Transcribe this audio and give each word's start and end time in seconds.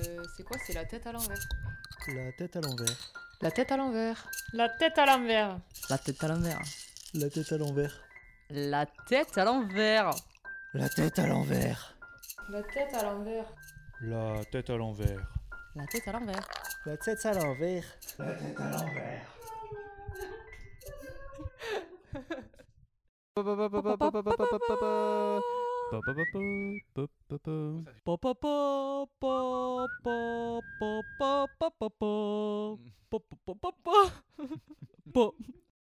Euh, 0.00 0.22
c'est 0.36 0.42
quoi 0.42 0.58
C'est 0.66 0.74
la 0.74 0.84
tête 0.84 1.06
à 1.06 1.12
l'envers. 1.12 1.38
La 2.08 2.32
tête 2.32 2.56
à 2.56 2.60
l'envers. 2.60 3.12
La 3.40 3.50
tête 3.50 3.72
à 3.72 3.76
l'envers. 3.76 4.28
La 4.52 4.68
tête 4.68 4.98
à 4.98 5.06
l'envers. 5.06 5.58
La 7.14 7.30
tête 7.30 7.52
à 7.52 7.56
l'envers. 7.56 8.02
La 8.50 8.86
tête 8.86 9.38
à 9.38 9.44
l'envers. 9.44 10.10
La 10.74 10.88
tête 10.88 11.18
à 11.18 11.26
l'envers. 11.26 11.96
La 12.50 12.62
tête 12.62 12.94
à 12.94 13.02
l'envers. 13.02 13.54
La 14.10 14.34
tête 14.34 14.44
à 14.44 14.44
l'envers. 14.44 14.44
La 14.44 14.44
tête 14.44 14.68
à 14.68 14.76
l'envers. 14.76 15.28
La 15.74 15.86
tête 15.86 16.08
à 16.08 16.12
l'envers. 16.12 16.48
La 16.84 16.96
tête 16.96 17.26
à 17.26 17.32
l'envers. 17.32 17.84
La 18.18 18.34
tête 18.34 18.60
à 18.60 18.70
l'envers. 18.70 19.36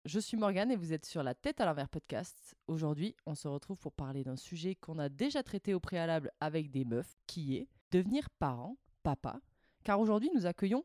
Je 0.03 0.19
suis 0.19 0.35
Morgane 0.35 0.71
et 0.71 0.75
vous 0.75 0.91
êtes 0.91 1.05
sur 1.05 1.23
la 1.23 1.33
tête 1.33 1.61
à 1.61 1.65
l'envers 1.65 1.87
podcast. 1.87 2.55
Aujourd'hui, 2.67 3.15
on 3.25 3.35
se 3.35 3.47
retrouve 3.47 3.79
pour 3.79 3.93
parler 3.93 4.25
d'un 4.25 4.35
sujet 4.35 4.75
qu'on 4.75 4.99
a 4.99 5.07
déjà 5.07 5.43
traité 5.43 5.73
au 5.73 5.79
préalable 5.79 6.29
avec 6.41 6.71
des 6.71 6.83
meufs, 6.83 7.15
qui 7.25 7.55
est 7.55 7.69
devenir 7.91 8.29
parent, 8.31 8.75
papa. 9.01 9.39
Car 9.85 10.01
aujourd'hui, 10.01 10.29
nous 10.35 10.45
accueillons 10.45 10.83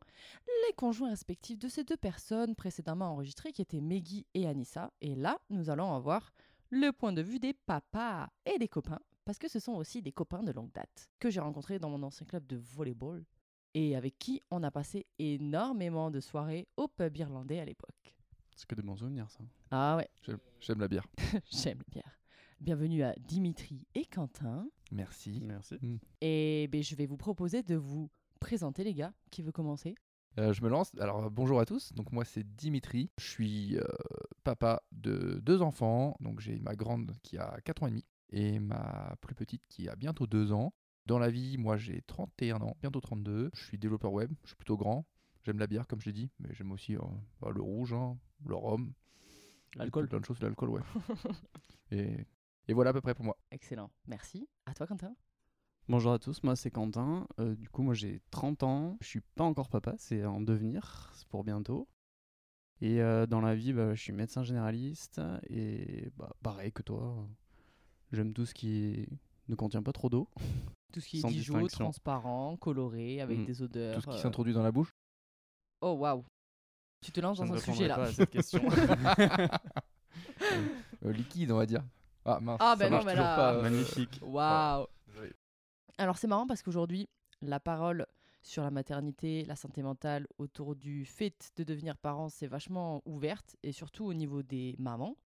les 0.68 0.74
conjoints 0.74 1.10
respectifs 1.10 1.58
de 1.58 1.68
ces 1.68 1.82
deux 1.82 1.96
personnes 1.96 2.54
précédemment 2.54 3.06
enregistrées 3.06 3.50
qui 3.50 3.62
étaient 3.62 3.80
Meggy 3.80 4.24
et 4.34 4.46
Anissa. 4.46 4.92
Et 5.00 5.16
là, 5.16 5.40
nous 5.50 5.68
allons 5.68 5.92
avoir 5.92 6.32
le 6.70 6.90
point 6.92 7.12
de 7.12 7.22
vue 7.22 7.38
des 7.38 7.52
papas 7.52 8.28
et 8.46 8.58
des 8.58 8.68
copains, 8.68 9.00
parce 9.24 9.38
que 9.38 9.48
ce 9.48 9.58
sont 9.60 9.72
aussi 9.74 10.02
des 10.02 10.12
copains 10.12 10.42
de 10.42 10.52
longue 10.52 10.72
date, 10.72 11.08
que 11.18 11.30
j'ai 11.30 11.40
rencontrés 11.40 11.78
dans 11.78 11.90
mon 11.90 12.02
ancien 12.02 12.26
club 12.26 12.46
de 12.46 12.56
volleyball, 12.56 13.24
et 13.74 13.94
avec 13.96 14.18
qui 14.18 14.40
on 14.50 14.62
a 14.62 14.70
passé 14.70 15.06
énormément 15.18 16.10
de 16.10 16.20
soirées 16.20 16.66
au 16.76 16.88
pub 16.88 17.16
irlandais 17.16 17.60
à 17.60 17.64
l'époque. 17.64 18.16
C'est 18.56 18.66
que 18.66 18.74
des 18.74 18.82
bons 18.82 18.96
souvenirs, 18.96 19.30
ça. 19.30 19.40
Ah 19.70 19.96
ouais, 19.96 20.08
J'aime- 20.60 20.80
la 20.80 20.88
bière. 20.88 21.06
j'aime 21.50 21.78
les 21.78 21.92
bières. 21.92 22.20
Bienvenue 22.60 23.02
à 23.02 23.14
Dimitri 23.18 23.86
et 23.94 24.04
Quentin. 24.04 24.68
Merci. 24.92 25.40
Merci. 25.42 25.78
Et 26.20 26.68
ben, 26.70 26.82
je 26.82 26.94
vais 26.94 27.06
vous 27.06 27.16
proposer 27.16 27.62
de 27.62 27.74
vous 27.76 28.10
présenter 28.38 28.84
les 28.84 28.92
gars. 28.92 29.14
Qui 29.30 29.40
veut 29.40 29.52
commencer? 29.52 29.94
Euh, 30.38 30.52
je 30.52 30.62
me 30.62 30.68
lance. 30.68 30.92
Alors 30.98 31.30
bonjour 31.30 31.60
à 31.60 31.66
tous. 31.66 31.92
Donc 31.92 32.12
moi 32.12 32.24
c'est 32.24 32.44
Dimitri. 32.56 33.10
Je 33.18 33.26
suis 33.26 33.76
euh, 33.78 33.84
papa 34.44 34.82
de 34.92 35.40
deux 35.42 35.60
enfants. 35.62 36.16
Donc 36.20 36.40
j'ai 36.40 36.58
ma 36.60 36.74
grande 36.74 37.12
qui 37.22 37.36
a 37.36 37.60
4 37.64 37.82
ans 37.82 37.86
et 37.88 37.90
demi 37.90 38.04
et 38.32 38.60
ma 38.60 39.16
plus 39.20 39.34
petite 39.34 39.66
qui 39.68 39.88
a 39.88 39.96
bientôt 39.96 40.26
2 40.26 40.52
ans. 40.52 40.72
Dans 41.06 41.18
la 41.18 41.30
vie, 41.30 41.58
moi 41.58 41.76
j'ai 41.76 42.02
31 42.02 42.60
ans, 42.60 42.76
bientôt 42.80 43.00
32. 43.00 43.50
Je 43.54 43.64
suis 43.64 43.78
développeur 43.78 44.12
web. 44.12 44.32
Je 44.42 44.48
suis 44.48 44.56
plutôt 44.56 44.76
grand. 44.76 45.04
J'aime 45.42 45.58
la 45.58 45.66
bière 45.66 45.86
comme 45.86 46.00
je 46.00 46.06
l'ai 46.06 46.12
dit, 46.12 46.30
mais 46.38 46.54
j'aime 46.54 46.70
aussi 46.70 46.96
euh, 46.96 47.00
bah, 47.40 47.50
le 47.50 47.62
rouge, 47.62 47.94
hein, 47.94 48.18
le 48.44 48.54
rhum, 48.54 48.92
L'alcool. 49.74 50.06
plein 50.06 50.20
de 50.20 50.24
choses, 50.26 50.38
l'alcool, 50.42 50.68
ouais. 50.68 50.82
et, 51.90 52.26
et 52.68 52.74
voilà 52.74 52.90
à 52.90 52.92
peu 52.92 53.00
près 53.00 53.14
pour 53.14 53.24
moi. 53.24 53.38
Excellent, 53.50 53.90
merci. 54.06 54.46
À 54.66 54.74
toi 54.74 54.86
Quentin 54.86 55.14
Bonjour 55.90 56.12
à 56.12 56.18
tous, 56.20 56.42
moi 56.44 56.54
c'est 56.54 56.70
Quentin. 56.70 57.26
Euh, 57.40 57.56
du 57.56 57.68
coup, 57.68 57.82
moi 57.82 57.94
j'ai 57.94 58.20
30 58.30 58.62
ans. 58.62 58.96
Je 59.00 59.08
suis 59.08 59.20
pas 59.34 59.42
encore 59.42 59.68
papa, 59.68 59.94
c'est 59.98 60.24
en 60.24 60.40
devenir, 60.40 61.10
c'est 61.14 61.26
pour 61.26 61.42
bientôt. 61.42 61.88
Et 62.80 63.02
euh, 63.02 63.26
dans 63.26 63.40
la 63.40 63.56
vie, 63.56 63.72
bah, 63.72 63.94
je 63.96 64.00
suis 64.00 64.12
médecin 64.12 64.44
généraliste 64.44 65.20
et 65.48 66.08
bah, 66.16 66.30
pareil 66.42 66.70
que 66.72 66.82
toi, 66.82 67.26
j'aime 68.12 68.32
tout 68.32 68.46
ce 68.46 68.54
qui 68.54 69.04
ne 69.48 69.54
contient 69.56 69.82
pas 69.82 69.92
trop 69.92 70.08
d'eau. 70.08 70.28
Tout 70.92 71.00
ce 71.00 71.08
qui 71.08 71.18
est 71.18 71.28
distinction. 71.28 71.68
transparent, 71.84 72.56
coloré, 72.56 73.20
avec 73.20 73.40
Mm. 73.40 73.44
des 73.46 73.62
odeurs. 73.62 73.94
Tout 73.96 74.00
ce 74.02 74.06
qui 74.06 74.16
euh, 74.16 74.22
s'introduit 74.22 74.54
dans 74.54 74.62
la 74.62 74.70
bouche? 74.72 74.92
Oh 75.80 75.92
waouh 75.94 76.24
Tu 77.02 77.10
te 77.10 77.20
lances 77.20 77.38
dans 77.38 77.52
un 77.52 77.58
sujet 77.58 77.88
là. 77.88 77.96
pas 77.96 78.04
à 78.04 78.12
cette 78.12 78.30
question. 78.30 78.62
Euh, 81.02 81.12
liquide, 81.12 81.50
on 81.52 81.56
va 81.56 81.64
dire. 81.66 81.82
Ah 82.26 82.40
mince. 82.40 82.58
Ah, 82.60 82.72
ça 82.72 82.76
ben 82.76 82.84
non, 82.86 82.90
marche 82.96 83.04
mais 83.06 83.12
toujours 83.12 83.24
là- 83.26 83.36
pas, 83.36 83.62
Magnifique. 83.62 84.20
Waouh 84.22 84.86
désolé. 85.06 85.32
Alors 86.00 86.16
c'est 86.16 86.28
marrant 86.28 86.46
parce 86.46 86.62
qu'aujourd'hui, 86.62 87.10
la 87.42 87.60
parole 87.60 88.06
sur 88.40 88.62
la 88.62 88.70
maternité, 88.70 89.44
la 89.44 89.54
santé 89.54 89.82
mentale, 89.82 90.26
autour 90.38 90.74
du 90.74 91.04
fait 91.04 91.52
de 91.56 91.62
devenir 91.62 91.98
parent, 91.98 92.30
c'est 92.30 92.46
vachement 92.46 93.02
ouverte, 93.04 93.54
et 93.62 93.72
surtout 93.72 94.06
au 94.06 94.14
niveau 94.14 94.42
des 94.42 94.76
mamans. 94.78 95.18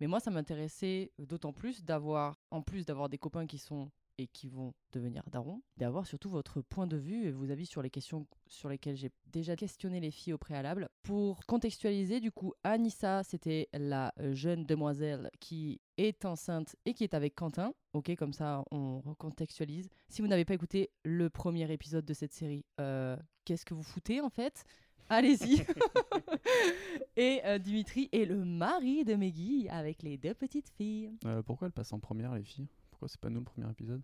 Mais 0.00 0.06
moi, 0.06 0.18
ça 0.18 0.30
m'intéressait 0.30 1.12
d'autant 1.18 1.52
plus 1.52 1.84
d'avoir, 1.84 2.40
en 2.50 2.62
plus 2.62 2.86
d'avoir 2.86 3.10
des 3.10 3.18
copains 3.18 3.46
qui 3.46 3.58
sont 3.58 3.90
et 4.16 4.26
qui 4.26 4.48
vont 4.48 4.72
devenir 4.92 5.22
darons, 5.30 5.60
d'avoir 5.76 6.06
surtout 6.06 6.30
votre 6.30 6.62
point 6.62 6.86
de 6.86 6.96
vue 6.96 7.26
et 7.26 7.30
vos 7.30 7.50
avis 7.50 7.66
sur 7.66 7.82
les 7.82 7.90
questions 7.90 8.26
sur 8.48 8.70
lesquelles 8.70 8.96
j'ai 8.96 9.10
déjà 9.26 9.54
questionné 9.54 10.00
les 10.00 10.10
filles 10.10 10.32
au 10.32 10.38
préalable. 10.38 10.88
Pour 11.02 11.44
contextualiser, 11.44 12.20
du 12.20 12.32
coup, 12.32 12.54
Anissa, 12.64 13.22
c'était 13.22 13.68
la 13.74 14.14
jeune 14.32 14.64
demoiselle 14.64 15.30
qui 15.40 15.82
est 15.96 16.24
enceinte 16.24 16.76
et 16.84 16.94
qui 16.94 17.04
est 17.04 17.14
avec 17.14 17.34
Quentin. 17.34 17.72
Ok, 17.92 18.14
comme 18.16 18.32
ça, 18.32 18.64
on 18.70 19.00
recontextualise. 19.00 19.88
Si 20.08 20.22
vous 20.22 20.28
n'avez 20.28 20.44
pas 20.44 20.54
écouté 20.54 20.90
le 21.04 21.30
premier 21.30 21.70
épisode 21.72 22.04
de 22.04 22.14
cette 22.14 22.32
série, 22.32 22.64
euh, 22.80 23.16
qu'est-ce 23.44 23.64
que 23.64 23.74
vous 23.74 23.82
foutez 23.82 24.20
en 24.20 24.28
fait? 24.28 24.64
Allez-y. 25.08 25.64
et 27.16 27.40
euh, 27.44 27.58
Dimitri 27.58 28.08
est 28.12 28.24
le 28.24 28.44
mari 28.44 29.04
de 29.04 29.14
Meggy 29.14 29.68
avec 29.68 30.02
les 30.02 30.18
deux 30.18 30.34
petites 30.34 30.68
filles. 30.70 31.12
Euh, 31.24 31.42
pourquoi 31.42 31.66
elles 31.66 31.72
passent 31.72 31.92
en 31.92 32.00
première, 32.00 32.34
les 32.34 32.42
filles? 32.42 32.68
Pourquoi 32.90 33.08
c'est 33.08 33.20
pas 33.20 33.30
nous 33.30 33.40
le 33.40 33.44
premier 33.44 33.70
épisode? 33.70 34.02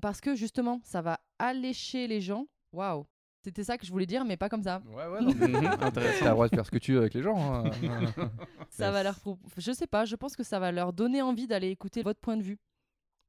Parce 0.00 0.20
que 0.20 0.34
justement, 0.34 0.80
ça 0.82 1.02
va 1.02 1.20
allécher 1.38 2.06
les 2.06 2.20
gens. 2.20 2.46
Waouh. 2.72 3.06
C'était 3.42 3.64
ça 3.64 3.78
que 3.78 3.86
je 3.86 3.90
voulais 3.90 4.06
dire, 4.06 4.24
mais 4.24 4.36
pas 4.36 4.48
comme 4.50 4.62
ça. 4.62 4.82
Ouais, 4.86 5.06
ouais, 5.06 5.20
non, 5.22 5.32
mais 5.34 5.46
Intéressant. 5.82 6.18
T'as 6.20 6.24
le 6.26 6.30
droit 6.32 6.48
de 6.48 6.54
faire 6.54 6.66
ce 6.66 6.70
que 6.70 6.78
tu 6.78 6.92
veux 6.92 6.98
avec 7.00 7.14
les 7.14 7.22
gens. 7.22 7.38
hein. 7.38 7.70
Ça 8.70 8.90
va 8.90 9.02
leur. 9.02 9.18
pro- 9.18 9.38
Je 9.56 9.72
sais 9.72 9.86
pas, 9.86 10.04
je 10.04 10.14
pense 10.16 10.36
que 10.36 10.42
ça 10.42 10.58
va 10.60 10.70
leur 10.72 10.92
donner 10.92 11.22
envie 11.22 11.46
d'aller 11.46 11.68
écouter 11.70 12.02
votre 12.02 12.20
point 12.20 12.36
de 12.36 12.42
vue. 12.42 12.58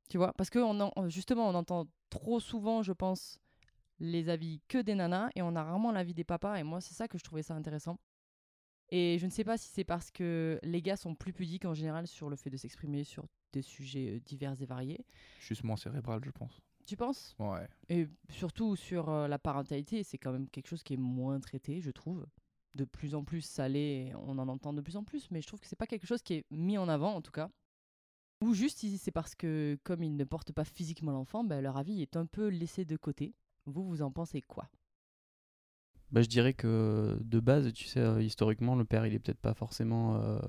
Tu 0.09 0.17
vois 0.17 0.33
Parce 0.33 0.49
que 0.49 0.59
on 0.59 0.79
en- 0.81 1.09
justement, 1.09 1.47
on 1.47 1.55
entend 1.55 1.88
trop 2.09 2.39
souvent, 2.41 2.83
je 2.83 2.91
pense, 2.91 3.39
les 3.99 4.27
avis 4.29 4.61
que 4.67 4.77
des 4.79 4.95
nanas 4.95 5.29
et 5.35 5.41
on 5.41 5.55
a 5.55 5.63
rarement 5.63 5.91
l'avis 5.94 6.13
des 6.13 6.25
papas. 6.25 6.55
Et 6.57 6.63
moi, 6.63 6.81
c'est 6.81 6.93
ça 6.93 7.07
que 7.07 7.17
je 7.17 7.23
trouvais 7.23 7.43
ça 7.43 7.53
intéressant. 7.55 7.97
Et 8.89 9.17
je 9.19 9.25
ne 9.25 9.31
sais 9.31 9.45
pas 9.45 9.57
si 9.57 9.69
c'est 9.69 9.85
parce 9.85 10.11
que 10.11 10.59
les 10.63 10.81
gars 10.81 10.97
sont 10.97 11.16
plus 11.16 11.31
pudiques 11.31 11.63
en 11.63 11.73
général 11.73 12.07
sur 12.07 12.29
le 12.29 12.35
fait 12.35 12.49
de 12.49 12.57
s'exprimer 12.57 13.05
sur 13.05 13.23
des 13.53 13.61
sujets 13.61 14.16
euh, 14.16 14.19
divers 14.19 14.61
et 14.61 14.66
variés. 14.66 15.05
Juste 15.39 15.63
moins 15.63 15.78
cérébral, 15.78 16.19
je 16.25 16.31
pense. 16.31 16.59
Tu 16.86 16.97
penses? 16.97 17.36
Ouais. 17.40 17.68
Et 17.90 18.08
surtout 18.30 18.75
sur 18.75 19.09
euh, 19.09 19.28
la 19.28 19.40
parentalité, 19.40 20.03
c'est 20.03 20.18
quand 20.18 20.31
même 20.31 20.50
quelque 20.50 20.68
chose 20.68 20.84
qui 20.84 20.94
est 20.94 20.97
moins 20.97 21.40
traité, 21.40 21.81
je 21.81 21.92
trouve. 21.92 22.25
De 22.75 22.86
plus 22.86 23.16
en 23.16 23.24
plus, 23.24 23.42
ça 23.42 23.68
l'est, 23.68 24.14
on 24.16 24.38
en 24.38 24.47
entend 24.47 24.74
de 24.74 24.81
plus 24.81 24.96
en 24.96 25.03
plus, 25.03 25.30
mais 25.31 25.41
je 25.41 25.47
trouve 25.47 25.59
que 25.59 25.68
c'est 25.68 25.75
pas 25.75 25.88
quelque 25.88 26.08
chose 26.08 26.22
qui 26.22 26.36
est 26.36 26.46
mis 26.52 26.78
en 26.78 26.88
avant, 26.88 27.14
en 27.14 27.22
tout 27.22 27.31
cas. 27.31 27.50
Ou 28.41 28.53
juste, 28.53 28.86
c'est 28.97 29.12
parce 29.12 29.36
que, 29.36 29.78
comme 29.84 30.03
ils 30.03 30.16
ne 30.16 30.24
portent 30.24 30.53
pas 30.53 30.64
physiquement 30.64 31.12
l'enfant, 31.12 31.44
ben, 31.44 31.62
leur 31.62 31.78
avis 31.78 32.02
est 32.02 32.16
un 32.16 32.25
peu 32.25 32.47
laissé 32.47 32.86
de 32.86 32.97
côté. 32.97 33.36
Vous, 33.66 33.84
vous 33.84 34.02
en 34.02 34.12
pensez 34.12 34.41
quoi? 34.41 34.70
Bah, 36.12 36.22
je 36.22 36.28
dirais 36.28 36.53
que 36.53 37.18
de 37.22 37.40
base, 37.40 37.72
tu 37.74 37.86
sais, 37.86 38.00
euh, 38.00 38.22
historiquement, 38.22 38.75
le 38.75 38.84
père, 38.84 39.06
il 39.06 39.14
est 39.14 39.20
peut-être 39.20 39.40
pas 39.40 39.53
forcément 39.53 40.16
euh, 40.16 40.40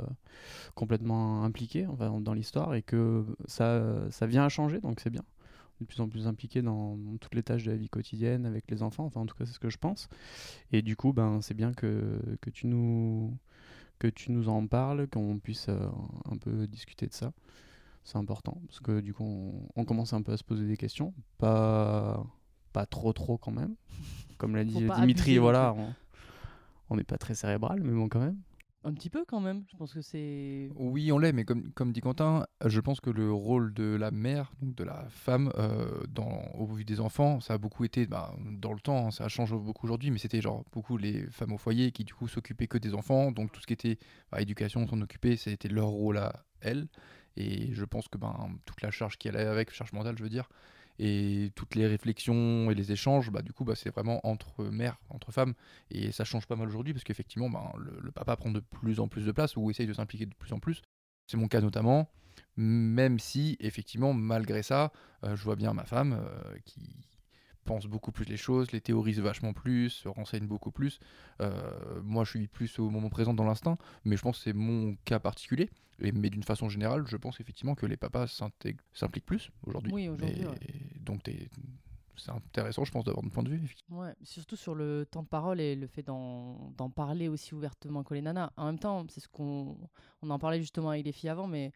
complètement 0.75 1.45
impliqué 1.45 1.87
enfin, 1.87 2.21
dans 2.21 2.35
l'histoire 2.35 2.75
et 2.75 2.83
que 2.83 3.25
ça, 3.47 4.11
ça 4.11 4.27
vient 4.27 4.45
à 4.45 4.49
changer, 4.49 4.81
donc 4.81 5.01
c'est 5.01 5.11
bien. 5.11 5.25
De 5.81 5.87
plus 5.87 6.01
en 6.01 6.09
plus 6.09 6.27
impliqué 6.27 6.63
dans, 6.63 6.97
dans 6.97 7.17
toutes 7.17 7.35
les 7.35 7.43
tâches 7.43 7.65
de 7.65 7.71
la 7.71 7.77
vie 7.77 7.89
quotidienne 7.89 8.47
avec 8.47 8.71
les 8.71 8.83
enfants, 8.83 9.05
enfin 9.05 9.21
en 9.21 9.27
tout 9.27 9.35
cas 9.35 9.47
c'est 9.47 9.53
ce 9.53 9.59
que 9.59 9.71
je 9.71 9.79
pense. 9.79 10.09
Et 10.71 10.83
du 10.83 10.97
coup, 10.97 11.13
ben, 11.13 11.41
c'est 11.43 11.55
bien 11.55 11.73
que, 11.73 12.21
que, 12.41 12.51
tu 12.51 12.67
nous, 12.67 13.37
que 13.99 14.07
tu 14.07 14.31
nous 14.31 14.49
en 14.49 14.67
parles, 14.67 15.09
qu'on 15.09 15.39
puisse 15.39 15.69
euh, 15.69 15.89
un 16.31 16.37
peu 16.37 16.67
discuter 16.67 17.07
de 17.07 17.13
ça. 17.13 17.33
C'est 18.05 18.19
important, 18.19 18.61
parce 18.67 18.81
que 18.81 19.01
du 19.01 19.15
coup, 19.15 19.25
on, 19.25 19.69
on 19.75 19.85
commence 19.85 20.13
un 20.13 20.23
peu 20.23 20.33
à 20.33 20.37
se 20.37 20.45
poser 20.45 20.67
des 20.67 20.77
questions, 20.77 21.15
pas, 21.39 22.25
pas 22.73 22.87
trop 22.87 23.13
trop 23.13 23.39
quand 23.39 23.53
même. 23.53 23.75
Comme 24.39 24.57
l'a 24.57 24.65
dit 24.65 24.87
Dimitri, 24.99 25.39
voilà, 25.39 25.75
on 26.91 26.97
n'est 26.97 27.05
pas 27.05 27.19
très 27.19 27.35
cérébral, 27.35 27.81
mais 27.83 27.93
bon 27.93 28.09
quand 28.09 28.21
même. 28.21 28.39
Un 28.85 28.95
petit 28.95 29.11
peu 29.11 29.25
quand 29.25 29.39
même, 29.39 29.65
je 29.71 29.77
pense 29.77 29.95
que 29.95 30.03
c'est... 30.03 30.69
Oui, 30.75 31.13
on 31.13 31.19
l'est, 31.19 31.33
mais 31.33 31.45
comme, 31.45 31.93
dit 31.93 32.01
Quentin, 32.01 32.47
je 32.65 32.81
pense 32.81 33.01
que 33.01 33.11
le 33.11 33.33
rôle 33.33 33.73
de 33.73 33.95
la 33.95 34.11
mère, 34.11 34.53
de 34.61 34.83
la 34.83 35.07
femme, 35.09 35.53
euh, 35.57 36.03
dans, 36.09 36.51
au 36.55 36.67
vu 36.67 36.85
des 36.85 36.99
enfants, 36.99 37.41
ça 37.41 37.55
a 37.55 37.59
beaucoup 37.59 37.85
été, 37.85 38.07
bah, 38.07 38.35
dans 38.41 38.73
le 38.73 38.81
temps, 38.81 39.07
hein, 39.07 39.11
ça 39.13 39.29
change 39.29 39.55
beaucoup 39.55 39.87
aujourd'hui, 39.87 40.11
mais 40.11 40.19
c'était 40.19 40.41
genre 40.41 40.65
beaucoup 40.73 40.97
les 40.97 41.27
femmes 41.31 41.53
au 41.53 41.59
foyer 41.59 41.93
qui 41.93 42.03
du 42.03 42.13
coup 42.13 42.27
s'occupaient 42.27 42.67
que 42.67 42.79
des 42.79 42.93
enfants, 42.93 43.31
donc 43.31 43.53
tout 43.53 43.61
ce 43.61 43.69
qui 43.69 43.73
était 43.73 43.99
bah, 44.33 44.41
éducation, 44.41 44.89
s'en 44.89 45.01
occuper, 45.01 45.37
c'était 45.37 45.69
leur 45.69 45.87
rôle 45.87 46.19
à 46.19 46.45
elles. 46.61 46.89
Et 47.37 47.73
je 47.73 47.85
pense 47.85 48.09
que 48.09 48.19
ben, 48.19 48.51
toute 48.67 48.83
la 48.83 48.91
charge 48.91 49.17
qui 49.17 49.29
allait 49.29 49.47
avec, 49.47 49.73
charge 49.73 49.93
mentale, 49.93 50.19
je 50.19 50.25
veux 50.25 50.29
dire, 50.29 50.49
et 50.99 51.51
toutes 51.55 51.75
les 51.75 51.87
réflexions 51.87 52.71
et 52.71 52.75
les 52.75 52.93
échanges, 52.93 53.31
bah, 53.31 53.43
du 53.43 53.53
coup, 53.53 53.65
bah, 53.65 53.75
c'est 53.75 53.91
vraiment 53.91 54.21
entre 54.27 54.65
mères, 54.65 54.99
entre 55.11 55.33
femmes. 55.33 55.55
Et 55.91 56.13
ça 56.13 56.25
change 56.25 56.47
pas 56.47 56.57
mal 56.57 56.69
aujourd'hui 56.69 56.93
parce 56.93 57.05
qu'effectivement, 57.05 57.51
le, 57.79 57.99
le 58.01 58.11
papa 58.13 58.37
prend 58.37 58.51
de 58.51 58.61
plus 58.61 59.01
en 59.01 59.09
plus 59.09 59.25
de 59.25 59.33
place 59.33 59.57
ou 59.57 59.71
essaye 59.71 59.87
de 59.87 59.93
s'impliquer 59.93 60.27
de 60.27 60.35
plus 60.35 60.53
en 60.53 60.59
plus. 60.59 60.83
C'est 61.27 61.37
mon 61.37 61.49
cas 61.49 61.61
notamment. 61.61 62.11
Même 62.57 63.19
si, 63.19 63.57
effectivement, 63.61 64.13
malgré 64.13 64.63
ça, 64.63 64.93
euh, 65.25 65.37
je 65.37 65.43
vois 65.43 65.57
bien 65.57 65.73
ma 65.73 65.85
femme 65.85 66.13
euh, 66.13 66.55
qui 66.65 66.81
pensent 67.65 67.87
beaucoup 67.87 68.13
plus 68.13 68.25
les 68.25 68.37
choses, 68.37 68.73
les 68.73 68.81
théorisent 68.81 69.21
vachement 69.21 69.53
plus, 69.53 69.91
se 69.91 70.09
renseignent 70.09 70.47
beaucoup 70.47 70.71
plus. 70.71 70.99
Euh, 71.41 72.01
moi, 72.03 72.25
je 72.25 72.31
suis 72.31 72.49
plus 72.49 72.79
au 72.79 72.91
moment 72.91 73.09
présent 73.09 73.35
dans 73.35 73.45
l'instinct, 73.45 73.79
mais 74.05 74.17
je 74.17 74.23
pense 74.23 74.39
que 74.39 74.45
c'est 74.45 74.53
mon 74.53 74.97
cas 75.05 75.19
particulier. 75.19 75.71
Et, 76.01 76.13
mais 76.13 76.31
d'une 76.31 76.43
façon 76.43 76.69
générale, 76.69 77.05
je 77.07 77.17
pense 77.17 77.41
effectivement 77.41 77.75
que 77.75 77.87
les 77.87 77.97
papas 77.97 78.27
s'impliquent 78.27 79.27
plus 79.27 79.51
aujourd'hui. 79.67 79.93
Oui, 79.93 80.09
aujourd'hui, 80.09 80.45
ouais. 80.45 80.59
Donc, 81.01 81.21
c'est 82.17 82.31
intéressant, 82.31 82.85
je 82.85 82.93
pense, 82.93 83.05
d'avoir 83.05 83.25
un 83.25 83.29
point 83.29 83.43
de 83.43 83.51
vue. 83.51 83.75
Ouais, 83.91 84.15
surtout 84.23 84.57
sur 84.57 84.75
le 84.75 85.07
temps 85.11 85.23
de 85.23 85.29
parole 85.29 85.61
et 85.61 85.75
le 85.75 85.87
fait 85.87 86.03
d'en 86.03 86.73
d'en 86.77 86.91
parler 86.91 87.29
aussi 87.29 87.55
ouvertement 87.55 88.03
que 88.03 88.15
les 88.15 88.23
nanas. 88.23 88.53
En 88.57 88.67
même 88.67 88.79
temps, 88.79 89.07
c'est 89.09 89.21
ce 89.21 89.29
qu'on 89.29 89.77
on 90.23 90.31
en 90.31 90.39
parlait 90.39 90.61
justement 90.61 90.91
avec 90.91 91.05
les 91.05 91.13
filles 91.13 91.31
avant, 91.31 91.47
mais 91.47 91.73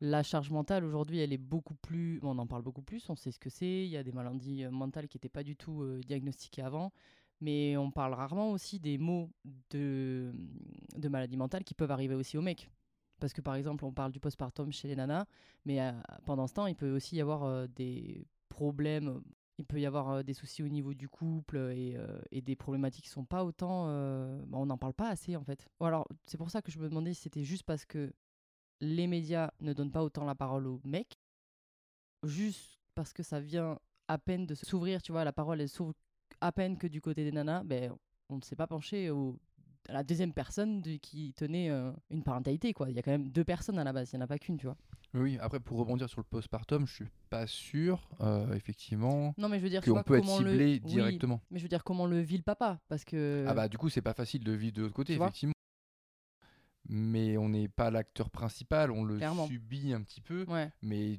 la 0.00 0.22
charge 0.22 0.50
mentale 0.50 0.84
aujourd'hui, 0.84 1.20
elle 1.20 1.32
est 1.32 1.38
beaucoup 1.38 1.74
plus. 1.74 2.20
on 2.22 2.38
en 2.38 2.46
parle 2.46 2.62
beaucoup 2.62 2.82
plus, 2.82 3.08
on 3.08 3.16
sait 3.16 3.30
ce 3.30 3.38
que 3.38 3.50
c'est. 3.50 3.84
Il 3.84 3.88
y 3.88 3.96
a 3.96 4.02
des 4.02 4.12
maladies 4.12 4.64
euh, 4.64 4.70
mentales 4.70 5.08
qui 5.08 5.16
n'étaient 5.16 5.28
pas 5.28 5.42
du 5.42 5.56
tout 5.56 5.82
euh, 5.82 6.00
diagnostiquées 6.06 6.62
avant, 6.62 6.92
mais 7.40 7.76
on 7.76 7.90
parle 7.90 8.14
rarement 8.14 8.50
aussi 8.50 8.78
des 8.78 8.98
mots 8.98 9.30
de, 9.70 10.32
de 10.96 11.08
maladies 11.08 11.36
mentales 11.36 11.64
qui 11.64 11.74
peuvent 11.74 11.90
arriver 11.90 12.14
aussi 12.14 12.36
aux 12.36 12.42
mecs. 12.42 12.70
Parce 13.20 13.32
que 13.32 13.40
par 13.40 13.54
exemple, 13.54 13.84
on 13.86 13.92
parle 13.92 14.12
du 14.12 14.20
postpartum 14.20 14.70
chez 14.70 14.88
les 14.88 14.96
nanas, 14.96 15.24
mais 15.64 15.80
euh, 15.80 15.92
pendant 16.26 16.46
ce 16.46 16.52
temps, 16.52 16.66
il 16.66 16.76
peut 16.76 16.94
aussi 16.94 17.16
y 17.16 17.20
avoir 17.20 17.68
des 17.68 18.26
problèmes 18.48 19.22
il 19.58 19.64
peut 19.64 19.80
y 19.80 19.86
avoir 19.86 20.22
des 20.22 20.34
soucis 20.34 20.62
au 20.62 20.68
niveau 20.68 20.92
du 20.92 21.08
couple 21.08 21.56
et, 21.56 21.96
des 22.42 22.56
problématiques 22.56 23.04
qui 23.04 23.10
sont 23.10 23.24
pas 23.24 23.42
autant. 23.42 23.86
bah, 23.86 24.58
on 24.58 24.66
n'en 24.66 24.76
parle 24.76 24.92
pas 24.92 25.08
assez 25.08 25.34
en 25.34 25.44
fait. 25.44 25.66
Alors, 25.80 26.06
c'est 26.26 26.36
pour 26.36 26.50
ça 26.50 26.60
que 26.60 26.70
je 26.70 26.78
me 26.78 26.90
demandais 26.90 27.14
si 27.14 27.22
c'était 27.22 27.42
juste 27.42 27.62
parce 27.62 27.86
que 27.86 28.12
les 28.80 29.06
médias 29.06 29.50
ne 29.60 29.72
donnent 29.72 29.90
pas 29.92 30.02
autant 30.02 30.24
la 30.24 30.34
parole 30.34 30.66
aux 30.66 30.80
mecs, 30.84 31.16
juste 32.22 32.78
parce 32.94 33.12
que 33.12 33.22
ça 33.22 33.40
vient 33.40 33.78
à 34.08 34.18
peine 34.18 34.46
de 34.46 34.54
s'ouvrir, 34.54 35.02
tu 35.02 35.12
vois, 35.12 35.24
la 35.24 35.32
parole 35.32 35.60
elle 35.60 35.68
s'ouvre 35.68 35.94
à 36.40 36.52
peine 36.52 36.76
que 36.78 36.86
du 36.86 37.00
côté 37.00 37.24
des 37.24 37.32
nanas, 37.32 37.62
ben, 37.64 37.92
on 38.28 38.36
ne 38.36 38.42
s'est 38.42 38.56
pas 38.56 38.66
penché 38.66 39.10
au, 39.10 39.38
à 39.88 39.92
la 39.92 40.02
deuxième 40.02 40.32
personne 40.32 40.80
de- 40.80 40.96
qui 40.96 41.32
tenait 41.34 41.70
euh, 41.70 41.92
une 42.10 42.22
parentalité, 42.22 42.72
quoi. 42.72 42.90
Il 42.90 42.96
y 42.96 42.98
a 42.98 43.02
quand 43.02 43.10
même 43.10 43.28
deux 43.30 43.44
personnes 43.44 43.78
à 43.78 43.84
la 43.84 43.92
base, 43.92 44.12
il 44.12 44.16
n'y 44.16 44.22
en 44.22 44.24
a 44.24 44.28
pas 44.28 44.38
qu'une, 44.38 44.56
tu 44.58 44.66
vois. 44.66 44.76
Oui, 45.14 45.38
après, 45.40 45.60
pour 45.60 45.78
rebondir 45.78 46.08
sur 46.10 46.20
le 46.20 46.24
postpartum, 46.24 46.86
je 46.86 46.94
suis 46.94 47.08
pas 47.30 47.46
sûr, 47.46 48.08
euh, 48.20 48.52
effectivement, 48.54 49.34
Non, 49.38 49.48
mais 49.48 49.58
je 49.58 49.62
veux 49.64 49.70
dire, 49.70 49.82
qu'on 49.82 50.02
peut 50.02 50.16
être 50.16 50.24
comment 50.26 50.40
le- 50.40 50.50
ciblé 50.50 50.80
oui, 50.82 50.90
directement. 50.90 51.40
mais 51.50 51.58
je 51.58 51.64
veux 51.64 51.68
dire, 51.68 51.84
comment 51.84 52.06
le 52.06 52.20
vit 52.20 52.36
le 52.36 52.42
papa? 52.42 52.80
Parce 52.88 53.04
que. 53.04 53.44
Ah 53.48 53.54
bah 53.54 53.68
du 53.68 53.78
coup 53.78 53.88
c'est 53.88 54.02
pas 54.02 54.14
facile 54.14 54.44
de 54.44 54.52
vivre 54.52 54.74
de 54.74 54.82
l'autre 54.82 54.94
côté 54.94 55.14
effectivement. 55.14 55.52
Mais 56.88 57.36
on 57.36 57.48
n'est 57.48 57.68
pas 57.68 57.90
l'acteur 57.90 58.30
principal, 58.30 58.90
on 58.90 59.04
le 59.04 59.16
Clairement. 59.16 59.46
subit 59.46 59.92
un 59.92 60.02
petit 60.02 60.20
peu. 60.20 60.44
Ouais. 60.48 60.70
Mais 60.82 61.18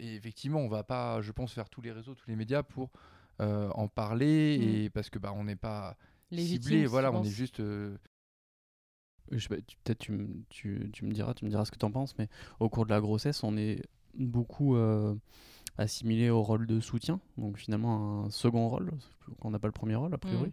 effectivement 0.00 0.58
on 0.60 0.68
va 0.68 0.82
pas, 0.82 1.20
je 1.22 1.30
pense, 1.32 1.52
faire 1.52 1.68
tous 1.70 1.80
les 1.82 1.92
réseaux, 1.92 2.14
tous 2.14 2.28
les 2.28 2.36
médias 2.36 2.62
pour 2.62 2.90
euh, 3.40 3.68
en 3.70 3.88
parler 3.88 4.58
Mm. 4.58 4.62
et 4.62 4.90
parce 4.90 5.10
que 5.10 5.18
bah 5.18 5.32
on 5.34 5.44
n'est 5.44 5.56
pas 5.56 5.96
Légitime, 6.30 6.62
ciblé, 6.62 6.86
voilà, 6.86 7.12
on 7.12 7.22
est 7.24 7.28
juste. 7.30 7.60
euh, 7.60 7.96
tu- 9.30 9.48
peut-être 9.84 9.98
tu, 9.98 10.12
me- 10.12 10.42
tu, 10.50 10.90
tu 10.92 11.04
me 11.04 11.12
diras, 11.12 11.34
tu 11.34 11.44
me 11.44 11.50
diras 11.50 11.64
ce 11.64 11.70
que 11.70 11.78
tu 11.78 11.84
en 11.84 11.90
penses, 11.90 12.16
mais 12.18 12.28
au 12.60 12.68
cours 12.68 12.84
de 12.86 12.90
la 12.90 13.00
grossesse, 13.00 13.42
on 13.42 13.56
est 13.56 13.82
beaucoup 14.14 14.76
euh, 14.76 15.14
assimilé 15.78 16.30
au 16.30 16.42
rôle 16.42 16.66
de 16.66 16.80
soutien, 16.80 17.20
donc 17.38 17.56
finalement 17.58 18.24
un 18.24 18.30
second 18.30 18.68
rôle, 18.68 18.92
qu'on 19.40 19.50
n'a 19.50 19.58
pas 19.58 19.68
le 19.68 19.72
premier 19.72 19.94
rôle 19.96 20.14
a 20.14 20.18
priori. 20.18 20.52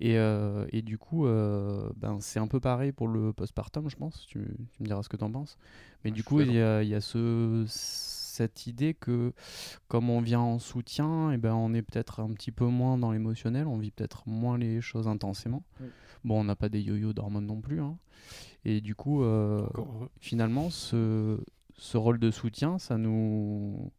Et, 0.00 0.16
euh, 0.18 0.66
et 0.72 0.80
du 0.82 0.96
coup, 0.96 1.26
euh, 1.26 1.90
ben, 1.96 2.18
c'est 2.20 2.38
un 2.40 2.46
peu 2.48 2.58
pareil 2.58 2.90
pour 2.92 3.06
le 3.06 3.32
postpartum, 3.34 3.88
je 3.90 3.96
pense. 3.96 4.26
Tu, 4.26 4.40
tu 4.72 4.82
me 4.82 4.86
diras 4.86 5.02
ce 5.02 5.08
que 5.10 5.16
tu 5.18 5.24
en 5.24 5.30
penses. 5.30 5.58
Mais 6.04 6.10
Ouais, 6.10 6.14
du 6.16 6.24
coup, 6.24 6.40
il 6.40 6.52
y 6.52 6.60
a, 6.60 6.82
y 6.82 6.94
a 6.94 7.02
ce, 7.02 7.64
cette 7.68 8.66
idée 8.66 8.94
que 8.94 9.34
comme 9.88 10.08
on 10.08 10.22
vient 10.22 10.40
en 10.40 10.58
soutien, 10.58 11.30
et 11.32 11.36
ben, 11.36 11.52
on 11.52 11.74
est 11.74 11.82
peut-être 11.82 12.20
un 12.20 12.32
petit 12.32 12.50
peu 12.50 12.64
moins 12.66 12.96
dans 12.96 13.12
l'émotionnel, 13.12 13.66
on 13.66 13.76
vit 13.76 13.90
peut-être 13.90 14.26
moins 14.26 14.56
les 14.56 14.80
choses 14.80 15.06
intensément. 15.06 15.62
Oui. 15.80 15.88
Bon, 16.24 16.40
on 16.40 16.44
n'a 16.44 16.56
pas 16.56 16.68
des 16.70 16.80
yo-yo 16.80 17.12
d'hormones 17.12 17.46
non 17.46 17.60
plus. 17.60 17.80
hein. 17.82 17.96
Et 18.64 18.80
du 18.80 18.94
coup, 18.94 19.22
euh, 19.22 19.66
finalement, 20.18 20.70
ce, 20.70 21.38
ce 21.80 21.96
rôle 21.96 22.18
de 22.18 22.30
soutien, 22.30 22.78
ça 22.78 22.98
nous 22.98 23.90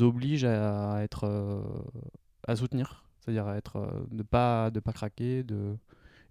oblige 0.00 0.44
à 0.44 1.00
être 1.02 1.24
euh, 1.24 1.62
à 2.48 2.56
soutenir, 2.56 3.04
c'est-à-dire 3.20 3.46
à 3.46 3.56
être 3.56 3.76
euh, 3.76 4.04
de 4.10 4.22
pas 4.22 4.70
de 4.70 4.80
pas 4.80 4.92
craquer, 4.92 5.42
de 5.44 5.76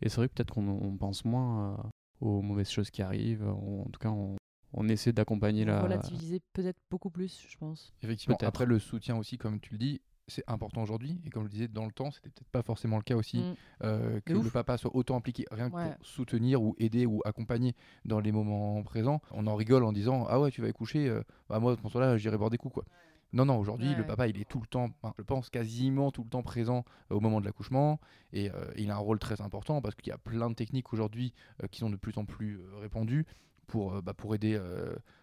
et 0.02 0.10
c'est 0.10 0.18
vrai 0.18 0.28
que 0.30 0.34
peut-être 0.34 0.54
qu'on 0.54 0.68
on 0.68 0.98
pense 0.98 1.24
moins 1.26 1.74
euh, 1.74 1.78
aux 2.26 2.42
mauvaises 2.42 2.70
choses 2.70 2.90
qui 2.92 3.02
arrivent. 3.02 3.44
On- 3.48 3.82
en 3.84 3.90
tout 3.90 4.00
cas, 4.00 4.10
on, 4.10 4.36
on 4.74 4.88
essaie 4.90 5.14
d'accompagner 5.14 5.64
la. 5.66 5.82
Relativiser 5.82 6.42
peut-être 6.54 6.78
beaucoup 6.90 7.10
plus, 7.10 7.46
je 7.50 7.58
pense. 7.58 7.94
Effectivement. 8.02 8.38
Après 8.42 8.66
le 8.66 8.78
soutien 8.80 9.16
aussi, 9.18 9.38
comme 9.38 9.60
tu 9.60 9.74
le 9.74 9.78
dis, 9.80 10.02
c'est 10.30 10.44
important 10.48 10.82
aujourd'hui 10.82 11.20
et 11.26 11.30
comme 11.30 11.44
je 11.44 11.48
le 11.48 11.52
disais 11.52 11.68
dans 11.68 11.86
le 11.86 11.92
temps, 11.92 12.12
c'était 12.12 12.30
peut-être 12.30 12.50
pas 12.50 12.62
forcément 12.62 12.98
le 12.98 13.04
cas 13.04 13.16
aussi. 13.16 13.40
Mm. 13.40 13.56
euh, 13.84 14.20
que 14.26 14.34
le 14.34 14.50
papa 14.50 14.78
soit 14.78 14.96
autant 14.96 15.16
impliqué, 15.18 15.46
rien 15.52 15.70
que 15.70 15.76
Ouais. 15.76 15.96
pour 15.96 16.06
soutenir 16.06 16.62
ou 16.62 16.76
aider 16.80 17.06
ou 17.06 17.22
accompagner 17.26 17.76
dans 18.06 18.20
les 18.20 18.32
moments 18.32 18.82
présents. 18.84 19.22
On 19.32 19.48
en 19.48 19.56
rigole 19.56 19.84
en 19.84 19.92
disant 19.92 20.26
Ah 20.30 20.40
ouais, 20.40 20.52
tu 20.52 20.62
vas 20.62 20.68
accoucher, 20.68 21.08
euh, 21.10 21.24
bah 21.50 21.60
moi, 21.60 21.76
pour 21.78 21.92
cela, 21.92 22.18
j'irai 22.18 22.38
boire 22.38 22.50
des 22.50 22.58
coups. 22.58 22.74
quoi. 22.74 22.86
Non, 23.32 23.46
non, 23.46 23.58
aujourd'hui, 23.60 23.90
Ouais. 23.90 23.96
le 23.96 24.06
papa, 24.06 24.28
il 24.28 24.40
est 24.42 24.50
tout 24.50 24.60
le 24.60 24.66
temps, 24.68 24.90
je 25.18 25.24
pense 25.24 25.50
quasiment 25.52 26.12
tout 26.12 26.24
le 26.24 26.30
temps 26.30 26.42
présent 26.42 26.84
euh, 27.12 27.16
au 27.16 27.20
moment 27.20 27.40
de 27.40 27.46
l'accouchement 27.46 28.00
et 28.34 28.50
euh, 28.50 28.72
il 28.76 28.90
a 28.92 28.96
un 28.96 28.98
rôle 29.00 29.20
très 29.20 29.40
important 29.42 29.82
parce 29.82 29.94
qu'il 29.96 30.10
y 30.10 30.14
a 30.14 30.18
plein 30.18 30.50
de 30.50 30.56
techniques 30.56 30.92
aujourd'hui 30.94 31.34
qui 31.72 31.80
sont 31.80 31.90
de 31.92 31.96
plus 31.96 32.18
en 32.18 32.26
plus 32.26 32.60
répandues 32.82 33.26
pour, 33.68 34.02
bah, 34.02 34.16
pour 34.16 34.34
aider 34.34 34.60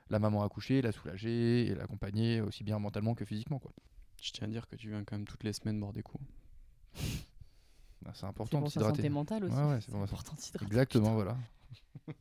la 0.09 0.19
maman 0.21 0.43
à 0.43 0.47
accoucher, 0.47 0.83
la 0.83 0.93
soulager 0.93 1.67
et 1.67 1.75
l'accompagner 1.75 2.41
aussi 2.41 2.63
bien 2.63 2.79
mentalement 2.79 3.15
que 3.17 3.25
physiquement. 3.25 3.59
Quoi. 3.59 3.73
Je 4.21 4.33
tiens 4.33 4.47
à 4.47 4.51
dire 4.51 4.67
que 4.67 4.77
tu 4.77 4.89
viens 4.89 5.05
quand 5.05 5.17
même 5.17 5.27
toutes 5.27 5.45
les 5.45 5.53
semaines 5.53 5.79
boire 5.79 5.93
des 5.93 6.03
coups. 6.03 6.25
Bah, 8.03 8.13
c'est 8.15 8.27
important 8.27 8.61
de 8.61 8.69
s'hydrater. 8.69 8.97
santé 8.97 9.09
mentale 9.09 9.45
aussi. 9.45 9.57
Ouais, 9.57 9.65
ouais, 9.65 9.81
c'est 9.81 9.95
important 9.95 10.35
de 10.35 10.41
s'hydrater. 10.41 10.67
Exactement, 10.67 11.15
voilà. 11.15 11.37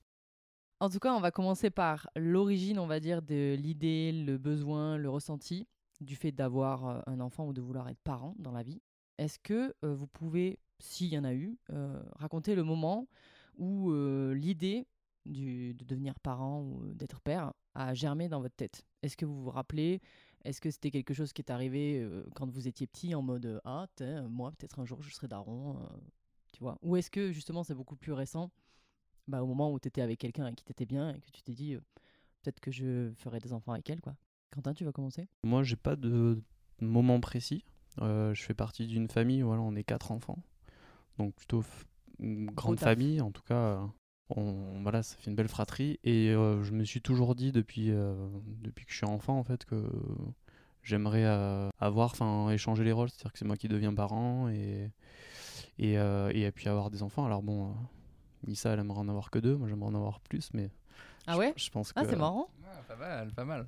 En 0.81 0.89
tout 0.89 0.99
cas, 0.99 1.15
on 1.15 1.21
va 1.21 1.31
commencer 1.31 1.69
par 1.69 2.09
l'origine, 2.17 2.79
on 2.79 2.85
va 2.85 2.99
dire, 2.99 3.21
de 3.21 3.55
l'idée, 3.57 4.11
le 4.11 4.37
besoin, 4.37 4.97
le 4.97 5.09
ressenti 5.09 5.67
du 6.01 6.17
fait 6.17 6.33
d'avoir 6.33 6.85
euh, 6.85 7.01
un 7.07 7.21
enfant 7.21 7.47
ou 7.47 7.53
de 7.53 7.61
vouloir 7.61 7.87
être 7.87 8.01
parent 8.03 8.35
dans 8.39 8.51
la 8.51 8.61
vie. 8.61 8.81
Est-ce 9.17 9.39
que 9.39 9.73
euh, 9.83 9.95
vous 9.95 10.07
pouvez, 10.07 10.59
s'il 10.79 11.07
y 11.07 11.17
en 11.17 11.23
a 11.23 11.33
eu, 11.33 11.57
euh, 11.71 12.01
raconter 12.17 12.55
le 12.55 12.63
moment 12.63 13.07
où 13.57 13.91
euh, 13.91 14.33
l'idée 14.33 14.87
de 15.25 15.83
devenir 15.85 16.19
parent 16.19 16.61
ou 16.61 16.93
d'être 16.93 17.21
père 17.21 17.53
a 17.73 17.93
germé 17.93 18.27
dans 18.27 18.41
votre 18.41 18.55
tête? 18.55 18.85
Est-ce 19.01 19.15
que 19.15 19.25
vous 19.25 19.43
vous 19.43 19.49
rappelez 19.49 20.01
Est-ce 20.45 20.61
que 20.61 20.69
c'était 20.71 20.91
quelque 20.91 21.13
chose 21.13 21.33
qui 21.33 21.41
est 21.41 21.51
arrivé 21.51 21.99
euh, 21.99 22.23
quand 22.35 22.49
vous 22.49 22.67
étiez 22.67 22.87
petit 22.87 23.13
en 23.15 23.21
mode 23.21 23.45
euh, 23.45 23.59
Ah, 23.65 23.87
tiens, 23.95 24.27
moi, 24.29 24.51
peut-être 24.51 24.79
un 24.79 24.85
jour, 24.85 25.01
je 25.01 25.13
serai 25.13 25.27
daron 25.27 25.77
euh, 25.81 25.87
tu 26.53 26.59
vois? 26.59 26.77
Ou 26.81 26.95
est-ce 26.95 27.11
que 27.11 27.31
justement 27.31 27.63
c'est 27.63 27.75
beaucoup 27.75 27.95
plus 27.97 28.13
récent 28.13 28.51
bah, 29.27 29.41
au 29.43 29.47
moment 29.47 29.71
où 29.71 29.79
tu 29.79 29.87
étais 29.87 30.01
avec 30.01 30.19
quelqu'un 30.19 30.47
et 30.47 30.53
qui 30.53 30.63
t'était 30.63 30.85
bien 30.85 31.09
et 31.13 31.19
que 31.19 31.31
tu 31.31 31.41
t'es 31.41 31.53
dit 31.53 31.73
euh, 31.73 31.81
peut-être 32.41 32.59
que 32.59 32.71
je 32.71 33.11
ferai 33.17 33.39
des 33.39 33.51
enfants 33.53 33.73
avec 33.73 33.89
elle 33.89 33.99
quoi? 34.01 34.15
Quentin, 34.51 34.73
tu 34.73 34.85
vas 34.85 34.91
commencer? 34.93 35.27
Moi, 35.43 35.63
j'ai 35.63 35.75
pas 35.75 35.95
de 35.95 36.41
moment 36.79 37.19
précis. 37.19 37.65
Euh, 38.01 38.33
je 38.33 38.43
fais 38.43 38.53
partie 38.53 38.87
d'une 38.87 39.09
famille 39.09 39.41
où 39.43 39.47
voilà, 39.47 39.61
on 39.63 39.75
est 39.75 39.83
quatre 39.83 40.11
enfants. 40.11 40.37
Donc 41.17 41.33
plutôt 41.35 41.61
f- 41.61 41.85
une 42.19 42.51
grande 42.51 42.77
taf. 42.77 42.93
famille, 42.93 43.19
en 43.19 43.31
tout 43.31 43.43
cas. 43.43 43.81
On, 44.29 44.81
voilà, 44.81 45.03
ça 45.03 45.15
fait 45.17 45.29
une 45.29 45.35
belle 45.35 45.47
fratrie. 45.47 45.99
Et 46.03 46.29
euh, 46.29 46.63
je 46.63 46.71
me 46.71 46.83
suis 46.83 47.01
toujours 47.01 47.35
dit 47.35 47.51
depuis, 47.51 47.91
euh, 47.91 48.15
depuis 48.63 48.85
que 48.85 48.91
je 48.91 48.97
suis 48.97 49.05
enfant 49.05 49.37
en 49.37 49.43
fait 49.43 49.65
que 49.65 49.83
j'aimerais 50.83 51.25
euh, 51.25 51.69
avoir, 51.79 52.11
enfin, 52.11 52.49
échanger 52.51 52.83
les 52.83 52.91
rôles. 52.91 53.09
C'est-à-dire 53.09 53.33
que 53.33 53.39
c'est 53.39 53.45
moi 53.45 53.57
qui 53.57 53.67
deviens 53.67 53.93
parent 53.93 54.49
et, 54.49 54.91
et, 55.79 55.93
et 55.93 56.51
puis 56.51 56.69
avoir 56.69 56.89
des 56.89 57.03
enfants. 57.03 57.25
Alors 57.25 57.43
bon, 57.43 57.75
Nissa, 58.47 58.71
elle 58.71 58.79
aimerait 58.79 58.99
en 58.99 59.09
avoir 59.09 59.29
que 59.29 59.39
deux. 59.39 59.55
Moi, 59.55 59.67
j'aimerais 59.67 59.89
en 59.89 59.95
avoir 59.95 60.19
plus, 60.21 60.49
mais 60.53 60.69
Ah 61.27 61.37
ouais 61.37 61.53
je, 61.55 61.69
pense 61.69 61.91
que 61.93 61.99
Ah, 61.99 62.05
c'est 62.07 62.15
marrant. 62.15 62.47
pas 62.87 62.95
mal, 62.95 63.31
pas 63.33 63.45
mal. 63.45 63.67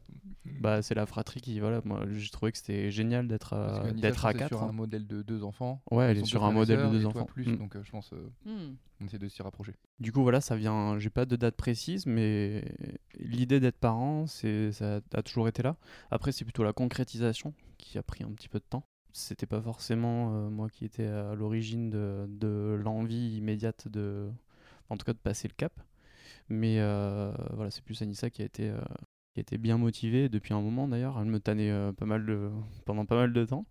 bah, 0.62 0.82
c'est 0.82 0.94
la 0.94 1.06
fratrie 1.06 1.42
qui, 1.42 1.60
voilà, 1.60 1.82
moi, 1.86 2.02
j'ai 2.12 2.30
trouvé 2.30 2.52
que 2.52 2.58
c'était 2.58 2.92
génial 2.92 3.28
d'être 3.28 3.54
Anissa, 3.54 3.94
d'être 3.94 4.26
à 4.26 4.32
pense, 4.32 4.36
est 4.36 4.40
quatre. 4.40 4.48
sur 4.50 4.64
hein. 4.64 4.70
un 4.70 4.74
modèle 4.74 5.08
de 5.08 5.22
deux 5.24 5.44
enfants. 5.44 5.82
Ouais, 5.92 6.06
elle 6.12 6.20
est 6.20 6.26
sur 6.26 6.44
un 6.46 6.52
modèle 6.52 6.84
de 6.84 6.90
deux 7.00 7.06
enfants. 7.06 7.26
plus, 7.26 7.48
Mm. 7.48 7.58
donc 7.58 7.76
euh, 7.76 7.82
je 7.84 7.92
pense 7.92 8.14
euh, 8.14 8.30
Hmm. 8.46 8.76
on 9.02 9.06
essaie 9.06 9.18
de 9.18 9.28
s'y 9.28 9.42
rapprocher. 9.42 9.74
Du 10.00 10.12
coup, 10.12 10.22
voilà, 10.22 10.40
ça 10.42 10.56
vient. 10.56 11.00
J'ai 11.00 11.10
pas 11.10 11.26
de 11.26 11.36
date 11.36 11.56
précise, 11.56 12.06
mais 12.06 12.64
l'idée 13.18 13.60
d'être 13.60 13.80
parent, 13.80 14.28
c'est 14.28 14.72
ça 14.72 15.00
a 15.14 15.22
toujours 15.24 15.48
été 15.48 15.64
là. 15.64 15.76
Après, 16.12 16.32
c'est 16.32 16.46
plutôt 16.46 16.64
la 16.64 16.74
concrétisation 16.74 17.54
qui 17.80 17.98
a 17.98 18.04
pris 18.04 18.24
un 18.24 18.30
petit 18.32 18.50
peu 18.50 18.60
de 18.60 18.66
temps. 18.70 18.84
C'était 19.14 19.48
pas 19.48 19.62
forcément 19.62 20.32
euh, 20.36 20.50
moi 20.50 20.70
qui 20.70 20.86
était 20.86 21.08
à 21.08 21.34
l'origine 21.34 21.90
de, 21.90 22.26
de 22.30 22.80
l'envie 22.84 23.36
immédiate 23.38 23.88
de, 23.88 24.30
en 24.90 24.98
tout 24.98 25.06
cas, 25.06 25.14
de 25.14 25.18
passer 25.18 25.48
le 25.48 25.56
cap. 25.56 25.74
Mais 26.50 26.80
euh, 26.80 27.32
voilà, 27.54 27.72
c'est 27.72 27.84
plus 27.84 28.02
Anissa 28.02 28.30
qui 28.30 28.42
a 28.42 28.46
été 28.46 28.70
euh, 28.70 28.78
qui 29.34 29.40
a 29.40 29.42
été 29.42 29.58
bien 29.58 29.78
motivée 29.78 30.30
depuis 30.30 30.54
un 30.54 30.62
moment 30.62 30.88
d'ailleurs. 30.88 31.18
Elle 31.20 31.26
me 31.28 31.40
tannait 31.40 31.70
euh, 31.72 31.92
pas 31.92 32.06
mal 32.06 32.26
de, 32.26 32.50
pendant 32.86 33.06
pas 33.06 33.16
mal 33.16 33.34
de 33.34 33.46
temps. 33.46 33.66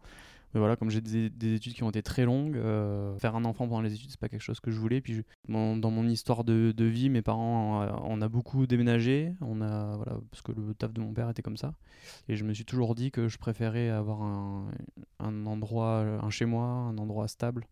Mais 0.54 0.60
voilà, 0.60 0.76
comme 0.76 0.90
j'ai 0.90 1.00
des, 1.00 1.28
des 1.28 1.54
études 1.54 1.74
qui 1.74 1.82
ont 1.82 1.90
été 1.90 2.02
très 2.02 2.24
longues, 2.24 2.56
euh, 2.56 3.18
faire 3.18 3.34
un 3.36 3.44
enfant 3.44 3.66
pendant 3.68 3.82
les 3.82 3.92
études, 3.92 4.10
c'est 4.10 4.20
pas 4.20 4.28
quelque 4.28 4.40
chose 4.42 4.60
que 4.60 4.70
je 4.70 4.78
voulais. 4.78 5.00
Puis 5.00 5.14
je- 5.14 5.22
mon- 5.48 5.76
dans 5.76 5.90
mon 5.90 6.06
histoire 6.06 6.44
de, 6.44 6.72
de 6.72 6.84
vie, 6.84 7.10
mes 7.10 7.20
parents, 7.20 7.84
on 8.04 8.22
a 8.22 8.28
beaucoup 8.28 8.66
déménagé, 8.66 9.34
on 9.40 9.60
a, 9.60 9.96
voilà, 9.96 10.18
parce 10.30 10.42
que 10.42 10.52
le 10.52 10.72
taf 10.74 10.92
de 10.94 11.00
mon 11.00 11.12
père 11.12 11.28
était 11.28 11.42
comme 11.42 11.56
ça. 11.56 11.74
Et 12.28 12.36
je 12.36 12.44
me 12.44 12.54
suis 12.54 12.64
toujours 12.64 12.94
dit 12.94 13.10
que 13.10 13.28
je 13.28 13.36
préférais 13.38 13.88
avoir 13.90 14.22
un, 14.22 14.70
un 15.18 15.46
endroit, 15.46 15.98
un 16.22 16.30
chez 16.30 16.46
moi, 16.46 16.64
un 16.64 16.96
endroit 16.96 17.26
stable 17.28 17.66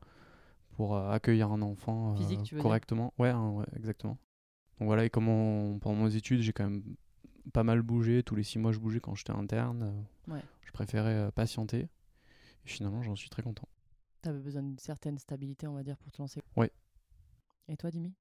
pour 0.76 0.98
accueillir 0.98 1.52
un 1.52 1.62
enfant 1.62 2.12
euh, 2.12 2.16
Physique, 2.16 2.42
tu 2.42 2.56
veux 2.56 2.60
dire? 2.60 2.62
correctement. 2.62 3.14
Ouais, 3.18 3.30
hein, 3.30 3.50
ouais, 3.50 3.64
exactement. 3.76 4.18
Donc 4.78 4.86
voilà, 4.86 5.04
et 5.04 5.10
comme 5.10 5.28
on- 5.28 5.78
pendant 5.78 6.02
mes 6.04 6.16
études, 6.16 6.40
j'ai 6.40 6.52
quand 6.52 6.64
même 6.68 6.82
pas 7.52 7.62
mal 7.64 7.82
bougé. 7.82 8.22
Tous 8.22 8.34
les 8.34 8.42
six 8.42 8.58
mois, 8.58 8.72
je 8.72 8.78
bougeais 8.78 9.00
quand 9.00 9.14
j'étais 9.14 9.32
interne. 9.32 9.82
euh, 10.28 10.32
Ouais. 10.34 10.42
Je 10.62 10.72
préférais 10.72 11.14
euh, 11.14 11.30
patienter. 11.30 11.80
Et 12.64 12.68
finalement, 12.68 13.02
j'en 13.02 13.14
suis 13.16 13.28
très 13.30 13.42
content. 13.42 13.68
T'avais 14.22 14.40
besoin 14.40 14.62
d'une 14.62 14.78
certaine 14.78 15.18
stabilité, 15.18 15.66
on 15.68 15.74
va 15.74 15.82
dire, 15.82 15.96
pour 15.98 16.10
te 16.10 16.20
lancer. 16.22 16.42
Ouais. 16.56 16.70
Et 17.68 17.76
toi, 17.76 17.90
Dimi? 17.90 18.14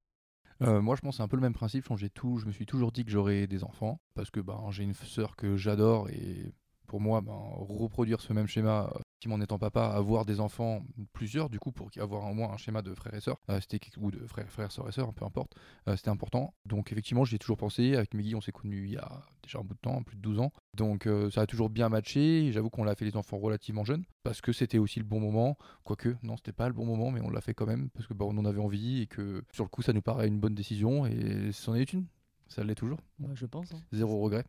Euh, 0.61 0.81
moi, 0.81 0.95
je 0.95 1.01
pense 1.01 1.15
que 1.15 1.17
c'est 1.17 1.23
un 1.23 1.27
peu 1.27 1.37
le 1.37 1.41
même 1.41 1.53
principe. 1.53 1.85
J'ai 1.95 2.09
tout, 2.09 2.37
je 2.37 2.45
me 2.45 2.51
suis 2.51 2.65
toujours 2.65 2.91
dit 2.91 3.03
que 3.05 3.11
j'aurais 3.11 3.47
des 3.47 3.63
enfants 3.63 3.99
parce 4.13 4.29
que 4.29 4.39
ben, 4.39 4.59
j'ai 4.69 4.83
une 4.83 4.93
sœur 4.93 5.35
que 5.35 5.55
j'adore 5.57 6.09
et 6.09 6.53
pour 6.87 7.01
moi, 7.01 7.21
ben, 7.21 7.33
reproduire 7.55 8.21
ce 8.21 8.33
même 8.33 8.47
schéma, 8.47 8.93
euh, 9.23 9.35
effectivement, 9.35 9.35
en 9.35 9.41
étant 9.41 9.59
papa, 9.59 9.85
avoir 9.87 10.25
des 10.25 10.39
enfants, 10.39 10.83
plusieurs, 11.13 11.49
du 11.49 11.59
coup, 11.59 11.71
pour 11.71 11.89
avoir 11.97 12.29
au 12.29 12.33
moins 12.33 12.51
un 12.51 12.57
schéma 12.57 12.81
de 12.81 12.93
frères 12.93 13.13
et 13.13 13.21
sœurs, 13.21 13.37
euh, 13.49 13.59
c'était 13.61 13.79
ou 13.97 14.11
de 14.11 14.25
frères, 14.27 14.49
frères, 14.49 14.71
sœurs 14.71 14.89
et 14.89 14.91
sœurs, 14.91 15.13
peu 15.13 15.25
importe, 15.25 15.53
euh, 15.87 15.95
c'était 15.95 16.09
important. 16.09 16.53
Donc, 16.65 16.91
effectivement, 16.91 17.25
j'y 17.25 17.35
ai 17.35 17.39
toujours 17.39 17.57
pensé. 17.57 17.95
Avec 17.95 18.13
Meggy, 18.13 18.35
on 18.35 18.41
s'est 18.41 18.51
connus 18.51 18.85
il 18.85 18.93
y 18.93 18.97
a 18.97 19.21
déjà 19.43 19.59
un 19.59 19.63
bout 19.63 19.73
de 19.75 19.79
temps, 19.79 20.03
plus 20.03 20.15
de 20.15 20.21
12 20.21 20.39
ans. 20.39 20.51
Donc, 20.75 21.05
euh, 21.07 21.29
ça 21.29 21.41
a 21.41 21.45
toujours 21.47 21.69
bien 21.69 21.89
matché. 21.89 22.51
J'avoue 22.51 22.69
qu'on 22.69 22.83
l'a 22.83 22.95
fait 22.95 23.05
les 23.05 23.15
enfants 23.17 23.37
relativement 23.37 23.83
jeunes 23.83 24.03
parce 24.23 24.41
que 24.41 24.51
c'était 24.53 24.77
aussi 24.77 24.99
le 24.99 25.05
bon 25.05 25.19
moment. 25.19 25.57
Quoique, 25.83 26.15
non, 26.23 26.37
c'était 26.37 26.53
pas 26.53 26.67
le 26.67 26.73
bon 26.73 26.85
moment, 26.85 27.11
mais 27.11 27.21
on 27.21 27.29
l'a 27.29 27.41
fait 27.41 27.53
quand 27.53 27.65
même 27.67 27.89
parce 27.91 28.07
que 28.07 28.13
bah, 28.13 28.25
on 28.27 28.37
en 28.37 28.45
avait 28.45 28.59
envie 28.61 29.01
et 29.01 29.07
que 29.07 29.43
sur 29.51 29.63
le 29.63 29.69
coup, 29.69 29.81
ça 29.81 29.93
nous 29.93 30.01
paraît 30.01 30.27
une 30.27 30.39
bonne 30.39 30.55
décision 30.55 31.05
et 31.05 31.51
c'en 31.51 31.75
est 31.75 31.91
une. 31.93 32.05
Ça 32.47 32.63
l'est 32.63 32.75
toujours. 32.75 32.99
Bah, 33.19 33.29
Je 33.33 33.45
pense. 33.45 33.71
hein. 33.73 33.79
Zéro 33.91 34.19
regret. 34.21 34.45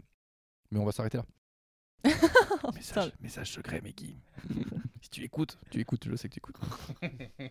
Mais 0.70 0.78
on 0.78 0.84
va 0.84 0.92
s'arrêter 0.92 1.18
là. 1.18 1.24
Message, 2.74 3.12
message 3.20 3.52
secret, 3.52 3.80
Meggy. 3.80 4.16
si 5.00 5.10
tu 5.10 5.24
écoutes, 5.24 5.58
tu 5.70 5.80
écoutes, 5.80 6.06
je 6.08 6.16
sais 6.16 6.28
que 6.28 6.34
tu 6.34 6.40
écoutes. 6.40 6.56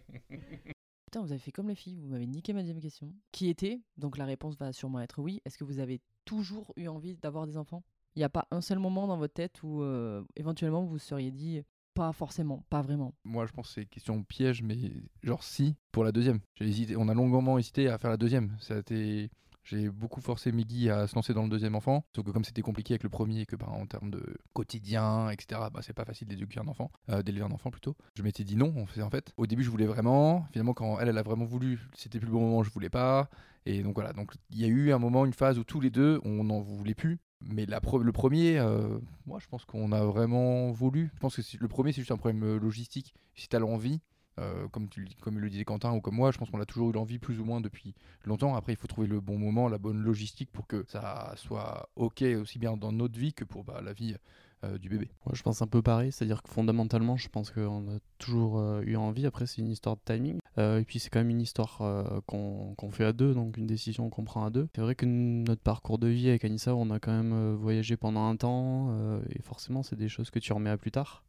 Putain, 1.06 1.22
vous 1.22 1.32
avez 1.32 1.40
fait 1.40 1.52
comme 1.52 1.70
les 1.70 1.76
filles, 1.76 2.00
vous 2.00 2.10
m'avez 2.10 2.28
niqué 2.28 2.54
ma 2.54 2.62
deuxième 2.62 2.80
question. 2.80 3.14
Qui 3.32 3.50
était, 3.50 3.82
donc 3.98 4.18
la 4.18 4.26
réponse 4.26 4.58
va 4.58 4.74
sûrement 4.74 5.00
être 5.00 5.22
oui, 5.22 5.42
est-ce 5.46 5.58
que 5.58 5.64
vous 5.64 5.80
avez 5.80 6.02
toujours 6.26 6.74
eu 6.76 6.88
envie 6.88 7.16
d'avoir 7.16 7.46
des 7.46 7.58
enfants? 7.58 7.84
Il 8.16 8.20
n'y 8.20 8.26
a 8.26 8.30
pas 8.30 8.48
un 8.52 8.62
seul 8.62 8.80
moment 8.80 9.08
dans 9.08 9.18
votre 9.18 9.34
tête 9.34 9.62
où 9.64 9.82
euh, 9.82 10.24
éventuellement 10.36 10.84
vous 10.84 10.90
vous 10.90 11.00
seriez 11.00 11.32
dit 11.32 11.64
pas 11.94 12.12
forcément, 12.12 12.64
pas 12.70 12.82
vraiment? 12.82 13.14
Moi, 13.24 13.46
je 13.46 13.52
pense 13.52 13.68
que 13.68 13.74
c'est 13.82 13.86
question 13.86 14.24
piège, 14.24 14.64
mais 14.64 14.78
genre 15.22 15.44
si, 15.44 15.76
pour 15.92 16.04
la 16.04 16.12
deuxième. 16.12 16.40
J'ai 16.56 16.66
hésité, 16.66 16.96
on 16.98 17.08
a 17.08 17.14
longuement 17.14 17.58
hésité 17.58 17.88
à 17.88 17.98
faire 17.98 18.10
la 18.10 18.18
deuxième. 18.18 18.56
Ça 18.60 18.76
a 18.76 18.80
été... 18.80 19.30
J'ai 19.64 19.90
beaucoup 19.90 20.22
forcé 20.22 20.52
Meggy 20.52 20.90
à 20.90 21.08
se 21.08 21.16
lancer 21.16 21.34
dans 21.34 21.44
le 21.44 21.50
deuxième 21.50 21.76
enfant. 21.76 22.06
Sauf 22.16 22.26
que 22.26 22.32
comme 22.32 22.44
c'était 22.44 22.62
compliqué 22.62 22.94
avec 22.94 23.04
le 23.04 23.10
premier, 23.10 23.42
et 23.42 23.46
que 23.46 23.56
bah, 23.56 23.70
en 23.70 23.86
termes 23.86 24.12
de 24.12 24.22
quotidien, 24.54 25.30
etc., 25.30 25.62
bah, 25.74 25.80
c'est 25.82 25.94
pas 25.94 26.06
facile 26.06 26.28
d'éduquer 26.28 26.60
un 26.60 26.68
enfant, 26.68 26.92
euh, 27.10 27.24
d'élever 27.24 27.46
un 27.46 27.52
enfant 27.52 27.72
plutôt. 27.72 27.96
Je 28.16 28.24
m'étais 28.24 28.44
dit 28.44 28.56
non, 28.56 28.74
en 28.78 28.86
fait, 28.86 29.02
en 29.02 29.10
fait. 29.10 29.34
Au 29.38 29.48
début, 29.48 29.64
je 29.64 29.70
voulais 29.70 29.86
vraiment. 29.86 30.46
Finalement, 30.52 30.74
quand 30.74 31.00
elle, 31.00 31.10
elle 31.10 31.18
a 31.18 31.24
vraiment 31.24 31.46
voulu, 31.46 31.80
c'était 31.96 32.20
plus 32.20 32.28
le 32.28 32.34
bon 32.34 32.42
moment, 32.42 32.64
je 32.64 32.72
voulais 32.72 32.90
pas. 32.90 33.30
Et 33.66 33.82
donc 33.82 33.96
voilà, 33.96 34.12
donc 34.12 34.34
il 34.50 34.60
y 34.60 34.66
a 34.66 34.68
eu 34.68 34.92
un 34.92 35.00
moment, 35.00 35.26
une 35.26 35.34
phase 35.34 35.58
où 35.58 35.64
tous 35.64 35.80
les 35.80 35.90
deux, 35.90 36.20
on 36.26 36.44
n'en 36.44 36.60
voulait 36.60 36.96
plus. 36.96 37.20
Mais 37.46 37.66
le 37.66 38.12
premier, 38.12 38.58
euh, 38.60 38.98
moi, 39.26 39.40
je 39.40 39.48
pense 39.48 39.66
qu'on 39.66 39.92
a 39.92 40.04
vraiment 40.06 40.72
voulu. 40.72 41.12
Je 41.14 41.20
pense 41.20 41.36
que 41.36 41.42
le 41.60 41.68
premier, 41.68 41.92
c'est 41.92 42.02
juste 42.02 42.12
un 42.12 42.18
problème 42.18 42.44
euh, 42.44 42.60
logistique. 42.60 43.14
Si 43.36 43.48
tu 43.48 43.56
as 43.56 43.60
l'envie, 43.60 44.02
euh, 44.40 44.68
comme, 44.70 44.90
comme 45.22 45.40
le 45.40 45.50
disait 45.50 45.64
Quentin 45.64 45.94
ou 45.94 46.02
comme 46.02 46.16
moi, 46.16 46.32
je 46.32 46.38
pense 46.38 46.50
qu'on 46.50 46.62
a 46.62 46.66
toujours 46.66 46.90
eu 46.90 46.94
l'envie 46.94 47.20
plus 47.20 47.40
ou 47.40 47.46
moins 47.46 47.62
depuis 47.62 47.94
longtemps. 48.26 48.56
Après, 48.56 48.74
il 48.74 48.76
faut 48.76 48.88
trouver 48.88 49.08
le 49.08 49.20
bon 49.20 49.38
moment, 49.38 49.70
la 49.70 49.78
bonne 49.78 50.02
logistique 50.02 50.52
pour 50.52 50.66
que 50.66 50.84
ça 50.88 51.34
soit 51.36 51.90
OK 51.96 52.24
aussi 52.24 52.58
bien 52.58 52.76
dans 52.76 52.92
notre 52.92 53.20
vie 53.20 53.34
que 53.34 53.44
pour 53.44 53.64
bah, 53.64 53.82
la 53.84 53.94
vie 53.94 54.16
euh, 54.64 54.80
du 54.80 54.90
bébé. 54.90 55.10
Ouais, 55.28 55.36
je 55.36 55.44
pense 55.44 55.62
un 55.62 55.68
peu 55.68 55.84
pareil, 55.84 56.12
c'est-à-dire 56.12 56.42
que 56.42 56.50
fondamentalement, 56.50 57.16
je 57.16 57.30
pense 57.30 57.52
qu'on 57.52 57.96
a 57.96 58.00
toujours 58.18 58.58
euh, 58.58 58.82
eu 58.82 58.96
envie. 58.96 59.28
Après, 59.28 59.46
c'est 59.46 59.62
une 59.62 59.70
histoire 59.70 59.98
de 59.98 60.02
timing. 60.04 60.40
Et 60.58 60.84
puis, 60.86 61.00
c'est 61.00 61.10
quand 61.10 61.20
même 61.20 61.32
une 61.32 61.42
histoire 61.42 61.82
qu'on 62.28 62.76
qu'on 62.76 62.92
fait 62.92 63.06
à 63.06 63.12
deux, 63.12 63.34
donc 63.34 63.58
une 63.58 63.66
décision 63.66 64.12
qu'on 64.12 64.24
prend 64.24 64.46
à 64.46 64.52
deux. 64.52 64.68
C'est 64.76 64.82
vrai 64.82 64.94
que 64.94 65.08
notre 65.08 65.64
parcours 65.64 65.98
de 65.98 66.08
vie 66.08 66.30
avec 66.30 66.46
Anissa, 66.46 66.76
on 66.76 66.92
a 66.92 67.00
quand 67.00 67.12
même 67.12 67.56
voyagé 67.56 67.98
pendant 67.98 68.28
un 68.28 68.36
temps. 68.36 68.96
et 69.32 69.42
forcément, 69.42 69.82
c'est 69.82 69.96
des 69.96 70.10
choses 70.10 70.30
que 70.30 70.38
tu 70.38 70.54
remets 70.54 70.70
à 70.70 70.78
plus 70.78 70.92
tard. 70.92 71.24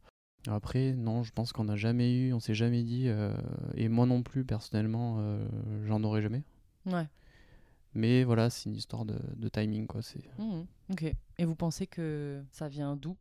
Après, 0.47 0.93
non, 0.93 1.23
je 1.23 1.31
pense 1.31 1.51
qu'on 1.53 1.63
n'a 1.65 1.75
jamais 1.75 2.13
eu, 2.15 2.33
on 2.33 2.39
s'est 2.39 2.53
jamais 2.55 2.83
dit, 2.83 3.07
euh, 3.07 3.33
et 3.75 3.89
moi 3.89 4.05
non 4.05 4.21
plus, 4.23 4.45
personnellement, 4.45 5.15
euh, 5.19 5.45
j'en 5.85 6.03
aurais 6.03 6.21
jamais. 6.21 6.43
Ouais. 6.85 7.07
Mais 7.93 8.23
voilà, 8.23 8.49
c'est 8.49 8.69
une 8.69 8.75
histoire 8.75 9.05
de, 9.05 9.15
de 9.37 9.47
timing, 9.49 9.87
quoi. 9.87 10.01
C'est 10.01 10.19
Mhm, 10.37 10.65
Ok. 10.91 11.03
Et 11.37 11.45
vous 11.45 11.55
pensez 11.55 11.87
que 11.87 12.43
ça 12.51 12.67
vient 12.67 12.95
d'où? 12.95 13.15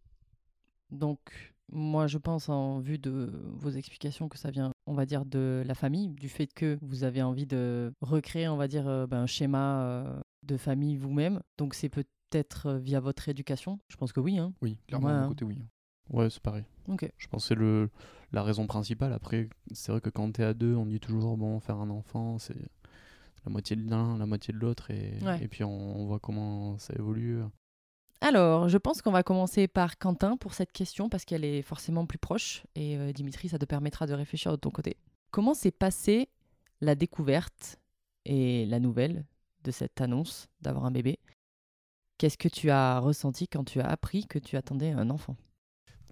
Donc, 0.90 1.19
moi, 1.73 2.07
je 2.07 2.19
pense, 2.19 2.49
en 2.49 2.81
vue 2.81 2.99
de 2.99 3.33
vos 3.54 3.71
explications, 3.71 4.28
que 4.28 4.37
ça 4.38 4.50
vient, 4.50 4.71
on 4.87 4.95
va 4.95 5.07
dire, 5.07 5.25
de 5.25 5.62
la 5.66 5.75
famille, 5.75 6.09
du 6.09 6.28
fait 6.28 6.47
que 6.47 6.76
vous 6.83 7.04
avez 7.04 7.23
envie 7.23 7.47
de 7.47 7.93
recréer, 8.00 8.49
on 8.49 8.57
va 8.57 8.69
dire, 8.69 8.87
euh, 8.87 9.07
ben, 9.07 9.23
un 9.23 9.26
schéma 9.26 10.23
de 10.43 10.57
famille 10.57 10.97
vous-même. 10.97 11.40
Donc, 11.57 11.75
c'est 11.75 11.88
peut-être 11.88 12.75
via 12.75 13.00
votre 13.00 13.28
éducation? 13.28 13.78
Je 13.88 13.97
pense 13.97 14.12
que 14.12 14.21
oui. 14.21 14.38
Hein. 14.38 14.52
Oui, 14.61 14.76
clairement, 14.87 15.07
Ouais, 15.07 15.12
de 15.12 15.19
hein. 15.19 15.23
mon 15.23 15.28
côté, 15.28 15.45
oui. 15.45 15.62
Ouais, 16.11 16.30
c'est 16.30 16.42
pareil. 16.42 16.64
Ok. 16.88 17.11
Je 17.16 17.26
pense 17.28 17.42
que 17.44 17.49
c'est 17.49 17.54
le, 17.54 17.90
la 18.32 18.42
raison 18.42 18.66
principale. 18.66 19.12
Après, 19.12 19.49
c'est 19.73 19.92
vrai 19.92 20.00
que 20.00 20.11
quand 20.11 20.30
t'es 20.32 20.44
à 20.44 20.54
deux, 20.54 20.75
on 20.75 20.87
dit 20.87 21.00
toujours, 21.00 21.37
bon, 21.37 21.61
faire 21.61 21.76
un 21.78 21.90
enfant, 21.90 22.38
c'est 22.38 22.56
la 23.44 23.50
moitié 23.52 23.76
de 23.76 23.88
l'un, 23.90 24.16
la 24.18 24.26
moitié 24.26 24.52
de 24.54 24.58
l'autre, 24.58 24.90
et, 24.90 25.18
Ouais. 25.23 25.42
et 25.42 25.49
puis 25.49 25.64
on, 25.64 26.00
on 26.00 26.06
voit 26.06 26.18
comment 26.18 26.78
ça 26.78 26.94
évolue. 26.99 27.40
Alors, 28.20 28.68
je 28.70 28.78
pense 28.78 29.02
qu'on 29.02 29.11
va 29.12 29.23
commencer 29.23 29.68
par 29.68 29.99
Quentin 29.99 30.37
pour 30.38 30.54
cette 30.54 30.73
question 30.73 31.11
parce 31.11 31.25
qu'elle 31.26 31.44
est 31.44 31.61
forcément 31.61 32.06
plus 32.06 32.16
proche 32.18 32.64
et 32.75 32.96
euh, 32.96 33.12
Dimitri, 33.12 33.50
ça 33.50 33.58
te 33.58 33.66
permettra 33.66 34.06
de 34.06 34.14
réfléchir 34.14 34.50
de 34.50 34.56
ton 34.56 34.70
côté. 34.70 34.96
Comment 35.30 35.52
s'est 35.52 35.70
passée 35.73 36.30
la 36.80 36.94
découverte 36.94 37.78
et 38.25 38.64
la 38.66 38.80
nouvelle 38.80 39.26
de 39.64 39.70
cette 39.70 40.00
annonce 40.00 40.49
d'avoir 40.62 40.87
un 40.87 40.90
bébé? 40.90 41.18
Qu'est-ce 42.16 42.38
que 42.38 42.49
tu 42.49 42.70
as 42.70 42.99
ressenti 42.99 43.46
quand 43.46 43.64
tu 43.64 43.80
as 43.80 43.87
appris 43.88 44.26
que 44.26 44.38
tu 44.38 44.56
attendais 44.56 44.92
un 44.92 45.11
enfant? 45.11 45.37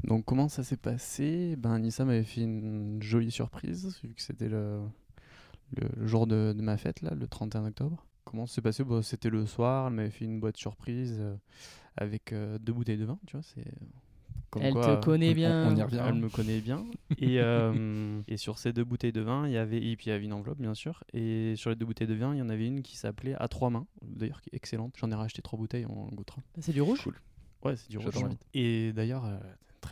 Donc, 0.04 0.24
comment 0.24 0.48
ça 0.48 0.64
s'est 0.64 0.76
passé? 0.76 1.56
Ben, 1.56 1.78
Nissa 1.78 2.04
m'avait 2.04 2.24
fait 2.24 2.42
une 2.42 3.02
jolie 3.02 3.30
surprise, 3.30 3.98
vu 4.02 4.14
que 4.14 4.22
c'était 4.22 4.48
le, 4.48 4.80
le, 5.76 5.88
le 5.96 6.06
jour 6.06 6.26
de, 6.26 6.52
de 6.56 6.62
ma 6.62 6.76
fête, 6.76 7.02
là, 7.02 7.14
le 7.14 7.26
31 7.28 7.66
octobre. 7.66 8.04
Comment 8.24 8.46
ça 8.46 8.56
s'est 8.56 8.62
passé? 8.62 8.84
C'était 9.02 9.30
le 9.30 9.46
soir, 9.46 9.88
elle 9.88 9.94
m'avait 9.94 10.10
fait 10.10 10.24
une 10.24 10.40
boîte 10.40 10.56
surprise 10.56 11.16
euh, 11.20 11.34
avec 11.96 12.32
euh, 12.32 12.58
deux 12.58 12.72
bouteilles 12.72 12.98
de 12.98 13.04
vin, 13.04 13.18
tu 13.26 13.36
vois. 13.36 13.42
C'est 13.54 13.64
comme 14.50 14.62
Elle 14.64 14.72
quoi, 14.72 14.96
te 14.96 15.04
connaît 15.04 15.30
on- 15.30 15.34
bien. 15.34 15.68
on 15.72 15.76
y 15.76 15.82
revient. 15.82 16.02
Elle 16.04 16.14
me 16.14 16.28
connaît 16.28 16.60
bien. 16.60 16.84
Et, 17.18 17.40
euh, 17.40 18.20
et 18.28 18.36
sur 18.36 18.58
ces 18.58 18.72
deux 18.72 18.84
bouteilles 18.84 19.12
de 19.12 19.20
vin, 19.20 19.46
il 19.46 19.52
y 19.52 19.56
avait, 19.56 19.78
et 19.78 19.96
puis 19.96 20.06
il 20.06 20.10
y 20.10 20.12
avait 20.12 20.24
une 20.24 20.32
enveloppe, 20.32 20.58
bien 20.60 20.74
sûr. 20.74 21.04
Et 21.12 21.54
sur 21.56 21.70
les 21.70 21.76
deux 21.76 21.86
bouteilles 21.86 22.06
de 22.08 22.14
vin, 22.14 22.34
il 22.34 22.38
y 22.38 22.42
en 22.42 22.48
avait 22.48 22.66
une 22.66 22.82
qui 22.82 22.96
s'appelait 22.96 23.34
À 23.38 23.48
trois 23.48 23.70
mains, 23.70 23.86
d'ailleurs, 24.02 24.40
qui 24.40 24.50
est 24.52 24.56
excellente. 24.56 24.94
J'en 24.98 25.10
ai 25.10 25.14
racheté 25.14 25.42
trois 25.42 25.58
bouteilles, 25.58 25.86
on 25.86 26.06
goûtera. 26.08 26.42
C'est 26.60 26.72
du 26.72 26.82
rouge? 26.82 27.08
Ouais, 27.64 27.76
c'est 27.76 27.90
du 27.90 27.98
rouge. 27.98 28.14
Et 28.54 28.92
d'ailleurs, 28.92 29.24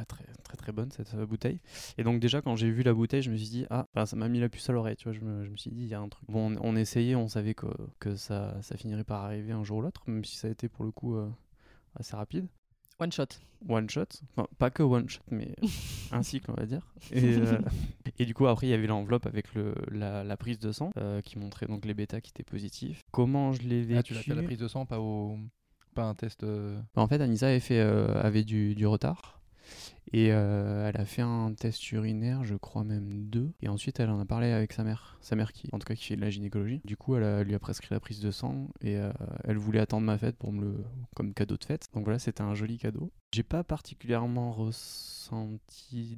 très 0.05 0.25
très 0.25 0.43
très 0.43 0.57
très 0.57 0.73
bonne 0.73 0.91
cette 0.91 1.15
euh, 1.15 1.27
bouteille. 1.27 1.61
Et 1.99 2.05
donc 2.05 2.21
déjà 2.21 2.43
quand 2.43 2.57
j'ai 2.57 2.71
vu 2.71 2.83
la 2.83 2.93
bouteille, 2.95 3.23
je 3.23 3.31
me 3.31 3.37
suis 3.37 3.49
dit 3.49 3.67
ah, 3.71 3.87
enfin, 3.95 4.07
ça 4.07 4.17
m'a 4.17 4.29
mis 4.29 4.41
la 4.41 4.49
puce 4.49 4.69
à 4.69 4.73
l'oreille, 4.73 4.97
tu 4.97 5.05
vois. 5.05 5.13
Je 5.13 5.21
me, 5.21 5.45
je 5.45 5.51
me 5.51 5.57
suis 5.57 5.71
dit 5.71 5.83
il 5.83 5.89
y 5.89 5.95
a 5.95 6.01
un 6.01 6.09
truc. 6.09 6.29
Bon, 6.29 6.53
on, 6.57 6.59
on 6.73 6.77
essayait, 6.77 7.15
on 7.15 7.29
savait 7.29 7.55
que, 7.55 7.67
que 7.99 8.17
ça, 8.17 8.57
ça 8.63 8.77
finirait 8.77 9.05
par 9.05 9.25
arriver 9.25 9.53
un 9.53 9.65
jour 9.65 9.79
ou 9.79 9.83
l'autre, 9.83 10.03
même 10.07 10.25
si 10.25 10.37
ça 10.37 10.49
a 10.49 10.51
été 10.51 10.69
pour 10.69 10.85
le 10.85 10.91
coup 10.91 11.17
euh, 11.17 11.29
assez 11.97 12.17
rapide. 12.17 12.47
One 12.99 13.11
shot. 13.13 13.27
One 13.69 13.89
shot, 13.89 14.07
enfin 14.37 14.47
pas 14.59 14.71
que 14.71 14.83
one 14.83 15.09
shot, 15.09 15.23
mais 15.31 15.55
un 16.13 16.23
cycle 16.23 16.51
on 16.51 16.55
va 16.55 16.67
dire. 16.67 16.87
Et, 17.13 17.35
euh, 17.37 17.59
et 18.19 18.25
du 18.25 18.33
coup 18.35 18.47
après 18.47 18.67
il 18.67 18.71
y 18.71 18.75
avait 18.75 18.87
l'enveloppe 18.87 19.27
avec 19.27 19.55
le, 19.55 19.75
la, 19.91 20.25
la 20.25 20.37
prise 20.39 20.59
de 20.59 20.73
sang 20.73 20.91
euh, 20.97 21.21
qui 21.23 21.39
montrait 21.39 21.67
donc 21.67 21.85
les 21.85 21.93
bêtas 21.95 22.21
qui 22.21 22.31
étaient 22.31 22.43
positifs. 22.43 23.03
Comment 23.11 23.53
je 23.53 23.63
l'ai 23.63 23.83
vécu 23.83 23.99
Ah, 23.99 24.03
tu 24.03 24.15
l'as 24.15 24.21
fait 24.21 24.33
à 24.33 24.35
la 24.35 24.43
prise 24.43 24.59
de 24.59 24.69
sang, 24.69 24.87
pas, 24.87 24.99
au... 25.01 25.39
pas 25.95 26.05
un 26.05 26.15
test. 26.15 26.43
euh, 26.45 26.79
en 26.95 27.07
fait, 27.07 27.21
Anissa 27.21 27.49
avait, 27.49 27.61
fait, 27.61 27.81
euh, 27.81 28.21
avait 28.23 28.45
du, 28.45 28.75
du 28.75 28.87
retard. 28.87 29.40
Et 30.13 30.33
euh, 30.33 30.89
elle 30.89 31.01
a 31.01 31.05
fait 31.05 31.23
un 31.23 31.53
test 31.55 31.93
urinaire, 31.93 32.43
je 32.45 32.57
crois 32.57 32.83
même 32.85 33.27
deux. 33.29 33.53
Et 33.63 33.69
ensuite, 33.69 34.01
elle 34.01 34.11
en 34.11 34.19
a 34.19 34.25
parlé 34.25 34.51
avec 34.51 34.73
sa 34.73 34.83
mère. 34.83 35.17
Sa 35.21 35.37
mère, 35.37 35.53
qui, 35.53 35.69
en 35.73 35.79
tout 35.79 35.87
cas, 35.87 35.95
qui 35.95 36.05
fait 36.05 36.17
de 36.17 36.21
la 36.21 36.31
gynécologie. 36.31 36.81
Du 36.85 36.97
coup, 36.97 37.15
elle, 37.15 37.47
lui 37.47 37.55
a 37.55 37.59
prescrit 37.61 37.89
la 37.95 38.01
prise 38.01 38.21
de 38.21 38.31
sang. 38.31 38.69
Et 38.81 38.97
euh, 38.97 39.13
elle 39.45 39.57
voulait 39.59 39.79
attendre 39.81 40.05
ma 40.07 40.19
fête 40.19 40.37
pour 40.37 40.53
me 40.53 40.63
le. 40.63 40.85
comme 41.15 41.33
cadeau 41.33 41.57
de 41.57 41.65
fête. 41.65 41.87
Donc 41.95 42.05
voilà, 42.05 42.19
c'était 42.19 42.43
un 42.43 42.55
joli 42.55 42.79
cadeau. 42.79 43.13
J'ai 43.33 43.45
pas 43.45 43.63
particulièrement 43.63 44.51
ressenti 44.53 46.17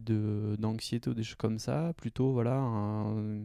d'anxiété 0.59 1.11
ou 1.11 1.15
des 1.15 1.23
choses 1.23 1.37
comme 1.37 1.59
ça. 1.59 1.93
Plutôt, 1.97 2.33
voilà, 2.33 2.55
un- 2.57 3.41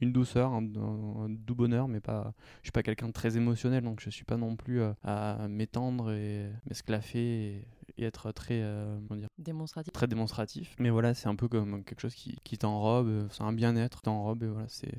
une 0.00 0.12
douceur, 0.12 0.52
un 0.52 0.62
doux 0.62 1.54
bonheur, 1.54 1.88
mais 1.88 2.00
pas. 2.00 2.34
Je 2.62 2.66
suis 2.66 2.72
pas 2.72 2.82
quelqu'un 2.82 3.06
de 3.08 3.12
très 3.12 3.36
émotionnel, 3.36 3.84
donc 3.84 4.00
je 4.00 4.10
suis 4.10 4.24
pas 4.24 4.36
non 4.36 4.56
plus 4.56 4.80
euh, 4.80 4.92
à 5.04 5.46
m'étendre 5.48 6.10
et 6.10 6.50
m'esclaffer 6.68 7.64
et, 7.98 8.04
être 8.04 8.32
très, 8.32 8.60
euh, 8.62 8.98
comment 9.08 9.18
dire, 9.20 9.28
Démonstratif. 9.38 9.92
très 9.92 10.06
démonstratif. 10.06 10.74
Mais 10.78 10.90
voilà, 10.90 11.14
c'est 11.14 11.28
un 11.28 11.36
peu 11.36 11.48
comme 11.48 11.84
quelque 11.84 12.00
chose 12.00 12.14
qui, 12.14 12.36
qui 12.44 12.58
t'enrobe, 12.58 13.08
euh, 13.08 13.26
c'est 13.30 13.42
un 13.42 13.52
bien-être, 13.52 14.02
t'enrobe 14.02 14.42
et 14.42 14.48
voilà, 14.48 14.66
c'est 14.68 14.92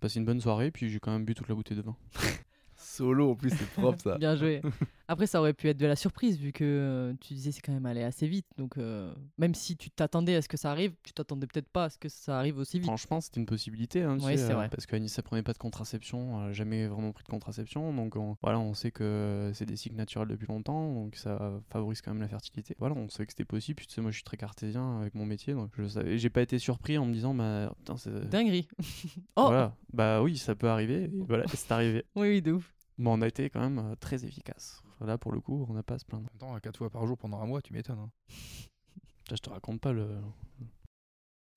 passer 0.00 0.18
une 0.18 0.24
bonne 0.24 0.40
soirée. 0.40 0.70
Puis 0.70 0.88
j'ai 0.88 1.00
quand 1.00 1.12
même 1.12 1.24
bu 1.24 1.34
toute 1.34 1.48
la 1.48 1.54
bouteille 1.54 1.76
de 1.76 1.82
vin. 1.82 1.96
Solo 2.76 3.32
en 3.32 3.34
plus, 3.34 3.50
c'est 3.50 3.68
propre 3.72 4.00
ça. 4.00 4.18
Bien 4.18 4.36
joué. 4.36 4.62
Après, 5.10 5.26
ça 5.26 5.40
aurait 5.40 5.54
pu 5.54 5.68
être 5.68 5.76
de 5.76 5.86
la 5.86 5.96
surprise 5.96 6.38
vu 6.38 6.52
que 6.52 6.62
euh, 6.62 7.14
tu 7.20 7.34
disais 7.34 7.50
c'est 7.50 7.62
quand 7.62 7.72
même 7.72 7.84
allé 7.84 8.04
assez 8.04 8.28
vite. 8.28 8.46
Donc, 8.56 8.78
euh, 8.78 9.12
même 9.38 9.56
si 9.56 9.76
tu 9.76 9.90
t'attendais 9.90 10.36
à 10.36 10.42
ce 10.42 10.48
que 10.48 10.56
ça 10.56 10.70
arrive, 10.70 10.92
tu 11.02 11.12
t'attendais 11.12 11.48
peut-être 11.48 11.68
pas 11.68 11.86
à 11.86 11.90
ce 11.90 11.98
que 11.98 12.08
ça 12.08 12.38
arrive 12.38 12.58
aussi 12.58 12.78
vite. 12.78 12.86
Franchement, 12.86 13.20
c'était 13.20 13.40
une 13.40 13.46
possibilité. 13.46 14.04
Hein, 14.04 14.20
sais, 14.20 14.36
c'est 14.36 14.52
euh, 14.52 14.54
vrai. 14.54 14.68
Parce 14.68 14.86
qu'Anis, 14.86 15.08
ça 15.08 15.24
prenait 15.24 15.42
pas 15.42 15.52
de 15.52 15.58
contraception, 15.58 16.52
jamais 16.52 16.86
vraiment 16.86 17.10
pris 17.10 17.24
de 17.24 17.28
contraception. 17.28 17.92
Donc 17.92 18.14
on, 18.14 18.36
voilà, 18.40 18.60
on 18.60 18.72
sait 18.72 18.92
que 18.92 19.50
c'est 19.52 19.66
des 19.66 19.74
cycles 19.74 19.96
naturels 19.96 20.28
depuis 20.28 20.46
longtemps, 20.46 20.94
donc 20.94 21.16
ça 21.16 21.60
favorise 21.70 22.02
quand 22.02 22.12
même 22.12 22.22
la 22.22 22.28
fertilité. 22.28 22.76
Voilà, 22.78 22.94
on 22.94 23.08
sait 23.08 23.26
que 23.26 23.32
c'était 23.32 23.44
possible. 23.44 23.78
Puis, 23.78 23.88
tu 23.88 23.94
sais, 23.94 24.02
moi, 24.02 24.12
je 24.12 24.16
suis 24.18 24.24
très 24.24 24.36
cartésien 24.36 25.00
avec 25.00 25.16
mon 25.16 25.26
métier, 25.26 25.54
donc 25.54 25.72
je 25.76 25.88
savais. 25.88 26.18
J'ai 26.18 26.30
pas 26.30 26.42
été 26.42 26.60
surpris 26.60 26.98
en 26.98 27.04
me 27.04 27.12
disant, 27.12 27.34
bah, 27.34 27.74
putain, 27.78 27.96
c'est. 27.96 28.12
Dinguerie. 28.30 28.68
oh 29.34 29.46
Voilà, 29.46 29.74
bah 29.92 30.22
oui, 30.22 30.38
ça 30.38 30.54
peut 30.54 30.68
arriver. 30.68 31.06
Et 31.12 31.24
voilà, 31.26 31.46
c'est 31.48 31.72
arrivé. 31.72 32.04
Oui, 32.14 32.28
oui, 32.28 32.42
de 32.42 32.52
ouf. 32.52 32.72
Mais 32.96 33.10
on 33.10 33.20
a 33.22 33.26
été 33.26 33.50
quand 33.50 33.60
même 33.60 33.96
très 33.98 34.24
efficace. 34.24 34.84
Là, 35.00 35.16
pour 35.18 35.32
le 35.32 35.40
coup, 35.40 35.66
on 35.68 35.72
n'a 35.72 35.82
pas 35.82 35.94
à 35.94 35.98
se 35.98 36.04
plaindre. 36.04 36.28
Attends, 36.34 36.58
4 36.60 36.76
fois 36.76 36.90
par 36.90 37.06
jour 37.06 37.16
pendant 37.16 37.40
un 37.40 37.46
mois, 37.46 37.62
tu 37.62 37.72
m'étonnes. 37.72 37.98
hein. 37.98 38.10
Je 39.30 39.36
te 39.36 39.48
raconte 39.50 39.80
pas 39.80 39.92
le. 39.92 40.08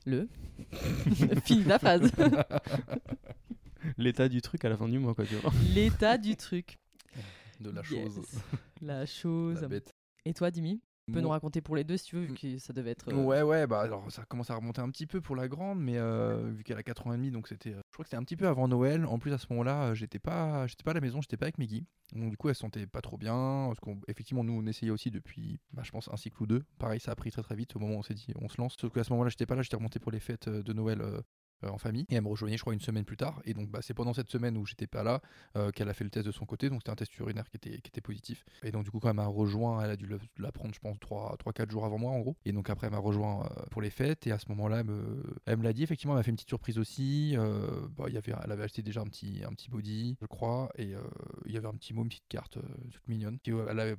Le. 0.05 0.29
Fini 1.43 1.63
ta 1.65 1.79
phrase. 1.79 2.11
L'état 3.97 4.29
du 4.29 4.41
truc 4.41 4.63
à 4.65 4.69
la 4.69 4.77
fin 4.77 4.87
du 4.87 4.99
mois, 4.99 5.13
quoi, 5.15 5.25
tu 5.25 5.35
vois. 5.35 5.51
L'état 5.73 6.17
du 6.17 6.35
truc. 6.35 6.77
De 7.59 7.69
la 7.69 7.81
Yes. 7.81 7.89
chose. 7.89 8.25
La 8.81 9.05
chose. 9.05 9.61
La 9.61 9.67
bête. 9.67 9.91
Et 10.25 10.33
toi, 10.33 10.51
Dimi? 10.51 10.81
Tu 11.05 11.11
peux 11.11 11.19
nous 11.19 11.29
raconter 11.29 11.59
pour 11.59 11.75
les 11.75 11.83
deux 11.83 11.97
si 11.97 12.05
tu 12.05 12.15
veux, 12.15 12.21
vu 12.23 12.33
que 12.33 12.57
ça 12.59 12.71
devait 12.71 12.91
être. 12.91 13.09
euh, 13.09 13.23
Ouais, 13.25 13.41
ouais, 13.41 13.67
bah 13.67 13.81
alors 13.81 14.09
ça 14.09 14.23
commence 14.23 14.49
à 14.49 14.55
remonter 14.55 14.79
un 14.79 14.89
petit 14.89 15.05
peu 15.05 15.19
pour 15.19 15.35
la 15.35 15.49
grande, 15.49 15.79
mais 15.81 15.97
euh, 15.97 16.51
vu 16.55 16.63
qu'elle 16.63 16.77
a 16.77 16.83
4 16.83 17.05
ans 17.07 17.13
et 17.13 17.17
demi, 17.17 17.29
donc 17.29 17.49
c'était. 17.49 17.71
euh, 17.73 17.81
je 17.89 17.93
crois 17.93 18.03
que 18.03 18.09
c'était 18.09 18.15
un 18.17 18.23
petit 18.23 18.37
peu 18.37 18.47
avant 18.47 18.69
Noël. 18.69 19.05
En 19.05 19.19
plus, 19.19 19.33
à 19.33 19.37
ce 19.37 19.47
moment-là, 19.49 19.87
euh, 19.89 19.93
j'étais 19.95 20.19
pas, 20.19 20.65
j'étais 20.67 20.83
pas 20.83 20.91
à 20.91 20.93
la 20.93 21.01
maison, 21.01 21.19
j'étais 21.21 21.35
pas 21.35 21.45
avec 21.45 21.57
Meggy. 21.57 21.85
Donc 22.13 22.29
du 22.29 22.37
coup, 22.37 22.47
elle 22.47 22.55
se 22.55 22.61
sentait 22.61 22.87
pas 22.87 23.01
trop 23.01 23.17
bien. 23.17 23.65
Parce 23.67 23.79
qu'effectivement, 23.81 24.45
nous, 24.45 24.53
on 24.53 24.65
essayait 24.65 24.91
aussi 24.91 25.11
depuis, 25.11 25.59
bah, 25.73 25.81
je 25.83 25.91
pense, 25.91 26.09
un 26.09 26.15
cycle 26.15 26.41
ou 26.41 26.47
deux. 26.47 26.63
Pareil, 26.79 27.01
ça 27.01 27.11
a 27.11 27.15
pris 27.15 27.31
très 27.31 27.41
très 27.43 27.55
vite 27.55 27.75
au 27.75 27.79
moment 27.79 27.95
où 27.95 27.99
on 27.99 28.03
s'est 28.03 28.13
dit, 28.13 28.27
on 28.39 28.47
se 28.47 28.59
lance. 28.61 28.75
Sauf 28.79 28.93
qu'à 28.93 29.03
ce 29.03 29.11
moment-là, 29.11 29.29
j'étais 29.29 29.45
pas 29.45 29.55
là, 29.55 29.61
j'étais 29.61 29.75
remonté 29.75 29.99
pour 29.99 30.11
les 30.11 30.21
fêtes 30.21 30.47
de 30.47 30.73
Noël. 30.73 31.01
euh, 31.01 31.19
en 31.67 31.77
famille 31.77 32.05
et 32.09 32.15
elle 32.15 32.23
me 32.23 32.27
rejoignait 32.29 32.57
je 32.57 32.61
crois 32.61 32.73
une 32.73 32.79
semaine 32.81 33.05
plus 33.05 33.17
tard. 33.17 33.41
Et 33.45 33.53
donc 33.53 33.69
bah, 33.69 33.79
c'est 33.81 33.93
pendant 33.93 34.13
cette 34.13 34.29
semaine 34.29 34.57
où 34.57 34.65
j'étais 34.65 34.87
pas 34.87 35.03
là 35.03 35.21
euh, 35.55 35.71
qu'elle 35.71 35.89
a 35.89 35.93
fait 35.93 36.03
le 36.03 36.09
test 36.09 36.25
de 36.25 36.31
son 36.31 36.45
côté. 36.45 36.69
Donc 36.69 36.79
c'était 36.81 36.91
un 36.91 36.95
test 36.95 37.17
urinaire 37.19 37.49
qui 37.49 37.57
était, 37.57 37.79
qui 37.81 37.89
était 37.89 38.01
positif. 38.01 38.43
Et 38.63 38.71
donc 38.71 38.83
du 38.83 38.91
coup 38.91 38.99
quand 38.99 39.09
elle 39.09 39.15
m'a 39.15 39.27
rejoint 39.27 39.81
elle 39.83 39.91
a 39.91 39.95
dû 39.95 40.07
la 40.39 40.51
prendre 40.51 40.73
je 40.73 40.79
pense 40.79 40.97
3-4 40.97 41.69
jours 41.71 41.85
avant 41.85 41.97
moi 41.97 42.11
en 42.11 42.19
gros. 42.19 42.35
Et 42.45 42.51
donc 42.51 42.69
après 42.69 42.87
elle 42.87 42.93
m'a 42.93 42.99
rejoint 42.99 43.45
euh, 43.45 43.63
pour 43.71 43.81
les 43.81 43.89
fêtes. 43.89 44.27
Et 44.27 44.31
à 44.31 44.39
ce 44.39 44.49
moment 44.49 44.67
là 44.67 44.79
elle 44.79 44.87
me, 44.87 45.23
elle 45.45 45.57
me 45.57 45.63
l'a 45.63 45.73
dit. 45.73 45.83
Effectivement 45.83 46.13
elle 46.13 46.19
m'a 46.19 46.23
fait 46.23 46.31
une 46.31 46.35
petite 46.35 46.49
surprise 46.49 46.77
aussi. 46.77 47.35
Euh, 47.37 47.87
bah, 47.97 48.05
y 48.09 48.17
avait, 48.17 48.33
elle 48.43 48.51
avait 48.51 48.63
acheté 48.63 48.81
déjà 48.81 49.01
un 49.01 49.05
petit, 49.07 49.41
un 49.45 49.53
petit 49.53 49.69
body 49.69 50.17
je 50.21 50.25
crois. 50.27 50.69
Et 50.77 50.93
euh, 50.95 51.01
il 51.45 51.53
y 51.53 51.57
avait 51.57 51.67
un 51.67 51.73
petit 51.73 51.93
mot 51.93 52.03
une 52.03 52.09
petite 52.09 52.27
carte 52.27 52.57
euh, 52.57 52.61
toute 52.91 53.07
mignonne. 53.07 53.37
Euh, 53.47 53.67
elle, 53.69 53.79
avait 53.79 53.95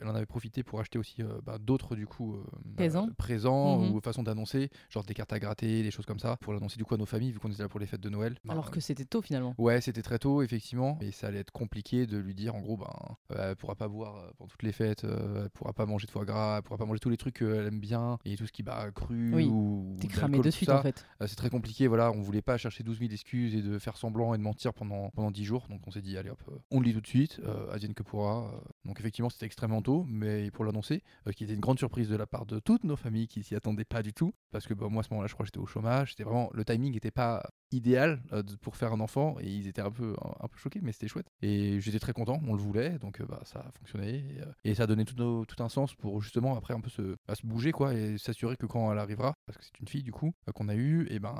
elle 0.00 0.08
en 0.08 0.14
avait 0.14 0.26
profité 0.26 0.62
pour 0.62 0.80
acheter 0.80 0.98
aussi 0.98 1.22
euh, 1.22 1.40
bah, 1.44 1.58
d'autres 1.58 1.96
du 1.96 2.06
coup 2.06 2.34
euh, 2.36 2.44
Présents. 2.76 3.08
présents 3.16 3.78
Mhm. 3.78 3.92
ou 3.94 4.00
façon 4.00 4.22
d'annoncer. 4.22 4.70
Genre 4.90 5.04
des 5.04 5.14
cartes 5.14 5.32
à 5.32 5.38
gratter 5.38 5.82
des 5.82 5.90
choses 5.90 6.06
comme 6.06 6.18
ça 6.18 6.36
pour 6.38 6.52
l'annoncer. 6.52 6.76
Du 6.76 6.84
coup 6.84 6.94
à 6.94 6.98
nos 6.98 7.05
familles 7.06 7.32
vu 7.32 7.38
qu'on 7.38 7.50
était 7.50 7.62
là 7.62 7.68
pour 7.68 7.80
les 7.80 7.86
fêtes 7.86 8.00
de 8.00 8.10
Noël 8.10 8.36
Bah, 8.44 8.52
Alors 8.52 8.70
que 8.70 8.80
c'était 8.80 9.04
tôt 9.04 9.22
finalement. 9.22 9.54
Ouais, 9.58 9.80
c'était 9.80 10.02
très 10.02 10.18
tôt, 10.18 10.42
effectivement. 10.42 10.98
Et 11.00 11.12
ça 11.12 11.28
allait 11.28 11.40
être 11.40 11.52
compliqué 11.52 12.06
de 12.06 12.18
lui 12.18 12.34
dire, 12.34 12.54
en 12.54 12.60
gros, 12.60 12.76
ben, 12.76 12.86
euh, 13.32 13.50
elle 13.50 13.56
pourra 13.56 13.74
pas 13.74 13.88
boire 13.88 14.16
euh, 14.16 14.30
pendant 14.36 14.48
toutes 14.48 14.62
les 14.62 14.72
fêtes, 14.72 15.04
euh, 15.04 15.44
elle 15.44 15.50
pourra 15.50 15.72
pas 15.72 15.86
manger 15.86 16.06
de 16.06 16.10
foie 16.10 16.24
gras, 16.24 16.56
elle 16.58 16.62
pourra 16.62 16.78
pas 16.78 16.86
manger 16.86 17.00
tous 17.00 17.10
les 17.10 17.16
trucs 17.16 17.38
qu'elle 17.38 17.66
aime 17.66 17.80
bien, 17.80 18.18
et 18.24 18.36
tout 18.36 18.46
ce 18.46 18.52
qui 18.52 18.62
bat 18.62 18.90
cru 18.90 19.34
Oui, 19.34 19.46
ou. 19.46 19.96
T'es 20.00 20.08
de 20.08 20.12
cramé 20.12 20.38
de 20.40 20.50
suite 20.50 20.70
en 20.70 20.82
fait. 20.82 21.04
Euh, 21.22 21.26
c'est 21.26 21.36
très 21.36 21.50
compliqué, 21.50 21.86
voilà. 21.86 22.12
On 22.12 22.20
voulait 22.20 22.42
pas 22.42 22.56
chercher 22.56 22.82
12 22.82 22.98
000 22.98 23.12
excuses 23.12 23.54
et 23.54 23.62
de 23.62 23.78
faire 23.78 23.96
semblant 23.96 24.34
et 24.34 24.38
de 24.38 24.42
mentir 24.42 24.72
pendant, 24.74 25.10
pendant 25.10 25.30
10 25.30 25.44
jours. 25.44 25.66
Donc 25.68 25.80
on 25.86 25.90
s'est 25.90 26.02
dit, 26.02 26.16
allez 26.16 26.30
hop, 26.30 26.42
euh, 26.48 26.56
on 26.70 26.80
le 26.80 26.86
dit 26.86 26.94
tout 26.94 27.00
de 27.00 27.06
suite, 27.06 27.40
euh, 27.44 27.72
advienne 27.72 27.94
que 27.94 28.02
pourra. 28.02 28.50
Donc 28.86 29.00
effectivement, 29.00 29.30
c'était 29.30 29.46
extrêmement 29.46 29.82
tôt, 29.82 30.04
mais 30.08 30.50
pour 30.50 30.64
l'annoncer, 30.64 31.02
euh, 31.26 31.32
qui 31.32 31.44
était 31.44 31.54
une 31.54 31.60
grande 31.60 31.78
surprise 31.78 32.08
de 32.08 32.16
la 32.16 32.26
part 32.26 32.46
de 32.46 32.58
toutes 32.60 32.84
nos 32.84 32.96
familles 32.96 33.28
qui 33.28 33.42
s'y 33.42 33.54
attendaient 33.54 33.84
pas 33.84 34.02
du 34.02 34.12
tout. 34.12 34.32
Parce 34.52 34.66
que 34.66 34.74
bah, 34.74 34.86
moi, 34.88 35.00
à 35.00 35.02
ce 35.02 35.10
moment-là, 35.10 35.28
je 35.28 35.34
crois 35.34 35.44
que 35.44 35.48
j'étais 35.48 35.58
au 35.58 35.66
chômage. 35.66 36.10
C'était 36.10 36.24
vraiment. 36.24 36.50
Le 36.54 36.64
timing 36.64 36.92
n'était 36.92 37.10
pas 37.10 37.42
idéal 37.72 38.22
euh, 38.32 38.42
pour 38.60 38.76
faire 38.76 38.92
un 38.92 39.00
enfant 39.00 39.36
et 39.40 39.48
ils 39.48 39.66
étaient 39.66 39.82
un 39.82 39.90
peu 39.90 40.14
un, 40.40 40.48
peu 40.48 40.58
choqués 40.58 40.80
mais 40.82 40.92
c'était 40.92 41.08
chouette 41.08 41.26
et 41.42 41.80
j'étais 41.80 41.98
très 41.98 42.12
content 42.12 42.40
on 42.46 42.54
le 42.54 42.60
voulait 42.60 42.98
donc 42.98 43.20
euh, 43.20 43.26
bah, 43.26 43.40
ça 43.44 43.60
a 43.60 43.72
fonctionné 43.78 44.24
et, 44.64 44.74
ça 44.74 44.84
a 44.84 44.86
donné 44.86 45.04
tout, 45.04 45.44
tout 45.46 45.62
un 45.62 45.68
sens 45.68 45.94
pour 45.94 46.22
justement 46.22 46.56
après 46.56 46.74
un 46.74 46.80
peu 46.80 46.90
se, 46.90 47.16
bouger 47.44 47.72
quoi 47.72 47.94
et 47.94 48.18
s'assurer 48.18 48.56
que 48.56 48.66
quand 48.66 48.92
elle 48.92 48.98
arrivera 48.98 49.34
parce 49.46 49.58
que 49.58 49.64
c'est 49.64 49.78
une 49.80 49.88
fille 49.88 50.02
du 50.02 50.12
coup 50.12 50.32
qu'on 50.54 50.68
a 50.68 50.74
eu 50.74 51.06
et 51.10 51.18
ben 51.18 51.34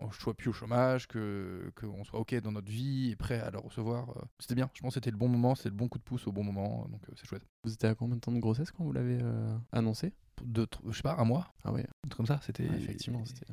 on 0.00 0.10
soit 0.12 0.34
plus 0.34 0.50
au 0.50 0.52
chômage 0.52 1.06
que 1.06 1.72
qu'on 1.76 2.04
soit 2.04 2.20
ok 2.20 2.34
dans 2.40 2.52
notre 2.52 2.70
vie 2.70 3.10
et 3.10 3.16
prêt 3.16 3.40
à 3.40 3.50
le 3.50 3.58
recevoir 3.58 4.06
c'était 4.38 4.54
bien 4.54 4.70
je 4.74 4.80
pense 4.80 4.90
que 4.90 4.94
c'était 4.94 5.10
le 5.10 5.16
bon 5.16 5.28
moment 5.28 5.54
c'est 5.54 5.68
le 5.68 5.74
bon 5.74 5.88
coup 5.88 5.98
de 5.98 6.04
pouce 6.04 6.26
au 6.26 6.32
bon 6.32 6.44
moment 6.44 6.83
donc 6.88 7.02
euh, 7.08 7.12
c'est 7.16 7.26
chouette 7.26 7.46
Vous 7.64 7.72
étiez 7.72 7.88
à 7.88 7.94
combien 7.94 8.16
de 8.16 8.20
temps 8.20 8.32
de 8.32 8.40
grossesse 8.40 8.70
quand 8.70 8.84
vous 8.84 8.92
l'avez 8.92 9.18
euh, 9.22 9.56
annoncé? 9.72 10.12
De, 10.44 10.66
je 10.88 10.96
sais 10.96 11.02
pas 11.02 11.16
un 11.18 11.24
mois 11.24 11.54
Ah 11.64 11.72
ouais, 11.72 11.86
un 12.04 12.08
truc 12.08 12.16
comme 12.16 12.26
ça 12.26 12.40
c'était 12.42 12.64
effectivement, 12.64 13.24
c'était. 13.24 13.46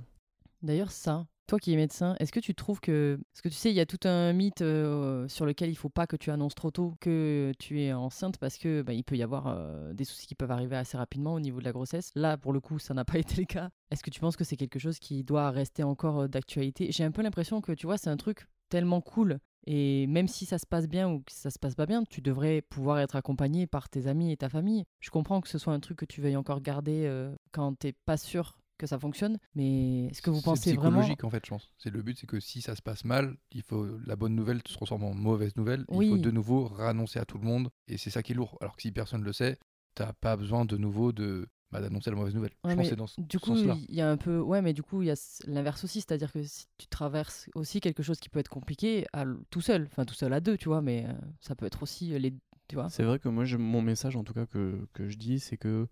D'ailleurs, 0.61 0.91
ça, 0.91 1.25
toi 1.47 1.59
qui 1.59 1.73
es 1.73 1.75
médecin, 1.75 2.15
est-ce 2.19 2.31
que 2.31 2.39
tu 2.39 2.53
trouves 2.53 2.79
que. 2.79 3.19
Parce 3.33 3.41
que 3.41 3.49
tu 3.49 3.55
sais, 3.55 3.71
il 3.71 3.75
y 3.75 3.79
a 3.79 3.85
tout 3.85 3.99
un 4.07 4.31
mythe 4.31 4.61
euh, 4.61 5.27
sur 5.27 5.45
lequel 5.45 5.69
il 5.69 5.75
faut 5.75 5.89
pas 5.89 6.07
que 6.07 6.15
tu 6.15 6.29
annonces 6.29 6.55
trop 6.55 6.71
tôt 6.71 6.93
que 7.01 7.51
tu 7.59 7.81
es 7.81 7.93
enceinte 7.93 8.37
parce 8.37 8.57
que 8.57 8.81
bah, 8.81 8.93
il 8.93 9.03
peut 9.03 9.17
y 9.17 9.23
avoir 9.23 9.47
euh, 9.47 9.91
des 9.93 10.05
soucis 10.05 10.27
qui 10.27 10.35
peuvent 10.35 10.51
arriver 10.51 10.75
assez 10.75 10.97
rapidement 10.97 11.33
au 11.33 11.39
niveau 11.39 11.59
de 11.59 11.65
la 11.65 11.71
grossesse. 11.71 12.11
Là, 12.15 12.37
pour 12.37 12.53
le 12.53 12.59
coup, 12.59 12.79
ça 12.79 12.93
n'a 12.93 13.05
pas 13.05 13.17
été 13.17 13.35
le 13.37 13.45
cas. 13.45 13.69
Est-ce 13.89 14.03
que 14.03 14.11
tu 14.11 14.19
penses 14.19 14.37
que 14.37 14.43
c'est 14.43 14.55
quelque 14.55 14.79
chose 14.79 14.99
qui 14.99 15.23
doit 15.23 15.49
rester 15.49 15.83
encore 15.83 16.21
euh, 16.21 16.27
d'actualité? 16.27 16.91
J'ai 16.91 17.03
un 17.03 17.11
peu 17.11 17.21
l'impression 17.23 17.59
que 17.59 17.71
tu 17.71 17.87
vois, 17.87 17.97
c'est 17.97 18.09
un 18.09 18.17
truc 18.17 18.45
tellement 18.69 19.01
cool. 19.01 19.39
Et 19.67 20.07
même 20.07 20.27
si 20.27 20.45
ça 20.45 20.57
se 20.57 20.65
passe 20.65 20.87
bien 20.87 21.09
ou 21.09 21.19
que 21.19 21.31
ça 21.31 21.49
se 21.51 21.59
passe 21.59 21.75
pas 21.75 21.85
bien, 21.85 22.03
tu 22.03 22.21
devrais 22.21 22.61
pouvoir 22.61 22.99
être 22.99 23.15
accompagné 23.15 23.67
par 23.67 23.89
tes 23.89 24.07
amis 24.07 24.31
et 24.31 24.37
ta 24.37 24.49
famille. 24.49 24.85
Je 24.99 25.09
comprends 25.11 25.39
que 25.41 25.47
ce 25.47 25.57
soit 25.57 25.73
un 25.73 25.79
truc 25.79 25.97
que 25.99 26.05
tu 26.05 26.21
veuilles 26.21 26.35
encore 26.37 26.61
garder 26.61 27.03
euh, 27.05 27.35
quand 27.51 27.77
t'es 27.77 27.93
pas 28.05 28.17
sûr 28.17 28.57
que 28.77 28.87
ça 28.87 28.97
fonctionne, 28.97 29.37
mais 29.53 30.05
est-ce 30.07 30.23
que 30.23 30.31
vous 30.31 30.37
C'est 30.39 30.43
pensez 30.43 30.73
vraiment 30.73 31.01
psychologique 31.01 31.23
en 31.23 31.29
fait, 31.29 31.45
je 31.45 31.51
pense. 31.51 31.71
C'est 31.77 31.91
le 31.91 32.01
but, 32.01 32.17
c'est 32.17 32.25
que 32.25 32.39
si 32.39 32.61
ça 32.63 32.75
se 32.75 32.81
passe 32.81 33.05
mal, 33.05 33.35
il 33.51 33.61
faut 33.61 33.85
la 34.07 34.15
bonne 34.15 34.33
nouvelle 34.33 34.61
se 34.65 34.73
transforme 34.73 35.03
en 35.03 35.13
mauvaise 35.13 35.55
nouvelle. 35.55 35.85
Il 35.89 35.93
faut 35.93 35.99
Oui. 36.15 36.19
de 36.21 36.31
nouveau 36.31 36.65
réannoncer 36.67 37.19
à 37.19 37.25
tout 37.25 37.37
le 37.37 37.43
monde, 37.45 37.69
et 37.87 37.97
c'est 37.97 38.09
ça 38.09 38.23
qui 38.23 38.31
est 38.31 38.35
lourd. 38.35 38.57
Alors 38.59 38.75
que 38.75 38.81
si 38.81 38.91
personne 38.91 39.23
le 39.23 39.33
sait, 39.33 39.59
t'as 39.93 40.13
pas 40.13 40.35
besoin 40.35 40.65
de 40.65 40.77
nouveau 40.77 41.11
de 41.11 41.47
bah, 41.71 41.81
d'annoncer 41.81 42.09
la 42.09 42.15
mauvaise 42.15 42.35
nouvelle. 42.35 42.51
Ouais, 42.63 42.71
je 42.71 42.75
pense 42.75 42.77
mais 42.77 42.83
que 42.83 42.89
c'est 42.89 42.95
dans 42.95 43.07
ce 43.07 43.21
Du 43.21 43.37
ce 43.37 43.43
coup, 43.43 43.55
sens-là. 43.55 43.77
il 43.89 43.95
y 43.95 44.01
a 44.01 44.09
un 44.09 44.17
peu. 44.17 44.39
Ouais, 44.39 44.61
mais 44.61 44.73
du 44.73 44.83
coup, 44.83 45.01
il 45.01 45.07
y 45.07 45.11
a 45.11 45.15
l'inverse 45.47 45.83
aussi. 45.83 46.01
C'est-à-dire 46.01 46.31
que 46.31 46.43
si 46.43 46.65
tu 46.77 46.87
traverses 46.87 47.49
aussi 47.55 47.79
quelque 47.79 48.03
chose 48.03 48.19
qui 48.19 48.29
peut 48.29 48.39
être 48.39 48.49
compliqué 48.49 49.05
à 49.13 49.25
tout 49.49 49.61
seul, 49.61 49.87
enfin 49.91 50.05
tout 50.05 50.13
seul 50.15 50.33
à 50.33 50.39
deux, 50.39 50.57
tu 50.57 50.67
vois, 50.69 50.81
mais 50.81 51.05
euh, 51.07 51.13
ça 51.39 51.55
peut 51.55 51.65
être 51.65 51.83
aussi 51.83 52.13
euh, 52.13 52.19
les. 52.19 52.33
Tu 52.67 52.75
vois 52.75 52.89
C'est 52.89 53.03
vrai 53.03 53.19
que 53.19 53.27
moi, 53.27 53.43
je- 53.43 53.57
mon 53.57 53.81
message 53.81 54.15
en 54.15 54.23
tout 54.23 54.33
cas 54.33 54.45
que, 54.45 54.87
que 54.93 55.09
je 55.09 55.17
dis, 55.17 55.39
c'est 55.41 55.57
que 55.57 55.87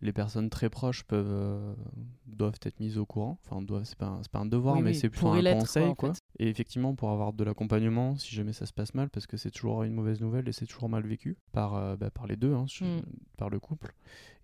les 0.00 0.12
personnes 0.12 0.50
très 0.50 0.68
proches 0.68 1.04
peuvent 1.04 1.26
euh, 1.28 1.74
doivent 2.26 2.58
être 2.64 2.80
mises 2.80 2.98
au 2.98 3.06
courant. 3.06 3.38
Enfin, 3.44 3.62
doivent, 3.62 3.84
c'est 3.84 3.96
pas, 3.98 4.06
un- 4.06 4.22
c'est 4.22 4.32
pas 4.32 4.40
un 4.40 4.46
devoir, 4.46 4.74
Oui, 4.74 4.82
mais 4.82 4.90
oui, 4.90 4.96
c'est 4.96 5.10
plutôt 5.10 5.28
un 5.28 5.42
conseil, 5.44 5.82
quoi, 5.82 5.90
en 5.90 5.94
quoi. 5.94 6.14
fait. 6.14 6.20
Et 6.40 6.48
effectivement, 6.48 6.94
pour 6.96 7.10
avoir 7.10 7.32
de 7.32 7.44
l'accompagnement, 7.44 8.16
si 8.16 8.34
jamais 8.34 8.52
ça 8.52 8.66
se 8.66 8.72
passe 8.72 8.94
mal, 8.94 9.08
parce 9.08 9.26
que 9.26 9.36
c'est 9.36 9.50
toujours 9.52 9.84
une 9.84 9.92
mauvaise 9.94 10.20
nouvelle 10.20 10.48
et 10.48 10.52
c'est 10.52 10.66
toujours 10.66 10.88
mal 10.88 11.06
vécu 11.06 11.36
par, 11.52 11.74
euh, 11.76 11.96
bah, 11.96 12.10
par 12.10 12.26
les 12.26 12.36
deux, 12.36 12.54
hein, 12.54 12.66
Mm. 12.80 13.00
par 13.36 13.50
le 13.50 13.60
couple. 13.60 13.94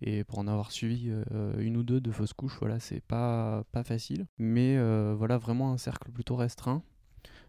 Et 0.01 0.23
pour 0.23 0.39
en 0.39 0.47
avoir 0.47 0.71
suivi 0.71 1.09
euh, 1.09 1.53
une 1.59 1.75
ou 1.75 1.83
deux 1.83 1.99
de 1.99 2.11
fausses 2.11 2.33
couches, 2.33 2.57
voilà, 2.59 2.79
c'est 2.79 3.01
pas, 3.01 3.63
pas 3.73 3.83
facile. 3.83 4.25
Mais 4.37 4.77
euh, 4.77 5.13
voilà, 5.17 5.37
vraiment 5.37 5.73
un 5.73 5.77
cercle 5.77 6.11
plutôt 6.11 6.35
restreint. 6.37 6.81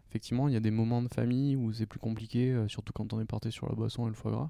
Effectivement, 0.09 0.47
il 0.47 0.53
y 0.53 0.57
a 0.57 0.59
des 0.59 0.71
moments 0.71 1.01
de 1.01 1.07
famille 1.07 1.55
où 1.55 1.71
c'est 1.71 1.85
plus 1.87 1.99
compliqué, 1.99 2.55
surtout 2.67 2.93
quand 2.93 3.13
on 3.13 3.19
est 3.21 3.25
porté 3.25 3.49
sur 3.49 3.67
la 3.67 3.73
boisson 3.75 4.05
et 4.05 4.09
le 4.09 4.15
foie 4.15 4.31
gras. 4.31 4.49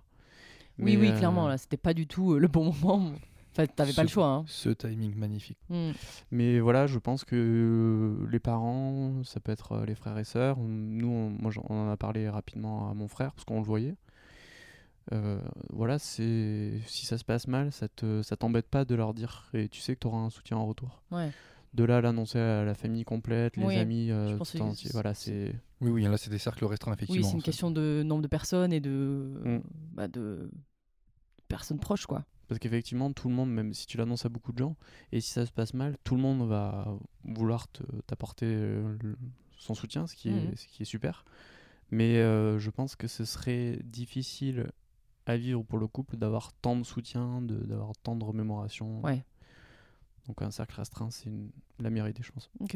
Oui, 0.79 0.97
Mais, 0.97 0.97
oui, 0.97 1.13
clairement, 1.17 1.47
là, 1.47 1.57
c'était 1.57 1.77
pas 1.77 1.93
du 1.93 2.07
tout 2.07 2.37
le 2.37 2.47
bon 2.47 2.73
moment. 2.83 3.13
Enfin, 3.55 3.67
t'avais 3.67 3.93
pas 3.93 4.01
le 4.01 4.07
Ce- 4.07 4.13
choix. 4.13 4.27
Hein. 4.27 4.43
Ce 4.47 4.69
timing 4.69 5.15
magnifique. 5.15 5.59
Mm. 5.69 5.91
Mais 6.31 6.59
voilà, 6.59 6.87
je 6.87 6.97
pense 6.99 7.23
que 7.23 7.35
euh, 7.35 8.27
les 8.31 8.39
parents, 8.39 9.23
ça 9.23 9.39
peut 9.39 9.51
être 9.51 9.73
euh, 9.73 9.85
les 9.85 9.93
frères 9.95 10.17
et 10.17 10.23
sœurs. 10.23 10.57
Nous, 10.59 11.07
on, 11.07 11.29
moi, 11.29 11.51
j'en- 11.51 11.65
on 11.69 11.87
en 11.87 11.91
a 11.91 11.97
parlé 11.97 12.27
rapidement 12.29 12.89
à 12.89 12.93
mon 12.95 13.07
frère 13.07 13.31
parce 13.33 13.45
qu'on 13.45 13.59
le 13.59 13.65
voyait. 13.65 13.95
Euh, 15.11 15.39
voilà, 15.69 15.99
c'est 15.99 16.79
si 16.87 17.05
ça 17.05 17.17
se 17.17 17.25
passe 17.25 17.47
mal, 17.47 17.71
ça 17.73 17.89
te 17.89 18.21
ça 18.21 18.37
t'embête 18.37 18.67
pas 18.69 18.85
de 18.85 18.95
leur 18.95 19.13
dire 19.13 19.49
et 19.53 19.67
tu 19.67 19.81
sais 19.81 19.95
que 19.95 19.99
tu 19.99 20.07
auras 20.07 20.19
un 20.19 20.29
soutien 20.29 20.55
en 20.57 20.65
retour. 20.65 21.01
Ouais. 21.11 21.29
De 21.73 21.83
là 21.83 21.97
à 21.97 22.01
l'annoncer 22.01 22.39
à 22.39 22.63
la 22.63 22.73
famille 22.73 23.03
complète, 23.03 23.57
les 23.57 23.65
Oui, 23.65 23.75
amis, 23.77 24.11
euh, 24.11 24.29
je 24.29 24.35
pense 24.35 24.51
tout 24.51 24.59
que 24.59 24.63
entier, 24.63 24.89
voilà, 24.93 25.13
c'est 25.13 25.53
Oui, 25.81 25.89
oui, 25.91 26.03
là 26.03 26.15
c'est 26.17 26.29
des 26.29 26.37
cercles 26.37 26.63
restreints 26.65 26.91
Oui, 26.91 26.97
effectivement. 26.99 27.27
c'est 27.27 27.35
une 27.35 27.41
question 27.43 27.69
de 27.69 28.01
nombre 28.05 28.21
de 28.21 28.27
personnes 28.27 28.71
et 28.71 28.79
de. 28.79 29.33
Mm. 29.43 29.59
Bah, 29.93 30.07
de 30.07 30.49
personnes 31.49 31.79
proches, 31.79 32.05
quoi. 32.05 32.23
Parce 32.47 32.59
qu'effectivement, 32.59 33.11
tout 33.13 33.29
le 33.29 33.35
monde, 33.35 33.51
même 33.51 33.73
si 33.73 33.87
tu 33.87 33.97
l'annonces 33.97 34.25
à 34.25 34.29
beaucoup 34.29 34.51
de 34.51 34.57
gens, 34.59 34.75
et 35.11 35.21
si 35.21 35.29
ça 35.31 35.45
se 35.45 35.51
passe 35.51 35.73
mal, 35.73 35.97
tout 36.03 36.15
le 36.15 36.21
monde 36.21 36.47
va 36.47 36.95
vouloir 37.23 37.67
te- 37.69 37.83
t'apporter 38.05 38.45
euh, 38.47 38.97
son 39.57 39.73
soutien, 39.75 40.07
ce 40.07 40.15
qui, 40.15 40.29
Mhm. 40.29 40.51
est, 40.51 40.55
ce 40.57 40.67
qui 40.67 40.81
est 40.83 40.85
super. 40.85 41.23
Mais 41.91 42.17
euh, 42.17 42.59
je 42.59 42.69
pense 42.69 42.95
que 42.95 43.07
ce 43.07 43.23
serait 43.25 43.79
difficile 43.83 44.71
à 45.25 45.37
vivre 45.37 45.63
pour 45.63 45.77
le 45.79 45.87
couple 45.87 46.17
d'avoir 46.17 46.51
tant 46.53 46.75
de 46.75 46.83
soutien, 46.83 47.41
de- 47.41 47.63
d'avoir 47.63 47.93
tant 47.97 48.15
de 48.15 48.23
remémoration. 48.25 49.01
Ouais. 49.01 49.23
Donc 50.27 50.41
un 50.41 50.51
cercle 50.51 50.75
restreint, 50.75 51.09
c'est 51.11 51.31
la 51.79 51.89
meilleure 51.89 52.07
idée, 52.09 52.23
je 52.23 52.31
pense. 52.31 52.49
Ok. 52.59 52.75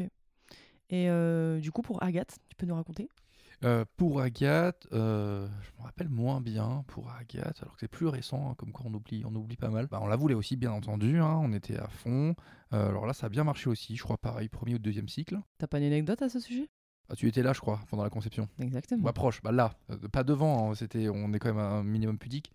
Et 0.90 1.10
euh, 1.10 1.60
du 1.60 1.70
coup, 1.72 1.82
pour 1.82 2.02
Agathe, 2.02 2.38
tu 2.48 2.56
peux 2.56 2.64
nous 2.66 2.74
raconter? 2.74 3.08
Euh, 3.64 3.84
pour 3.96 4.20
Agathe, 4.20 4.86
euh, 4.92 5.48
je 5.62 5.70
me 5.78 5.84
rappelle 5.84 6.08
moins 6.08 6.40
bien 6.40 6.84
pour 6.86 7.10
Agathe, 7.10 7.60
alors 7.62 7.74
que 7.74 7.80
c'est 7.80 7.88
plus 7.88 8.06
récent, 8.06 8.50
hein, 8.50 8.54
comme 8.56 8.70
quoi 8.70 8.86
on 8.86 8.94
oublie, 8.94 9.24
on 9.26 9.34
oublie 9.34 9.56
pas 9.56 9.68
mal. 9.68 9.88
Bah, 9.88 9.98
on 10.00 10.06
la 10.06 10.14
voulait 10.14 10.34
aussi, 10.34 10.56
bien 10.56 10.70
entendu, 10.70 11.18
hein, 11.18 11.40
on 11.42 11.52
était 11.52 11.76
à 11.76 11.88
fond. 11.88 12.36
Euh, 12.72 12.88
alors 12.88 13.04
là, 13.04 13.12
ça 13.12 13.26
a 13.26 13.28
bien 13.28 13.42
marché 13.42 13.68
aussi, 13.68 13.96
je 13.96 14.02
crois 14.04 14.16
pareil, 14.16 14.48
premier 14.48 14.76
ou 14.76 14.78
deuxième 14.78 15.08
cycle. 15.08 15.40
T'as 15.58 15.66
pas 15.66 15.78
une 15.78 15.84
anecdote 15.84 16.22
à 16.22 16.28
ce 16.28 16.38
sujet? 16.38 16.70
Ah, 17.08 17.16
tu 17.16 17.26
étais 17.26 17.42
là, 17.42 17.52
je 17.52 17.60
crois, 17.60 17.80
pendant 17.90 18.04
la 18.04 18.10
conception. 18.10 18.48
Exactement. 18.60 19.02
Bah 19.02 19.12
proche, 19.12 19.42
bah 19.42 19.50
là, 19.50 19.74
pas 20.12 20.22
devant, 20.22 20.70
hein, 20.70 20.74
c'était, 20.76 21.08
on 21.08 21.32
est 21.32 21.38
quand 21.40 21.52
même 21.52 21.58
un 21.64 21.82
minimum 21.82 22.18
pudique, 22.18 22.52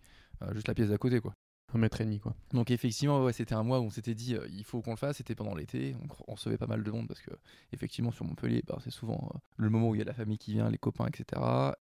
juste 0.52 0.68
la 0.68 0.74
pièce 0.74 0.88
d'à 0.88 0.98
côté, 0.98 1.20
quoi. 1.20 1.34
Un 1.72 1.78
mètre 1.78 2.00
et 2.00 2.04
demi, 2.04 2.20
quoi. 2.20 2.36
Donc 2.52 2.70
effectivement, 2.70 3.24
ouais, 3.24 3.32
c'était 3.32 3.54
un 3.54 3.64
mois 3.64 3.80
où 3.80 3.84
on 3.84 3.90
s'était 3.90 4.14
dit 4.14 4.36
euh, 4.36 4.46
il 4.52 4.64
faut 4.64 4.80
qu'on 4.80 4.92
le 4.92 4.96
fasse. 4.96 5.16
C'était 5.16 5.34
pendant 5.34 5.54
l'été, 5.54 5.96
on 6.28 6.34
recevait 6.34 6.58
pas 6.58 6.68
mal 6.68 6.84
de 6.84 6.90
monde 6.90 7.08
parce 7.08 7.20
que 7.20 7.32
effectivement 7.72 8.12
sur 8.12 8.24
Montpellier, 8.24 8.62
bah, 8.66 8.78
c'est 8.82 8.92
souvent 8.92 9.30
euh, 9.34 9.38
le 9.56 9.70
moment 9.70 9.88
où 9.88 9.94
il 9.94 9.98
y 9.98 10.02
a 10.02 10.04
la 10.04 10.14
famille 10.14 10.38
qui 10.38 10.52
vient, 10.52 10.70
les 10.70 10.78
copains, 10.78 11.06
etc. 11.06 11.40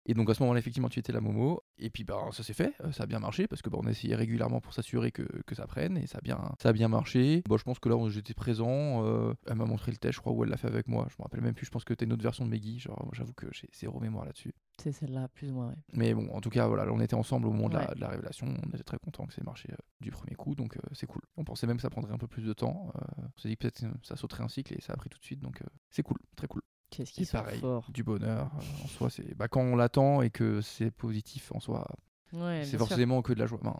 Et 0.08 0.14
donc 0.14 0.28
à 0.30 0.34
ce 0.34 0.42
moment-là, 0.42 0.58
effectivement, 0.58 0.88
tu 0.88 0.98
étais 0.98 1.12
la 1.12 1.20
Momo. 1.20 1.62
Et 1.78 1.90
puis 1.90 2.02
bah, 2.02 2.28
ça 2.32 2.42
s'est 2.42 2.54
fait, 2.54 2.72
euh, 2.82 2.90
ça 2.92 3.04
a 3.04 3.06
bien 3.06 3.20
marché 3.20 3.46
parce 3.46 3.62
que 3.62 3.68
bah, 3.70 3.78
on 3.80 3.86
essayait 3.86 4.16
régulièrement 4.16 4.60
pour 4.60 4.72
s'assurer 4.72 5.12
que, 5.12 5.22
que 5.46 5.54
ça 5.54 5.66
prenne 5.66 5.96
et 5.98 6.06
ça 6.06 6.18
a 6.18 6.20
bien, 6.22 6.40
ça 6.60 6.70
a 6.70 6.72
bien 6.72 6.88
marché. 6.88 7.42
Bon, 7.46 7.56
je 7.58 7.64
pense 7.64 7.78
que 7.78 7.88
là, 7.88 7.96
j'étais 8.08 8.34
présent. 8.34 9.04
euh, 9.04 9.34
elle 9.46 9.56
m'a 9.56 9.66
montré 9.66 9.92
le 9.92 9.98
test, 9.98 10.14
je 10.14 10.20
crois, 10.20 10.32
où 10.32 10.42
elle 10.44 10.50
l'a 10.50 10.56
fait 10.56 10.66
avec 10.66 10.88
moi. 10.88 11.06
Je 11.10 11.14
me 11.18 11.22
rappelle 11.22 11.42
même 11.42 11.54
plus. 11.54 11.66
Je 11.66 11.70
pense 11.70 11.84
que 11.84 11.94
t'as 11.94 12.06
une 12.06 12.12
autre 12.14 12.22
version 12.22 12.44
de 12.44 12.50
Meggy. 12.50 12.78
Genre, 12.80 13.08
j'avoue 13.12 13.34
que 13.34 13.46
j'ai 13.52 13.68
zéro 13.74 14.00
mémoire 14.00 14.24
là-dessus. 14.24 14.52
C'est 14.82 14.92
celle-là, 14.92 15.28
plus 15.28 15.50
ou 15.50 15.54
moins, 15.54 15.68
ouais. 15.68 15.74
Mais 15.92 16.14
bon, 16.14 16.28
en 16.32 16.40
tout 16.40 16.50
cas, 16.50 16.66
voilà, 16.68 16.90
on 16.92 17.00
était 17.00 17.14
ensemble 17.16 17.46
au 17.48 17.52
moment 17.52 17.68
de, 17.68 17.74
la, 17.74 17.88
Ouais. 17.88 17.94
de 17.96 18.00
la 18.00 18.08
révélation. 18.08 18.46
On 18.64 18.68
était 18.70 18.84
très 18.84 18.98
contents 18.98 19.26
que 19.26 19.34
ça 19.34 19.40
ait 19.42 19.44
marché 19.44 19.68
euh, 19.72 19.76
du 20.00 20.10
premier 20.10 20.36
coup, 20.36 20.54
donc 20.54 20.76
euh, 20.76 20.80
c'est 20.92 21.06
cool. 21.06 21.22
On 21.36 21.44
pensait 21.44 21.66
même 21.66 21.76
que 21.76 21.82
ça 21.82 21.90
prendrait 21.90 22.12
un 22.14 22.18
peu 22.18 22.28
plus 22.28 22.44
de 22.44 22.52
temps. 22.52 22.92
on 22.96 23.40
s'est 23.40 23.48
dit 23.48 23.56
que 23.56 23.62
peut-être 23.68 23.84
ça 24.02 24.16
sauterait 24.16 24.44
un 24.44 24.48
cycle 24.48 24.72
et 24.74 24.80
ça 24.80 24.92
a 24.92 24.96
pris 24.96 25.10
tout 25.10 25.18
de 25.18 25.24
suite, 25.24 25.40
donc 25.40 25.60
c'est 25.90 26.02
cool, 26.02 26.18
très 26.36 26.46
cool. 26.46 26.62
Qu'est-ce 26.90 27.24
sont 27.24 27.38
pareil, 27.38 27.60
forts. 27.60 27.90
du 27.90 28.02
bonheur 28.02 28.50
euh, 28.56 28.84
en 28.84 28.88
soi, 28.88 29.10
c'est 29.10 29.34
bah, 29.36 29.48
quand 29.48 29.60
on 29.62 29.76
l'attend 29.76 30.22
et 30.22 30.30
que 30.30 30.60
c'est 30.60 30.90
positif 30.90 31.52
en 31.52 31.60
soi, 31.60 31.86
Ouais, 32.32 32.60
c'est 32.64 32.70
sûr. 32.76 32.80
forcément 32.80 33.22
que 33.22 33.32
de 33.32 33.38
la 33.38 33.46
joie. 33.46 33.58
Ben, 33.62 33.74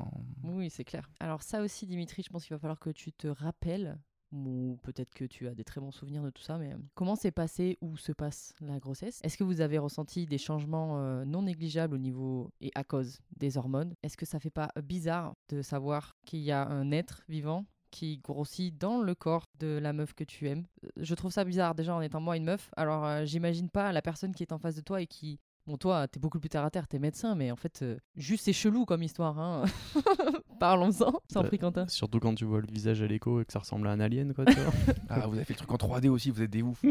Oui, 0.44 0.71
c'est 0.71 0.85
clair. 0.85 1.11
Alors 1.21 1.42
ça 1.42 1.61
aussi, 1.62 1.87
Dimitri, 1.87 2.23
je 2.23 2.31
pense 2.31 2.44
qu'il 2.47 2.55
va 2.55 2.59
falloir 2.59 2.79
que 2.79 2.88
tu 2.90 3.12
te 3.12 3.27
rappelles, 3.29 3.99
ou 4.33 4.79
peut-être 4.83 5.12
que 5.14 5.25
tu 5.25 5.49
as 5.49 5.55
des 5.55 5.64
très 5.64 5.81
bons 5.81 5.90
souvenirs 5.90 6.23
de 6.23 6.31
tout 6.31 6.42
ça, 6.42 6.59
mais 6.59 6.73
euh, 6.73 6.77
comment 6.94 7.14
s'est 7.16 7.31
passé 7.31 7.79
ou 7.81 7.97
se 7.97 8.12
passe 8.12 8.55
la 8.61 8.79
grossesse? 8.79 9.21
Est-ce 9.23 9.37
que 9.38 9.44
vous 9.44 9.61
avez 9.62 9.79
ressenti 9.79 10.27
des 10.27 10.38
changements 10.38 10.99
euh, 10.99 11.25
non 11.25 11.42
négligeables 11.42 11.94
au 11.94 11.99
niveau 11.99 12.51
et 12.61 12.71
à 12.75 12.85
cause 12.85 13.21
des 13.37 13.57
hormones? 13.59 13.94
Est-ce 14.03 14.16
que 14.18 14.27
ça 14.27 14.38
fait 14.38 14.51
pas 14.51 14.71
bizarre 14.83 15.35
de 15.49 15.62
savoir 15.62 16.14
qu'il 16.27 16.40
y 16.40 16.51
a 16.53 16.66
un 16.68 16.90
être 16.90 17.23
vivant 17.29 17.64
qui 17.90 18.18
grossit 18.18 18.77
dans 18.79 19.01
le 19.01 19.14
corps 19.14 19.46
de 19.59 19.79
la 19.79 19.92
meuf 19.92 20.14
que 20.14 20.24
tu 20.24 20.48
aimes 20.48 20.64
Euh, 20.85 20.88
Je 20.96 21.14
trouve 21.14 21.33
ça 21.33 21.44
bizarre 21.44 21.74
déjà 21.74 21.94
en 21.94 22.01
étant 22.01 22.20
moi 22.20 22.37
une 22.37 22.44
meuf. 22.44 22.70
Alors 22.77 23.05
euh, 23.05 23.24
j'imagine 23.24 23.68
pas 23.70 23.92
la 23.92 24.03
personne 24.03 24.35
qui 24.35 24.42
est 24.42 24.53
en 24.53 24.59
face 24.59 24.77
de 24.77 24.81
toi 24.83 25.01
et 25.03 25.07
qui 25.07 25.38
Bon, 25.66 25.77
toi, 25.77 26.09
t'es 26.09 26.18
beaucoup 26.18 26.40
plus 26.40 26.48
terre 26.48 26.64
à 26.64 26.70
terre, 26.70 26.88
t'es 26.88 26.98
médecin, 26.98 27.35
mais 27.35 27.51
en 27.51 27.57
fait, 27.57 27.83
euh, 27.83 27.98
juste 28.16 28.46
c'est 28.46 28.55
chelou 28.55 28.87
comme 28.87 29.03
histoire. 29.03 29.38
Hein. 29.38 29.64
Parlons-en, 30.59 31.12
sans 31.29 31.42
Bah, 31.42 31.49
prix 31.49 31.59
Quentin. 31.59 31.87
Surtout 31.88 32.18
quand 32.21 32.35
tu 32.35 32.44
vois 32.44 32.61
le 32.61 32.66
visage 32.66 33.01
à 33.03 33.07
l'écho 33.07 33.40
et 33.40 33.44
que 33.44 33.53
ça 33.53 33.59
ressemble 33.61 33.87
à 33.88 33.90
un 33.92 34.01
alien, 34.01 34.35
quoi. 34.35 34.44
tu 34.47 34.55
vois. 34.55 34.73
ah, 35.09 35.27
vous 35.27 35.35
avez 35.37 35.44
fait 35.44 35.55
le 35.55 35.59
truc 35.59 35.71
en 35.73 35.77
3D 35.77 36.09
aussi, 36.09 36.31
vous 36.31 36.42
êtes 36.42 36.51
des 36.51 36.62
oufs. 36.62 36.85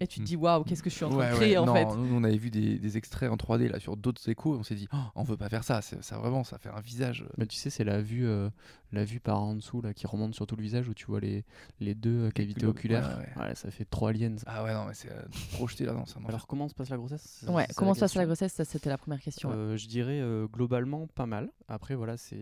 Et 0.00 0.06
tu 0.06 0.20
te 0.20 0.24
dis, 0.24 0.36
waouh, 0.36 0.64
qu'est-ce 0.64 0.82
que 0.82 0.90
je 0.90 0.94
suis 0.94 1.04
en 1.04 1.10
train 1.10 1.18
Ouais, 1.18 1.30
de 1.30 1.34
créer 1.34 1.50
ouais, 1.52 1.58
en 1.58 1.66
non, 1.66 1.74
fait 1.74 1.84
nous, 1.96 2.14
on 2.14 2.24
avait 2.24 2.36
vu 2.36 2.50
des, 2.50 2.78
des 2.78 2.96
extraits 2.96 3.30
en 3.30 3.36
3D 3.36 3.68
là 3.68 3.80
sur 3.80 3.96
d'autres 3.96 4.28
échos 4.28 4.54
et 4.54 4.58
on 4.58 4.62
s'est 4.62 4.74
dit, 4.74 4.88
Oh, 4.92 4.96
on 5.16 5.22
veut 5.22 5.36
pas 5.36 5.48
faire 5.48 5.64
ça, 5.64 5.82
c'est- 5.82 6.02
ça 6.02 6.18
vraiment, 6.18 6.44
ça 6.44 6.58
fait 6.58 6.68
un 6.70 6.80
visage. 6.80 7.22
euh, 7.22 7.32
Mais 7.38 7.46
tu 7.46 7.56
sais, 7.56 7.70
c'est 7.70 7.84
la 7.84 8.00
vue, 8.00 8.26
euh, 8.26 8.48
la 8.92 9.04
vue 9.04 9.20
par 9.20 9.40
en 9.42 9.54
dessous 9.54 9.80
là, 9.82 9.92
qui 9.94 10.06
remonte 10.06 10.34
sur 10.34 10.46
tout 10.46 10.56
le 10.56 10.62
visage 10.62 10.88
où 10.88 10.94
tu 10.94 11.06
vois 11.06 11.20
les, 11.20 11.44
les 11.80 11.94
deux 11.94 12.26
euh, 12.26 12.30
cavités 12.30 12.66
oculaires. 12.66 13.18
ouais, 13.36 13.42
Ouais, 13.48 13.54
ça 13.54 13.70
fait 13.70 13.84
trop 13.84 14.06
aliens. 14.06 14.36
Ah 14.46 14.64
ouais, 14.64 14.72
non, 14.74 14.84
mais 14.86 14.94
c'est 14.94 15.10
euh, 15.10 15.22
projeté 15.50 15.84
là, 15.84 15.92
non, 15.92 16.00
enfer. 16.02 16.22
Alors, 16.28 16.46
comment 16.46 16.68
se 16.68 16.74
passe 16.74 16.88
la 16.90 16.96
grossesse? 16.96 17.44
Ouais, 17.48 17.64
C'est 17.66 17.72
ça 17.72 17.78
comment 17.78 17.94
se 17.94 18.00
passe 18.00 18.14
la 18.14 18.26
grossesse? 18.26 18.52
Ça, 18.52 18.64
c'était 18.64 18.88
la 18.90 18.98
première 18.98 19.20
question. 19.20 19.48
ouais. 19.50 19.54
Euh, 19.54 19.76
je 19.76 19.86
dirais 19.88 20.20
euh, 20.20 20.46
globalement 20.46 21.06
pas 21.08 21.26
mal. 21.26 21.50
Après, 21.68 21.94
voilà, 21.94 22.16
c'est 22.16 22.36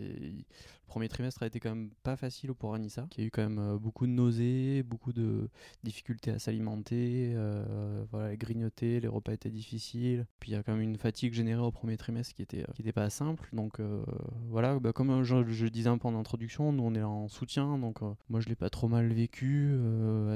premier 0.87 1.07
trimestre 1.09 1.43
a 1.43 1.47
été 1.47 1.59
quand 1.59 1.69
même 1.69 1.89
pas 2.03 2.15
facile 2.15 2.53
pour 2.53 2.73
Anissa, 2.73 3.05
qui 3.11 3.21
a 3.21 3.23
eu 3.25 3.29
quand 3.31 3.43
même 3.43 3.59
euh, 3.59 3.77
beaucoup 3.77 4.07
de 4.07 4.11
nausées, 4.11 4.83
beaucoup 4.83 5.13
de 5.13 5.49
difficultés 5.83 6.31
à 6.31 6.39
s'alimenter, 6.39 7.33
euh, 7.35 8.03
voilà, 8.11 8.31
elle 8.31 8.37
grignotait, 8.37 8.99
les 8.99 9.07
repas 9.07 9.33
étaient 9.33 9.49
difficiles. 9.49 10.25
Puis 10.39 10.51
il 10.51 10.53
y 10.53 10.57
a 10.57 10.63
quand 10.63 10.71
même 10.73 10.81
une 10.81 10.97
fatigue 10.97 11.33
générée 11.33 11.61
au 11.61 11.71
premier 11.71 11.97
trimestre 11.97 12.33
qui 12.33 12.41
était, 12.41 12.63
euh, 12.63 12.71
qui 12.73 12.81
était 12.81 12.91
pas 12.93 13.09
simple. 13.09 13.49
Donc 13.53 13.79
euh, 13.79 14.03
voilà, 14.49 14.79
bah, 14.79 14.93
comme 14.93 15.23
je, 15.23 15.43
je 15.47 15.67
disais 15.67 15.89
un 15.89 15.97
peu 15.97 16.07
en 16.07 16.15
introduction, 16.17 16.71
nous 16.71 16.83
on 16.83 16.93
est 16.95 16.99
là 16.99 17.09
en 17.09 17.27
soutien, 17.27 17.77
donc 17.77 18.01
euh, 18.01 18.11
moi 18.29 18.39
je 18.39 18.47
l'ai 18.49 18.55
pas 18.55 18.69
trop 18.69 18.87
mal 18.87 19.07
vécu, 19.13 19.77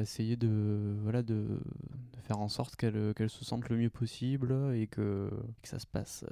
essayer 0.02 0.36
de, 0.36 0.96
voilà, 1.04 1.24
de, 1.24 1.34
de 1.34 2.20
faire 2.24 2.40
en 2.40 2.48
sorte 2.50 2.76
qu'elle 2.76 3.14
qu'elle 3.16 3.30
se 3.30 3.44
sente 3.46 3.70
le 3.70 3.78
mieux 3.78 3.90
possible 3.90 4.54
et 4.76 4.88
que, 4.88 5.30
que 5.62 5.68
ça 5.68 5.80
se 5.80 5.88
passe 5.88 6.26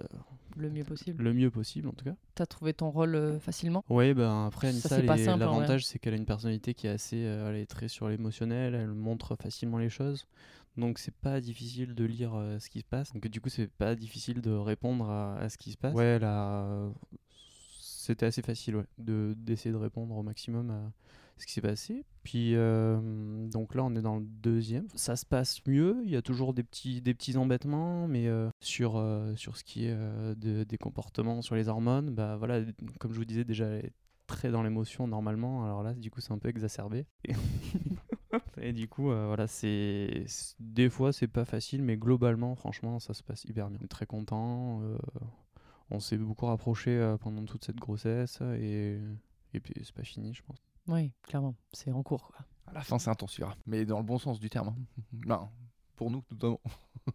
Le 0.57 0.69
mieux 0.69 0.83
possible. 0.83 1.23
le 1.23 1.33
mieux 1.33 1.49
possible 1.49 1.87
en 1.87 1.93
tout 1.93 2.05
cas. 2.05 2.15
T'as 2.35 2.45
trouvé 2.45 2.73
ton 2.73 2.89
rôle 2.89 3.39
facilement? 3.39 3.83
Oui, 4.09 4.13
ben 4.15 4.47
après 4.47 4.71
Ça, 4.71 4.95
Anissa, 4.95 5.37
l'avantage 5.37 5.85
c'est 5.85 5.99
qu'elle 5.99 6.13
a 6.13 6.17
une 6.17 6.25
personnalité 6.25 6.73
qui 6.73 6.87
est 6.87 6.91
assez, 6.91 7.23
euh, 7.25 7.49
elle 7.49 7.57
est 7.57 7.65
très 7.65 7.87
sur 7.87 8.07
l'émotionnel, 8.09 8.75
elle 8.75 8.87
montre 8.93 9.35
facilement 9.35 9.77
les 9.77 9.89
choses. 9.89 10.27
Donc 10.77 10.97
c'est 10.99 11.13
pas 11.13 11.41
difficile 11.41 11.93
de 11.95 12.05
lire 12.05 12.33
euh, 12.35 12.57
ce 12.59 12.69
qui 12.69 12.79
se 12.79 12.85
passe. 12.85 13.11
Donc 13.13 13.27
du 13.27 13.41
coup 13.41 13.49
c'est 13.49 13.67
pas 13.69 13.95
difficile 13.95 14.41
de 14.41 14.51
répondre 14.51 15.09
à, 15.09 15.37
à 15.37 15.49
ce 15.49 15.57
qui 15.57 15.71
se 15.71 15.77
passe. 15.77 15.93
Ouais, 15.93 16.19
là, 16.19 16.89
c'était 18.13 18.25
assez 18.25 18.41
facile 18.41 18.75
ouais, 18.77 18.85
de 18.97 19.35
d'essayer 19.37 19.71
de 19.71 19.77
répondre 19.77 20.15
au 20.15 20.23
maximum 20.23 20.71
à 20.71 20.91
ce 21.37 21.45
qui 21.45 21.53
s'est 21.53 21.61
passé. 21.61 22.05
Puis 22.23 22.55
euh, 22.55 23.47
donc 23.47 23.75
là 23.75 23.83
on 23.83 23.95
est 23.95 24.01
dans 24.01 24.17
le 24.17 24.25
deuxième. 24.25 24.87
Ça 24.95 25.15
se 25.15 25.25
passe 25.25 25.61
mieux. 25.67 26.01
Il 26.05 26.09
y 26.11 26.15
a 26.15 26.21
toujours 26.21 26.53
des 26.53 26.63
petits 26.63 27.01
des 27.01 27.13
petits 27.13 27.37
embêtements, 27.37 28.07
mais 28.07 28.27
euh, 28.27 28.49
sur 28.59 28.97
euh, 28.97 29.35
sur 29.35 29.57
ce 29.57 29.63
qui 29.63 29.85
est 29.85 29.95
de- 29.95 30.63
des 30.63 30.77
comportements, 30.77 31.41
sur 31.41 31.55
les 31.55 31.67
hormones, 31.67 32.09
bah 32.13 32.35
voilà, 32.37 32.61
comme 32.99 33.13
je 33.13 33.19
vous 33.19 33.25
disais 33.25 33.45
déjà. 33.45 33.67
Elle 33.67 33.85
est 33.85 33.93
très 34.27 34.51
dans 34.51 34.61
l'émotion 34.61 35.07
normalement 35.07 35.63
alors 35.65 35.81
là 35.81 35.95
du 35.95 36.11
coup 36.11 36.21
c'est 36.21 36.31
un 36.31 36.37
peu 36.37 36.49
exacerbé 36.49 37.07
et, 37.25 37.33
et 38.61 38.73
du 38.73 38.87
coup 38.87 39.05
voilà 39.05 39.47
c'est 39.47 40.25
des 40.59 40.87
fois 40.87 41.11
c'est 41.11 41.27
pas 41.27 41.45
facile 41.45 41.81
mais 41.81 41.97
globalement 41.97 42.53
franchement 42.55 42.99
ça 42.99 43.15
se 43.15 43.23
passe 43.23 43.43
hyper 43.45 43.69
bien 43.71 43.79
on 43.81 43.83
est 43.85 43.87
très 43.87 44.05
content 44.05 44.83
on 45.91 45.99
s'est 45.99 46.17
beaucoup 46.17 46.45
rapproché 46.45 46.91
euh, 46.97 47.17
pendant 47.17 47.43
toute 47.45 47.65
cette 47.65 47.77
grossesse 47.77 48.39
et 48.41 48.99
et 49.53 49.59
puis 49.59 49.73
c'est 49.83 49.93
pas 49.95 50.03
fini 50.03 50.33
je 50.33 50.43
pense 50.43 50.57
Oui, 50.87 51.11
clairement. 51.23 51.55
C'est 51.73 51.91
en 51.91 52.03
cours. 52.03 52.27
Quoi. 52.27 52.45
À 52.67 52.73
la 52.73 52.81
fin, 52.81 52.99
c'est 52.99 53.09
intensifiera, 53.09 53.55
mais 53.65 53.85
dans 53.85 53.97
le 53.99 54.05
bon 54.05 54.19
sens 54.19 54.39
du 54.39 54.49
terme. 54.49 54.69
hein. 54.69 54.75
Non, 55.25 55.49
pour 55.95 56.11
nous, 56.11 56.23
notamment. 56.31 56.61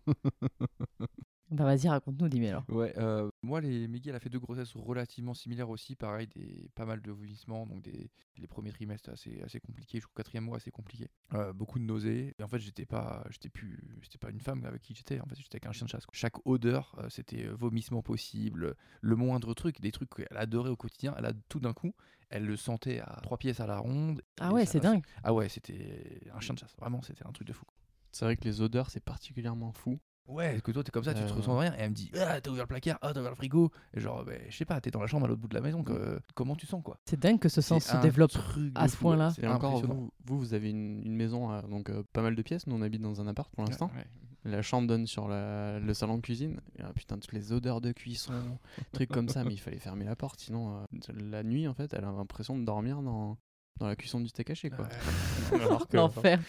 Bah 1.54 1.62
vas-y, 1.64 1.88
raconte-nous, 1.88 2.28
dis 2.28 2.44
alors. 2.48 2.64
Ouais, 2.68 2.92
euh, 2.98 3.30
moi, 3.42 3.60
les 3.60 3.86
Meggy, 3.86 4.08
elle 4.08 4.16
a 4.16 4.18
fait 4.18 4.28
deux 4.28 4.40
grossesses 4.40 4.72
relativement 4.74 5.34
similaires 5.34 5.70
aussi, 5.70 5.94
pareil, 5.94 6.26
des, 6.34 6.68
pas 6.74 6.84
mal 6.84 7.00
de 7.00 7.12
vomissements, 7.12 7.64
donc 7.64 7.80
des, 7.82 8.10
les 8.38 8.46
premiers 8.48 8.72
trimestres 8.72 9.10
assez, 9.10 9.40
assez 9.42 9.60
compliqués, 9.60 10.00
je 10.00 10.06
crois 10.06 10.14
quatrième 10.16 10.44
mois 10.44 10.56
assez 10.56 10.72
compliqué, 10.72 11.08
Euh, 11.34 11.52
beaucoup 11.52 11.78
de 11.78 11.84
nausées, 11.84 12.34
et 12.36 12.42
en 12.42 12.48
fait, 12.48 12.58
j'étais 12.58 12.86
pas, 12.86 13.24
j'étais 13.30 13.50
plus, 13.50 13.78
j'étais 14.02 14.18
pas 14.18 14.30
une 14.30 14.40
femme 14.40 14.64
avec 14.64 14.82
qui 14.82 14.94
j'étais, 14.96 15.20
en 15.20 15.26
fait, 15.26 15.36
j'étais 15.36 15.56
avec 15.56 15.66
un 15.66 15.72
chien 15.72 15.84
de 15.84 15.90
chasse. 15.90 16.06
quoi. 16.06 16.14
Chaque 16.16 16.44
odeur, 16.44 16.96
euh, 16.98 17.08
c'était 17.08 17.46
vomissement 17.46 18.02
possible, 18.02 18.74
le 19.00 19.14
moindre 19.16 19.54
truc, 19.54 19.80
des 19.80 19.92
trucs 19.92 20.10
qu'elle 20.10 20.36
adorait 20.36 20.70
au 20.70 20.76
quotidien, 20.76 21.14
elle 21.16 21.26
a 21.26 21.32
tout 21.48 21.60
d'un 21.60 21.72
coup, 21.72 21.94
elle 22.30 22.46
le 22.46 22.56
sentait 22.56 22.98
à 22.98 23.20
trois 23.22 23.38
pièces 23.38 23.60
à 23.60 23.66
la 23.68 23.78
ronde. 23.78 24.22
Ah 24.40 24.52
ouais, 24.52 24.66
c'est 24.66 24.80
dingue. 24.80 25.04
Ah 25.22 25.32
ouais, 25.32 25.48
c'était 25.48 26.20
un 26.34 26.40
chien 26.40 26.54
de 26.54 26.58
chasse, 26.58 26.74
vraiment, 26.80 27.00
c'était 27.02 27.24
un 27.26 27.30
truc 27.32 27.46
de 27.46 27.52
fou. 27.52 27.64
c'est 28.10 28.24
vrai 28.24 28.36
que 28.36 28.44
les 28.44 28.60
odeurs 28.60 28.90
c'est 28.90 29.04
particulièrement 29.04 29.70
fou 29.72 30.00
Ouais, 30.26 30.60
que 30.64 30.70
toi 30.72 30.82
t'es 30.82 30.90
comme 30.90 31.04
ça, 31.04 31.12
tu 31.12 31.22
te 31.22 31.30
Euh. 31.30 31.34
ressens 31.34 31.58
rien. 31.58 31.72
Et 31.74 31.80
elle 31.80 31.90
me 31.90 31.94
dit 31.94 32.10
Ah, 32.18 32.40
t'as 32.40 32.50
ouvert 32.50 32.64
le 32.64 32.68
placard, 32.68 32.98
ah, 33.02 33.12
t'as 33.12 33.20
ouvert 33.20 33.32
le 33.32 33.36
frigo. 33.36 33.70
Et 33.92 34.00
genre, 34.00 34.24
ben, 34.24 34.40
je 34.48 34.56
sais 34.56 34.64
pas, 34.64 34.80
t'es 34.80 34.90
dans 34.90 35.00
la 35.00 35.06
chambre 35.06 35.26
à 35.26 35.28
l'autre 35.28 35.40
bout 35.42 35.48
de 35.48 35.54
la 35.54 35.60
maison, 35.60 35.82
que- 35.82 36.18
comment 36.34 36.56
tu 36.56 36.66
sens 36.66 36.82
quoi? 36.82 36.98
C'est 37.04 37.20
dingue 37.20 37.38
que 37.38 37.50
ce 37.50 37.60
sens 37.60 37.84
se 37.84 37.94
un 37.96 38.00
développe. 38.00 38.30
truc 38.32 38.72
de 38.72 38.78
à 38.80 38.88
ce 38.88 38.96
fou, 38.96 39.02
point-là. 39.04 39.32
C'est 39.34 39.42
et 39.42 39.46
encore 39.48 39.70
impressionnant. 39.76 39.94
vous, 39.94 40.10
vous 40.24 40.38
vous 40.38 40.54
avez 40.54 40.70
une, 40.70 41.02
une 41.04 41.14
maison 41.14 41.50
à- 41.50 41.60
donc 41.62 41.90
euh, 41.90 42.02
pas 42.14 42.22
mal 42.22 42.34
de 42.34 42.42
pièces 42.42 42.66
nous 42.66 42.74
on 42.74 42.80
habite 42.82 43.02
dans 43.02 43.20
un 43.20 43.26
appart 43.26 43.50
pour 43.54 43.64
l'instant 43.64 43.90
Ouais. 43.96 44.06
La 44.46 44.60
chambre 44.60 44.86
donne 44.86 45.06
sur 45.06 45.26
la- 45.26 45.78
le 45.80 45.94
salon 45.94 46.16
de 46.16 46.20
cuisine. 46.22 46.60
Et, 46.78 46.82
ah, 46.82 46.92
putain, 46.94 47.16
toutes 47.18 47.32
les 47.32 47.52
odeurs 47.52 47.80
de 47.80 47.92
cuisson, 47.92 48.34
trucs 48.92 49.08
comme 49.10 49.30
ça, 49.30 49.42
mais 49.42 49.54
il 49.54 49.58
fallait 49.58 49.78
fermer 49.78 50.04
la 50.04 50.16
porte. 50.16 50.38
Sinon, 50.40 50.80
euh, 50.82 51.12
la 51.30 51.42
nuit, 51.42 51.66
en 51.66 51.72
fait, 51.72 51.94
elle 51.94 52.04
a 52.04 52.12
l'impression 52.12 52.58
de 52.58 52.62
dormir 52.62 53.00
dans, 53.00 53.38
dans 53.80 53.86
la 53.86 53.96
cuisson 53.96 54.20
du 54.20 54.28
steak 54.28 54.50
haché, 54.50 54.68
quoi. 54.68 54.86
Alors 55.54 55.88
que- 55.88 55.96
L'enfer. 55.96 56.40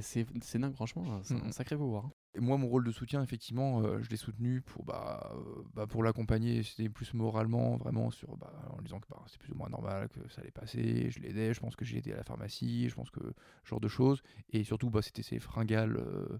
C'est 0.00 0.58
dingue, 0.58 0.74
franchement, 0.74 1.20
c'est 1.22 1.34
un 1.34 1.38
Mhm. 1.44 1.52
sacré 1.52 1.76
pouvoir. 1.76 2.10
Et 2.34 2.40
moi, 2.40 2.58
mon 2.58 2.68
rôle 2.68 2.84
de 2.84 2.90
soutien, 2.92 3.22
effectivement, 3.22 3.80
euh, 3.82 4.02
je 4.02 4.10
l'ai 4.10 4.16
soutenu 4.16 4.60
pour, 4.60 4.84
bah, 4.84 5.32
euh, 5.34 5.62
bah, 5.74 5.86
pour 5.86 6.02
l'accompagner. 6.02 6.62
C'était 6.62 6.88
plus 6.90 7.14
moralement, 7.14 7.76
vraiment, 7.76 8.10
sur, 8.10 8.36
bah, 8.36 8.52
en 8.76 8.82
disant 8.82 9.00
que 9.00 9.06
bah, 9.08 9.22
c'est 9.26 9.38
plus 9.38 9.52
ou 9.52 9.56
moins 9.56 9.70
normal, 9.70 10.08
que 10.10 10.20
ça 10.28 10.42
allait 10.42 10.50
passer. 10.50 11.10
Je 11.10 11.20
l'aidais, 11.20 11.54
je 11.54 11.60
pense 11.60 11.76
que 11.76 11.84
j'ai 11.84 11.96
aidé 11.98 12.12
à 12.12 12.16
la 12.16 12.24
pharmacie, 12.24 12.88
je 12.90 12.94
pense 12.94 13.10
que 13.10 13.20
ce 13.64 13.68
genre 13.70 13.80
de 13.80 13.88
choses. 13.88 14.20
Et 14.50 14.64
surtout, 14.64 14.90
bah, 14.90 15.00
c'était 15.02 15.22
ses 15.22 15.38
fringales. 15.38 15.96
euh, 15.96 16.38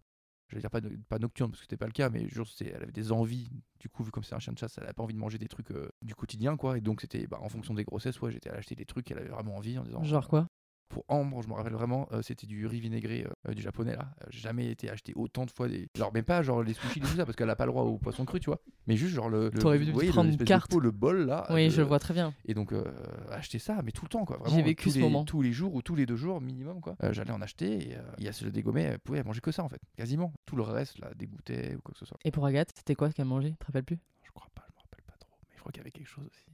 je 0.49 0.55
vais 0.55 0.61
dire 0.61 0.71
pas, 0.71 0.81
no- 0.81 0.91
pas 1.09 1.19
nocturne 1.19 1.51
parce 1.51 1.61
que 1.61 1.65
c'était 1.65 1.77
pas 1.77 1.87
le 1.87 1.93
cas, 1.93 2.09
mais 2.09 2.29
juste 2.29 2.57
c'était- 2.57 2.71
elle 2.73 2.83
avait 2.85 2.93
des 2.93 3.11
envies. 3.11 3.51
Du 3.81 3.89
coup, 3.89 4.05
vu 4.05 4.13
comme 4.13 4.23
c'est 4.23 4.35
un 4.37 4.39
chien 4.39 4.53
de 4.53 4.59
chasse, 4.59 4.79
elle 4.79 4.85
avait 4.85 4.93
pas 4.93 5.03
envie 5.03 5.15
de 5.15 5.19
manger 5.19 5.39
des 5.39 5.49
trucs 5.49 5.73
euh, 5.73 5.89
du 6.03 6.15
quotidien, 6.15 6.57
quoi. 6.57 6.79
Et 6.79 6.81
donc 6.81 7.01
c'était 7.01 7.27
bah, 7.27 7.39
en 7.41 7.49
fonction 7.49 7.75
des 7.75 7.83
grossesses, 7.83 8.21
ouais, 8.21 8.31
j'étais 8.31 8.51
allé 8.51 8.59
acheter 8.59 8.77
des 8.77 8.85
trucs 8.87 9.07
qu'elle 9.07 9.19
avait 9.19 9.29
vraiment 9.31 9.57
envie 9.57 9.77
en 9.77 9.83
disant. 9.83 10.05
Genre 10.05 10.29
quoi? 10.29 10.47
Pour 10.89 11.05
Ambre, 11.09 11.43
je 11.43 11.49
me 11.49 11.53
rappelle 11.55 11.73
vraiment, 11.73 12.09
euh, 12.13 12.23
c'était 12.23 12.47
du 12.47 12.65
riz 12.67 12.79
vinaigré 12.81 13.27
euh, 13.49 13.55
du 13.55 13.61
japonais 13.61 13.97
là. 13.97 14.09
Euh, 14.23 14.27
J'ai 14.31 14.39
jamais 14.41 14.71
été 14.71 14.89
acheté 14.89 15.13
autant 15.17 15.45
de 15.45 15.51
fois 15.51 15.69
des. 15.69 15.89
Genre, 15.97 16.13
même 16.15 16.25
pas 16.25 16.43
genre 16.43 16.63
les 16.63 16.75
sushis 16.75 17.01
et 17.01 17.03
tout 17.03 17.09
ça, 17.09 17.25
parce 17.27 17.35
qu'elle 17.37 17.51
a 17.51 17.57
pas 17.57 17.67
le 17.67 17.73
droit 17.73 17.83
au 17.83 17.99
poisson 17.99 18.25
cru, 18.25 18.39
tu 18.39 18.47
vois. 18.51 18.61
Mais 18.87 18.97
juste 18.97 19.15
genre 19.15 19.29
le. 19.29 19.51
T'aurais 19.51 19.79
vous 19.79 19.93
voyez, 19.93 20.11
prendre 20.11 20.31
une 20.31 20.37
carte. 20.39 20.71
pot, 20.71 20.79
le 20.79 20.93
bol 20.93 21.27
là. 21.27 21.45
Oui, 21.51 21.65
de- 21.67 21.71
je 21.71 21.81
le 21.81 21.87
vois 21.89 21.99
très 21.99 22.15
bien. 22.15 22.33
Et 22.45 22.55
donc, 22.55 22.73
euh, 22.73 22.85
acheter 23.33 23.59
ça, 23.59 23.81
mais 23.85 23.91
tout 23.91 24.05
le 24.05 24.09
temps, 24.11 24.25
quoi. 24.25 24.39
J'ai 24.47 24.63
vécu 24.63 24.85
tous 24.85 24.91
ce 24.91 24.95
les, 24.99 25.03
moment. 25.03 25.25
Tous 25.25 25.43
les 25.43 25.53
jours 25.53 25.75
ou 25.75 25.83
tous 25.83 25.97
les 25.97 26.07
deux 26.07 26.17
jours 26.17 26.41
minimum, 26.41 26.81
quoi. 26.81 26.95
Euh, 27.03 27.13
J'allais 27.13 27.33
en 27.33 27.43
acheter 27.43 27.91
et 27.91 27.97
euh, 27.97 28.03
il 28.19 28.25
y 28.25 28.29
a 28.29 28.33
ce 28.33 28.45
dégommet, 28.47 28.83
elle 28.83 28.99
pouvait 29.01 29.23
manger 29.25 29.41
que 29.41 29.51
ça, 29.51 29.65
en 29.65 29.69
fait. 29.69 29.81
Quasiment. 29.97 30.33
Tout 30.47 30.55
le 30.57 30.63
reste, 30.63 30.99
là, 31.01 31.11
dégoûtait 31.17 31.75
ou 31.75 31.81
quoi 31.83 31.93
que 31.93 31.99
ce 31.99 32.07
soit. 32.07 32.19
Et 32.25 32.31
pour 32.31 32.47
Agathe, 32.47 32.71
c'était 32.77 32.95
quoi 32.95 33.11
qu'elle 33.11 33.25
mangeait? 33.27 33.51
Tu 33.51 33.57
te 33.59 33.67
rappelles 33.67 33.85
plus? 33.85 33.99
Je 34.23 34.31
crois 34.31 34.49
pas, 34.55 34.63
je 34.69 34.75
me 34.75 34.79
rappelle 34.81 35.03
pas 35.05 35.17
trop. 35.19 35.31
Mais 35.51 35.57
je 35.57 35.61
crois 35.61 35.73
qu'il 35.73 35.81
y 35.81 35.83
avait 35.83 35.91
quelque 35.91 36.07
chose 36.09 36.27
aussi. 36.27 36.47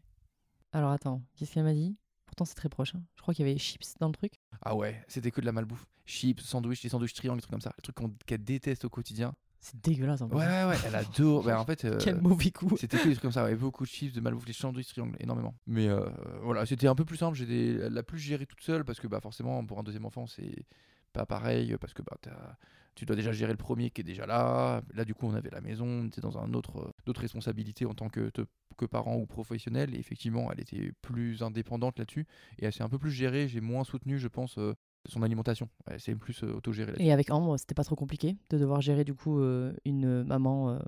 Alors 0.73 0.91
attends, 0.91 1.21
qu'est-ce 1.37 1.53
qu'elle 1.53 1.65
m'a 1.65 1.75
dit? 1.75 1.97
Pourtant 2.33 2.47
c'est 2.47 2.55
très 2.55 2.71
proche. 2.71 2.95
hein. 2.95 3.03
Je 3.17 3.21
crois 3.21 3.35
qu'il 3.35 3.47
y 3.47 3.51
avait 3.51 3.59
chips 3.59 3.95
dans 4.01 4.07
le 4.09 4.15
truc. 4.15 4.33
Ah 4.63 4.75
ouais, 4.75 5.05
c'était 5.07 5.31
que 5.31 5.43
de 5.43 5.47
la 5.47 5.53
malbouffe. 5.53 5.85
Chips, 6.07 6.41
sandwich, 6.43 6.83
les 6.83 6.89
sandwichs 6.89 7.13
triangles, 7.13 7.37
des 7.37 7.43
trucs 7.43 7.51
comme 7.51 7.61
ça. 7.61 7.75
Les 7.77 7.83
trucs 7.83 7.95
qu'on- 7.97 8.15
qu'elle 8.25 8.43
déteste 8.43 8.87
au 8.87 8.89
quotidien. 8.89 9.35
C'est 9.61 9.79
dégueulasse 9.85 10.23
en 10.23 10.29
plus. 10.29 10.39
Ouais, 10.39 10.47
ouais, 10.47 10.65
ouais, 10.65 10.77
elle 10.87 10.95
adore. 10.97 11.45
bah, 11.45 11.61
en 11.61 11.65
fait, 11.67 11.85
euh, 11.85 11.99
Quel 12.03 12.21
mauvais 12.23 12.51
coup. 12.51 12.75
C'était 12.79 12.97
que 12.97 13.05
des 13.05 13.11
trucs 13.11 13.21
comme 13.23 13.33
ça, 13.33 13.45
ouais, 13.45 13.55
beaucoup 13.55 13.85
de 13.85 13.89
chips, 13.91 14.15
de 14.15 14.21
malbouffe, 14.23 14.47
les 14.47 14.55
sandwichs 14.55 14.89
triangles, 14.89 15.15
énormément. 15.21 15.55
Mais 15.67 15.89
euh, 15.89 16.09
voilà, 16.43 16.65
c'était 16.65 16.89
un 16.89 16.95
peu 16.95 17.05
plus 17.05 17.19
simple. 17.19 17.37
J'ai 17.37 17.45
des- 17.47 17.91
l'a 17.91 18.03
plus 18.03 18.19
géré 18.19 18.47
toute 18.47 18.63
seule 18.63 18.85
parce 18.87 18.99
que 18.99 19.07
bah, 19.07 19.21
forcément, 19.21 19.63
pour 19.67 19.79
un 19.79 19.83
deuxième 19.83 20.07
enfant, 20.07 20.27
c'est 20.27 20.65
pas 21.13 21.27
pareil 21.27 21.77
parce 21.81 21.93
que 21.93 22.01
bah, 22.03 22.17
t'as- 22.23 22.57
tu 22.95 23.07
dois 23.07 23.17
déjà 23.17 23.33
gérer 23.33 23.53
le 23.53 23.59
premier 23.59 23.91
qui 23.91 24.03
est 24.03 24.05
déjà 24.05 24.27
là. 24.27 24.83
Là, 24.95 25.05
du 25.05 25.15
coup, 25.15 25.27
on 25.27 25.35
avait 25.35 25.51
la 25.51 25.61
maison, 25.61 25.87
on 25.87 26.07
était 26.07 26.21
dans 26.21 26.39
un 26.39 26.53
autre, 26.55 26.79
euh, 26.79 26.91
d'autres 27.07 27.21
responsabilités 27.23 27.87
en 27.87 27.95
tant 27.95 28.09
que, 28.09 28.31
que 28.77 28.85
parent 28.85 29.17
ou 29.17 29.27
professionnel. 29.27 29.95
Et 29.95 29.99
effectivement, 29.99 30.51
elle 30.53 30.61
était 30.61 30.93
plus 31.01 31.43
indépendante 31.43 31.99
là-dessus 31.99 32.27
et 32.59 32.67
elle 32.67 32.73
s'est 32.73 32.83
un 32.83 32.89
peu 32.89 32.99
plus 32.99 33.11
gérée. 33.11 33.49
J'ai 33.49 33.61
moins 33.61 33.85
soutenu, 33.85 34.19
je 34.19 34.29
pense, 34.29 34.59
euh, 34.59 34.75
son 35.07 35.23
alimentation. 35.23 35.69
Elle 35.87 36.01
s'est 36.01 36.15
plus 36.15 36.43
euh. 36.45 36.61
Et 36.99 37.13
avec 37.13 37.31
Ambre, 37.31 37.59
c'était 37.59 37.75
pas 37.75 37.85
trop 37.85 37.97
compliqué 37.97 38.37
de 38.51 38.59
devoir 38.59 38.81
gérer 38.81 39.05
du 39.05 39.15
coup 39.15 39.41
euh, 39.41 39.73
une 39.85 40.23
maman 40.23 40.79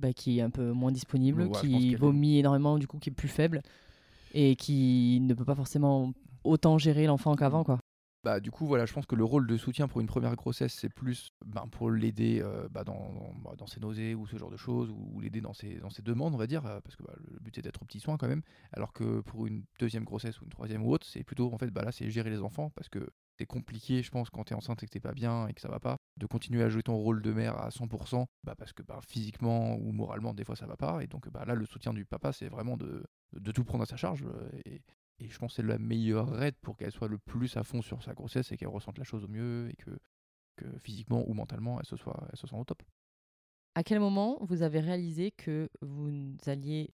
bah, 0.00 0.12
qui 0.12 0.38
est 0.38 0.42
un 0.42 0.50
peu 0.50 0.72
moins 0.72 0.92
disponible, 0.92 1.42
Ouais, 1.42 1.60
qui 1.60 1.94
vomit 1.94 2.38
énormément, 2.38 2.78
du 2.78 2.86
coup 2.86 2.98
qui 2.98 3.10
est 3.10 3.12
plus 3.12 3.28
faible 3.28 3.62
et 4.34 4.56
qui 4.56 5.18
ne 5.22 5.34
peut 5.34 5.44
pas 5.44 5.54
forcément 5.54 6.12
autant 6.44 6.78
gérer 6.78 7.06
l'enfant 7.06 7.34
qu'avant 7.34 7.64
quoi. 7.64 7.80
Bah, 8.26 8.40
du 8.40 8.50
coup, 8.50 8.66
voilà, 8.66 8.86
je 8.86 8.92
pense 8.92 9.06
que 9.06 9.14
le 9.14 9.22
rôle 9.22 9.46
de 9.46 9.56
soutien 9.56 9.86
pour 9.86 10.00
une 10.00 10.08
première 10.08 10.34
grossesse, 10.34 10.74
c'est 10.74 10.88
plus 10.88 11.30
ben, 11.44 11.68
pour 11.68 11.92
l'aider 11.92 12.40
euh, 12.42 12.66
bah, 12.68 12.82
bah, 12.84 13.54
dans 13.56 13.68
ses 13.68 13.78
nausées 13.78 14.16
ou 14.16 14.26
ce 14.26 14.36
genre 14.36 14.50
de 14.50 14.56
choses, 14.56 14.90
ou, 14.90 15.20
l'aider 15.20 15.40
dans 15.40 15.52
ses, 15.52 15.76
dans 15.76 15.90
ses 15.90 16.02
demandes, 16.02 16.34
on 16.34 16.36
va 16.36 16.48
dire, 16.48 16.66
euh, 16.66 16.80
parce 16.80 16.96
que 16.96 17.04
bah, 17.04 17.12
le 17.18 17.38
but 17.38 17.56
est 17.56 17.62
d'être 17.62 17.82
au 17.82 17.84
petit 17.84 18.00
soin 18.00 18.16
quand 18.16 18.26
même. 18.26 18.42
Alors 18.72 18.92
que 18.92 19.20
pour 19.20 19.46
une 19.46 19.62
deuxième 19.78 20.02
grossesse 20.02 20.40
ou 20.40 20.44
une 20.44 20.50
troisième 20.50 20.84
ou 20.84 20.90
autre, 20.90 21.06
c'est 21.06 21.22
plutôt, 21.22 21.54
en 21.54 21.56
fait, 21.56 21.68
bah, 21.70 21.84
là, 21.84 21.92
c'est 21.92 22.10
gérer 22.10 22.30
les 22.30 22.42
enfants, 22.42 22.70
parce 22.74 22.88
que 22.88 23.08
c'est 23.38 23.46
compliqué, 23.46 24.02
je 24.02 24.10
pense, 24.10 24.28
quand 24.28 24.42
t'es 24.42 24.56
enceinte 24.56 24.82
et 24.82 24.86
que 24.86 24.90
t'es 24.90 24.98
pas 24.98 25.12
bien 25.12 25.46
et 25.46 25.54
que 25.54 25.60
ça 25.60 25.68
va 25.68 25.78
pas, 25.78 25.96
de 26.16 26.26
continuer 26.26 26.64
à 26.64 26.68
jouer 26.68 26.82
ton 26.82 26.96
rôle 26.96 27.22
de 27.22 27.32
mère 27.32 27.56
à 27.56 27.68
100%, 27.70 28.26
bah, 28.42 28.56
parce 28.58 28.72
que 28.72 28.82
bah, 28.82 28.98
physiquement 29.06 29.76
ou 29.76 29.92
moralement, 29.92 30.34
des 30.34 30.42
fois, 30.42 30.56
ça 30.56 30.66
va 30.66 30.76
pas. 30.76 31.00
Et 31.04 31.06
donc, 31.06 31.28
bah, 31.30 31.44
là, 31.46 31.54
le 31.54 31.64
soutien 31.64 31.92
du 31.92 32.04
papa, 32.04 32.32
c'est 32.32 32.48
vraiment 32.48 32.76
de, 32.76 33.04
tout 33.54 33.62
prendre 33.62 33.84
à 33.84 33.86
sa 33.86 33.96
charge. 33.96 34.24
euh, 34.24 34.78
et 35.18 35.28
je 35.28 35.38
pense 35.38 35.52
que 35.52 35.62
c'est 35.62 35.68
la 35.68 35.78
meilleure 35.78 36.42
aide 36.42 36.56
pour 36.60 36.76
qu'elle 36.76 36.92
soit 36.92 37.08
le 37.08 37.18
plus 37.18 37.56
à 37.56 37.62
fond 37.62 37.82
sur 37.82 38.02
sa 38.02 38.14
grossesse 38.14 38.52
et 38.52 38.56
qu'elle 38.56 38.68
ressente 38.68 38.98
la 38.98 39.04
chose 39.04 39.24
au 39.24 39.28
mieux 39.28 39.70
et 39.70 39.76
que, 39.76 39.98
que 40.56 40.78
physiquement 40.78 41.24
ou 41.28 41.34
mentalement, 41.34 41.78
elle 41.80 41.86
se, 41.86 41.96
soit, 41.96 42.26
elle 42.30 42.36
se 42.38 42.46
sent 42.46 42.56
au 42.56 42.64
top. 42.64 42.82
À 43.74 43.82
quel 43.82 44.00
moment 44.00 44.38
vous 44.42 44.62
avez 44.62 44.80
réalisé 44.80 45.30
que 45.30 45.68
vous 45.80 46.36
alliez 46.46 46.90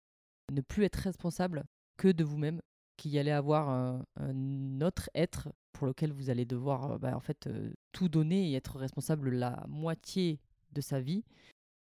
ne 0.50 0.60
plus 0.60 0.84
être 0.84 0.96
responsable 0.96 1.64
que 1.96 2.08
de 2.08 2.24
vous-même, 2.24 2.60
qu'il 2.96 3.10
y 3.12 3.18
allait 3.18 3.30
avoir 3.32 3.68
un, 3.68 4.04
un 4.16 4.80
autre 4.80 5.10
être 5.14 5.48
pour 5.72 5.86
lequel 5.86 6.12
vous 6.12 6.30
allez 6.30 6.44
devoir 6.44 6.92
euh, 6.92 6.98
bah, 6.98 7.16
en 7.16 7.20
fait 7.20 7.46
euh, 7.46 7.72
tout 7.92 8.08
donner 8.08 8.50
et 8.50 8.54
être 8.54 8.76
responsable 8.78 9.30
la 9.30 9.64
moitié 9.68 10.40
de 10.72 10.80
sa 10.80 11.00
vie? 11.00 11.24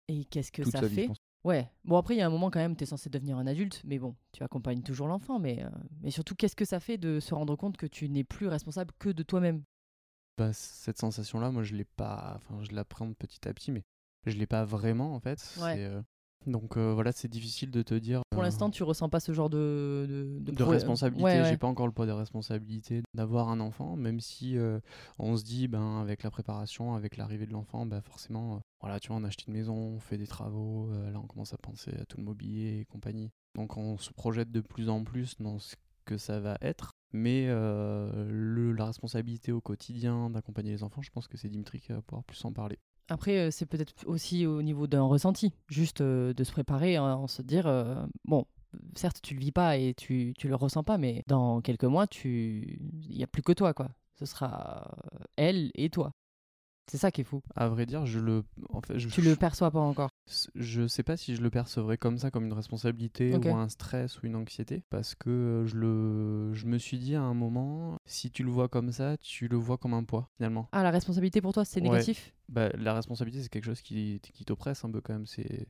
Et 0.08 0.24
qu'est-ce 0.24 0.52
que 0.52 0.62
Toute 0.62 0.72
ça 0.72 0.86
vie, 0.86 0.94
fait. 0.94 1.08
Ouais. 1.44 1.70
Bon, 1.84 1.96
après, 1.96 2.14
il 2.14 2.18
y 2.18 2.20
a 2.20 2.26
un 2.26 2.30
moment 2.30 2.50
quand 2.50 2.58
même, 2.58 2.76
tu 2.76 2.82
es 2.82 2.86
censé 2.86 3.08
devenir 3.10 3.38
un 3.38 3.46
adulte, 3.46 3.82
mais 3.84 3.98
bon, 3.98 4.16
tu 4.32 4.42
accompagnes 4.42 4.82
toujours 4.82 5.08
l'enfant. 5.08 5.38
Mais, 5.38 5.62
euh, 5.62 5.70
mais 6.00 6.10
surtout, 6.10 6.34
qu'est-ce 6.34 6.56
que 6.56 6.64
ça 6.64 6.80
fait 6.80 6.98
de 6.98 7.20
se 7.20 7.34
rendre 7.34 7.56
compte 7.56 7.76
que 7.76 7.86
tu 7.86 8.08
n'es 8.08 8.24
plus 8.24 8.48
responsable 8.48 8.92
que 8.98 9.10
de 9.10 9.22
toi-même? 9.22 9.62
Bah, 10.36 10.52
cette 10.52 10.98
sensation-là, 10.98 11.50
moi, 11.50 11.62
je 11.62 11.74
l'ai 11.74 11.84
pas. 11.84 12.34
Enfin, 12.36 12.62
je 12.62 12.74
l'appréhende 12.74 13.16
petit 13.16 13.46
à 13.48 13.54
petit, 13.54 13.72
mais 13.72 13.84
je 14.26 14.36
l'ai 14.36 14.46
pas 14.46 14.64
vraiment, 14.64 15.14
en 15.14 15.20
fait. 15.20 15.38
Ouais. 15.60 15.74
C'est, 15.74 15.84
euh, 15.84 16.02
Donc 16.48 16.76
euh, 16.76 16.92
voilà, 16.94 17.12
c'est 17.12 17.28
difficile 17.28 17.70
de 17.70 17.82
te 17.82 17.94
dire. 17.94 18.22
Pour 18.30 18.40
euh, 18.40 18.44
l'instant, 18.44 18.70
tu 18.70 18.82
ressens 18.82 19.08
pas 19.08 19.20
ce 19.20 19.32
genre 19.32 19.50
de. 19.50 20.38
De, 20.40 20.52
de, 20.52 20.62
pro- 20.62 20.70
responsabilité. 20.72 21.22
Ouais, 21.24 21.40
ouais. 21.42 21.48
J'ai 21.50 21.56
pas 21.56 21.66
encore 21.66 21.86
le 21.86 21.92
poids 21.92 22.06
des 22.06 22.12
responsabilités 22.12 23.02
d'avoir 23.14 23.48
un 23.48 23.60
enfant, 23.60 23.96
même 23.96 24.20
si 24.20 24.56
euh, 24.56 24.80
on 25.18 25.36
se 25.36 25.44
dit, 25.44 25.68
ben, 25.68 26.00
avec 26.00 26.22
la 26.22 26.30
préparation, 26.30 26.94
avec 26.94 27.16
l'arrivée 27.16 27.46
de 27.46 27.52
l'enfant, 27.52 27.86
ben, 27.86 28.00
forcément, 28.00 28.60
voilà, 28.80 28.98
tu 29.00 29.08
vois, 29.08 29.16
on 29.18 29.24
a 29.24 29.28
acheté 29.28 29.44
une 29.48 29.54
maison, 29.54 29.74
on 29.74 30.00
fait 30.00 30.18
des 30.18 30.26
travaux, 30.26 30.90
là, 31.12 31.20
on 31.22 31.26
commence 31.26 31.52
à 31.52 31.58
penser 31.58 31.90
à 32.00 32.04
tout 32.06 32.16
le 32.18 32.24
mobilier 32.24 32.80
et 32.80 32.84
compagnie. 32.86 33.30
Donc, 33.54 33.76
on 33.76 33.98
se 33.98 34.12
projette 34.12 34.50
de 34.50 34.60
plus 34.60 34.88
en 34.88 35.04
plus 35.04 35.36
dans 35.40 35.58
ce 35.58 35.76
que 36.04 36.16
ça 36.16 36.40
va 36.40 36.56
être. 36.62 36.92
Mais 37.12 37.46
euh, 37.48 38.26
le, 38.30 38.72
la 38.72 38.84
responsabilité 38.86 39.50
au 39.50 39.60
quotidien 39.62 40.28
d'accompagner 40.28 40.72
les 40.72 40.82
enfants, 40.82 41.00
je 41.00 41.10
pense 41.10 41.26
que 41.26 41.38
c'est 41.38 41.48
Dimitri 41.48 41.80
qui 41.80 41.92
va 41.92 42.02
pouvoir 42.02 42.22
plus 42.24 42.42
en 42.44 42.52
parler. 42.52 42.78
Après, 43.08 43.38
euh, 43.38 43.50
c'est 43.50 43.66
peut-être 43.66 43.94
aussi 44.06 44.46
au 44.46 44.62
niveau 44.62 44.86
d'un 44.86 45.02
ressenti, 45.02 45.52
juste 45.68 46.02
euh, 46.02 46.34
de 46.34 46.44
se 46.44 46.52
préparer 46.52 46.96
hein, 46.96 47.14
en 47.14 47.26
se 47.26 47.40
dire 47.40 47.66
euh, 47.66 48.04
bon, 48.24 48.44
certes, 48.94 49.20
tu 49.22 49.34
le 49.34 49.40
vis 49.40 49.52
pas 49.52 49.78
et 49.78 49.94
tu, 49.94 50.34
tu 50.36 50.48
le 50.48 50.54
ressens 50.54 50.84
pas, 50.84 50.98
mais 50.98 51.24
dans 51.26 51.60
quelques 51.62 51.84
mois, 51.84 52.06
tu 52.06 52.78
il 53.08 53.16
y 53.16 53.24
a 53.24 53.26
plus 53.26 53.42
que 53.42 53.52
toi, 53.52 53.72
quoi. 53.72 53.88
Ce 54.18 54.26
sera 54.26 54.96
elle 55.36 55.70
et 55.74 55.90
toi. 55.90 56.12
C'est 56.90 56.98
ça 56.98 57.10
qui 57.10 57.20
est 57.20 57.24
fou. 57.24 57.42
À 57.54 57.68
vrai 57.68 57.86
dire, 57.86 58.04
je 58.06 58.18
le. 58.18 58.44
En 58.70 58.80
fait, 58.80 58.98
je, 58.98 59.08
Tu 59.08 59.22
le 59.22 59.36
perçois 59.36 59.70
pas 59.70 59.80
encore. 59.80 60.10
Je 60.54 60.86
sais 60.86 61.02
pas 61.02 61.16
si 61.16 61.34
je 61.34 61.40
le 61.42 61.50
percevrais 61.50 61.96
comme 61.96 62.18
ça, 62.18 62.30
comme 62.30 62.44
une 62.44 62.52
responsabilité 62.52 63.34
Ok. 63.34 63.46
ou 63.46 63.54
un 63.54 63.68
stress 63.68 64.20
ou 64.22 64.26
une 64.26 64.36
anxiété, 64.36 64.82
parce 64.90 65.14
que 65.14 65.30
euh, 65.30 65.66
je, 65.66 65.76
le... 65.76 66.52
je 66.54 66.66
me 66.66 66.78
suis 66.78 66.98
dit 66.98 67.14
à 67.14 67.22
un 67.22 67.34
moment, 67.34 67.98
si 68.04 68.30
tu 68.30 68.42
le 68.42 68.50
vois 68.50 68.68
comme 68.68 68.92
ça, 68.92 69.16
tu 69.18 69.48
le 69.48 69.56
vois 69.56 69.78
comme 69.78 69.94
un 69.94 70.04
poids 70.04 70.28
finalement. 70.36 70.68
Ah, 70.72 70.82
la 70.82 70.90
responsabilité 70.90 71.40
pour 71.40 71.52
toi, 71.52 71.64
c'est 71.64 71.80
Ouais. 71.80 71.88
négatif? 71.88 72.34
Bah, 72.48 72.68
la 72.76 72.94
responsabilité, 72.94 73.42
c'est 73.42 73.48
quelque 73.48 73.64
chose 73.64 73.80
qui, 73.82 74.20
qui 74.20 74.44
t'oppresse 74.44 74.84
un 74.84 74.90
peu 74.90 75.00
quand 75.00 75.12
même, 75.12 75.26
c'est 75.26 75.66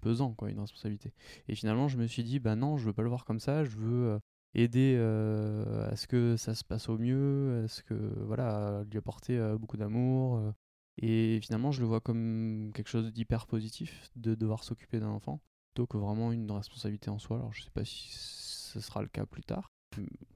pesant 0.00 0.32
quoi, 0.34 0.50
une 0.50 0.60
responsabilité. 0.60 1.12
Et 1.48 1.54
finalement, 1.54 1.88
je 1.88 1.96
me 1.96 2.06
suis 2.06 2.22
dit, 2.24 2.38
bah 2.40 2.56
non, 2.56 2.76
je 2.76 2.86
veux 2.86 2.92
pas 2.92 3.02
le 3.02 3.08
voir 3.08 3.24
comme 3.24 3.40
ça, 3.40 3.64
je 3.64 3.76
veux 3.76 4.06
euh, 4.12 4.18
aider 4.54 4.94
euh, 4.98 5.88
à 5.90 5.96
ce 5.96 6.06
que 6.06 6.36
ça 6.36 6.54
se 6.54 6.64
passe 6.64 6.88
au 6.88 6.98
mieux, 6.98 7.62
à 7.64 7.68
ce 7.68 7.82
que, 7.82 7.94
voilà, 8.24 8.84
lui 8.90 8.98
apporter 8.98 9.38
euh, 9.38 9.56
beaucoup 9.58 9.76
d'amour. 9.76 10.36
euh. 10.38 10.52
Et 11.00 11.40
finalement, 11.42 11.72
je 11.72 11.80
le 11.80 11.86
vois 11.86 12.00
comme 12.00 12.70
quelque 12.74 12.88
chose 12.88 13.12
d'hyper 13.12 13.46
positif 13.46 14.10
de 14.16 14.34
devoir 14.34 14.62
s'occuper 14.64 15.00
d'un 15.00 15.08
enfant, 15.08 15.40
plutôt 15.72 15.86
que 15.86 15.96
vraiment 15.96 16.30
une 16.32 16.50
responsabilité 16.50 17.10
en 17.10 17.18
soi. 17.18 17.38
Alors, 17.38 17.52
je 17.52 17.62
sais 17.62 17.70
pas 17.70 17.84
si 17.84 18.10
ce 18.12 18.80
sera 18.80 19.02
le 19.02 19.08
cas 19.08 19.26
plus 19.26 19.42
tard. 19.42 19.70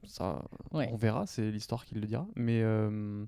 Ça, 0.05 0.45
Ouais. 0.73 0.89
on 0.93 0.97
verra, 0.97 1.27
c'est 1.27 1.51
l'histoire 1.51 1.85
qui 1.85 1.95
le 1.95 2.01
dira. 2.07 2.27
Mais, 2.35 2.61
euh, 2.63 3.25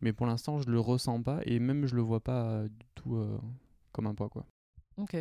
mais 0.00 0.12
pour 0.12 0.26
l'instant, 0.26 0.58
je 0.58 0.68
le 0.70 0.78
ressens 0.80 1.22
pas 1.22 1.40
et 1.46 1.58
même 1.58 1.86
je 1.86 1.94
le 1.96 2.02
vois 2.02 2.20
pas 2.20 2.64
du 2.68 2.86
tout 2.94 3.16
euh, 3.16 3.38
comme 3.92 4.06
un 4.06 4.14
poids. 4.14 4.28
Quoi. 4.28 4.44
Ok. 4.98 5.16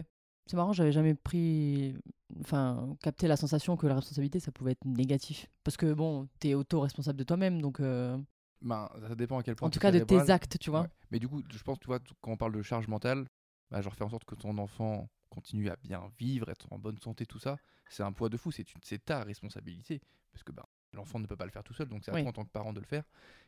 C'est 0.47 0.57
marrant, 0.57 0.73
j'avais 0.73 0.91
jamais 0.91 1.13
pris. 1.13 1.95
Enfin, 2.41 2.97
capté 3.01 3.27
la 3.27 3.37
sensation 3.37 3.77
que 3.77 3.87
la 3.87 3.95
responsabilité, 3.95 4.39
ça 4.39 4.51
pouvait 4.51 4.71
être 4.71 4.83
négatif. 4.85 5.47
Parce 5.63 5.77
que 5.77 5.93
bon, 5.93 6.27
t'es 6.39 6.55
auto-responsable 6.55 7.19
de 7.19 7.23
toi-même, 7.23 7.61
donc. 7.61 7.79
euh, 7.79 8.17
Ben, 8.61 8.89
ça 9.07 9.15
dépend 9.15 9.39
à 9.39 9.43
quel 9.43 9.55
point. 9.55 9.67
En 9.67 9.71
tout 9.71 9.79
cas, 9.79 9.91
de 9.91 9.99
tes 9.99 10.29
actes, 10.29 10.57
tu 10.59 10.69
vois. 10.69 10.81
Ouais. 10.81 10.89
Mais 11.11 11.19
du 11.19 11.27
coup, 11.27 11.41
je 11.51 11.63
pense, 11.63 11.79
tu 11.79 11.87
vois, 11.87 11.99
quand 12.21 12.31
on 12.31 12.37
parle 12.37 12.53
de 12.53 12.61
charge 12.61 12.87
mentale, 12.87 13.25
bah, 13.69 13.81
genre 13.81 13.95
faire 13.95 14.07
en 14.07 14.11
sorte 14.11 14.25
que 14.25 14.35
ton 14.35 14.57
enfant 14.57 15.09
continue 15.29 15.69
à 15.69 15.77
bien 15.77 16.11
vivre, 16.19 16.49
être 16.49 16.67
en 16.71 16.77
bonne 16.77 16.99
santé, 16.99 17.25
tout 17.25 17.39
ça, 17.39 17.57
c'est 17.89 18.03
un 18.03 18.11
poids 18.11 18.29
de 18.29 18.37
fou, 18.37 18.51
c'est 18.51 19.05
ta 19.05 19.23
responsabilité. 19.23 20.01
Parce 20.31 20.43
que 20.43 20.51
bah, 20.51 20.65
l'enfant 20.93 21.19
ne 21.19 21.25
peut 21.25 21.35
pas 21.35 21.45
le 21.45 21.51
faire 21.51 21.63
tout 21.63 21.73
seul, 21.73 21.87
donc 21.87 22.03
c'est 22.03 22.11
à 22.11 22.13
Oui. 22.15 22.21
toi 22.21 22.29
en 22.29 22.33
tant 22.33 22.43
que 22.43 22.49
parent 22.51 22.73
de 22.73 22.79
le 22.79 22.85
faire. 22.85 23.03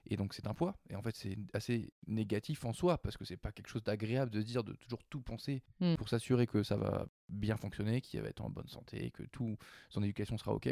Et 0.08 0.15
donc 0.17 0.34
c'est 0.34 0.47
un 0.47 0.53
poids. 0.53 0.77
Et 0.89 0.95
en 0.95 1.01
fait, 1.01 1.15
c'est 1.15 1.38
assez 1.53 1.91
négatif 2.08 2.65
en 2.65 2.73
soi, 2.73 2.97
parce 2.97 3.17
que 3.17 3.25
c'est 3.25 3.38
pas 3.38 3.51
quelque 3.51 3.67
chose 3.69 3.84
d'agréable 3.84 4.32
de 4.32 4.41
se 4.41 4.45
dire 4.45 4.63
de 4.63 4.73
toujours 4.73 5.03
tout 5.10 5.21
penser 5.21 5.62
Mm. 5.79 5.95
pour 5.95 6.10
s'assurer 6.10 6.47
que 6.47 6.63
ça 6.63 6.77
va 6.77 7.08
bien 7.29 7.58
fonctionner, 7.58 8.01
qu'il 8.01 8.21
va 8.21 8.27
être 8.29 8.41
en 8.41 8.49
bonne 8.49 8.67
santé, 8.67 9.12
que 9.12 9.23
tout 9.23 9.58
son 9.89 10.03
éducation 10.03 10.38
sera 10.38 10.53
ok. 10.53 10.67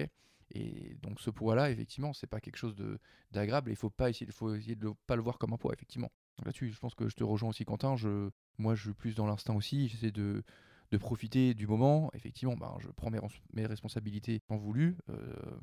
Et 0.54 0.96
donc 1.02 1.22
ce 1.22 1.30
poids-là, 1.30 1.72
effectivement, 1.72 2.12
c'est 2.14 2.28
pas 2.28 2.42
quelque 2.42 2.58
chose 2.58 2.76
de 2.76 3.00
d'agréable. 3.32 3.72
Il 3.72 3.78
faut 3.78 3.90
pas 3.90 4.10
essayer, 4.10 4.26
il 4.28 4.34
faut 4.34 4.54
essayer 4.54 4.76
de 4.76 4.84
le- 4.86 4.94
pas 5.08 5.16
le 5.16 5.22
voir 5.22 5.38
comme 5.38 5.54
un 5.54 5.58
poids, 5.58 5.74
effectivement. 5.74 6.12
Là-dessus, 6.44 6.72
je 6.72 6.80
pense 6.80 6.94
que 6.96 7.08
je 7.08 7.16
te 7.16 7.24
rejoins 7.24 7.50
aussi, 7.52 7.64
Quentin. 7.66 7.96
Je, 7.96 8.30
moi, 8.58 8.76
je 8.76 8.82
suis 8.84 8.94
plus 8.94 9.16
dans 9.16 9.28
l'instinct 9.28 9.56
aussi. 9.56 9.88
J'essaie 9.88 10.12
de, 10.12 10.44
de 10.92 10.98
profiter 10.98 11.54
du 11.54 11.68
moment. 11.68 12.10
Effectivement, 12.14 12.56
ben, 12.56 12.76
je 12.80 12.88
prends 12.90 13.10
mes, 13.10 13.20
mes 13.54 13.66
responsabilités 13.66 14.42
quand 14.48 14.58
voulu, 14.58 14.98
euh, 15.10 15.16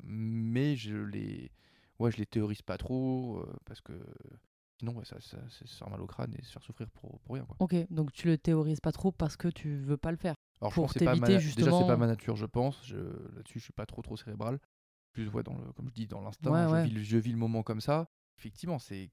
mais 0.03 0.75
je 0.75 0.95
les, 0.97 1.51
ouais, 1.99 2.11
je 2.11 2.17
les 2.17 2.25
théorise 2.25 2.61
pas 2.61 2.77
trop 2.77 3.37
euh, 3.39 3.53
parce 3.65 3.81
que 3.81 3.93
Sinon, 4.79 4.93
ouais, 4.93 5.03
ça, 5.03 5.19
ça, 5.19 5.37
faire 5.67 5.89
mal 5.89 5.99
au 6.01 6.07
crâne 6.07 6.33
et 6.39 6.41
se 6.41 6.53
faire 6.53 6.63
souffrir 6.63 6.89
pour, 6.91 7.19
pour 7.19 7.35
rien. 7.35 7.43
Quoi. 7.43 7.57
Ok, 7.59 7.75
donc 7.89 8.13
tu 8.13 8.27
le 8.27 8.37
théorises 8.37 8.79
pas 8.79 8.93
trop 8.93 9.11
parce 9.11 9.35
que 9.35 9.49
tu 9.49 9.75
veux 9.75 9.97
pas 9.97 10.09
le 10.11 10.15
faire. 10.15 10.35
Alors, 10.61 10.71
je 10.71 10.75
Pour 10.75 10.85
pense 10.85 10.93
pas 10.93 11.15
ma, 11.15 11.27
t'éviter, 11.27 11.27
Déjà, 11.27 11.39
c'est 11.39 11.45
justement- 11.47 11.85
pas 11.85 11.97
ma 11.97 12.07
nature, 12.07 12.37
je 12.37 12.45
pense. 12.45 12.79
Je, 12.85 12.95
là-dessus, 12.95 13.59
je 13.59 13.63
suis 13.65 13.73
pas 13.73 13.85
trop 13.85 14.01
trop 14.01 14.15
cérébral. 14.15 14.57
Plus, 15.11 15.27
ouais, 15.27 15.43
dans 15.43 15.57
le, 15.57 15.73
comme 15.73 15.89
je 15.89 15.93
dis, 15.93 16.07
dans 16.07 16.21
l'instinct, 16.21 16.49
Ouais, 16.49 16.85
je, 16.85 16.89
ouais. 16.95 17.03
Je 17.03 17.17
vis 17.17 17.31
le 17.33 17.37
moment 17.37 17.61
comme 17.61 17.81
ça. 17.81 18.09
Effectivement, 18.39 18.79
c'est, 18.79 19.09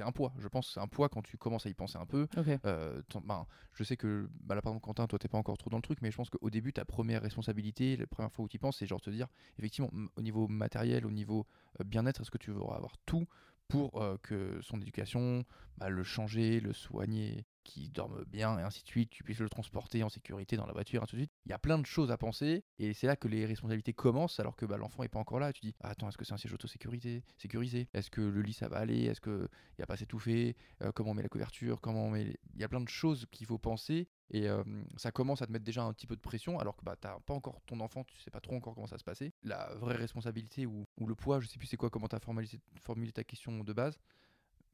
un 0.00 0.12
poids. 0.12 0.32
Je 0.38 0.48
pense 0.48 0.68
que 0.68 0.72
c'est 0.72 0.80
un 0.80 0.86
poids 0.86 1.10
quand 1.10 1.20
tu 1.20 1.36
commences 1.36 1.66
à 1.66 1.68
y 1.68 1.74
penser 1.74 1.98
un 1.98 2.06
peu. 2.06 2.26
Euh, 2.64 3.02
ben, 3.22 3.46
je 3.74 3.84
sais 3.84 3.98
que, 3.98 4.30
bah, 4.40 4.54
là, 4.54 4.62
par 4.62 4.72
exemple, 4.72 4.86
Quentin, 4.86 5.06
toi, 5.06 5.18
t'es 5.18 5.28
pas 5.28 5.36
encore 5.36 5.58
trop 5.58 5.68
dans 5.68 5.76
le 5.76 5.82
truc, 5.82 5.98
mais 6.00 6.10
je 6.10 6.16
pense 6.16 6.30
qu'au 6.30 6.48
début, 6.48 6.72
ta 6.72 6.86
première 6.86 7.20
responsabilité, 7.20 7.98
la 7.98 8.06
première 8.06 8.32
fois 8.32 8.46
où 8.46 8.48
tu 8.48 8.56
y 8.56 8.58
penses, 8.58 8.78
c'est 8.78 8.86
genre 8.86 9.02
te 9.02 9.10
dire, 9.10 9.28
effectivement, 9.58 9.90
au 10.16 10.22
niveau 10.22 10.48
matériel, 10.48 11.04
au 11.04 11.10
niveau 11.10 11.46
euh, 11.80 11.84
bien-être, 11.84 12.22
est-ce 12.22 12.30
que 12.30 12.38
tu 12.38 12.50
veux 12.50 12.62
avoir 12.62 12.96
tout 13.04 13.26
pour 13.68 14.00
euh, 14.00 14.16
que 14.22 14.58
son 14.62 14.80
éducation, 14.80 15.44
bah, 15.76 15.90
le 15.90 16.02
changer, 16.02 16.60
le 16.60 16.72
soigner, 16.72 17.44
qu'il 17.64 17.92
dorme 17.92 18.24
bien, 18.26 18.58
et 18.58 18.62
ainsi 18.62 18.82
de 18.82 18.88
suite, 18.88 19.10
tu 19.10 19.22
puisses 19.24 19.38
le 19.40 19.48
transporter 19.48 20.02
en 20.02 20.08
sécurité 20.08 20.56
dans 20.56 20.66
la 20.66 20.72
voiture, 20.72 21.02
ainsi 21.02 21.16
de 21.16 21.20
suite. 21.20 21.32
Il 21.46 21.50
y 21.50 21.52
a 21.52 21.58
plein 21.58 21.78
de 21.78 21.86
choses 21.86 22.10
à 22.10 22.16
penser, 22.16 22.64
et 22.78 22.92
c'est 22.94 23.06
là 23.06 23.16
que 23.16 23.28
les 23.28 23.46
responsabilités 23.46 23.92
commencent, 23.92 24.40
alors 24.40 24.56
que 24.56 24.66
bah, 24.66 24.76
l'enfant 24.76 25.02
est 25.02 25.08
pas 25.08 25.18
encore 25.18 25.38
là. 25.40 25.52
Tu 25.52 25.60
dis, 25.60 25.74
attends, 25.80 26.08
est-ce 26.08 26.18
que 26.18 26.24
c'est 26.24 26.34
un 26.34 26.38
siège 26.38 26.52
auto-sécurité 26.52 27.22
sécurisé? 27.36 27.88
Est-ce 27.94 28.10
que 28.10 28.20
le 28.20 28.42
lit 28.42 28.52
ça 28.52 28.68
va 28.68 28.78
aller? 28.78 29.04
Est-ce 29.04 29.20
qu'il 29.20 29.48
n'y 29.78 29.82
a 29.82 29.86
pas 29.86 29.94
assez 29.94 30.04
étouffé 30.04 30.56
Euh, 30.82 30.92
Comment 30.92 31.10
on 31.12 31.14
met 31.14 31.22
la 31.22 31.28
couverture? 31.28 31.80
Comment 31.80 32.06
on 32.06 32.10
met 32.10 32.36
Il 32.54 32.60
y 32.60 32.64
a 32.64 32.68
plein 32.68 32.80
de 32.80 32.88
choses 32.88 33.26
qu'il 33.30 33.46
faut 33.46 33.58
penser, 33.58 34.08
et 34.30 34.48
euh, 34.48 34.62
ça 34.96 35.12
commence 35.12 35.42
à 35.42 35.46
te 35.46 35.52
mettre 35.52 35.64
déjà 35.64 35.82
un 35.82 35.92
petit 35.92 36.06
peu 36.06 36.16
de 36.16 36.20
pression, 36.20 36.58
alors 36.58 36.76
que 36.76 36.84
bah, 36.84 36.96
t'as 37.00 37.20
pas 37.20 37.34
encore 37.34 37.60
ton 37.66 37.80
enfant, 37.80 38.04
tu 38.04 38.18
sais 38.20 38.30
pas 38.30 38.40
trop 38.40 38.54
encore 38.56 38.74
comment 38.74 38.86
ça 38.86 38.98
se 38.98 39.04
passer. 39.04 39.32
La 39.42 39.74
vraie 39.74 39.96
responsabilité 39.96 40.66
ou, 40.66 40.86
ou 40.98 41.06
le 41.06 41.14
poids, 41.14 41.40
je 41.40 41.48
sais 41.48 41.58
plus 41.58 41.66
c'est 41.66 41.76
quoi, 41.76 41.90
comment 41.90 42.08
tu 42.08 42.16
as 42.16 42.20
formulé 42.20 43.12
ta 43.12 43.24
question 43.24 43.62
de 43.62 43.72
base, 43.72 43.98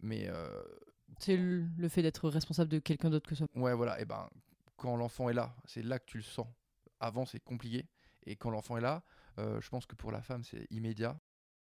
mais 0.00 0.28
euh, 0.28 0.62
C'est 1.18 1.36
le, 1.36 1.88
fait 1.88 2.02
d'être 2.02 2.28
responsable 2.28 2.70
de 2.70 2.78
quelqu'un 2.78 3.10
d'autre 3.10 3.28
que 3.28 3.34
soi. 3.34 3.46
Ouais, 3.54 3.74
voilà. 3.74 4.00
Et 4.00 4.04
ben, 4.04 4.28
quand 4.76 4.96
l'enfant 4.96 5.28
est 5.28 5.34
là, 5.34 5.54
c'est 5.64 5.82
là 5.82 5.98
que 5.98 6.06
tu 6.06 6.18
le 6.18 6.22
sens. 6.22 6.46
Avant, 7.00 7.26
c'est 7.26 7.40
compliqué. 7.40 7.86
Et 8.26 8.36
quand 8.36 8.50
l'enfant 8.50 8.76
est 8.76 8.82
là, 8.82 9.02
euh, 9.38 9.60
je 9.60 9.68
pense 9.68 9.86
que 9.86 9.94
pour 9.94 10.12
la 10.12 10.22
femme, 10.22 10.44
c'est 10.44 10.66
immédiat. 10.70 11.18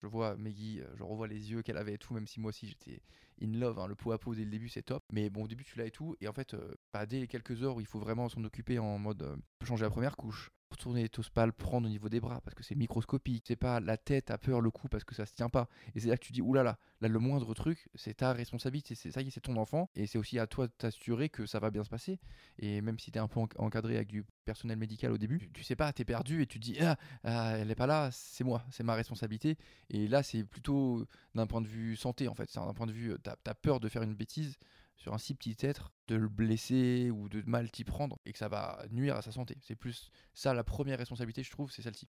Je 0.02 0.06
vois 0.06 0.34
Maggie, 0.36 0.80
euh, 0.80 0.86
je 0.96 1.02
revois 1.02 1.28
les 1.28 1.50
yeux 1.50 1.62
qu'elle 1.62 1.76
avait 1.76 1.94
et 1.94 1.98
tout, 1.98 2.14
même 2.14 2.26
si 2.26 2.40
moi 2.40 2.48
aussi 2.48 2.66
j'étais 2.66 3.02
in 3.42 3.52
love. 3.52 3.78
hein, 3.78 3.86
le 3.86 3.94
pot 3.94 4.12
à 4.12 4.18
pot 4.18 4.34
dès 4.34 4.44
le 4.44 4.50
début, 4.50 4.68
c'est 4.68 4.82
top. 4.82 5.04
Mais 5.12 5.28
bon, 5.28 5.44
au 5.44 5.48
début, 5.48 5.64
tu 5.64 5.78
l'as 5.78 5.86
et 5.86 5.90
tout. 5.90 6.16
Et 6.20 6.28
en 6.28 6.32
fait, 6.32 6.54
euh, 6.54 6.74
bah, 6.92 7.04
dès 7.06 7.20
les 7.20 7.28
quelques 7.28 7.62
heures 7.62 7.76
où 7.76 7.80
il 7.80 7.86
faut 7.86 7.98
vraiment 7.98 8.28
s'en 8.28 8.42
occuper 8.44 8.78
en 8.78 8.98
mode 8.98 9.38
changer 9.62 9.84
la 9.84 9.90
première 9.90 10.16
couche, 10.16 10.50
retourner, 10.70 11.09
t'oses 11.09 11.28
pas 11.30 11.46
le 11.46 11.52
prendre 11.52 11.87
au 11.87 11.90
niveau 11.90 12.09
des 12.09 12.20
bras 12.20 12.40
parce 12.40 12.54
que 12.54 12.62
c'est 12.62 12.74
microscopique. 12.74 13.44
C'est 13.46 13.56
pas 13.56 13.80
la 13.80 13.96
tête 13.96 14.30
a 14.30 14.38
peur, 14.38 14.61
le 14.61 14.70
cou 14.70 14.88
parce 14.88 15.04
que 15.04 15.14
ça 15.14 15.26
se 15.26 15.35
tient 15.35 15.48
pas. 15.48 15.68
Et 15.94 16.00
c'est 16.00 16.09
là 16.09 16.16
que 16.16 16.24
tu 16.24 16.33
dis, 16.33 16.42
oulala, 16.42 16.78
là, 17.00 17.09
le 17.09 17.18
moindre 17.18 17.52
truc, 17.54 17.88
c'est 17.94 18.14
ta 18.18 18.33
responsabilité. 18.33 18.94
C'est 18.94 19.11
ça 19.11 19.22
y 19.22 19.28
est, 19.28 19.30
c'est 19.30 19.40
ton 19.40 19.56
enfant. 19.56 19.90
Et 19.94 20.06
c'est 20.06 20.18
aussi 20.18 20.38
à 20.38 20.46
toi 20.46 20.66
de 20.66 20.72
t'assurer 20.72 21.28
que 21.28 21.46
ça 21.46 21.59
va 21.59 21.70
bien 21.70 21.85
se 21.85 21.90
passer. 21.90 22.18
Et 22.59 22.80
même 22.80 22.98
si 22.98 23.11
t'es 23.11 23.18
un 23.18 23.28
peu 23.28 23.40
enc- 23.40 23.59
encadré 23.59 23.96
avec 23.96 24.09
du 24.09 24.24
personnel 24.44 24.78
médical 24.78 25.12
au 25.12 25.18
début, 25.18 25.50
tu, 25.52 25.62
sais 25.62 25.76
pas, 25.76 25.92
t'es 25.92 26.04
perdu 26.04 26.42
et 26.42 26.46
tu 26.46 26.59
dis, 26.59 26.76
ah, 26.80 26.96
ah, 27.24 27.56
elle 27.56 27.70
est 27.70 27.74
pas 27.76 27.87
là, 27.87 28.11
c'est 28.12 28.44
moi, 28.44 28.64
c'est 28.70 28.83
ma 28.83 28.94
responsabilité. 28.94 29.56
Et 29.90 30.09
là, 30.09 30.22
c'est 30.22 30.44
plutôt 30.44 31.06
d'un 31.35 31.46
point 31.46 31.61
de 31.61 31.68
vue 31.68 31.96
santé, 31.96 32.28
en 32.28 32.35
fait. 32.35 32.48
C'est 32.50 32.61
d'un 32.61 32.74
point 32.74 32.87
de 32.87 32.92
vue, 32.92 33.12
euh, 33.12 33.18
t'as 33.22 33.37
as 33.46 33.54
peur 33.54 33.80
de 33.80 33.88
faire 33.88 34.02
une 34.02 34.14
bêtise 34.14 34.59
sur 35.00 35.14
un 35.14 35.18
si 35.18 35.34
petit 35.34 35.56
être, 35.60 35.92
de 36.08 36.16
le 36.16 36.28
blesser 36.28 37.10
ou 37.10 37.28
de 37.28 37.42
mal 37.46 37.70
t'y 37.70 37.84
prendre 37.84 38.18
et 38.26 38.32
que 38.32 38.38
ça 38.38 38.48
va 38.48 38.84
nuire 38.90 39.16
à 39.16 39.22
sa 39.22 39.32
santé. 39.32 39.56
C'est 39.62 39.76
plus 39.76 40.10
ça 40.34 40.52
la 40.52 40.64
première 40.64 40.98
responsabilité, 40.98 41.42
je 41.42 41.50
trouve, 41.50 41.70
c'est 41.72 41.82
celle-ci. 41.82 42.08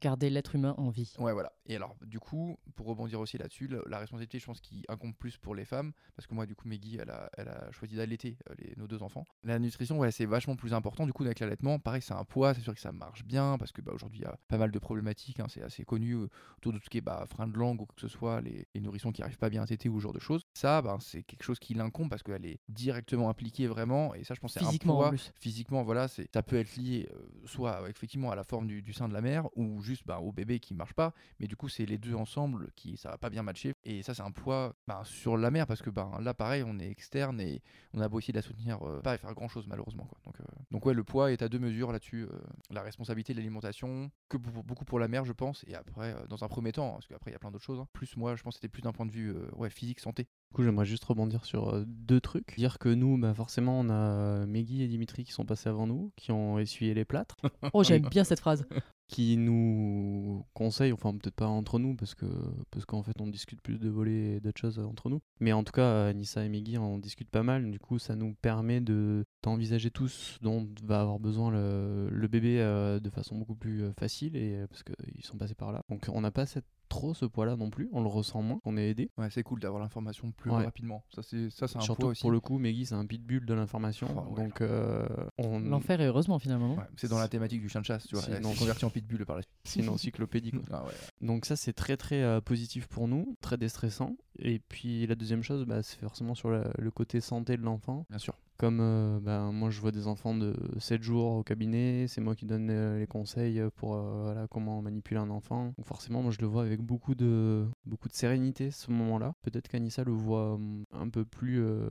Garder 0.00 0.30
l'être 0.30 0.54
humain 0.54 0.74
en 0.78 0.88
vie. 0.88 1.12
Ouais, 1.18 1.34
voilà. 1.34 1.52
Et 1.66 1.76
alors, 1.76 1.94
du 2.06 2.18
coup, 2.18 2.56
pour 2.74 2.86
rebondir 2.86 3.20
aussi 3.20 3.36
là-dessus, 3.36 3.68
la 3.86 3.98
responsabilité, 3.98 4.38
je 4.38 4.46
pense, 4.46 4.62
qui 4.62 4.82
incombe 4.88 5.14
plus 5.14 5.36
pour 5.36 5.54
les 5.54 5.66
femmes, 5.66 5.92
parce 6.16 6.26
que 6.26 6.34
moi, 6.34 6.46
du 6.46 6.54
coup, 6.54 6.66
Maggie, 6.66 6.96
elle 6.98 7.10
a, 7.10 7.28
elle 7.36 7.48
a 7.48 7.70
choisi 7.70 7.96
d'allaiter 7.96 8.38
euh, 8.48 8.54
nos 8.78 8.86
deux 8.86 9.02
enfants. 9.02 9.26
La 9.42 9.58
nutrition, 9.58 9.98
ouais, 9.98 10.10
c'est 10.10 10.24
vachement 10.24 10.56
plus 10.56 10.72
important. 10.72 11.04
Du 11.04 11.12
coup, 11.12 11.24
avec 11.24 11.40
l'allaitement, 11.40 11.78
pareil, 11.78 12.00
c'est 12.00 12.14
un 12.14 12.24
poids, 12.24 12.54
c'est 12.54 12.62
sûr 12.62 12.72
que 12.72 12.80
ça 12.80 12.92
marche 12.92 13.24
bien, 13.24 13.58
parce 13.58 13.72
que 13.72 13.82
bah, 13.82 13.92
aujourd'hui, 13.92 14.20
il 14.20 14.22
y 14.22 14.26
a 14.26 14.38
pas 14.48 14.56
mal 14.56 14.70
de 14.70 14.78
problématiques, 14.78 15.40
hein, 15.40 15.46
c'est 15.50 15.62
assez 15.62 15.84
connu 15.84 16.12
euh, 16.14 16.28
autour 16.56 16.72
de 16.72 16.78
tout 16.78 16.84
ce 16.84 16.90
qui 16.90 16.98
est 16.98 17.02
bah, 17.02 17.26
frein 17.28 17.46
de 17.46 17.58
langue 17.58 17.82
ou 17.82 17.84
quoi 17.84 17.94
que 17.94 18.00
ce 18.00 18.08
soit, 18.08 18.40
les, 18.40 18.66
les 18.74 18.80
nourrissons 18.80 19.12
qui 19.12 19.22
arrivent 19.22 19.36
pas 19.36 19.50
bien 19.50 19.62
à 19.62 19.66
téter 19.66 19.90
ou 19.90 19.98
ce 19.98 20.04
genre 20.04 20.14
de 20.14 20.20
choses. 20.20 20.43
Ça, 20.54 20.80
bah, 20.82 20.96
c'est 21.00 21.24
quelque 21.24 21.42
chose 21.42 21.58
qui 21.58 21.74
l'incombe 21.74 22.08
parce 22.08 22.22
qu'elle 22.22 22.46
est 22.46 22.60
directement 22.68 23.28
impliquée 23.28 23.66
vraiment, 23.66 24.14
et 24.14 24.22
ça, 24.22 24.34
je 24.34 24.40
pense, 24.40 24.52
c'est 24.52 24.62
un 24.62 24.76
poids 24.76 25.08
plus. 25.08 25.32
physiquement, 25.34 25.82
voilà, 25.82 26.06
c'est 26.06 26.28
ça 26.32 26.42
peut 26.44 26.56
être 26.56 26.76
lié 26.76 27.08
euh, 27.12 27.26
soit 27.44 27.88
effectivement 27.90 28.30
à 28.30 28.36
la 28.36 28.44
forme 28.44 28.68
du, 28.68 28.80
du 28.80 28.92
sein 28.92 29.08
de 29.08 29.14
la 29.14 29.20
mère 29.20 29.48
ou 29.56 29.82
juste 29.82 30.06
bah, 30.06 30.20
au 30.20 30.30
bébé 30.32 30.60
qui 30.60 30.74
marche 30.74 30.94
pas, 30.94 31.12
mais 31.40 31.48
du 31.48 31.56
coup 31.56 31.68
c'est 31.68 31.86
les 31.86 31.98
deux 31.98 32.14
ensemble 32.14 32.70
qui 32.76 32.96
ça 32.96 33.10
va 33.10 33.18
pas 33.18 33.30
bien 33.30 33.42
matcher 33.42 33.73
et 33.84 34.02
ça 34.02 34.14
c'est 34.14 34.22
un 34.22 34.30
poids 34.30 34.74
bah, 34.86 35.02
sur 35.04 35.36
la 35.36 35.50
mère 35.50 35.66
parce 35.66 35.82
que 35.82 35.90
bah, 35.90 36.10
là 36.20 36.34
pareil 36.34 36.62
on 36.66 36.78
est 36.78 36.88
externe 36.90 37.40
et 37.40 37.62
on 37.92 38.00
a 38.00 38.08
beau 38.08 38.18
essayer 38.18 38.32
de 38.32 38.38
la 38.38 38.42
soutenir, 38.42 38.78
euh, 38.82 39.00
pas 39.00 39.12
à 39.12 39.18
faire 39.18 39.34
grand 39.34 39.48
chose 39.48 39.66
malheureusement 39.66 40.04
quoi. 40.04 40.18
Donc, 40.24 40.40
euh, 40.40 40.44
donc 40.70 40.86
ouais 40.86 40.94
le 40.94 41.04
poids 41.04 41.32
est 41.32 41.42
à 41.42 41.48
deux 41.48 41.58
mesures 41.58 41.92
là-dessus, 41.92 42.22
euh, 42.24 42.38
la 42.70 42.82
responsabilité 42.82 43.32
de 43.34 43.38
l'alimentation 43.38 44.10
que 44.28 44.36
pour- 44.36 44.64
beaucoup 44.64 44.84
pour 44.84 44.98
la 44.98 45.08
mère 45.08 45.24
je 45.24 45.32
pense 45.32 45.64
et 45.66 45.74
après 45.74 46.14
euh, 46.14 46.26
dans 46.28 46.44
un 46.44 46.48
premier 46.48 46.72
temps 46.72 46.92
parce 46.92 47.06
qu'après 47.06 47.30
il 47.30 47.34
y 47.34 47.36
a 47.36 47.38
plein 47.38 47.50
d'autres 47.50 47.64
choses. 47.64 47.78
hein. 47.80 47.88
Plus 47.92 48.16
moi 48.16 48.36
je 48.36 48.42
pense 48.42 48.54
que 48.54 48.60
c'était 48.60 48.72
plus 48.72 48.82
d'un 48.82 48.92
point 48.92 49.06
de 49.06 49.12
vue 49.12 49.30
euh, 49.30 49.48
ouais 49.56 49.70
physique 49.70 50.00
santé. 50.00 50.24
Du 50.50 50.56
coup, 50.56 50.62
j'aimerais 50.62 50.84
juste 50.86 51.02
rebondir 51.04 51.44
sur 51.44 51.84
deux 51.84 52.20
trucs. 52.20 52.54
Dire 52.56 52.78
que 52.78 52.88
nous, 52.88 53.18
bah, 53.18 53.34
forcément, 53.34 53.80
on 53.80 53.90
a 53.90 54.46
Meggy 54.46 54.82
et 54.82 54.86
Dimitri 54.86 55.24
qui 55.24 55.32
sont 55.32 55.44
passés 55.44 55.68
avant 55.68 55.88
nous, 55.88 56.12
qui 56.14 56.30
ont 56.30 56.60
essuyé 56.60 56.94
les 56.94 57.04
plâtres, 57.04 57.36
Oh, 57.72 57.82
j'aime 57.82 58.02
bien 58.08 58.22
cette 58.22 58.38
phrase. 58.38 58.64
Qui 59.06 59.36
nous 59.36 60.44
conseillent, 60.54 60.92
enfin 60.92 61.12
peut-être 61.12 61.34
pas 61.34 61.46
entre 61.46 61.78
nous, 61.78 61.94
parce 61.94 62.14
que 62.14 62.26
parce 62.70 62.84
qu'en 62.86 63.02
fait 63.02 63.20
on 63.20 63.26
discute 63.26 63.60
plus 63.60 63.78
de 63.78 63.88
voler 63.88 64.36
et 64.36 64.40
d'autres 64.40 64.60
choses 64.60 64.78
euh, 64.78 64.84
entre 64.84 65.10
nous. 65.10 65.20
Mais 65.40 65.52
en 65.52 65.62
tout 65.64 65.72
cas, 65.72 65.82
euh, 65.82 66.12
Nissa 66.12 66.44
et 66.44 66.48
Meggy, 66.48 66.78
on 66.78 66.98
discute 66.98 67.30
pas 67.30 67.42
mal. 67.42 67.70
Du 67.70 67.78
coup, 67.78 67.98
ça 67.98 68.16
nous 68.16 68.34
permet 68.34 68.80
de 68.80 69.24
d'envisager 69.42 69.90
tous 69.90 70.38
dont 70.42 70.68
va 70.84 71.00
avoir 71.00 71.18
besoin 71.18 71.50
le, 71.50 72.08
le 72.10 72.28
bébé 72.28 72.60
euh, 72.60 72.98
de 73.00 73.10
façon 73.10 73.36
beaucoup 73.36 73.56
plus 73.56 73.92
facile, 73.98 74.36
et 74.36 74.64
parce 74.68 74.82
qu'ils 74.82 75.24
sont 75.24 75.36
passés 75.36 75.54
par 75.54 75.72
là. 75.72 75.82
Donc 75.90 76.06
on 76.12 76.20
n'a 76.20 76.30
pas 76.30 76.46
cette, 76.46 76.64
trop 76.94 77.14
ce 77.14 77.24
poids-là 77.26 77.56
non 77.56 77.70
plus. 77.70 77.88
On 77.92 78.02
le 78.02 78.08
ressent 78.08 78.40
moins. 78.42 78.60
On 78.64 78.76
est 78.76 78.88
aidé. 78.90 79.10
Ouais 79.18 79.28
c'est 79.30 79.42
cool 79.42 79.60
d'avoir 79.60 79.82
l'information 79.82 80.30
plus 80.32 80.50
Ouais. 80.50 80.64
rapidement. 80.64 81.04
Ça 81.14 81.22
c'est 81.22 81.50
ça 81.50 81.66
c'est 81.68 81.78
un 81.78 81.80
Surtout 81.80 82.02
poids 82.02 82.10
aussi. 82.10 82.20
pour 82.22 82.30
le 82.30 82.40
coup, 82.40 82.58
Meggy, 82.58 82.86
c'est 82.86 82.94
un 82.94 83.04
pitbull 83.06 83.44
de 83.46 83.54
l'information. 83.54 84.06
Oh, 84.16 84.34
ouais. 84.34 84.44
donc, 84.44 84.60
euh, 84.60 85.06
on... 85.38 85.58
L'enfer 85.60 86.00
et 86.00 86.06
heureusement 86.06 86.38
finalement. 86.38 86.74
Ouais, 86.76 86.84
c'est 86.96 87.08
dans 87.08 87.18
la 87.18 87.28
thématique 87.28 87.60
du 87.60 87.68
chien 87.68 87.80
de 87.80 87.86
chasse, 87.86 88.06
tu 88.06 88.14
vois. 88.16 88.24
Convertie 88.58 88.84
en 88.84 88.90
pitbull 88.90 89.24
par 89.26 89.36
la 89.36 89.42
suite. 89.42 89.52
c'est 89.64 89.80
une 89.80 89.88
encyclopédie. 89.88 90.52
quoi. 90.52 90.62
Ah 90.72 90.84
ouais. 90.84 90.92
Donc 91.20 91.44
ça, 91.46 91.56
c'est 91.56 91.72
très 91.72 91.96
très 91.96 92.22
euh, 92.22 92.40
positif 92.40 92.86
pour 92.86 93.08
nous, 93.08 93.36
très 93.40 93.56
déstressant. 93.56 94.16
Et 94.38 94.58
puis 94.58 95.06
la 95.06 95.14
deuxième 95.14 95.42
chose, 95.42 95.64
bah, 95.64 95.82
c'est 95.82 95.98
forcément 96.00 96.34
sur 96.34 96.50
la- 96.50 96.70
le 96.78 96.90
côté 96.90 97.20
santé 97.20 97.56
de 97.56 97.62
l'enfant. 97.62 98.06
Bien 98.10 98.18
sûr. 98.18 98.34
Comme 98.56 98.78
euh, 98.80 99.18
bah, 99.20 99.50
moi, 99.52 99.70
je 99.70 99.80
vois 99.80 99.90
des 99.90 100.06
enfants 100.06 100.34
de 100.34 100.54
7 100.78 101.02
jours 101.02 101.26
au 101.32 101.42
cabinet, 101.42 102.06
c'est 102.06 102.20
moi 102.20 102.36
qui 102.36 102.46
donne 102.46 102.70
euh, 102.70 102.98
les 103.00 103.06
conseils 103.06 103.60
pour 103.74 103.96
euh, 103.96 104.22
voilà, 104.22 104.46
comment 104.48 104.80
manipuler 104.80 105.18
un 105.18 105.30
enfant. 105.30 105.72
Donc 105.76 105.86
forcément, 105.86 106.22
moi, 106.22 106.30
je 106.30 106.38
le 106.40 106.46
vois 106.46 106.62
avec 106.62 106.80
beaucoup 106.80 107.16
de, 107.16 107.66
beaucoup 107.84 108.08
de 108.08 108.14
sérénité 108.14 108.70
ce 108.70 108.92
moment-là. 108.92 109.34
Peut-être 109.42 109.66
qu'Anissa 109.68 110.04
le 110.04 110.12
voit 110.12 110.54
hum, 110.54 110.84
un 110.92 111.08
peu 111.08 111.24
plus... 111.24 111.60
euh, 111.60 111.88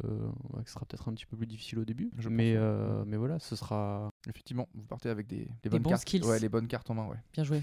ouais, 0.54 0.64
que 0.64 0.70
ce 0.70 0.76
sera 0.76 0.86
peut-être 0.86 1.10
un 1.10 1.14
petit 1.14 1.26
peu 1.26 1.36
plus 1.36 1.48
difficile 1.48 1.80
au 1.80 1.86
début. 1.86 2.12
Je 2.18 2.30
mais, 2.30 2.54
euh, 2.56 3.04
mais 3.06 3.18
voilà, 3.18 3.40
ce 3.40 3.56
sera... 3.58 4.10
Effectivement, 4.30 4.70
vous 4.74 4.86
partez 4.86 5.10
avec 5.10 5.28
des, 5.28 5.48
bonnes 5.70 5.82
bons 5.82 5.90
cartes. 5.90 6.04
skills. 6.04 6.24
Ouais, 6.24 6.40
les 6.40 6.50
bonnes 6.50 6.68
cartes 6.68 6.90
en 6.90 6.94
main, 6.94 7.08
ouais. 7.08 7.18
Bien 7.34 7.44
joué. 7.44 7.58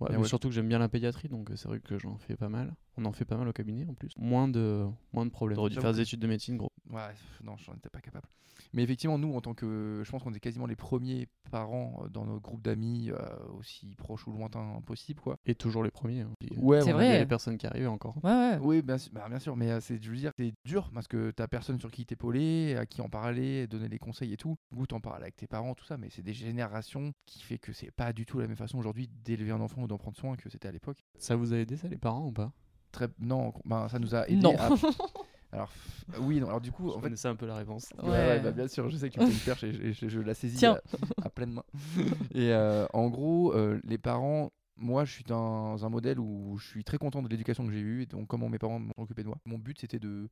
Ouais, 0.00 0.08
Mais 0.10 0.16
mais 0.16 0.22
ouais. 0.22 0.28
surtout 0.28 0.48
que 0.48 0.54
j'aime 0.54 0.68
bien 0.68 0.78
la 0.78 0.88
pédiatrie, 0.88 1.28
donc 1.28 1.50
c'est 1.56 1.68
vrai 1.68 1.80
que 1.80 1.98
j'en 1.98 2.16
fais 2.16 2.36
pas 2.36 2.48
mal. 2.48 2.74
On 2.98 3.04
en 3.04 3.12
fait 3.12 3.24
pas 3.24 3.36
mal 3.36 3.46
au 3.48 3.52
cabinet 3.52 3.86
en 3.88 3.94
plus. 3.94 4.12
Moins 4.16 4.48
de, 4.48 4.86
moins 5.12 5.26
de 5.26 5.30
problèmes. 5.30 5.56
J'aurais 5.56 5.70
dû 5.70 5.76
faire 5.76 5.92
des 5.92 6.00
études 6.00 6.20
de 6.20 6.26
médecine, 6.26 6.56
gros. 6.56 6.70
Ouais, 6.90 7.12
non, 7.42 7.56
j'en 7.58 7.74
étais 7.74 7.90
pas 7.90 8.00
capable. 8.00 8.26
Mais 8.72 8.82
effectivement, 8.82 9.18
nous, 9.18 9.34
en 9.34 9.40
tant 9.40 9.52
que. 9.54 10.02
Je 10.04 10.10
pense 10.10 10.22
qu'on 10.22 10.32
est 10.32 10.40
quasiment 10.40 10.66
les 10.66 10.76
premiers 10.76 11.28
parents 11.50 12.00
euh, 12.04 12.08
dans 12.08 12.24
nos 12.24 12.40
groupes 12.40 12.62
d'amis, 12.62 13.10
euh, 13.10 13.16
aussi 13.58 13.94
proches 13.96 14.26
ou 14.26 14.32
lointains 14.32 14.80
possible, 14.86 15.20
quoi. 15.20 15.36
Et 15.46 15.54
toujours 15.54 15.82
les 15.84 15.90
premiers. 15.90 16.22
hein. 16.22 16.30
Puis, 16.40 16.56
Ouais, 16.58 16.80
C'est 16.82 16.92
vrai. 16.92 17.04
Il 17.04 17.08
y 17.08 17.10
a 17.10 17.14
des- 17.14 17.20
les 17.20 17.26
personnes 17.26 17.58
qui 17.58 17.66
arrivent 17.66 17.88
encore. 17.88 18.16
Ouais, 18.24 18.30
ouais. 18.32 18.58
Oui, 18.60 18.82
bien 18.82 18.96
sûr, 18.98 19.12
bah, 19.12 19.26
bien 19.28 19.38
sûr 19.38 19.56
mais 19.56 19.70
euh, 19.72 19.80
c'est, 19.80 20.02
je 20.02 20.10
veux 20.10 20.16
dire, 20.16 20.32
c'est 20.38 20.52
dur 20.64 20.90
parce 20.94 21.06
que 21.06 21.30
t'as 21.32 21.46
personne 21.48 21.78
sur 21.78 21.90
qui 21.90 22.06
t'épauler, 22.06 22.76
à 22.76 22.86
qui 22.86 23.02
en 23.02 23.08
parler, 23.10 23.66
donner 23.66 23.88
des 23.90 23.98
conseils 23.98 24.32
et 24.32 24.36
tout. 24.38 24.56
Du 24.70 24.78
coup, 24.78 24.86
t'en 24.86 25.00
parles 25.00 25.22
avec 25.22 25.36
tes 25.36 25.46
parents, 25.46 25.74
tout 25.74 25.84
ça, 25.84 25.98
mais 25.98 26.08
c'est 26.10 26.22
des 26.22 26.34
générations 26.34 27.12
qui 27.26 27.42
fait 27.42 27.58
que 27.58 27.72
c'est 27.72 27.90
pas 27.90 28.12
du 28.14 28.24
tout 28.26 28.38
la 28.38 28.46
même 28.46 28.56
façon 28.56 28.78
aujourd'hui 28.78 29.08
d'élever 29.24 29.50
un 29.50 29.60
enfant 29.60 29.82
ou 29.82 29.86
d'en 29.86 29.98
prendre 29.98 30.16
soin 30.16 30.36
que 30.36 30.48
c'était 30.48 30.68
à 30.68 30.72
l'époque. 30.72 31.04
Ça 31.18 31.36
vous 31.36 31.52
a 31.52 31.58
aidé, 31.58 31.76
ça, 31.76 31.88
les 31.88 31.98
parents 31.98 32.26
ou 32.26 32.32
pas? 32.32 32.52
Très, 32.96 33.08
non, 33.18 33.52
ben, 33.66 33.88
ça 33.90 33.98
nous 33.98 34.14
a 34.14 34.26
aidé 34.26 34.40
Non. 34.40 34.56
à- 34.58 34.70
Alors, 35.52 35.70
f- 35.70 36.18
oui, 36.20 36.40
non, 36.40 36.48
alors 36.48 36.60
du 36.62 36.72
coup, 36.72 36.88
en 36.90 36.94
fait, 36.94 37.02
connaissais 37.02 37.28
un 37.28 37.36
peu 37.36 37.46
la 37.46 37.56
réponse. 37.56 37.90
Ouais, 38.02 38.08
Ouais. 38.08 38.10
ouais, 38.26 38.40
bah, 38.40 38.52
bien 38.52 38.66
sûr, 38.68 38.88
je 38.88 38.96
sais 38.96 39.08
que 39.10 39.14
tu 39.14 39.20
me 39.20 39.26
fais 39.26 39.32
une 39.32 39.38
perche 39.38 39.64
et 39.64 39.72
je, 39.72 39.82
et 39.82 39.92
je- 39.92 40.08
je 40.08 40.20
la 40.20 40.32
saisis 40.34 40.64
à, 40.66 40.80
à 41.22 41.28
pleine 41.30 41.52
main. 41.52 41.62
Et 42.34 42.52
euh, 42.52 42.86
en 42.94 43.08
gros, 43.08 43.52
euh, 43.54 43.78
les 43.84 43.98
parents, 43.98 44.50
moi, 44.76 45.04
je 45.04 45.12
suis 45.12 45.24
dans 45.24 45.84
un 45.84 45.88
modèle 45.90 46.18
où 46.18 46.56
je 46.58 46.66
suis 46.66 46.84
très 46.84 46.96
content 46.98 47.22
de 47.22 47.28
l'éducation 47.28 47.64
que 47.66 47.72
j'ai 47.72 47.80
eue 47.80 48.02
et 48.02 48.06
donc 48.06 48.26
comment 48.28 48.48
mes 48.48 48.58
parents 48.58 48.78
m'ont 48.80 48.92
occupé 48.96 49.22
de 49.22 49.28
moi. 49.28 49.36
Mon 49.44 49.58
but, 49.58 49.78
c'était 49.78 49.98
de 49.98 50.28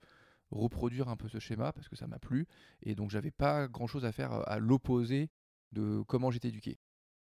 reproduire 0.50 1.08
un 1.08 1.16
peu 1.16 1.28
ce 1.28 1.38
schéma 1.38 1.72
parce 1.72 1.88
que 1.88 1.96
ça 1.96 2.06
m'a 2.06 2.18
plu 2.18 2.46
et 2.82 2.94
donc 2.94 3.10
j'avais 3.10 3.30
pas 3.30 3.68
grand 3.68 3.86
chose 3.86 4.04
à 4.04 4.12
faire 4.12 4.32
euh, 4.32 4.42
à 4.46 4.58
l'opposé 4.58 5.30
de 5.72 6.02
comment 6.06 6.30
j'étais 6.30 6.48
éduqué. 6.48 6.78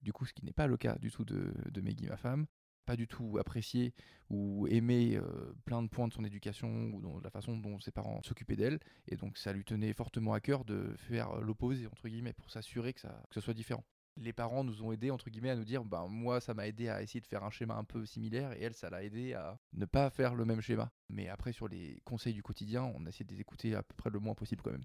Du 0.02 0.12
coup, 0.14 0.26
ce 0.26 0.34
qui 0.34 0.46
n'est 0.46 0.54
pas 0.54 0.68
le 0.68 0.78
cas 0.78 0.96
du 1.00 1.12
tout 1.12 1.26
de, 1.26 1.54
de 1.72 1.82
Meggy, 1.82 2.08
ma 2.08 2.18
femme. 2.18 2.46
Pas 2.90 2.96
du 2.96 3.08
tout 3.08 3.38
apprécié 3.38 3.94
ou 4.32 4.66
aimé 4.68 5.16
euh, 5.16 5.54
plein 5.64 5.84
de 5.84 5.88
points 5.88 6.08
de 6.08 6.14
son 6.14 6.24
éducation 6.24 6.90
ou 6.92 7.02
dans 7.02 7.20
la 7.20 7.30
façon 7.30 7.56
dont 7.56 7.80
ses 7.80 7.92
parents 7.92 8.20
s'occupaient 8.24 8.56
d'elle. 8.56 8.80
Et 9.08 9.16
donc 9.16 9.38
ça 9.38 9.54
lui 9.54 9.64
tenait 9.64 9.94
fortement 9.94 10.34
à 10.34 10.40
cœur 10.40 10.66
de 10.66 10.92
faire 10.98 11.30
euh, 11.34 11.42
l'opposé, 11.42 11.86
entre 11.86 12.08
guillemets, 12.10 12.34
pour 12.34 12.50
s'assurer 12.50 12.94
que 12.94 13.02
ça, 13.02 13.22
que 13.30 13.36
ce 13.36 13.42
soit 13.42 13.54
différent. 13.54 13.84
Les 14.18 14.34
parents 14.34 14.64
nous 14.64 14.82
ont 14.84 14.92
aidés, 14.92 15.12
entre 15.12 15.30
guillemets, 15.30 15.52
à 15.52 15.56
nous 15.56 15.66
dire, 15.66 15.86
ben, 15.86 16.08
moi, 16.08 16.42
ça 16.42 16.56
m'a 16.56 16.68
aidé 16.68 16.90
à 16.90 17.04
essayer 17.04 17.22
de 17.22 17.28
faire 17.28 17.44
un 17.44 17.52
schéma 17.52 17.76
un 17.76 17.84
peu 17.84 18.06
similaire, 18.08 18.52
et 18.54 18.64
elle, 18.64 18.74
ça 18.74 18.90
l'a 18.90 19.04
aidé 19.04 19.34
à 19.34 19.60
ne 19.74 19.86
pas 19.86 20.10
faire 20.10 20.34
le 20.34 20.46
même 20.46 20.62
schéma. 20.62 20.92
Mais 21.10 21.30
après, 21.30 21.54
sur 21.54 21.68
les 21.68 22.02
conseils 22.06 22.34
du 22.34 22.42
quotidien, 22.42 22.84
on 22.96 23.06
a 23.06 23.10
essayé 23.10 23.24
de 23.26 23.32
les 23.34 23.40
écouter 23.40 23.76
à 23.76 23.84
peu 23.84 23.94
près 23.96 24.10
le 24.10 24.20
moins 24.20 24.34
possible 24.34 24.62
quand 24.64 24.72
même. 24.72 24.84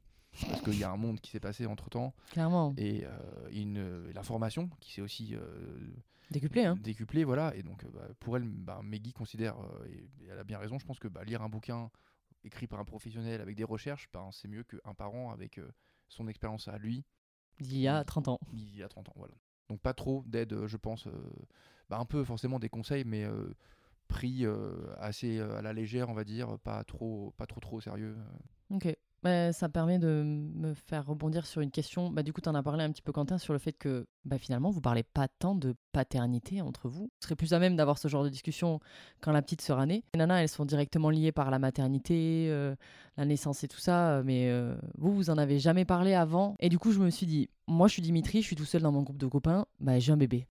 Parce 0.48 0.60
qu'il 0.62 0.78
y 0.78 0.84
a 0.84 0.90
un 0.90 0.96
monde 0.98 1.20
qui 1.20 1.30
s'est 1.30 1.40
passé 1.40 1.64
entre-temps, 1.64 2.12
Clairement. 2.32 2.74
et 2.76 3.04
euh, 3.06 3.48
une, 3.50 4.10
l'information 4.12 4.68
qui 4.80 4.92
s'est 4.92 5.00
aussi 5.02 5.34
euh, 5.34 5.40
Décuplé, 6.30 6.64
hein. 6.64 6.76
décuplé, 6.80 7.24
voilà. 7.24 7.54
Et 7.54 7.62
donc, 7.62 7.84
euh, 7.84 7.88
bah, 7.92 8.08
pour 8.20 8.36
elle, 8.36 8.44
bah, 8.44 8.80
Meggy 8.82 9.12
considère, 9.12 9.56
euh, 9.58 9.86
et, 9.86 10.24
et 10.24 10.28
elle 10.30 10.38
a 10.38 10.44
bien 10.44 10.58
raison, 10.58 10.78
je 10.78 10.86
pense 10.86 10.98
que 10.98 11.08
bah, 11.08 11.24
lire 11.24 11.42
un 11.42 11.48
bouquin 11.48 11.90
écrit 12.44 12.66
par 12.66 12.78
un 12.80 12.84
professionnel 12.84 13.40
avec 13.40 13.56
des 13.56 13.64
recherches, 13.64 14.08
ben, 14.12 14.28
c'est 14.32 14.48
mieux 14.48 14.64
qu'un 14.64 14.94
parent 14.94 15.30
avec 15.30 15.58
euh, 15.58 15.70
son 16.08 16.28
expérience 16.28 16.68
à 16.68 16.78
lui, 16.78 17.04
Il 17.60 17.76
y 17.76 17.88
a 17.88 18.04
30 18.04 18.28
ans. 18.28 18.40
il 18.52 18.76
y 18.76 18.82
a 18.82 18.88
30 18.88 19.08
ans, 19.08 19.14
voilà. 19.16 19.34
Donc 19.68 19.80
pas 19.80 19.94
trop 19.94 20.22
d'aide, 20.26 20.66
je 20.66 20.76
pense, 20.76 21.06
euh, 21.06 21.12
bah, 21.88 21.98
un 21.98 22.04
peu 22.04 22.22
forcément 22.24 22.58
des 22.58 22.68
conseils, 22.68 23.04
mais 23.04 23.24
euh, 23.24 23.54
pris 24.08 24.44
euh, 24.44 24.94
assez 24.98 25.40
à 25.40 25.62
la 25.62 25.72
légère, 25.72 26.10
on 26.10 26.14
va 26.14 26.24
dire, 26.24 26.58
pas 26.58 26.84
trop, 26.84 27.32
pas 27.38 27.46
trop, 27.46 27.60
trop 27.60 27.80
sérieux. 27.80 28.16
Ok. 28.70 28.94
Bah, 29.24 29.54
ça 29.54 29.70
permet 29.70 29.98
de 29.98 30.22
me 30.22 30.74
faire 30.74 31.06
rebondir 31.06 31.46
sur 31.46 31.62
une 31.62 31.70
question. 31.70 32.10
Bah, 32.10 32.22
du 32.22 32.34
coup, 32.34 32.42
tu 32.42 32.48
en 32.50 32.54
as 32.54 32.62
parlé 32.62 32.84
un 32.84 32.92
petit 32.92 33.00
peu, 33.00 33.10
Quentin, 33.10 33.38
sur 33.38 33.54
le 33.54 33.58
fait 33.58 33.72
que 33.72 34.06
bah, 34.26 34.36
finalement, 34.36 34.70
vous 34.70 34.82
parlez 34.82 35.02
pas 35.02 35.28
tant 35.28 35.54
de 35.54 35.74
paternité 35.92 36.60
entre 36.60 36.90
vous. 36.90 37.04
Vous 37.04 37.10
serez 37.20 37.34
plus 37.34 37.54
à 37.54 37.58
même 37.58 37.74
d'avoir 37.74 37.96
ce 37.96 38.06
genre 38.06 38.22
de 38.22 38.28
discussion 38.28 38.80
quand 39.22 39.32
la 39.32 39.40
petite 39.40 39.62
sera 39.62 39.86
née. 39.86 40.04
Les 40.12 40.18
nanas, 40.18 40.42
elles 40.42 40.50
sont 40.50 40.66
directement 40.66 41.08
liées 41.08 41.32
par 41.32 41.50
la 41.50 41.58
maternité, 41.58 42.48
euh, 42.50 42.76
la 43.16 43.24
naissance 43.24 43.64
et 43.64 43.68
tout 43.68 43.80
ça, 43.80 44.22
mais 44.26 44.50
euh, 44.50 44.76
vous, 44.98 45.14
vous 45.14 45.30
en 45.30 45.38
avez 45.38 45.58
jamais 45.58 45.86
parlé 45.86 46.12
avant. 46.12 46.54
Et 46.60 46.68
du 46.68 46.78
coup, 46.78 46.92
je 46.92 46.98
me 46.98 47.08
suis 47.08 47.24
dit, 47.24 47.48
moi, 47.66 47.88
je 47.88 47.94
suis 47.94 48.02
Dimitri, 48.02 48.42
je 48.42 48.46
suis 48.48 48.56
tout 48.56 48.66
seul 48.66 48.82
dans 48.82 48.92
mon 48.92 49.00
groupe 49.00 49.16
de 49.16 49.26
copains, 49.26 49.64
bah, 49.80 49.98
j'ai 50.00 50.12
un 50.12 50.18
bébé. 50.18 50.46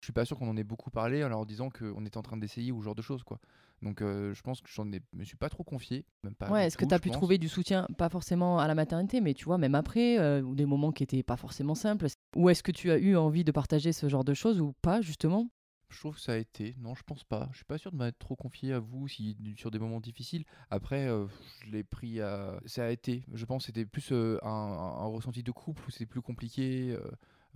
Je 0.00 0.06
suis 0.06 0.12
pas 0.12 0.26
sûr 0.26 0.38
qu'on 0.38 0.50
en 0.50 0.56
ait 0.58 0.64
beaucoup 0.64 0.90
parlé 0.90 1.24
en 1.24 1.30
leur 1.30 1.46
disant 1.46 1.70
qu'on 1.70 2.04
était 2.04 2.18
en 2.18 2.22
train 2.22 2.36
d'essayer 2.36 2.72
ou 2.72 2.80
ce 2.80 2.84
genre 2.84 2.94
de 2.94 3.00
choses, 3.00 3.22
quoi. 3.22 3.38
Donc 3.82 4.00
euh, 4.00 4.32
je 4.32 4.42
pense 4.42 4.60
que 4.60 4.68
j'en 4.70 4.90
ai, 4.92 5.00
me 5.12 5.24
suis 5.24 5.36
pas 5.36 5.48
trop 5.48 5.64
confié, 5.64 6.04
même 6.22 6.34
pas. 6.34 6.50
ouais, 6.50 6.66
est-ce 6.66 6.76
que 6.76 6.84
tu 6.84 6.94
as 6.94 6.98
je 6.98 7.02
pu 7.02 7.08
pense. 7.08 7.16
trouver 7.16 7.38
du 7.38 7.48
soutien, 7.48 7.86
pas 7.98 8.08
forcément 8.08 8.58
à 8.58 8.68
la 8.68 8.74
maternité, 8.74 9.20
mais 9.20 9.34
tu 9.34 9.44
vois, 9.44 9.58
même 9.58 9.74
après, 9.74 10.18
euh, 10.18 10.40
ou 10.42 10.54
des 10.54 10.66
moments 10.66 10.92
qui 10.92 11.02
étaient 11.02 11.22
pas 11.22 11.36
forcément 11.36 11.74
simples 11.74 12.06
Ou 12.36 12.48
est-ce 12.48 12.62
que 12.62 12.72
tu 12.72 12.90
as 12.90 12.98
eu 12.98 13.16
envie 13.16 13.44
de 13.44 13.50
partager 13.52 13.92
ce 13.92 14.08
genre 14.08 14.24
de 14.24 14.34
choses 14.34 14.60
ou 14.60 14.72
pas, 14.82 15.00
justement? 15.00 15.48
Je 15.88 15.98
trouve 15.98 16.14
que 16.14 16.22
ça 16.22 16.32
a 16.32 16.36
été. 16.36 16.74
Non, 16.78 16.94
je 16.94 17.02
pense 17.02 17.22
pas. 17.22 17.48
Je 17.52 17.56
suis 17.56 17.64
pas 17.66 17.76
sûr 17.76 17.92
de 17.92 17.96
m'être 17.98 18.18
trop 18.18 18.34
confié 18.34 18.72
à 18.72 18.78
vous 18.78 19.08
si, 19.08 19.36
sur 19.58 19.70
des 19.70 19.78
moments 19.78 20.00
difficiles. 20.00 20.44
Après, 20.70 21.06
euh, 21.06 21.26
je 21.66 21.70
l'ai 21.70 21.84
pris 21.84 22.18
à. 22.20 22.58
Ça 22.64 22.84
a 22.86 22.88
été. 22.90 23.24
Je 23.34 23.44
pense 23.44 23.64
que 23.64 23.66
c'était 23.66 23.84
plus 23.84 24.10
un, 24.10 24.16
un- 24.42 24.98
un 25.02 25.06
ressenti 25.06 25.42
de 25.42 25.50
couple 25.50 25.82
où 25.86 25.90
c'était 25.90 26.06
plus 26.06 26.22
compliqué. 26.22 26.96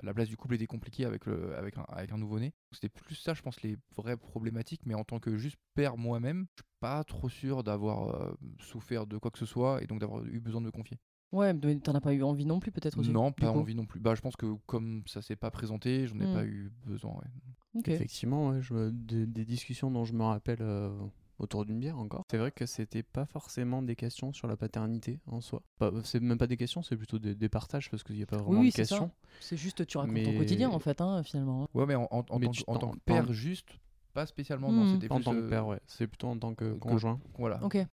La 0.03 0.13
place 0.15 0.29
du 0.29 0.37
couple 0.37 0.55
était 0.57 0.67
compliquée 0.67 1.05
avec, 1.05 1.27
le, 1.27 1.57
avec, 1.57 1.79
un, 1.79 1.85
avec 1.89 2.13
un 2.13 2.19
nouveau-né. 2.19 2.53
C'était 2.73 2.89
plus 2.89 3.15
ça, 3.15 3.35
je 3.35 3.43
pense, 3.43 3.61
les 3.63 3.77
vraies 3.97 4.17
problématiques. 4.17 4.83
Mais 4.87 4.95
en 4.95 5.05
tant 5.05 5.19
que 5.19 5.37
juste 5.37 5.57
père 5.75 5.97
moi-même, 5.97 6.47
je 6.57 6.63
suis 6.63 6.71
pas 6.81 7.03
trop 7.05 7.29
sûr 7.29 7.65
d'avoir 7.65 8.15
euh, 8.23 8.35
souffert 8.61 9.07
de 9.07 9.19
quoi 9.19 9.31
que 9.31 9.39
ce 9.39 9.47
soit 9.47 9.83
et 9.83 9.87
donc 9.87 10.01
d'avoir 10.01 10.25
eu 10.25 10.41
besoin 10.41 10.61
de 10.61 10.67
me 10.67 10.71
confier. 10.71 10.99
Ouais, 11.33 11.53
mais 11.53 11.79
t'en 11.81 11.95
as 11.95 12.01
pas 12.01 12.15
eu 12.15 12.23
envie 12.23 12.45
non 12.47 12.61
plus, 12.61 12.71
peut-être 12.71 12.99
aussi 12.99 13.11
Non, 13.11 13.33
pas 13.33 13.51
envie 13.51 13.75
non 13.75 13.85
plus. 13.85 13.99
Bah, 14.01 14.15
je 14.15 14.21
pense 14.21 14.37
que 14.37 14.55
comme 14.67 15.03
ça 15.07 15.23
s'est 15.23 15.35
pas 15.37 15.51
présenté, 15.51 16.07
j'en 16.07 16.21
ai 16.21 16.27
Hmm. 16.27 16.33
pas 16.33 16.45
eu 16.45 16.71
besoin. 16.87 17.15
Ouais. 17.15 17.83
Effectivement, 17.85 18.51
ouais, 18.51 18.63
je, 18.63 18.91
des, 18.91 19.27
des 19.27 19.45
discussions 19.45 19.91
dont 19.91 20.05
je 20.05 20.13
me 20.15 20.23
rappelle 20.23 20.63
euh, 20.63 20.97
autour 21.39 21.65
d'une 21.65 21.79
bière 21.79 21.99
encore. 21.99 22.25
C'est 22.31 22.39
vrai 22.39 22.51
que 22.51 22.65
c'était 22.67 23.03
pas 23.03 23.27
forcément 23.27 23.83
des 23.83 23.97
questions 23.97 24.33
sur 24.33 24.49
la 24.49 24.57
paternité 24.57 25.21
en 25.27 25.41
soi. 25.41 25.63
Pas- 25.79 25.93
c'est 26.05 26.21
même 26.21 26.39
pas 26.39 26.47
des 26.47 26.57
questions, 26.57 26.83
c'est 26.83 26.97
plutôt 26.97 27.19
des, 27.19 27.35
des 27.35 27.49
partages 27.49 27.91
parce 27.91 28.03
qu'il 28.03 28.17
n'y 28.17 28.23
a 28.23 28.27
pas 28.27 28.39
vraiment 28.39 28.61
oui, 28.61 28.69
de 28.69 28.73
c'est 28.75 28.85
ça. 28.85 28.97
questions. 28.97 29.11
C'est 29.41 29.57
juste, 29.57 29.87
tu 29.87 29.99
racontes 29.99 30.15
ton 30.15 30.33
Mais- 30.33 30.39
quotidien, 30.39 30.71
en 30.71 30.79
fait, 30.79 31.01
hein, 31.01 31.23
finalement. 31.23 31.69
Ouais, 31.75 31.87
mais 31.87 31.95
en, 31.95 32.09
en- 32.11 32.25
en 32.29 32.39
Mais 32.39 32.47
tant, 32.47 32.53
tu 32.53 32.65
que- 32.65 32.71
en 32.71 32.75
tant 32.75 32.87
t'en- 32.89 32.93
que 32.93 32.99
père 33.05 33.33
juste, 33.33 33.69
pas 34.15 34.25
spécialement. 34.27 34.73
Non, 34.73 34.85
Hmm. 34.85 34.95
c'était 34.95 35.13
En 35.13 35.17
plus, 35.17 35.25
tant 35.25 35.33
que 35.33 35.39
euh, 35.41 35.49
père, 35.49 35.67
ouais. 35.67 35.81
C'est 35.87 36.07
plutôt 36.07 36.29
en 36.29 36.39
tant 36.39 36.55
que 36.55 36.65
que- 36.73 36.79
conjoint. 36.79 37.21
Voilà. 37.39 37.63
Ok. 37.63 37.75
Ouais, 37.75 37.87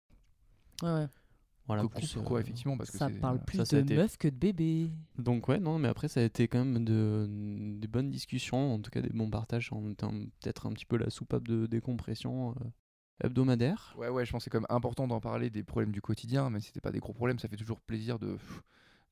ouais. 0.83 1.07
Voilà, 1.69 1.83
que 1.83 1.89
plus, 1.89 2.17
euh, 2.17 2.23
quoi, 2.23 2.41
effectivement, 2.41 2.77
parce 2.77 2.91
que 2.91 2.99
Ça 2.99 3.09
c'est- 3.09 3.21
parle 3.21 3.39
plus 3.45 3.59
Ça, 3.59 3.65
ça 3.65 3.77
a 3.77 3.81
de 3.81 3.85
été- 3.85 3.97
meuf 3.97 4.17
que 4.19 4.27
de 4.27 4.35
bébé. 4.35 4.91
Donc 5.17 5.47
ouais, 5.49 5.61
non, 5.61 5.79
mais 5.79 5.87
après 5.89 6.09
ça 6.09 6.19
a 6.21 6.25
été 6.25 6.49
quand 6.49 6.59
même 6.65 6.85
de, 6.85 7.27
des 7.79 7.87
bonnes 7.87 8.11
discussions, 8.11 8.75
en 8.75 8.81
tout 8.81 8.91
cas 8.91 9.01
des 9.01 9.11
bons 9.11 9.31
partages, 9.31 9.73
en 9.73 9.89
étant 9.91 10.11
peut-être 10.41 10.67
un 10.67 10.73
petit 10.73 10.85
peu 10.87 10.97
la 10.97 11.09
soupape 11.09 11.47
de 11.47 11.67
décompression 11.67 12.51
euh, 12.51 12.55
hebdomadaire. 13.23 13.95
Ouais, 13.97 14.09
ouais, 14.09 14.25
je 14.25 14.33
pense 14.33 14.41
que 14.41 14.45
c'est 14.45 14.51
quand 14.51 14.61
même 14.61 14.67
important 14.77 15.07
d'en 15.07 15.21
parler 15.21 15.51
des 15.51 15.63
problèmes 15.63 15.93
du 15.93 16.01
quotidien, 16.01 16.51
même 16.51 16.61
si 16.61 16.69
c'était 16.69 16.81
pas 16.81 16.93
des 16.93 17.01
gros 17.01 17.13
problèmes, 17.13 17.39
ça 17.39 17.49
fait 17.49 17.57
toujours 17.57 17.81
plaisir 17.81 18.19
de, 18.19 18.37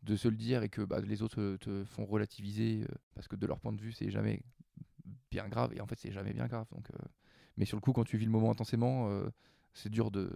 de 0.02 0.16
se 0.16 0.28
le 0.28 0.36
dire 0.36 0.62
et 0.62 0.68
que 0.68 0.82
bah, 0.82 1.00
les 1.00 1.22
autres 1.22 1.36
te, 1.36 1.56
te 1.56 1.84
font 1.84 2.04
relativiser, 2.06 2.82
euh, 2.82 2.94
parce 3.14 3.28
que 3.28 3.36
de 3.36 3.46
leur 3.46 3.58
point 3.60 3.72
de 3.72 3.80
vue, 3.80 3.92
c'est 3.92 4.10
jamais 4.10 4.42
bien 5.30 5.48
grave, 5.48 5.72
et 5.74 5.80
en 5.80 5.86
fait, 5.86 5.98
c'est 5.98 6.12
jamais 6.12 6.32
bien 6.32 6.46
grave. 6.46 6.66
Donc, 6.72 6.88
euh, 6.90 6.98
Mais 7.56 7.64
sur 7.64 7.76
le 7.76 7.80
coup, 7.80 7.92
quand 7.92 8.04
tu 8.04 8.16
vis 8.16 8.24
le 8.24 8.30
moment 8.30 8.50
intensément, 8.50 9.08
euh, 9.10 9.28
c'est 9.74 9.88
dur 9.90 10.10
de, 10.10 10.32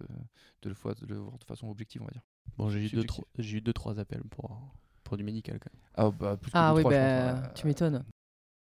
de, 0.63 0.69
le 0.69 0.75
fois- 0.75 0.95
de 0.95 1.07
le 1.07 1.17
voir 1.17 1.39
de 1.39 1.45
façon 1.45 1.69
objective, 1.69 2.03
on 2.03 2.07
va 2.07 2.13
dire. 2.13 2.23
Bon, 2.57 2.69
j'ai 2.71 2.85
eu, 2.85 2.89
deux, 2.91 3.05
trois- 3.05 3.27
j'ai 3.39 3.59
eu 3.59 3.61
deux, 3.61 3.73
trois 3.73 3.99
appels 3.99 4.23
pour, 4.31 4.61
pour 5.03 5.17
du 5.17 5.25
médical 5.25 5.59
quand 5.59 5.73
même. 5.73 5.83
Ah, 5.97 6.11
bah, 6.11 6.37
plus 6.37 6.53
que 6.53 6.57
Ah 6.57 6.69
deux, 6.71 6.77
oui, 6.77 6.83
trois, 6.83 6.91
bah, 6.93 7.33
pense, 7.33 7.43
ouais. 7.49 7.55
tu 7.55 7.67
m'étonnes. 7.67 8.05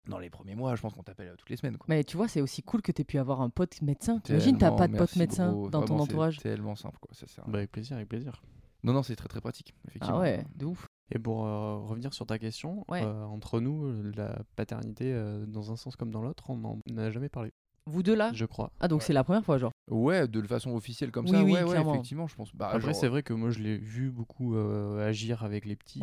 Dans 0.06 0.18
les 0.18 0.30
premiers 0.30 0.54
mois, 0.54 0.74
je 0.76 0.82
pense 0.82 0.94
qu'on 0.94 1.02
t'appelle 1.02 1.28
euh, 1.28 1.36
toutes 1.36 1.50
les 1.50 1.56
semaines. 1.56 1.76
Quoi. 1.76 1.86
Mais 1.88 2.04
tu 2.04 2.16
vois, 2.16 2.28
c'est 2.28 2.40
aussi 2.40 2.62
cool 2.62 2.82
que 2.82 2.92
tu 2.92 3.02
aies 3.02 3.04
pu 3.04 3.18
avoir 3.18 3.40
un 3.40 3.50
pote 3.50 3.80
médecin. 3.82 4.20
T'imagines, 4.20 4.56
t'as 4.58 4.70
pas 4.70 4.86
de 4.88 4.96
pote 4.96 5.16
médecin 5.16 5.52
gros. 5.52 5.68
dans 5.70 5.80
ton 5.80 5.86
Vraiment, 5.86 6.04
c'est 6.04 6.10
entourage. 6.12 6.38
tellement 6.38 6.76
simple, 6.76 6.98
quoi. 7.00 7.10
Ça, 7.12 7.26
c'est 7.28 7.40
un- 7.40 7.44
Bah, 7.48 7.58
avec 7.58 7.72
plaisir, 7.72 7.96
avec 7.96 8.08
plaisir. 8.08 8.42
Non, 8.84 8.92
non, 8.92 9.02
c'est 9.02 9.16
très 9.16 9.28
très 9.28 9.40
pratique, 9.40 9.74
effectivement. 9.88 10.18
Ah 10.18 10.20
ouais, 10.22 10.44
de 10.54 10.64
ouf. 10.66 10.86
Et 11.10 11.18
pour 11.18 11.46
euh, 11.46 11.78
revenir 11.78 12.12
sur 12.14 12.26
ta 12.26 12.38
question, 12.38 12.84
Ouais. 12.88 13.02
euh, 13.02 13.24
entre 13.24 13.60
nous, 13.60 14.02
la 14.16 14.38
paternité, 14.56 15.12
euh, 15.12 15.44
dans 15.46 15.72
un 15.72 15.76
sens 15.76 15.96
comme 15.96 16.10
dans 16.10 16.22
l'autre, 16.22 16.50
on 16.50 16.56
n'en 16.56 16.78
a 16.98 17.10
jamais 17.10 17.28
parlé, 17.28 17.50
Vous 17.86 18.02
deux 18.02 18.14
là 18.16 18.30
je 18.34 18.44
crois. 18.44 18.72
Ah, 18.80 18.88
donc 18.88 19.02
c'est 19.02 19.12
la 19.12 19.22
première 19.24 19.44
fois, 19.44 19.58
genre. 19.58 19.70
Ouais, 19.88 20.26
de 20.26 20.42
façon 20.42 20.72
officielle 20.74 21.12
comme 21.12 21.24
Oui, 21.26 21.30
ça, 21.32 21.44
oui, 21.44 21.52
ouais, 21.52 21.62
ouais, 21.64 21.80
effectivement, 21.80 22.26
je 22.26 22.34
pense. 22.34 22.54
Bah, 22.54 22.68
Après, 22.68 22.80
genre, 22.80 22.94
c'est 22.94 23.06
vrai 23.08 23.22
que 23.22 23.32
moi, 23.32 23.50
je 23.50 23.60
l'ai 23.60 23.76
vu 23.78 24.10
beaucoup 24.10 24.56
euh, 24.56 25.08
agir 25.08 25.44
avec 25.44 25.64
les 25.64 25.76
petites. 25.76 26.02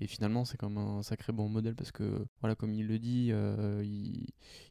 Et 0.00 0.06
finalement, 0.06 0.44
c'est 0.44 0.56
comme 0.56 0.78
un 0.78 1.02
sacré 1.02 1.32
bon 1.32 1.48
modèle 1.48 1.74
parce 1.74 1.92
que, 1.92 2.26
voilà, 2.40 2.54
comme 2.54 2.72
il 2.74 2.86
le 2.86 2.98
dit, 2.98 3.30
euh, 3.32 3.82
il, 3.84 4.26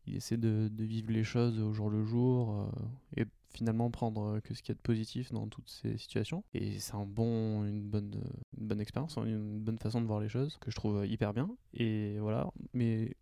il 0.06 0.16
essaie 0.16 0.38
de, 0.38 0.70
vivre 0.78 1.12
les 1.12 1.24
choses 1.24 1.60
au 1.60 1.74
jour 1.74 1.90
le 1.90 2.06
jour 2.06 2.52
euh, 2.52 3.22
et 3.22 3.26
finalement 3.54 3.90
prendre 3.92 4.36
euh, 4.36 4.40
que 4.40 4.54
ce 4.54 4.62
qu'il 4.62 4.74
y 4.74 4.76
a 4.76 4.76
de 4.76 4.82
positif 4.82 5.32
dans 5.32 5.48
toutes 5.48 5.70
ces 5.70 5.98
situations. 5.98 6.44
Et 6.54 6.80
c'est 6.80 6.96
un 6.96 7.06
bon, 7.06 7.66
une, 7.66 7.82
bonne, 7.82 8.22
une 8.58 8.68
bonne 8.68 8.80
expérience, 8.80 9.18
une 9.18 9.60
bonne 9.60 9.80
façon 9.80 10.02
de 10.02 10.06
voir 10.06 10.20
les 10.20 10.30
choses 10.30 10.58
que 10.62 10.72
je 10.72 10.76
trouve 10.76 11.06
hyper 11.06 11.34
bien. 11.34 11.50
Et 11.74 12.18
voilà, 12.20 12.50
mais 12.74 13.16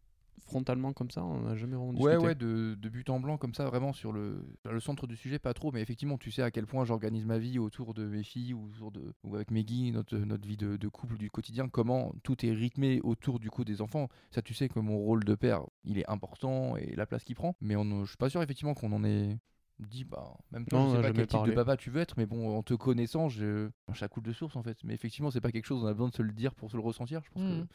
frontalement 0.43 0.93
comme 0.93 1.09
ça, 1.09 1.23
on 1.23 1.41
n'a 1.41 1.55
jamais 1.55 1.75
vraiment 1.75 1.89
Ouais, 1.91 2.11
discuté. 2.11 2.17
ouais, 2.17 2.35
de, 2.35 2.75
de 2.79 2.89
but 2.89 3.09
en 3.09 3.19
blanc 3.19 3.37
comme 3.37 3.53
ça, 3.53 3.65
vraiment 3.65 3.93
sur 3.93 4.11
le, 4.11 4.45
le 4.69 4.79
centre 4.79 5.07
du 5.07 5.15
sujet, 5.15 5.39
pas 5.39 5.53
trop, 5.53 5.71
mais 5.71 5.81
effectivement, 5.81 6.17
tu 6.17 6.31
sais 6.31 6.41
à 6.43 6.51
quel 6.51 6.65
point 6.67 6.85
j'organise 6.85 7.25
ma 7.25 7.37
vie 7.39 7.57
autour 7.57 7.93
de 7.93 8.05
mes 8.05 8.23
filles 8.23 8.53
ou, 8.53 8.65
autour 8.69 8.91
de, 8.91 9.13
ou 9.23 9.35
avec 9.35 9.49
Meggy, 9.51 9.91
notre, 9.91 10.17
notre 10.17 10.47
vie 10.47 10.57
de, 10.57 10.77
de 10.77 10.87
couple, 10.87 11.17
du 11.17 11.31
quotidien, 11.31 11.67
comment 11.69 12.13
tout 12.23 12.45
est 12.45 12.51
rythmé 12.51 13.01
autour 13.01 13.39
du 13.39 13.49
coup 13.49 13.63
des 13.65 13.81
enfants. 13.81 14.07
Ça, 14.31 14.41
tu 14.41 14.53
sais 14.53 14.69
que 14.69 14.79
mon 14.79 14.97
rôle 14.97 15.23
de 15.23 15.35
père, 15.35 15.61
il 15.83 15.97
est 15.97 16.09
important 16.09 16.75
et 16.77 16.95
la 16.95 17.05
place 17.05 17.23
qu'il 17.23 17.35
prend, 17.35 17.55
mais 17.61 17.75
on, 17.75 18.03
je 18.03 18.09
suis 18.09 18.17
pas 18.17 18.29
sûr 18.29 18.41
effectivement 18.43 18.73
qu'on 18.75 18.91
en 18.91 19.03
ait 19.03 19.37
dit, 19.79 20.05
bah, 20.05 20.37
même 20.51 20.65
toi, 20.65 20.79
Non, 20.79 20.85
on 20.85 20.89
je 20.91 20.95
sais 20.95 21.01
pas 21.01 21.11
quel 21.11 21.27
type 21.27 21.31
parlé. 21.31 21.51
de 21.51 21.55
papa 21.55 21.75
tu 21.75 21.89
veux 21.89 21.99
être, 21.99 22.15
mais 22.17 22.25
bon, 22.25 22.57
en 22.57 22.63
te 22.63 22.73
connaissant, 22.75 23.27
je... 23.27 23.69
ça 23.93 24.07
coule 24.07 24.23
de 24.23 24.31
source 24.31 24.55
en 24.55 24.63
fait. 24.63 24.77
Mais 24.85 24.93
effectivement, 24.93 25.31
c'est 25.31 25.41
pas 25.41 25.51
quelque 25.51 25.65
chose, 25.65 25.83
on 25.83 25.87
a 25.87 25.91
besoin 25.93 26.07
de 26.09 26.13
se 26.13 26.21
le 26.21 26.31
dire 26.31 26.55
pour 26.55 26.71
se 26.71 26.77
le 26.77 26.83
ressentir, 26.83 27.21
je 27.25 27.31
pense 27.31 27.43
que 27.43 27.65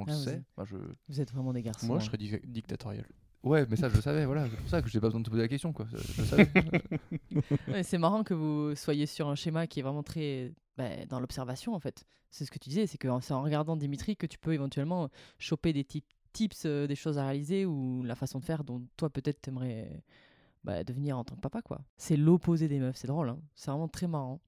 on 0.00 0.04
Ah, 0.08 0.12
vous 0.14 0.22
sait. 0.24 0.34
êtes- 0.34 0.42
Enfin, 0.56 0.64
je... 0.70 0.76
Vous 1.08 1.20
êtes 1.20 1.32
vraiment 1.32 1.52
des 1.52 1.62
garçons. 1.62 1.86
Moi, 1.86 1.96
hein. 1.96 2.00
je 2.00 2.06
serais 2.06 2.18
di- 2.18 2.40
dictatorial. 2.44 3.06
Ouais, 3.42 3.64
mais 3.70 3.76
ça, 3.76 3.88
je 3.88 3.94
le 3.96 4.02
savais, 4.02 4.26
voilà, 4.26 4.46
c'est 4.50 4.56
pour 4.56 4.68
ça 4.68 4.82
que 4.82 4.88
j'ai 4.90 5.00
pas 5.00 5.06
besoin 5.06 5.20
de 5.20 5.24
te 5.24 5.30
poser 5.30 5.42
la 5.42 5.48
question, 5.48 5.72
quoi. 5.72 5.86
Je, 5.90 5.96
je 5.96 6.20
le 6.20 6.26
savais. 6.26 6.50
Ouais, 7.68 7.82
c'est 7.82 7.96
marrant 7.98 8.22
que 8.22 8.34
vous 8.34 8.74
soyez 8.74 9.06
sur 9.06 9.28
un 9.28 9.34
schéma 9.34 9.66
qui 9.66 9.80
est 9.80 9.82
vraiment 9.82 10.02
très 10.02 10.52
bah, 10.76 11.04
dans 11.08 11.20
l'observation 11.20 11.74
en 11.74 11.80
fait. 11.80 12.04
C'est 12.30 12.44
ce 12.44 12.50
que 12.50 12.58
tu 12.58 12.68
disais, 12.68 12.86
c'est 12.86 12.98
que 12.98 13.08
c'est 13.22 13.32
en 13.34 13.42
regardant 13.42 13.76
Dimitri 13.76 14.16
que 14.16 14.26
tu 14.26 14.38
peux 14.38 14.52
éventuellement 14.52 15.08
choper 15.38 15.72
des 15.72 15.84
types, 15.84 16.06
tips, 16.32 16.64
euh, 16.66 16.86
des 16.86 16.94
choses 16.94 17.18
à 17.18 17.24
réaliser 17.24 17.64
ou 17.66 18.02
la 18.04 18.14
façon 18.14 18.38
de 18.40 18.44
faire 18.44 18.62
dont 18.62 18.82
toi 18.96 19.08
peut-être 19.10 19.40
t'aimerais 19.40 20.02
bah, 20.64 20.84
devenir 20.84 21.16
en 21.18 21.24
tant 21.24 21.34
que 21.34 21.40
papa 21.40 21.62
quoi. 21.62 21.80
C'est 21.96 22.16
l'opposé 22.16 22.68
des 22.68 22.78
meufs, 22.78 22.96
c'est 22.96 23.08
drôle, 23.08 23.30
hein. 23.30 23.40
c'est 23.54 23.70
vraiment 23.70 23.88
très 23.88 24.06
marrant. 24.06 24.40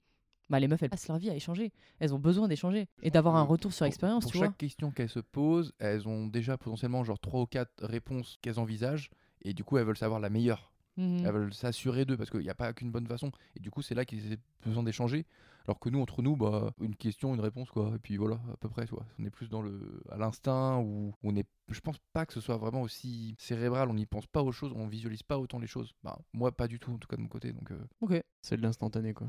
Bah, 0.51 0.61
les 0.61 0.69
meufs 0.69 0.83
elles 0.83 0.91
passent 0.91 1.09
leur 1.09 1.19
vie 1.19 1.31
à 1.31 1.35
échanger, 1.35 1.73
elles 1.99 2.15
ont 2.15 2.19
besoin 2.19 2.47
d'échanger 2.49 2.89
et 3.03 3.11
d'avoir 3.11 3.37
un 3.37 3.43
retour 3.43 3.73
sur 3.73 3.87
expérience, 3.87 4.25
Pour 4.25 4.33
tu 4.33 4.39
chaque 4.39 4.49
vois. 4.49 4.55
question 4.59 4.91
qu'elles 4.91 5.09
se 5.09 5.21
posent, 5.21 5.73
elles 5.79 6.07
ont 6.09 6.27
déjà 6.27 6.59
potentiellement 6.59 7.05
genre 7.05 7.19
trois 7.19 7.41
ou 7.43 7.47
quatre 7.47 7.85
réponses 7.85 8.39
qu'elles 8.43 8.59
envisagent, 8.59 9.11
et 9.43 9.55
du 9.55 9.65
coup 9.65 9.79
elles 9.79 9.85
veulent 9.87 9.97
savoir 9.97 10.21
la 10.21 10.29
meilleure. 10.31 10.73
Mhm. 10.99 11.25
Elles 11.25 11.33
veulent 11.33 11.55
s'assurer 11.55 12.05
d'eux 12.05 12.19
parce 12.19 12.29
qu'il 12.29 12.41
n'y 12.41 12.51
a 12.51 12.55
pas 12.55 12.73
qu'une 12.75 12.91
bonne 12.91 13.07
façon. 13.07 13.31
Et 13.57 13.61
du 13.61 13.71
coup, 13.71 13.81
c'est 13.81 13.95
là 13.95 14.05
qu'ils 14.05 14.35
ont 14.35 14.37
besoin 14.67 14.83
d'échanger. 14.83 15.25
Alors 15.67 15.81
que 15.81 15.89
nous, 15.89 15.99
entre 16.03 16.21
nous, 16.21 16.37
bah, 16.37 16.75
une 16.83 16.95
question, 16.97 17.33
une 17.35 17.41
réponse, 17.41 17.71
quoi. 17.71 17.93
Et 17.95 17.99
puis 17.99 18.19
voilà, 18.19 18.39
à 18.53 18.57
peu 18.59 18.69
près, 18.69 18.85
tu 18.85 18.91
vois. 18.95 19.07
On 19.19 19.25
est 19.25 19.31
plus 19.31 19.49
dans 19.49 19.63
le, 19.63 20.03
à 20.11 20.19
l'instinct 20.19 20.81
ou 20.81 21.15
on 21.23 21.35
est. 21.35 21.47
Je 21.71 21.81
pense 21.81 21.97
pas 22.13 22.27
que 22.27 22.35
ce 22.35 22.43
soit 22.43 22.59
vraiment 22.59 22.83
aussi 22.83 23.35
cérébral. 23.39 23.89
On 23.89 23.95
n'y 23.95 24.05
pense 24.05 24.27
pas 24.27 24.43
aux 24.43 24.53
choses, 24.53 24.73
on 24.77 24.87
visualise 24.87 25.23
pas 25.23 25.39
autant 25.39 25.59
les 25.61 25.67
choses. 25.67 25.95
Bah, 26.05 26.19
moi, 26.35 26.53
pas 26.53 26.69
du 26.69 26.79
tout, 26.79 26.93
en 26.93 26.99
tout 26.99 27.09
cas 27.09 27.17
de 27.17 27.23
mon 27.23 27.29
côté. 27.29 27.55
Donc, 27.55 27.71
euh, 27.71 27.79
Ok. 28.03 28.23
C'est 28.43 28.59
de 28.59 28.63
l'instantané, 28.63 29.15
quoi. 29.15 29.29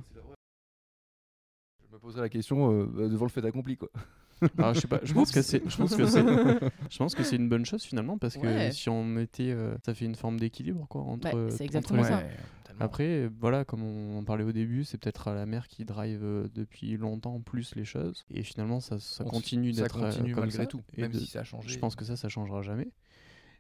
Je 1.93 1.97
me 1.97 2.01
poserai 2.01 2.21
la 2.21 2.29
question 2.29 2.71
euh, 2.71 3.07
devant 3.07 3.25
le 3.25 3.29
fait 3.29 3.45
accompli, 3.45 3.77
quoi. 3.77 3.89
Alors, 4.57 4.73
je 4.73 4.79
sais 4.81 4.87
pas, 4.87 4.99
je 5.03 5.13
pense 5.13 5.31
que 5.31 5.41
c'est, 5.43 5.61
je 5.69 5.77
pense 5.77 5.95
que 5.95 6.05
c'est, 6.05 6.25
je 6.89 6.97
pense 6.97 7.13
que 7.15 7.23
c'est 7.23 7.35
une 7.35 7.47
bonne 7.47 7.65
chose 7.65 7.83
finalement 7.83 8.17
parce 8.17 8.35
que 8.35 8.41
Ouais. 8.41 8.71
si 8.71 8.89
on 8.89 9.03
mettait, 9.05 9.51
euh, 9.51 9.75
ça 9.85 9.93
fait 9.93 10.05
une 10.05 10.15
forme 10.15 10.39
d'équilibre 10.39 10.87
quoi 10.89 11.01
entre. 11.03 11.31
Bah, 11.31 11.49
c'est 11.51 11.63
exactement 11.63 12.03
ça. 12.03 12.23
Après, 12.79 13.03
euh, 13.25 13.29
voilà, 13.39 13.63
comme 13.63 13.83
on 13.83 14.17
en 14.17 14.23
parlait 14.23 14.43
au 14.43 14.51
début, 14.51 14.83
c'est 14.83 14.97
peut-être 14.97 15.29
la 15.31 15.45
mère 15.45 15.67
qui 15.67 15.85
drive 15.85 16.23
euh, 16.23 16.47
depuis 16.55 16.97
longtemps 16.97 17.39
plus 17.39 17.75
les 17.75 17.85
choses 17.85 18.25
et 18.31 18.41
finalement 18.41 18.79
ça, 18.79 18.97
ça 18.99 19.23
continue 19.23 19.71
d'être 19.71 20.01
euh, 20.03 20.23
malgré 20.35 20.63
ça. 20.63 20.65
tout, 20.65 20.81
Et 20.97 21.01
même 21.03 21.11
de- 21.11 21.19
si 21.19 21.27
ça 21.27 21.41
a 21.41 21.43
changé. 21.43 21.69
Je 21.69 21.77
pense 21.77 21.95
que 21.95 22.03
ça, 22.03 22.15
ça 22.15 22.27
changera 22.27 22.63
jamais. 22.63 22.87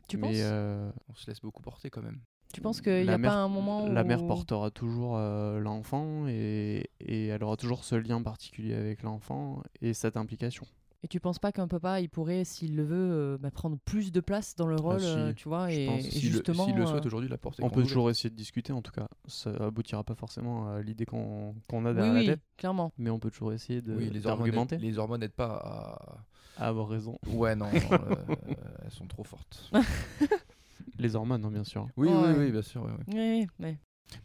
Tu 0.09 0.17
Mais 0.17 0.29
penses? 0.29 0.37
euh, 0.41 0.91
On 1.09 1.13
se 1.13 1.29
laisse 1.29 1.39
beaucoup 1.39 1.61
porter 1.61 1.89
quand 1.91 2.01
même. 2.01 2.19
Tu 2.53 2.61
penses 2.61 2.79
qu'il 2.81 2.93
n'y 2.99 3.03
la 3.05 3.13
a 3.15 3.17
mère- 3.17 3.31
pas 3.31 3.37
un 3.39 3.47
moment 3.49 3.83
où... 3.85 3.91
la 3.91 4.03
mère 4.03 4.25
portera 4.25 4.71
toujours 4.71 5.17
euh, 5.17 5.59
l'enfant 5.59 6.27
et, 6.27 6.89
et 7.01 7.27
elle 7.27 7.43
aura 7.43 7.57
toujours 7.57 7.83
ce 7.83 7.95
lien 7.95 8.21
particulier 8.21 8.75
avec 8.75 9.03
l'enfant 9.03 9.61
et 9.81 9.93
cette 9.93 10.15
implication. 10.17 10.65
Et 11.05 11.09
tu 11.09 11.19
penses 11.19 11.37
pas 11.39 11.51
qu'un 11.51 11.67
papa, 11.67 11.99
il 11.99 12.07
pourrait, 12.09 12.45
s'il 12.45 12.77
le 12.77 12.83
veut, 12.83 12.95
euh, 13.11 13.37
bah, 13.37 13.51
prendre 13.51 13.77
plus 13.83 14.13
de 14.13 14.21
place 14.21 14.55
dans 14.55 14.67
le 14.67 14.77
rôle, 14.77 15.01
si, 15.01 15.05
euh, 15.07 15.33
tu 15.33 15.49
vois, 15.49 15.67
je 15.69 15.79
et, 15.81 15.85
pense. 15.85 16.05
et 16.05 16.11
S'il 16.11 16.29
le- 16.29 16.35
justement... 16.35 16.63
s'il 16.65 16.75
le 16.77 16.85
souhaite 16.85 17.05
aujourd'hui, 17.05 17.27
la 17.29 17.37
porte 17.37 17.59
est 17.59 17.63
On 17.63 17.69
peut 17.69 17.83
toujours 17.83 18.09
essayer 18.09 18.29
de 18.29 18.35
discuter 18.37 18.71
en 18.71 18.81
tout 18.81 18.93
cas. 18.93 19.07
Ça 19.27 19.49
aboutira 19.49 20.05
pas 20.05 20.15
forcément 20.15 20.69
à 20.71 20.81
l'idée 20.81 21.05
qu'on 21.05 21.55
a 21.85 21.93
derrière 21.93 22.13
oui, 22.13 22.25
la 22.25 22.33
tête, 22.35 22.41
clairement. 22.55 22.93
mais 22.97 23.09
on 23.09 23.19
peut 23.19 23.31
toujours 23.31 23.51
essayer 23.51 23.81
de- 23.81 23.93
Oui, 23.95 24.05
les 24.11 24.19
les 24.79 24.97
hormones 24.99 25.19
n'aident 25.19 25.31
pas 25.33 25.55
à. 26.57 26.63
À 26.63 26.67
avoir 26.67 26.87
raison. 26.87 27.17
Ouais, 27.27 27.55
non, 27.55 27.65
non, 27.65 27.71
euh, 27.91 28.25
elles 28.85 28.91
sont 28.91 29.07
trop 29.07 29.23
fortes. 29.25 29.71
Les 31.03 31.15
hormones, 31.15 31.45
hein, 31.45 31.51
bien 31.51 31.63
sûr. 31.63 31.87
Oui, 31.97 32.07
Ouais. 32.07 32.15
oui, 32.29 32.33
oui, 32.45 32.51
bien 32.51 32.61
sûr. 32.63 32.81
ouais, 32.83 32.91
ouais. 32.91 33.05
Oui, 33.39 33.47
oui. 33.59 33.77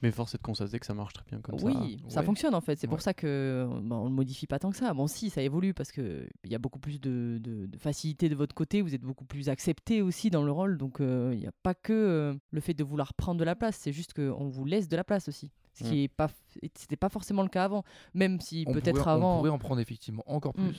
Mais 0.03 0.11
force 0.11 0.35
est 0.35 0.39
de 0.39 0.43
constater 0.43 0.79
que 0.79 0.85
ça 0.85 0.93
marche 0.93 1.14
très 1.14 1.24
bien 1.31 1.41
comme 1.41 1.59
ça. 1.59 1.64
Oui, 1.64 2.03
ça 2.09 2.20
ouais. 2.20 2.26
fonctionne 2.26 2.55
en 2.55 2.61
fait. 2.61 2.79
C'est 2.79 2.87
pour 2.89 2.97
Ouais. 2.97 3.03
ça 3.03 3.14
que 3.14 3.66
bah, 3.85 3.97
on 3.97 4.05
le 4.05 4.11
modifie 4.11 4.47
pas 4.47 4.59
tant 4.59 4.70
que 4.70 4.76
ça. 4.76 4.93
Bon, 4.93 5.07
si, 5.07 5.31
ça 5.31 5.41
évolue 5.41 5.72
parce 5.72 5.93
que 5.93 6.29
il 6.45 6.51
y 6.53 6.55
a 6.55 6.59
beaucoup 6.59 6.79
plus 6.79 7.01
de, 7.01 7.39
de- 7.41 7.64
de 7.66 7.79
facilité 7.79 8.29
de 8.29 8.35
votre 8.35 8.55
côté. 8.55 8.83
Vous 8.83 8.95
êtes 8.95 9.01
beaucoup 9.03 9.24
plus 9.24 9.49
accepté 9.49 10.03
aussi 10.03 10.29
dans 10.31 10.43
le 10.43 10.53
rôle. 10.53 10.76
Donc 10.76 11.01
euh, 11.01 11.31
il 11.33 11.39
n'y 11.41 11.47
a 11.47 11.53
pas 11.62 11.74
que 11.74 11.93
euh, 11.93 12.35
le 12.51 12.61
fait 12.61 12.74
de 12.74 12.85
vouloir 12.85 13.14
prendre 13.14 13.41
de 13.41 13.45
la 13.45 13.57
place. 13.57 13.76
C'est 13.76 13.93
juste 13.93 14.12
qu'on 14.12 14.49
vous 14.49 14.64
laisse 14.66 14.89
de 14.89 14.97
la 14.97 15.05
place 15.05 15.26
aussi. 15.29 15.51
Ce 15.72 15.85
qui 15.85 15.91
Mm. 15.95 16.05
est 16.05 16.09
pas, 16.09 16.29
c'était 16.74 16.97
pas 16.97 17.09
forcément 17.09 17.43
le 17.43 17.49
cas 17.49 17.64
avant. 17.64 17.83
Même 18.12 18.41
si 18.41 18.66
peut-être 18.66 19.09
avant. 19.09 19.35
On 19.37 19.39
pourrait 19.39 19.51
en 19.51 19.59
prendre 19.59 19.81
effectivement 19.81 20.24
encore 20.26 20.55
Mm. 20.59 20.72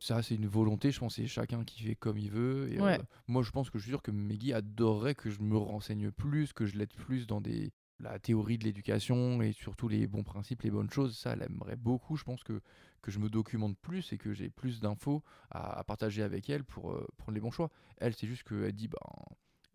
Ça, 0.00 0.22
c'est 0.22 0.34
une 0.34 0.46
volonté, 0.46 0.90
je 0.90 0.98
pense, 1.00 1.14
c'est 1.16 1.26
chacun 1.26 1.64
qui 1.64 1.82
fait 1.82 1.94
comme 1.94 2.18
il 2.18 2.30
veut. 2.30 2.70
Et, 2.72 2.80
Ouais. 2.80 2.98
euh, 2.98 3.02
moi, 3.26 3.42
je 3.42 3.50
pense 3.50 3.70
que 3.70 3.78
je 3.78 3.84
suis 3.84 3.90
sûr 3.92 4.02
que 4.02 4.10
Meggy 4.10 4.52
adorerait 4.52 5.14
que 5.14 5.30
je 5.30 5.40
me 5.40 5.56
renseigne 5.56 6.10
plus, 6.10 6.52
que 6.52 6.66
je 6.66 6.76
l'aide 6.76 6.92
plus 6.92 7.26
dans 7.26 7.40
des, 7.40 7.72
la 8.00 8.18
théorie 8.18 8.58
de 8.58 8.64
l'éducation 8.64 9.40
et 9.40 9.52
surtout 9.52 9.88
les 9.88 10.06
bons 10.06 10.24
principes, 10.24 10.62
les 10.62 10.70
bonnes 10.70 10.90
choses. 10.90 11.16
Ça, 11.16 11.32
elle 11.32 11.42
aimerait 11.42 11.76
beaucoup. 11.76 12.16
Je 12.16 12.24
pense 12.24 12.42
que, 12.44 12.60
que 13.00 13.10
je 13.10 13.18
me 13.18 13.30
documente 13.30 13.78
plus 13.78 14.12
et 14.12 14.18
que 14.18 14.34
j'ai 14.34 14.50
plus 14.50 14.80
d'infos 14.80 15.22
à, 15.50 15.78
à 15.78 15.84
partager 15.84 16.22
avec 16.22 16.50
elle 16.50 16.64
pour 16.64 16.92
euh, 16.92 17.06
prendre 17.16 17.34
les 17.34 17.40
bons 17.40 17.50
choix. 17.52 17.70
Elle, 17.96 18.14
c'est 18.14 18.26
juste 18.26 18.42
qu'elle 18.42 18.72
dit, 18.72 18.88
ben, 18.88 18.98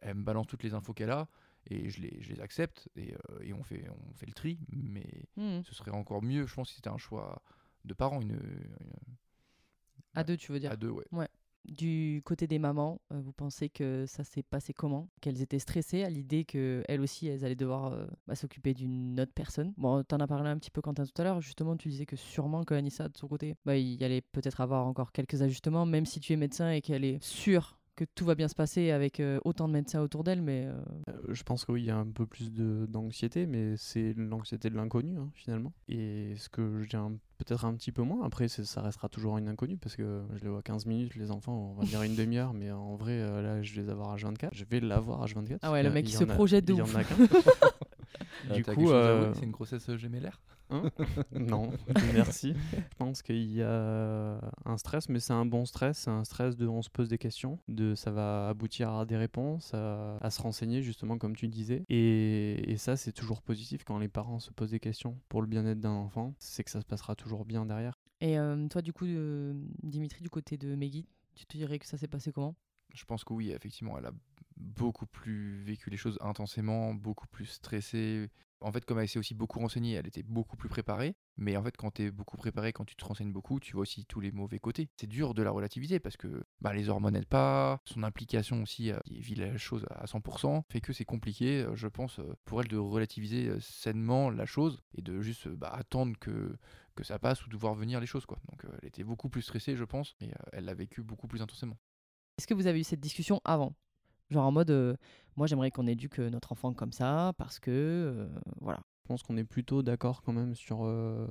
elle 0.01 0.15
me 0.15 0.23
balance 0.23 0.47
toutes 0.47 0.63
les 0.63 0.73
infos 0.75 0.93
qu'elle 0.93 1.11
a 1.11 1.27
et 1.69 1.89
je 1.89 2.01
les, 2.01 2.21
je 2.21 2.29
les 2.33 2.39
accepte 2.41 2.87
et, 2.95 3.13
euh, 3.13 3.39
et 3.41 3.53
on, 3.53 3.63
fait, 3.63 3.85
on 3.89 4.13
fait 4.13 4.25
le 4.27 4.33
tri. 4.33 4.59
Mais 4.71 5.07
Hmm. 5.37 5.61
ce 5.63 5.73
serait 5.73 5.91
encore 5.91 6.21
mieux, 6.21 6.45
je 6.45 6.53
pense, 6.53 6.69
si 6.69 6.75
c'était 6.75 6.89
un 6.89 6.97
choix 6.97 7.41
de 7.85 7.93
parents, 7.93 8.21
une, 8.21 8.31
une- 8.33 8.77
À 10.15 10.23
deux, 10.23 10.37
tu 10.37 10.51
veux 10.51 10.59
dire. 10.59 10.71
à 10.71 10.75
deux, 10.75 10.89
ouais. 10.89 11.27
Du 11.65 12.21
côté 12.25 12.47
des 12.47 12.57
mamans, 12.57 13.01
euh, 13.11 13.19
vous 13.19 13.33
pensez 13.33 13.69
que 13.69 14.05
ça 14.07 14.23
s'est 14.23 14.43
passé 14.43 14.73
comment? 14.73 15.09
Qu'elles 15.21 15.41
étaient 15.41 15.59
stressées 15.59 16.03
à 16.03 16.09
l'idée 16.09 16.45
qu'elles 16.45 17.01
aussi, 17.01 17.27
elles 17.27 17.45
allaient 17.45 17.55
devoir 17.55 17.93
euh, 17.93 18.07
bah, 18.27 18.35
s'occuper 18.35 18.73
d'une 18.73 19.19
autre 19.19 19.33
personne? 19.35 19.73
Bon, 19.77 20.03
t'en 20.03 20.19
as 20.19 20.27
parlé 20.27 20.49
un 20.49 20.57
petit 20.57 20.71
peu, 20.71 20.81
Quentin, 20.81 21.05
tout 21.05 21.21
à 21.21 21.23
l'heure. 21.23 21.41
Justement, 21.41 21.75
tu 21.77 21.89
disais 21.89 22.05
que 22.05 22.15
sûrement 22.15 22.63
que 22.63 22.73
Anissa, 22.73 23.07
de 23.09 23.17
son 23.17 23.27
côté, 23.27 23.55
bah, 23.65 23.75
il 23.77 24.01
y 24.01 24.03
allait 24.03 24.21
peut-être 24.21 24.61
avoir 24.61 24.87
encore 24.87 25.11
quelques 25.11 25.41
ajustements, 25.41 25.85
même 25.85 26.05
si 26.05 26.19
tu 26.19 26.33
es 26.33 26.37
médecin 26.37 26.71
et 26.71 26.81
qu'elle 26.81 27.03
est 27.03 27.21
sûre 27.23 27.78
que 28.05 28.11
tout 28.15 28.25
va 28.25 28.35
bien 28.35 28.47
se 28.47 28.55
passer 28.55 28.91
avec 28.91 29.19
euh, 29.19 29.39
autant 29.43 29.67
de 29.67 29.73
médecins 29.73 30.01
autour 30.01 30.23
d'elle, 30.23 30.41
mais... 30.41 30.65
euh, 30.67 30.73
Euh, 31.09 31.33
je 31.33 31.43
pense 31.43 31.65
que 31.65 31.71
oui, 31.73 31.81
il 31.83 31.85
y 31.87 31.91
a 31.91 31.97
un 31.97 32.05
peu 32.07 32.25
plus 32.25 32.51
de- 32.53 32.85
d'anxiété, 32.87 33.45
mais 33.45 33.75
c'est 33.77 34.13
l'anxiété 34.15 34.69
de 34.69 34.75
l'inconnu 34.75 35.17
hein, 35.17 35.29
finalement. 35.33 35.73
Et 35.89 36.33
ce 36.37 36.47
que 36.49 36.81
j'ai 36.89 36.97
un- 36.97 37.17
peut-être 37.37 37.65
un 37.65 37.73
petit 37.73 37.91
peu 37.91 38.01
moins, 38.03 38.25
après 38.25 38.47
ça 38.47 38.81
restera 38.81 39.09
toujours 39.09 39.37
une 39.37 39.47
inconnue 39.49 39.77
parce 39.77 39.95
que 39.95 40.21
je 40.35 40.43
les 40.43 40.49
vois 40.49 40.61
15 40.61 40.85
minutes, 40.85 41.15
les 41.15 41.31
enfants, 41.31 41.71
on 41.77 41.79
va 41.81 41.85
dire 41.85 42.01
une 42.03 42.15
demi-heure, 42.15 42.53
mais 42.53 42.71
en 42.71 42.95
vrai, 42.95 43.13
euh, 43.13 43.41
là 43.41 43.61
je 43.61 43.73
vais 43.75 43.81
les 43.83 43.89
avoir 43.89 44.11
à 44.11 44.15
24. 44.15 44.53
Je 44.53 44.65
vais 44.65 44.79
l'avoir 44.79 45.21
à 45.23 45.25
24. 45.25 45.59
Ah 45.61 45.71
ouais, 45.71 45.83
le 45.83 45.89
mec, 45.91 46.07
il 46.09 46.13
se 46.15 46.23
projette 46.23 46.65
de 46.65 46.73
il 46.73 46.77
y 46.77 46.81
en 46.81 46.85
ouf. 46.85 46.95
a 46.95 47.03
qu'un. 47.03 47.15
Euh, 48.49 48.55
du 48.55 48.63
coup, 48.63 48.89
euh, 48.91 49.33
c'est 49.35 49.43
une 49.45 49.51
grossesse 49.51 49.93
gémellaire? 49.97 50.41
Hein 50.69 50.91
non, 51.31 51.71
merci. 52.13 52.53
Je 52.71 52.95
pense 52.97 53.21
qu'il 53.21 53.51
y 53.51 53.61
a 53.61 54.39
un 54.65 54.77
stress, 54.77 55.09
mais 55.09 55.19
c'est 55.19 55.33
un 55.33 55.45
bon 55.45 55.65
stress. 55.65 55.99
C'est 55.99 56.11
un 56.11 56.23
stress 56.23 56.55
de 56.55 56.67
on 56.67 56.81
se 56.81 56.89
pose 56.89 57.09
des 57.09 57.17
questions, 57.17 57.59
de 57.67 57.95
ça 57.95 58.11
va 58.11 58.49
aboutir 58.49 58.91
à 58.91 59.05
des 59.05 59.17
réponses, 59.17 59.73
à, 59.73 60.17
à 60.17 60.29
se 60.29 60.41
renseigner 60.41 60.81
justement 60.81 61.17
comme 61.17 61.35
tu 61.35 61.47
disais. 61.47 61.83
Et, 61.89 62.71
et 62.71 62.77
ça, 62.77 62.97
c'est 62.97 63.11
toujours 63.11 63.41
positif 63.41 63.83
quand 63.83 63.97
les 63.97 64.09
parents 64.09 64.39
se 64.39 64.51
posent 64.51 64.71
des 64.71 64.79
questions 64.79 65.19
pour 65.29 65.41
le 65.41 65.47
bien-être 65.47 65.79
d'un 65.79 65.91
enfant. 65.91 66.33
C'est 66.39 66.63
que 66.63 66.71
ça 66.71 66.81
se 66.81 66.85
passera 66.85 67.15
toujours 67.15 67.45
bien 67.45 67.65
derrière. 67.65 67.99
Et 68.21 68.37
euh, 68.37 68.67
toi, 68.67 68.81
du 68.81 68.93
coup, 68.93 69.05
euh, 69.05 69.53
Dimitri, 69.83 70.21
du 70.21 70.29
côté 70.29 70.57
de 70.57 70.75
Meggy, 70.75 71.07
tu 71.35 71.45
te 71.45 71.57
dirais 71.57 71.79
que 71.79 71.85
ça 71.85 71.97
s'est 71.97 72.07
passé 72.07 72.31
comment? 72.31 72.55
Je 72.93 73.05
pense 73.05 73.23
que 73.23 73.33
oui, 73.33 73.51
effectivement, 73.51 73.97
elle 73.97 74.07
a 74.07 74.11
beaucoup 74.57 75.05
plus 75.05 75.63
vécu 75.63 75.89
les 75.89 75.97
choses 75.97 76.17
intensément, 76.21 76.93
beaucoup 76.93 77.27
plus 77.27 77.45
stressée. 77.45 78.29
En 78.61 78.71
fait, 78.71 78.85
comme 78.85 78.99
elle 78.99 79.07
s'est 79.07 79.19
aussi 79.19 79.33
beaucoup 79.33 79.59
renseignée, 79.59 79.93
elle 79.93 80.07
était 80.07 80.23
beaucoup 80.23 80.57
plus 80.57 80.69
préparée. 80.69 81.15
Mais 81.37 81.55
en 81.55 81.63
fait, 81.63 81.77
quand 81.77 81.91
tu 81.91 82.03
es 82.03 82.11
beaucoup 82.11 82.35
préparé, 82.35 82.73
quand 82.73 82.83
tu 82.83 82.95
te 82.95 83.05
renseignes 83.05 83.31
beaucoup, 83.31 83.59
tu 83.59 83.73
vois 83.73 83.83
aussi 83.83 84.05
tous 84.05 84.19
les 84.19 84.31
mauvais 84.31 84.59
côtés. 84.59 84.89
C'est 84.97 85.07
dur 85.07 85.33
de 85.33 85.41
la 85.41 85.51
relativiser 85.51 85.99
parce 85.99 86.17
que 86.17 86.43
bah, 86.59 86.73
les 86.73 86.89
hormones 86.89 87.13
n'aident 87.13 87.25
pas, 87.25 87.81
son 87.85 88.03
implication 88.03 88.61
aussi, 88.61 88.91
euh, 88.91 88.99
qui 89.05 89.21
vit 89.21 89.35
la 89.35 89.57
chose 89.57 89.85
à 89.89 90.05
100%, 90.05 90.63
fait 90.69 90.81
que 90.81 90.91
c'est 90.91 91.05
compliqué, 91.05 91.61
euh, 91.61 91.75
je 91.75 91.87
pense, 91.87 92.19
euh, 92.19 92.35
pour 92.43 92.61
elle 92.61 92.67
de 92.67 92.77
relativiser 92.77 93.51
sainement 93.61 94.29
la 94.29 94.45
chose 94.45 94.81
et 94.95 95.01
de 95.01 95.21
juste 95.21 95.47
bah, 95.47 95.71
attendre 95.73 96.17
que, 96.19 96.57
que 96.95 97.03
ça 97.05 97.19
passe 97.19 97.45
ou 97.45 97.49
de 97.49 97.55
voir 97.55 97.75
venir 97.75 98.01
les 98.01 98.07
choses. 98.07 98.25
quoi. 98.25 98.39
Donc 98.49 98.65
elle 98.81 98.87
était 98.89 99.05
beaucoup 99.05 99.29
plus 99.29 99.41
stressée, 99.41 99.77
je 99.77 99.85
pense, 99.85 100.15
et 100.19 100.31
elle 100.51 100.65
l'a 100.65 100.73
vécu 100.73 101.01
beaucoup 101.01 101.27
plus 101.27 101.41
intensément. 101.41 101.77
Est-ce 102.37 102.47
que 102.47 102.53
vous 102.53 102.67
avez 102.67 102.81
eu 102.81 102.83
cette 102.83 102.99
discussion 102.99 103.39
avant? 103.45 103.73
Genre 104.29 104.45
en 104.45 104.51
mode, 104.51 104.97
moi 105.39 105.47
j'aimerais 105.47 105.71
qu'on 105.71 105.87
éduque 105.87 106.19
notre 106.19 106.51
enfant 106.51 106.73
comme 106.73 106.91
ça 106.91 107.31
parce 107.37 107.59
que, 107.59 107.71
euh, 107.71 108.27
voilà. 108.59 108.81
Je 109.03 109.07
pense 109.07 109.23
qu'on 109.23 109.37
est 109.37 109.45
plutôt 109.45 109.81
d'accord 109.81 110.21
quand 110.21 110.33
même 110.33 110.53
sur, 110.53 110.85
euh, 110.85 111.25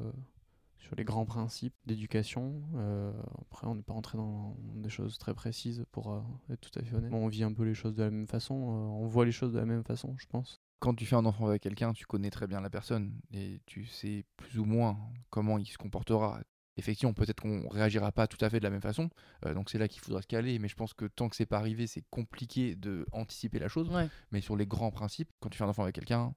sur 0.78 0.96
les 0.96 1.04
grands 1.04 1.26
principes 1.26 1.74
d'éducation. 1.84 2.62
Euh, 2.76 3.12
après, 3.42 3.66
on 3.66 3.74
n'est 3.74 3.82
pas 3.82 3.92
rentré 3.92 4.16
dans 4.16 4.56
des 4.76 4.88
choses 4.88 5.18
très 5.18 5.34
précises 5.34 5.84
pour 5.92 6.11
euh, 6.12 6.20
être 6.50 6.61
tout 6.61 6.76
à 6.78 6.82
fait 6.82 6.96
honnête. 6.96 7.12
On 7.12 7.28
vit 7.28 7.44
un 7.44 7.52
peu 7.52 7.64
les 7.64 7.74
choses 7.74 7.94
de 7.94 8.02
la 8.02 8.11
même 8.11 8.26
façon, 8.26 8.54
euh, 8.54 9.02
on 9.02 9.06
voit 9.06 9.26
les 9.26 9.30
choses 9.30 9.52
de 9.52 9.59
la 9.59 9.66
même 9.66 9.84
façon, 9.84 10.16
je 10.16 10.26
pense. 10.26 10.59
quand 10.80 10.94
tu 10.94 11.04
fais 11.04 11.16
un 11.16 11.26
enfant 11.26 11.46
avec 11.46 11.62
quelqu'un, 11.62 11.92
tu 11.92 12.06
connais 12.06 12.30
très 12.30 12.46
bien 12.46 12.61
la 12.62 12.70
personne 12.70 13.12
et 13.32 13.61
tu 13.66 13.84
sais 13.84 14.24
plus 14.36 14.59
ou 14.59 14.64
moins 14.64 14.96
comment 15.28 15.59
il 15.59 15.66
se 15.66 15.76
comportera. 15.76 16.40
Effectivement, 16.79 17.12
peut-être 17.12 17.41
qu'on 17.41 17.68
réagira 17.68 18.12
pas 18.12 18.26
tout 18.26 18.43
à 18.45 18.49
fait 18.49 18.59
de 18.61 18.64
la 18.64 18.70
même 18.70 18.81
façon, 18.81 19.11
euh, 19.45 19.53
donc 19.53 19.68
c'est 19.68 19.79
là 19.79 19.89
qu'il 19.89 20.01
faudra 20.01 20.22
se 20.22 20.26
caler. 20.26 20.59
Mais 20.59 20.68
je 20.68 20.76
pense 20.76 20.95
que 20.95 21.07
tant 21.07 21.29
que 21.29 21.37
c'est 21.37 21.45
pas 21.47 21.59
arrivé, 21.59 21.87
c'est 21.87 22.05
compliqué 22.11 22.76
de 22.76 23.05
anticiper 23.12 23.59
la 23.59 23.68
chose. 23.68 23.89
Ouais. 23.91 24.09
Mais 24.31 24.41
sur 24.41 24.57
les 24.57 24.66
grands 24.66 24.91
principes, 24.93 25.29
quand 25.41 25.49
tu 25.49 25.59
fais 25.59 25.64
un 25.64 25.68
enfant 25.68 25.83
avec 25.83 25.97
quelqu'un, 25.97 26.35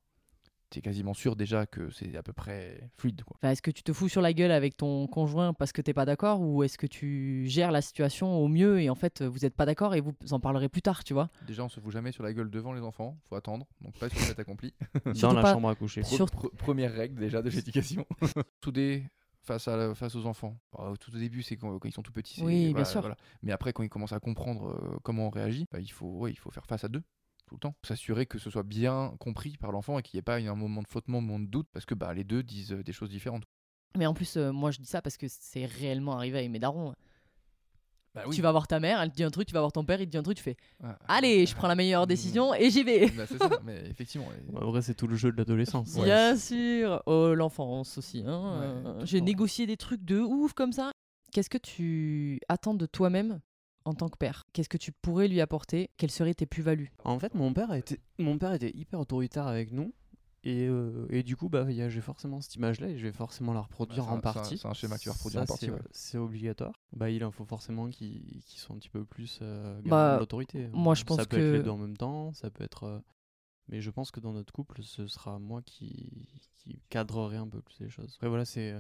tu 0.72 0.80
es 0.80 0.82
quasiment 0.82 1.14
sûr 1.14 1.36
déjà 1.36 1.66
que 1.66 1.90
c'est 1.92 2.16
à 2.16 2.24
peu 2.24 2.32
près 2.32 2.90
fluide. 2.98 3.24
Quoi. 3.26 3.36
Enfin, 3.42 3.52
est-ce 3.52 3.62
que 3.62 3.72
tu 3.72 3.84
te 3.84 3.92
fous 3.92 4.08
sur 4.08 4.22
la 4.22 4.32
gueule 4.32 4.52
avec 4.52 4.78
ton 4.78 5.06
conjoint 5.06 5.54
parce 5.54 5.74
que 5.74 5.82
t'es 5.82 5.94
pas 5.94 6.06
d'accord 6.06 6.40
ou 6.42 6.64
est-ce 6.64 6.78
que 6.78 6.88
tu 6.88 7.44
gères 7.48 7.72
la 7.72 7.82
situation 7.82 8.38
au 8.38 8.48
mieux 8.48 8.80
et 8.82 8.90
en 8.90 8.96
fait 8.96 9.22
vous 9.22 9.44
êtes 9.46 9.54
pas 9.54 9.66
d'accord 9.66 9.96
et 9.96 10.00
vous 10.02 10.14
en 10.32 10.40
parlerez 10.40 10.70
plus 10.70 10.82
tard, 10.82 11.04
tu 11.04 11.14
vois? 11.14 11.30
Déjà, 11.46 11.64
on 11.66 11.70
se 11.70 11.82
fout 11.82 11.92
jamais 11.92 12.14
sur 12.14 12.24
la 12.24 12.32
gueule 12.34 12.50
devant 12.50 12.72
les 12.72 12.82
enfants, 12.82 13.18
faut 13.30 13.36
attendre, 13.36 13.68
donc 13.82 14.00
pas 14.00 14.08
sur 14.10 14.18
le 14.20 14.26
fait 14.28 14.40
accompli. 14.40 14.74
Dans 15.22 15.34
la 15.34 15.42
pas- 15.42 15.54
chambre 15.54 15.68
à 15.70 15.76
coucher. 15.76 16.04
Sur- 16.04 16.32
première 16.32 16.94
règle 16.94 17.20
déjà 17.20 17.42
de 17.42 17.50
l'éducation. 17.50 18.06
Soudé 18.64 19.04
face, 19.44 19.68
à 19.68 19.76
la- 19.78 19.96
face 19.96 20.16
aux 20.16 20.26
enfants. 20.26 20.60
Bah, 20.74 20.94
tout 21.00 21.14
au 21.14 21.18
début, 21.18 21.44
c'est 21.44 21.58
quand, 21.58 21.78
quand 21.80 21.88
ils 21.88 21.94
sont 21.94 22.02
tout 22.04 22.12
petits. 22.12 22.42
Oui, 22.44 22.74
bien 22.74 22.86
sûr. 22.86 23.02
voilà. 23.02 23.18
Mais 23.42 23.52
après, 23.52 23.74
quand 23.74 23.84
ils 23.84 23.90
commencent 23.90 24.14
à 24.14 24.20
comprendre 24.20 24.70
euh, 24.70 25.00
comment 25.04 25.28
on 25.28 25.30
réagit, 25.30 25.68
bah, 25.72 25.80
il, 25.80 25.92
faut, 25.92 26.08
ouais, 26.20 26.32
il 26.32 26.38
faut 26.38 26.52
faire 26.52 26.66
face 26.66 26.84
à 26.84 26.88
deux 26.90 27.04
tout 27.48 27.56
le 27.56 27.60
temps. 27.60 27.76
S'assurer 27.84 28.26
que 28.26 28.38
ce 28.40 28.50
soit 28.50 28.64
bien 28.64 29.14
compris 29.20 29.58
par 29.58 29.72
l'enfant 29.72 30.00
et 30.00 30.04
qu'il 30.04 30.18
n'y 30.18 30.20
ait 30.20 30.24
pas 30.24 30.38
un 30.38 30.56
moment 30.56 30.82
de 30.82 30.88
flottement, 30.88 31.18
un 31.18 31.22
moment 31.22 31.40
de 31.40 31.48
doute, 31.48 31.68
parce 31.74 31.86
que 31.86 31.94
bah, 31.96 32.14
les 32.14 32.24
deux 32.24 32.44
disent 32.44 32.72
euh, 32.74 32.84
des 32.84 32.94
choses 32.94 33.10
différentes. 33.10 33.44
Mais 33.98 34.06
en 34.06 34.14
plus, 34.14 34.38
euh, 34.38 34.54
moi 34.54 34.72
je 34.72 34.80
dis 34.80 34.86
ça 34.86 35.02
parce 35.02 35.18
que 35.18 35.28
c'est 35.28 35.66
réellement 35.66 36.14
arrivé 36.16 36.38
avec 36.38 36.50
mes 36.50 36.60
darons. 36.60 36.94
Bah 38.14 38.24
oui. 38.28 38.36
Tu 38.36 38.42
vas 38.42 38.52
voir 38.52 38.68
ta 38.68 38.80
mère, 38.82 39.00
elle 39.02 39.10
te 39.10 39.16
dit 39.16 39.24
un 39.24 39.30
truc, 39.30 39.48
tu 39.48 39.54
vas 39.54 39.62
voir 39.62 39.72
ton 39.72 39.86
père, 39.86 40.02
il 40.02 40.06
te 40.06 40.12
dit 40.12 40.18
un 40.18 40.24
truc, 40.24 40.36
tu 40.38 40.44
fais 40.44 40.58
Ah, 40.84 40.98
Allez, 41.08 41.46
je 41.46 41.56
prends 41.56 41.70
la 41.70 41.76
meilleure 41.76 42.08
décision 42.08 42.54
et 42.54 42.70
j'y 42.70 42.84
vais. 42.84 43.10
bah, 43.12 43.24
c'est 43.26 43.38
ça, 43.38 43.50
mais 43.64 43.82
effectivement. 43.90 44.28
et- 44.32 44.58
En 44.58 44.70
vrai, 44.70 44.82
c'est 44.82 44.96
tout 44.96 45.08
le 45.08 45.16
jeu 45.16 45.32
de 45.32 45.38
l'adolescence. 45.38 45.96
Ouais. 45.96 46.04
Bien 46.04 46.36
sûr. 46.36 47.02
Oh, 47.06 47.34
l'enfance 47.34 47.98
aussi. 47.98 48.24
hein. 48.28 48.60
Ouais, 48.60 48.90
Euh, 48.90 49.06
J'ai 49.06 49.22
négocié 49.22 49.66
des 49.66 49.78
trucs 49.78 50.04
de 50.04 50.20
ouf 50.20 50.52
comme 50.54 50.74
ça. 50.74 50.92
Qu'est-ce 51.32 51.50
que 51.50 51.58
tu 51.58 52.42
attends 52.50 52.74
de 52.74 52.86
toi-même 52.86 53.40
en 53.86 53.94
tant 53.94 54.10
que 54.10 54.18
père? 54.18 54.44
Qu'est-ce 54.52 54.68
que 54.68 54.78
tu 54.78 54.92
pourrais 54.92 55.30
lui 55.30 55.40
apporter? 55.40 55.90
Quelles 55.96 56.12
seraient 56.12 56.34
tes 56.34 56.46
plus-values? 56.46 56.92
En 57.06 57.18
fait, 57.18 57.34
mon 57.34 57.54
père, 57.54 57.74
était, 57.74 58.00
mon 58.20 58.38
père 58.38 58.52
était 58.52 58.72
hyper 58.76 59.00
autoritaire 59.00 59.48
avec 59.48 59.72
nous. 59.72 59.94
Et, 60.44 60.68
euh, 60.68 61.06
et 61.12 61.22
du 61.22 61.36
coup, 61.36 61.50
bah, 61.50 61.66
j'ai 61.70 62.02
forcément 62.02 62.42
cette 62.42 62.56
image-là 62.56 62.88
et 62.90 62.98
je 62.98 63.04
vais 63.04 63.12
forcément 63.12 63.54
la 63.54 63.62
reproduire 63.62 64.06
Bah, 64.06 64.12
un- 64.12 64.16
en 64.16 64.18
un- 64.18 64.22
partie. 64.22 64.58
c'est 64.58 64.68
un 64.68 64.74
schéma 64.74 64.98
que 64.98 65.02
tu 65.04 65.10
vas 65.10 65.14
reproduire 65.14 65.40
Ça, 65.40 65.44
en 65.44 65.46
partie, 65.46 65.66
c'est- 65.92 66.18
ouais. 66.18 66.24
Obligatoire. 66.24 66.74
Bah, 66.94 67.10
il 67.12 67.24
en 67.24 67.32
faut 67.32 67.46
forcément 67.46 67.90
qui 67.90 68.42
qui 68.48 68.60
soient 68.60 68.76
un 68.76 68.80
petit 68.80 68.90
peu 68.90 69.06
plus 69.06 69.38
euh, 69.44 69.80
Bah, 69.86 70.18
l'autorité. 70.18 70.68
moi, 70.74 70.96
je 70.96 71.04
pense 71.04 71.18
Ça 71.18 71.26
peut 71.26 71.38
être 71.38 71.52
les 71.54 71.60
que- 71.60 71.64
deux 71.66 71.70
en 71.70 71.78
même 71.78 71.98
temps, 71.98 72.34
ça 72.34 72.50
peut 72.50 72.64
être. 72.64 72.84
euh, 72.86 73.00
Mais 73.68 73.80
je 73.80 73.90
pense 73.92 74.12
que 74.12 74.20
dans 74.20 74.34
notre 74.34 74.52
couple, 74.52 74.82
ce 74.84 75.08
sera 75.08 75.40
moi 75.40 75.62
qui, 75.62 76.28
qui 76.58 76.82
cadrerai 76.90 77.38
un 77.38 77.48
peu 77.48 77.62
plus 77.62 77.80
les 77.80 77.90
choses. 77.90 78.14
Après, 78.16 78.28
voilà, 78.28 78.44
c'est. 78.44 78.76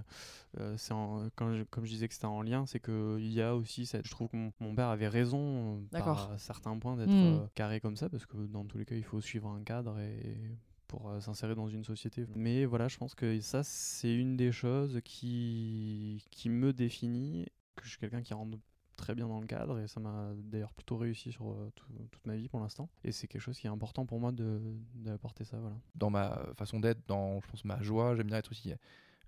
euh, 0.59 0.75
en- 0.89 1.29
comme 1.35 1.55
je 1.85 1.89
disais 1.91 2.07
que 2.07 2.13
c'était 2.13 2.25
en 2.25 2.41
lien, 2.41 2.65
c'est 2.65 2.79
qu'il 2.81 3.31
y 3.31 3.41
a 3.41 3.55
aussi 3.55 3.85
cette. 3.85 4.05
Je 4.05 4.11
trouve 4.11 4.27
que 4.29 4.35
mon, 4.35 4.51
mon 4.59 4.75
père 4.75 4.87
avait 4.89 5.07
raison 5.07 5.85
par 5.91 6.37
certains 6.39 6.77
points 6.77 6.97
d'être 6.97 7.11
Hmm. 7.11 7.47
carré 7.53 7.79
comme 7.79 7.95
ça, 7.95 8.09
parce 8.09 8.25
que 8.25 8.35
dans 8.47 8.65
tous 8.65 8.79
les 8.79 8.85
cas, 8.85 8.95
il 8.95 9.03
faut 9.03 9.21
suivre 9.21 9.47
un 9.49 9.63
cadre 9.63 9.97
et 9.99 10.57
pour 10.91 11.09
euh, 11.09 11.19
s'insérer 11.21 11.55
dans 11.55 11.67
une 11.67 11.83
société. 11.83 12.25
Mais 12.35 12.65
voilà, 12.65 12.87
je 12.89 12.97
pense 12.97 13.15
que 13.15 13.39
ça, 13.39 13.63
c'est 13.63 14.13
une 14.13 14.35
des 14.37 14.51
choses 14.51 14.99
qui, 15.03 16.23
qui 16.29 16.49
me 16.49 16.73
définit, 16.73 17.47
que 17.75 17.85
je 17.85 17.89
suis 17.91 17.97
quelqu'un 17.99 18.21
qui 18.21 18.33
rentre 18.33 18.57
très 18.97 19.15
bien 19.15 19.27
dans 19.27 19.39
le 19.39 19.47
cadre 19.47 19.79
et 19.79 19.87
ça 19.87 19.99
m'a 19.99 20.31
d'ailleurs 20.43 20.73
plutôt 20.73 20.97
réussi 20.97 21.31
sur 21.31 21.49
euh, 21.51 21.71
tout- 21.75 21.87
toute 22.11 22.27
ma 22.27 22.35
vie 22.35 22.49
pour 22.49 22.59
l'instant. 22.59 22.89
Et 23.03 23.11
c'est 23.11 23.27
quelque 23.27 23.41
chose 23.41 23.57
qui 23.57 23.65
est 23.65 23.69
important 23.69 24.05
pour 24.05 24.19
moi 24.19 24.31
de 24.31 24.61
d'apporter 24.93 25.43
ça, 25.45 25.57
voilà. 25.57 25.75
dans 25.95 26.11
ma 26.11 26.39
façon 26.57 26.79
d'être, 26.79 27.01
dans 27.07 27.39
je 27.41 27.47
pense 27.47 27.65
ma 27.65 27.81
joie, 27.81 28.15
j'aime 28.15 28.27
bien 28.27 28.37
être 28.37 28.51
aussi 28.51 28.73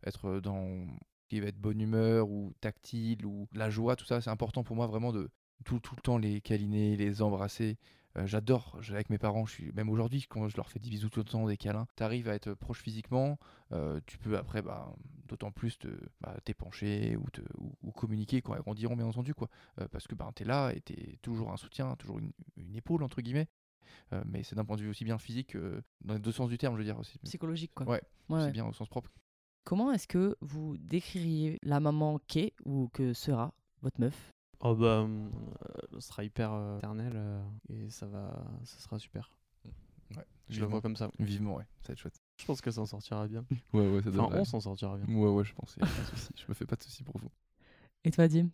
être 0.06 0.40
dans 0.42 0.86
qui 1.30 1.40
va 1.40 1.48
être 1.48 1.58
bonne 1.58 1.80
humeur 1.82 2.30
ou 2.30 2.54
tactile 2.62 3.26
ou 3.26 3.48
la 3.54 3.70
joie, 3.72 3.96
tout 3.96 4.06
ça, 4.06 4.22
c'est 4.22 4.30
important 4.30 4.64
pour 4.64 4.76
moi 4.76 4.86
vraiment 4.86 5.12
de 5.14 5.30
tout, 5.64 5.80
tout 5.80 5.96
le 5.96 6.02
temps 6.02 6.18
les 6.20 6.42
câliner, 6.42 6.96
les 6.98 7.22
embrasser. 7.22 7.78
Euh, 8.18 8.28
J'adore, 8.28 8.80
avec 8.90 9.10
mes 9.10 9.18
parents, 9.18 9.46
je 9.46 9.54
suis 9.54 9.72
même 9.72 9.90
aujourd'hui 9.90 10.26
quand 10.30 10.48
je 10.48 10.56
leur 10.56 10.70
fais 10.70 10.80
des 10.80 10.90
bisous 10.90 11.10
tout 11.10 11.20
le 11.22 11.26
temps, 11.26 11.48
des 11.48 11.58
câlins. 11.58 11.88
T'arrives 11.96 12.28
à 12.30 12.36
être 12.36 12.54
proche 12.54 12.82
physiquement, 12.82 13.40
euh, 13.72 14.00
tu 14.06 14.18
peux 14.18 14.38
après, 14.38 14.62
bah, 14.62 14.94
d'autant 15.28 15.52
plus 15.52 15.80
te 15.80 15.88
bah, 16.22 16.36
t'épancher 16.46 17.16
ou, 17.18 17.30
te, 17.32 17.42
ou, 17.58 17.74
ou 17.82 17.92
communiquer 17.92 18.42
quand 18.42 18.56
ils 18.56 18.62
grandiront 18.62 18.96
bien 18.96 19.06
entendu 19.08 19.34
quoi, 19.34 19.50
Euh, 19.80 19.88
parce 19.88 20.06
que 20.08 20.14
ben 20.16 20.32
t'es 20.34 20.44
là 20.46 20.72
et 20.72 20.82
t'es 20.82 21.18
toujours 21.22 21.52
un 21.52 21.58
soutien, 21.58 21.96
toujours 21.96 22.20
une, 22.20 22.32
une 22.58 22.76
épaule 22.76 23.04
entre 23.04 23.22
guillemets. 23.22 23.48
Mais 24.26 24.44
c'est 24.44 24.56
d'un 24.56 24.64
point 24.66 24.76
de 24.78 24.82
vue 24.84 24.90
aussi 24.90 25.06
bien 25.06 25.18
physique 25.18 25.50
que 25.54 25.82
dans 26.02 26.14
les 26.14 26.20
deux 26.20 26.32
sens 26.32 26.48
du 26.50 26.58
terme, 26.60 26.76
je 26.76 26.80
veux 26.80 26.84
dire 26.84 27.00
aussi. 27.00 27.18
Psychologique, 27.24 27.74
quoi. 27.74 27.88
Ouais, 27.88 28.02
Ouais, 28.30 28.40
c'est 28.40 28.46
ouais. 28.46 28.52
bien 28.52 28.66
au 28.66 28.74
sens 28.74 28.88
propre. 28.88 29.10
Comment 29.64 29.92
est-ce 29.92 30.08
que 30.08 30.36
vous 30.42 30.78
décririez 30.78 31.58
la 31.64 31.80
maman 31.80 32.20
qu'est 32.28 32.54
ou 32.66 32.90
que 32.94 33.14
sera 33.14 33.54
votre 33.82 34.00
meuf? 34.00 34.32
Oh 34.66 34.76
bah, 34.76 34.86
euh, 34.86 35.30
ce 35.92 36.00
sera 36.00 36.24
hyper 36.24 36.54
euh, 36.54 36.78
éternel 36.78 37.12
euh, 37.16 37.44
et 37.68 37.90
ça 37.90 38.08
va, 38.08 38.34
ça 38.64 38.80
sera 38.80 38.98
super. 38.98 39.30
Ouais, 40.16 40.26
Je 40.48 40.62
le 40.62 40.68
vois 40.68 40.80
comme 40.80 40.96
ça. 40.96 41.12
Vivement, 41.20 41.56
ouais, 41.56 41.66
ça 41.82 41.90
va 41.90 41.94
être 41.94 42.00
chouette. 42.00 42.22
Je 42.40 42.46
pense 42.46 42.62
que 42.62 42.72
ça 42.72 42.80
en 42.80 42.86
sortira 42.86 43.28
bien. 43.28 43.46
Ouais, 43.74 43.90
ouais, 43.90 44.02
ça 44.02 44.10
Enfin, 44.10 44.30
on 44.32 44.46
s'en 44.46 44.62
sortira 44.62 44.96
bien. 44.96 45.14
Ouais, 45.14 45.30
ouais, 45.30 45.44
je 45.44 45.54
pense. 45.54 45.76
y 45.76 45.84
a 45.84 45.86
pas 45.86 46.02
de 46.02 46.18
souci. 46.18 46.34
Je 46.38 46.46
me 46.48 46.54
fais 46.54 46.66
pas 46.66 46.78
de 46.78 46.84
soucis 46.84 47.04
pour 47.04 47.18
vous. 47.18 47.30
Et 48.06 48.12
toi, 48.12 48.30
Dim? 48.30 48.50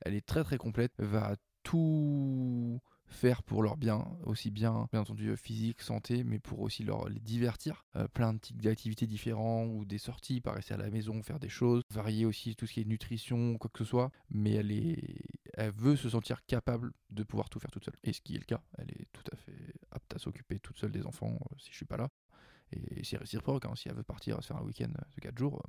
Elle 0.00 0.14
est 0.14 0.26
très 0.26 0.42
très 0.42 0.58
complète, 0.58 0.92
va 0.98 1.36
tout 1.62 2.80
faire 3.12 3.42
pour 3.42 3.62
leur 3.62 3.76
bien, 3.76 4.04
aussi 4.24 4.50
bien 4.50 4.88
bien 4.92 5.00
entendu 5.00 5.28
euh, 5.28 5.36
physique, 5.36 5.82
santé, 5.82 6.24
mais 6.24 6.38
pour 6.38 6.60
aussi 6.60 6.82
leur 6.82 7.08
les 7.08 7.20
divertir. 7.20 7.84
Euh, 7.96 8.08
plein 8.08 8.34
de 8.34 8.38
types 8.38 8.60
d'activités 8.60 9.06
différents 9.06 9.66
ou 9.66 9.84
des 9.84 9.98
sorties, 9.98 10.40
pas 10.40 10.52
rester 10.52 10.74
à 10.74 10.78
la 10.78 10.90
maison, 10.90 11.22
faire 11.22 11.38
des 11.38 11.48
choses, 11.48 11.82
varier 11.90 12.26
aussi 12.26 12.56
tout 12.56 12.66
ce 12.66 12.72
qui 12.72 12.80
est 12.80 12.84
nutrition, 12.84 13.58
quoi 13.58 13.70
que 13.72 13.78
ce 13.78 13.84
soit. 13.84 14.10
Mais 14.30 14.52
elle 14.52 14.72
est, 14.72 15.20
elle 15.54 15.72
veut 15.72 15.96
se 15.96 16.08
sentir 16.08 16.44
capable 16.46 16.92
de 17.10 17.22
pouvoir 17.22 17.48
tout 17.48 17.60
faire 17.60 17.70
toute 17.70 17.84
seule. 17.84 17.96
Et 18.02 18.12
ce 18.12 18.20
qui 18.20 18.34
est 18.34 18.38
le 18.38 18.44
cas, 18.44 18.62
elle 18.78 18.90
est 18.90 19.08
tout 19.12 19.24
à 19.32 19.36
fait 19.36 19.74
apte 19.90 20.14
à 20.14 20.18
s'occuper 20.18 20.58
toute 20.58 20.78
seule 20.78 20.92
des 20.92 21.06
enfants 21.06 21.38
euh, 21.52 21.54
si 21.58 21.70
je 21.70 21.76
suis 21.76 21.86
pas 21.86 21.96
là. 21.96 22.08
Et 22.72 23.04
c'est 23.04 23.18
réciproque, 23.18 23.66
hein, 23.66 23.74
si 23.76 23.88
elle 23.88 23.94
veut 23.94 24.02
partir 24.02 24.42
se 24.42 24.46
faire 24.46 24.56
un 24.56 24.62
week-end 24.62 24.88
de 24.88 25.20
4 25.20 25.38
jours, 25.38 25.62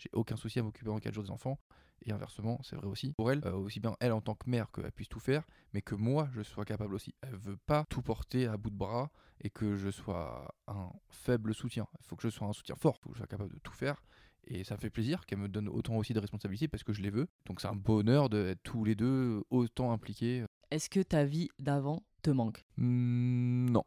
j'ai 0.00 0.10
aucun 0.12 0.36
souci 0.36 0.58
à 0.58 0.62
m'occuper 0.62 0.90
en 0.90 0.98
4 0.98 1.12
jours 1.12 1.24
des 1.24 1.30
enfants. 1.30 1.58
Et 2.02 2.12
inversement, 2.12 2.58
c'est 2.62 2.76
vrai 2.76 2.86
aussi. 2.86 3.12
Pour 3.18 3.30
elle, 3.30 3.42
euh, 3.44 3.52
aussi 3.52 3.78
bien 3.78 3.94
elle 4.00 4.12
en 4.12 4.22
tant 4.22 4.34
que 4.34 4.48
mère 4.48 4.70
qu'elle 4.72 4.90
puisse 4.90 5.10
tout 5.10 5.20
faire, 5.20 5.46
mais 5.74 5.82
que 5.82 5.94
moi 5.94 6.30
je 6.32 6.42
sois 6.42 6.64
capable 6.64 6.94
aussi. 6.94 7.14
Elle 7.20 7.36
veut 7.36 7.58
pas 7.58 7.84
tout 7.90 8.00
porter 8.00 8.46
à 8.46 8.56
bout 8.56 8.70
de 8.70 8.76
bras 8.76 9.10
et 9.42 9.50
que 9.50 9.76
je 9.76 9.90
sois 9.90 10.54
un 10.66 10.90
faible 11.10 11.54
soutien. 11.54 11.86
Il 12.00 12.06
faut 12.06 12.16
que 12.16 12.22
je 12.22 12.30
sois 12.30 12.46
un 12.46 12.54
soutien 12.54 12.74
fort, 12.76 12.96
il 12.98 13.02
faut 13.02 13.08
que 13.10 13.16
je 13.16 13.18
sois 13.18 13.26
capable 13.26 13.52
de 13.52 13.58
tout 13.58 13.74
faire. 13.74 14.02
Et 14.44 14.64
ça 14.64 14.76
me 14.76 14.80
fait 14.80 14.88
plaisir 14.88 15.26
qu'elle 15.26 15.38
me 15.38 15.48
donne 15.48 15.68
autant 15.68 15.96
aussi 15.96 16.14
de 16.14 16.18
responsabilités 16.18 16.68
parce 16.68 16.82
que 16.82 16.94
je 16.94 17.02
les 17.02 17.10
veux. 17.10 17.28
Donc 17.44 17.60
c'est 17.60 17.68
un 17.68 17.76
bonheur 17.76 18.30
d'être 18.30 18.62
tous 18.62 18.84
les 18.84 18.94
deux 18.94 19.42
autant 19.50 19.92
impliqués. 19.92 20.44
Est-ce 20.70 20.88
que 20.88 21.00
ta 21.00 21.24
vie 21.24 21.50
d'avant 21.58 22.02
te 22.22 22.30
manque? 22.30 22.64
Hmm, 22.78 23.70
non. 23.70 23.84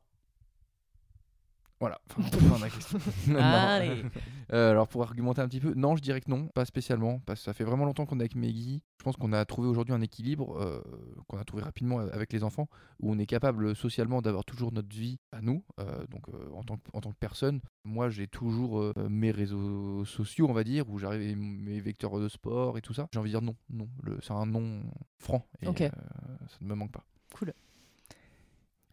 Voilà, 1.83 1.99
Enfin, 2.17 2.21
fin 2.37 2.55
de 2.57 2.61
la 2.61 2.69
question. 2.69 2.97
Allez. 3.37 4.03
Euh, 4.51 4.69
alors 4.71 4.87
pour 4.87 5.01
argumenter 5.01 5.41
un 5.41 5.47
petit 5.47 5.59
peu, 5.59 5.73
non, 5.73 5.95
je 5.95 6.01
dirais 6.01 6.21
que 6.21 6.29
non, 6.29 6.47
pas 6.49 6.63
spécialement, 6.65 7.19
parce 7.25 7.39
que 7.39 7.45
ça 7.45 7.53
fait 7.53 7.63
vraiment 7.63 7.85
longtemps 7.85 8.05
qu'on 8.05 8.19
est 8.19 8.23
avec 8.23 8.35
Meggy. 8.35 8.83
Je 8.99 9.03
pense 9.03 9.15
qu'on 9.15 9.33
a 9.33 9.43
trouvé 9.45 9.67
aujourd'hui 9.67 9.95
un 9.95 10.01
équilibre, 10.01 10.57
euh, 10.61 10.79
qu'on 11.27 11.37
a 11.39 11.43
trouvé 11.43 11.63
rapidement 11.63 11.97
avec 11.99 12.31
les 12.31 12.43
enfants, 12.43 12.67
où 12.99 13.11
on 13.11 13.17
est 13.17 13.25
capable 13.25 13.75
socialement 13.75 14.21
d'avoir 14.21 14.45
toujours 14.45 14.71
notre 14.71 14.95
vie 14.95 15.17
à 15.31 15.41
nous, 15.41 15.63
euh, 15.79 16.05
donc 16.07 16.29
euh, 16.29 16.51
en, 16.53 16.61
tant 16.63 16.75
que, 16.77 16.81
en 16.93 17.01
tant 17.01 17.09
que 17.11 17.17
personne. 17.19 17.61
Moi, 17.83 18.09
j'ai 18.11 18.27
toujours 18.27 18.79
euh, 18.79 18.93
mes 19.09 19.31
réseaux 19.31 20.05
sociaux, 20.05 20.45
on 20.49 20.53
va 20.53 20.63
dire, 20.63 20.87
où 20.89 20.99
j'arrive 20.99 21.35
mes 21.35 21.79
vecteurs 21.79 22.19
de 22.19 22.29
sport 22.29 22.77
et 22.77 22.81
tout 22.81 22.93
ça. 22.93 23.07
J'ai 23.11 23.19
envie 23.19 23.31
de 23.31 23.39
dire 23.39 23.41
non, 23.41 23.55
non, 23.71 23.87
c'est 24.21 24.33
un 24.33 24.45
non 24.45 24.83
franc, 25.19 25.47
et 25.63 25.67
Ok. 25.67 25.81
euh, 25.81 25.89
ça 25.89 26.57
ne 26.61 26.67
me 26.67 26.75
manque 26.75 26.91
pas. 26.91 27.03
Cool. 27.33 27.53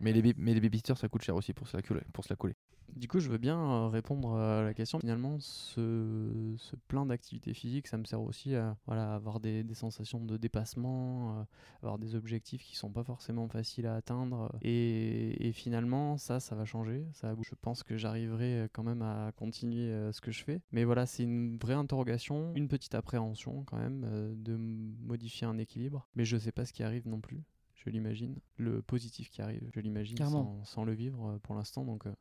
Mais 0.02 0.14
les, 0.14 0.32
mais 0.38 0.54
les 0.54 0.60
babysitters, 0.62 0.96
ça 0.96 1.08
coûte 1.08 1.20
cher 1.22 1.36
aussi 1.36 1.52
pour 1.52 1.68
se 1.68 1.76
la 1.76 1.82
coller. 1.82 2.00
Pour 2.14 2.24
se 2.24 2.30
la 2.32 2.36
coller. 2.36 2.54
Du 2.96 3.08
coup, 3.08 3.20
je 3.20 3.28
veux 3.28 3.38
bien 3.38 3.58
euh, 3.58 3.88
répondre 3.88 4.36
à 4.36 4.62
la 4.62 4.74
question. 4.74 4.98
Finalement, 5.00 5.38
ce, 5.38 6.56
plein 6.88 7.06
d'activités 7.06 7.54
physiques, 7.54 7.86
ça 7.86 7.96
me 7.96 8.04
sert 8.04 8.20
aussi 8.20 8.54
à 8.54 8.76
avoir 8.88 9.40
des, 9.40 9.64
sensations 9.74 10.20
de 10.24 10.36
dépassement, 10.36 11.38
euh, 11.38 11.42
avoir 11.82 11.98
des 11.98 12.14
objectifs 12.14 12.62
qui 12.62 12.76
sont 12.76 12.90
pas 12.90 13.04
forcément 13.04 13.48
faciles 13.48 13.86
à 13.86 13.94
atteindre. 13.94 14.52
Et, 14.62 15.50
finalement, 15.54 16.16
ça, 16.16 16.40
ça 16.40 16.54
va 16.54 16.64
changer. 16.64 17.06
Je 17.22 17.54
pense 17.60 17.82
que 17.82 17.96
j'arriverai 17.96 18.68
quand 18.72 18.82
même 18.82 19.02
à 19.02 19.32
continuer 19.36 19.90
euh, 19.90 20.12
ce 20.12 20.20
que 20.20 20.30
je 20.30 20.44
fais. 20.44 20.60
Mais 20.72 20.84
voilà, 20.84 21.06
c'est 21.06 21.22
une 21.22 21.56
vraie 21.56 21.74
interrogation, 21.74 22.52
une 22.54 22.68
petite 22.68 22.94
appréhension 22.94 23.64
quand 23.64 23.78
même 23.78 24.04
euh, 24.04 24.34
de 24.36 24.56
modifier 24.56 25.46
un 25.46 25.58
équilibre. 25.58 26.08
Mais 26.14 26.24
je 26.24 26.36
sais 26.36 26.52
pas 26.52 26.64
ce 26.64 26.72
qui 26.72 26.82
arrive 26.82 27.08
non 27.08 27.20
plus. 27.20 27.42
Je 27.84 27.90
l'imagine. 27.90 28.36
Le 28.56 28.82
positif 28.82 29.30
qui 29.30 29.40
arrive, 29.40 29.62
je 29.74 29.80
l'imagine 29.80 30.16
sans, 30.18 30.62
sans 30.64 30.84
le 30.84 30.92
vivre 30.92 31.30
euh, 31.30 31.38
pour 31.38 31.54
l'instant. 31.54 31.84
Donc 31.84 32.06
euh, 32.06 32.14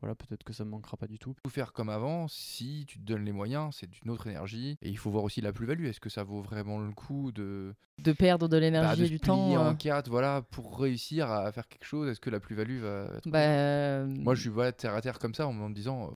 voilà, 0.00 0.14
peut-être 0.14 0.42
que 0.42 0.52
ça 0.52 0.64
me 0.64 0.70
manquera 0.70 0.96
pas 0.96 1.06
du 1.06 1.18
tout. 1.18 1.34
Tout 1.44 1.50
faire 1.50 1.72
comme 1.72 1.88
avant, 1.88 2.26
si 2.28 2.84
tu 2.88 2.98
te 2.98 3.04
donnes 3.04 3.24
les 3.24 3.32
moyens, 3.32 3.76
c'est 3.78 3.88
d'une 3.88 4.10
autre 4.10 4.26
énergie. 4.26 4.76
Et 4.82 4.90
il 4.90 4.98
faut 4.98 5.10
voir 5.10 5.22
aussi 5.22 5.40
la 5.40 5.52
plus-value. 5.52 5.86
Est-ce 5.86 6.00
que 6.00 6.10
ça 6.10 6.24
vaut 6.24 6.42
vraiment 6.42 6.80
le 6.80 6.92
coup 6.92 7.30
de, 7.30 7.74
De 7.98 8.12
perdre 8.12 8.48
de 8.48 8.56
bah, 8.56 8.60
l'énergie 8.60 9.02
de 9.02 9.06
et 9.06 9.10
du 9.10 9.20
temps 9.20 9.52
en 9.52 9.72
euh, 9.72 9.74
quatre, 9.74 10.10
voilà, 10.10 10.42
pour 10.42 10.78
réussir 10.78 11.30
à 11.30 11.52
faire 11.52 11.68
quelque 11.68 11.86
chose? 11.86 12.08
Est-ce 12.08 12.20
que 12.20 12.30
la 12.30 12.40
plus-value 12.40 12.80
va 12.80 13.10
être 13.16 13.28
bah, 13.28 13.38
euh, 13.40 14.06
Moi, 14.06 14.34
je 14.34 14.40
suis 14.40 14.50
voilà, 14.50 14.72
terre 14.72 14.94
à 14.94 15.00
terre 15.00 15.18
comme 15.18 15.34
ça 15.34 15.46
en 15.46 15.52
me 15.52 15.74
disant, 15.74 16.08
euh, 16.08 16.14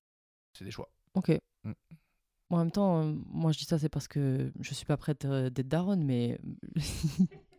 c'est 0.53 0.65
des 0.65 0.71
choix. 0.73 0.91
Ok. 1.15 1.31
Mm. 1.65 1.73
En 2.51 2.59
même 2.59 2.71
temps, 2.73 3.03
euh, 3.03 3.15
moi 3.27 3.53
je 3.53 3.59
dis 3.59 3.65
ça, 3.65 3.79
c'est 3.79 3.89
parce 3.89 4.09
que 4.09 4.53
je 4.59 4.75
suis 4.75 4.85
pas 4.85 4.97
prête 4.97 5.25
euh, 5.25 5.51
d'être 5.51 5.69
daronne, 5.69 6.05
mais. 6.05 6.39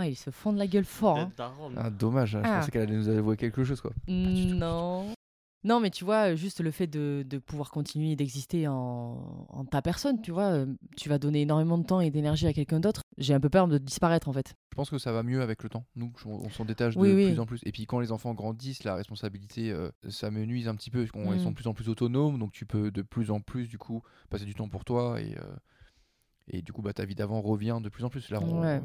ah, 0.00 0.08
ils 0.08 0.16
se 0.16 0.30
font 0.30 0.52
de 0.52 0.58
la 0.58 0.66
gueule 0.66 0.84
fort. 0.84 1.18
hein. 1.18 1.32
Ah, 1.76 1.90
dommage, 1.90 2.34
hein, 2.36 2.42
je 2.44 2.48
Ah. 2.50 2.58
pensais 2.58 2.70
qu'elle 2.70 2.82
allait 2.82 2.96
nous 2.96 3.08
avouer 3.08 3.36
quelque 3.36 3.64
chose, 3.64 3.80
quoi. 3.80 3.92
du 4.06 4.48
tout. 4.48 4.54
Non. 4.54 5.14
Non, 5.62 5.78
mais 5.78 5.90
tu 5.90 6.06
vois, 6.06 6.34
juste 6.36 6.62
le 6.62 6.70
fait 6.70 6.86
de, 6.86 7.22
de 7.28 7.36
pouvoir 7.36 7.70
continuer 7.70 8.16
d'exister 8.16 8.66
en, 8.66 9.46
en 9.50 9.64
ta 9.66 9.82
personne, 9.82 10.22
tu 10.22 10.30
vois, 10.30 10.52
euh, 10.52 10.66
tu 10.96 11.10
vas 11.10 11.18
donner 11.18 11.42
énormément 11.42 11.76
de 11.76 11.84
temps 11.84 12.00
et 12.00 12.10
d'énergie 12.10 12.46
à 12.46 12.54
quelqu'un 12.54 12.80
d'autre. 12.80 13.02
J'ai 13.18 13.34
un 13.34 13.40
peu 13.40 13.50
peur 13.50 13.68
de 13.68 13.76
disparaître 13.76 14.28
en 14.30 14.32
fait. 14.32 14.54
Je 14.70 14.76
pense 14.76 14.88
que 14.88 14.96
ça 14.96 15.12
va 15.12 15.22
mieux 15.22 15.42
avec 15.42 15.62
le 15.62 15.68
temps. 15.68 15.84
Nous, 15.96 16.10
on, 16.24 16.30
on 16.46 16.48
s'en 16.48 16.64
détache 16.64 16.94
de 16.96 17.00
oui. 17.00 17.26
plus 17.32 17.40
en 17.40 17.44
plus. 17.44 17.60
Et 17.66 17.72
puis 17.72 17.84
quand 17.84 18.00
les 18.00 18.10
enfants 18.10 18.32
grandissent, 18.32 18.84
la 18.84 18.94
responsabilité, 18.94 19.70
euh, 19.70 19.90
ça 20.08 20.30
me 20.30 20.46
nuise 20.46 20.66
un 20.66 20.74
petit 20.76 20.90
peu. 20.90 21.00
Parce 21.04 21.10
qu'ils 21.12 21.30
Mm. 21.40 21.44
sont 21.44 21.50
de 21.50 21.54
plus 21.56 21.66
en 21.66 21.74
plus 21.74 21.90
autonomes, 21.90 22.38
donc 22.38 22.52
tu 22.52 22.64
peux 22.64 22.90
de 22.90 23.02
plus 23.02 23.30
en 23.30 23.40
plus, 23.42 23.68
du 23.68 23.76
coup, 23.76 24.00
passer 24.30 24.46
du 24.46 24.54
temps 24.54 24.68
pour 24.70 24.86
toi. 24.86 25.20
Et, 25.20 25.36
euh, 25.36 25.42
et 26.48 26.62
du 26.62 26.72
coup, 26.72 26.80
bah, 26.80 26.94
ta 26.94 27.04
vie 27.04 27.14
d'avant 27.14 27.42
revient 27.42 27.80
de 27.82 27.90
plus 27.90 28.04
en 28.04 28.08
plus. 28.08 28.30
Là, 28.30 28.40
on- 28.42 28.62
Ouais. 28.62 28.80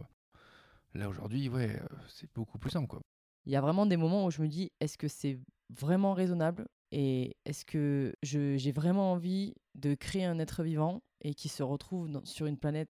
Là 0.96 1.10
aujourd'hui, 1.10 1.50
ouais, 1.50 1.80
euh, 1.82 1.96
c'est 2.08 2.32
beaucoup 2.34 2.58
plus 2.58 2.72
simple, 2.72 2.88
quoi. 2.88 3.02
Il 3.46 3.52
y 3.52 3.56
a 3.56 3.62
vraiment 3.62 3.86
des 3.86 3.98
moments 3.98 4.26
où 4.26 4.32
je 4.32 4.42
me 4.42 4.48
dis, 4.48 4.72
est-ce 4.80 4.98
que 4.98 5.08
c'est 5.08 5.38
vraiment 5.70 6.14
raisonnable 6.14 6.66
et 6.92 7.36
est-ce 7.46 7.64
que 7.66 8.14
j'ai 8.24 8.72
vraiment 8.72 9.12
envie 9.12 9.54
de 9.76 9.94
créer 9.94 10.26
un 10.26 10.40
être 10.40 10.64
vivant 10.64 11.02
et 11.22 11.34
qui 11.34 11.48
se 11.50 11.62
retrouve 11.64 12.10
dans- 12.10 12.26
sur 12.26 12.46
une 12.48 12.58
planète 12.58 12.90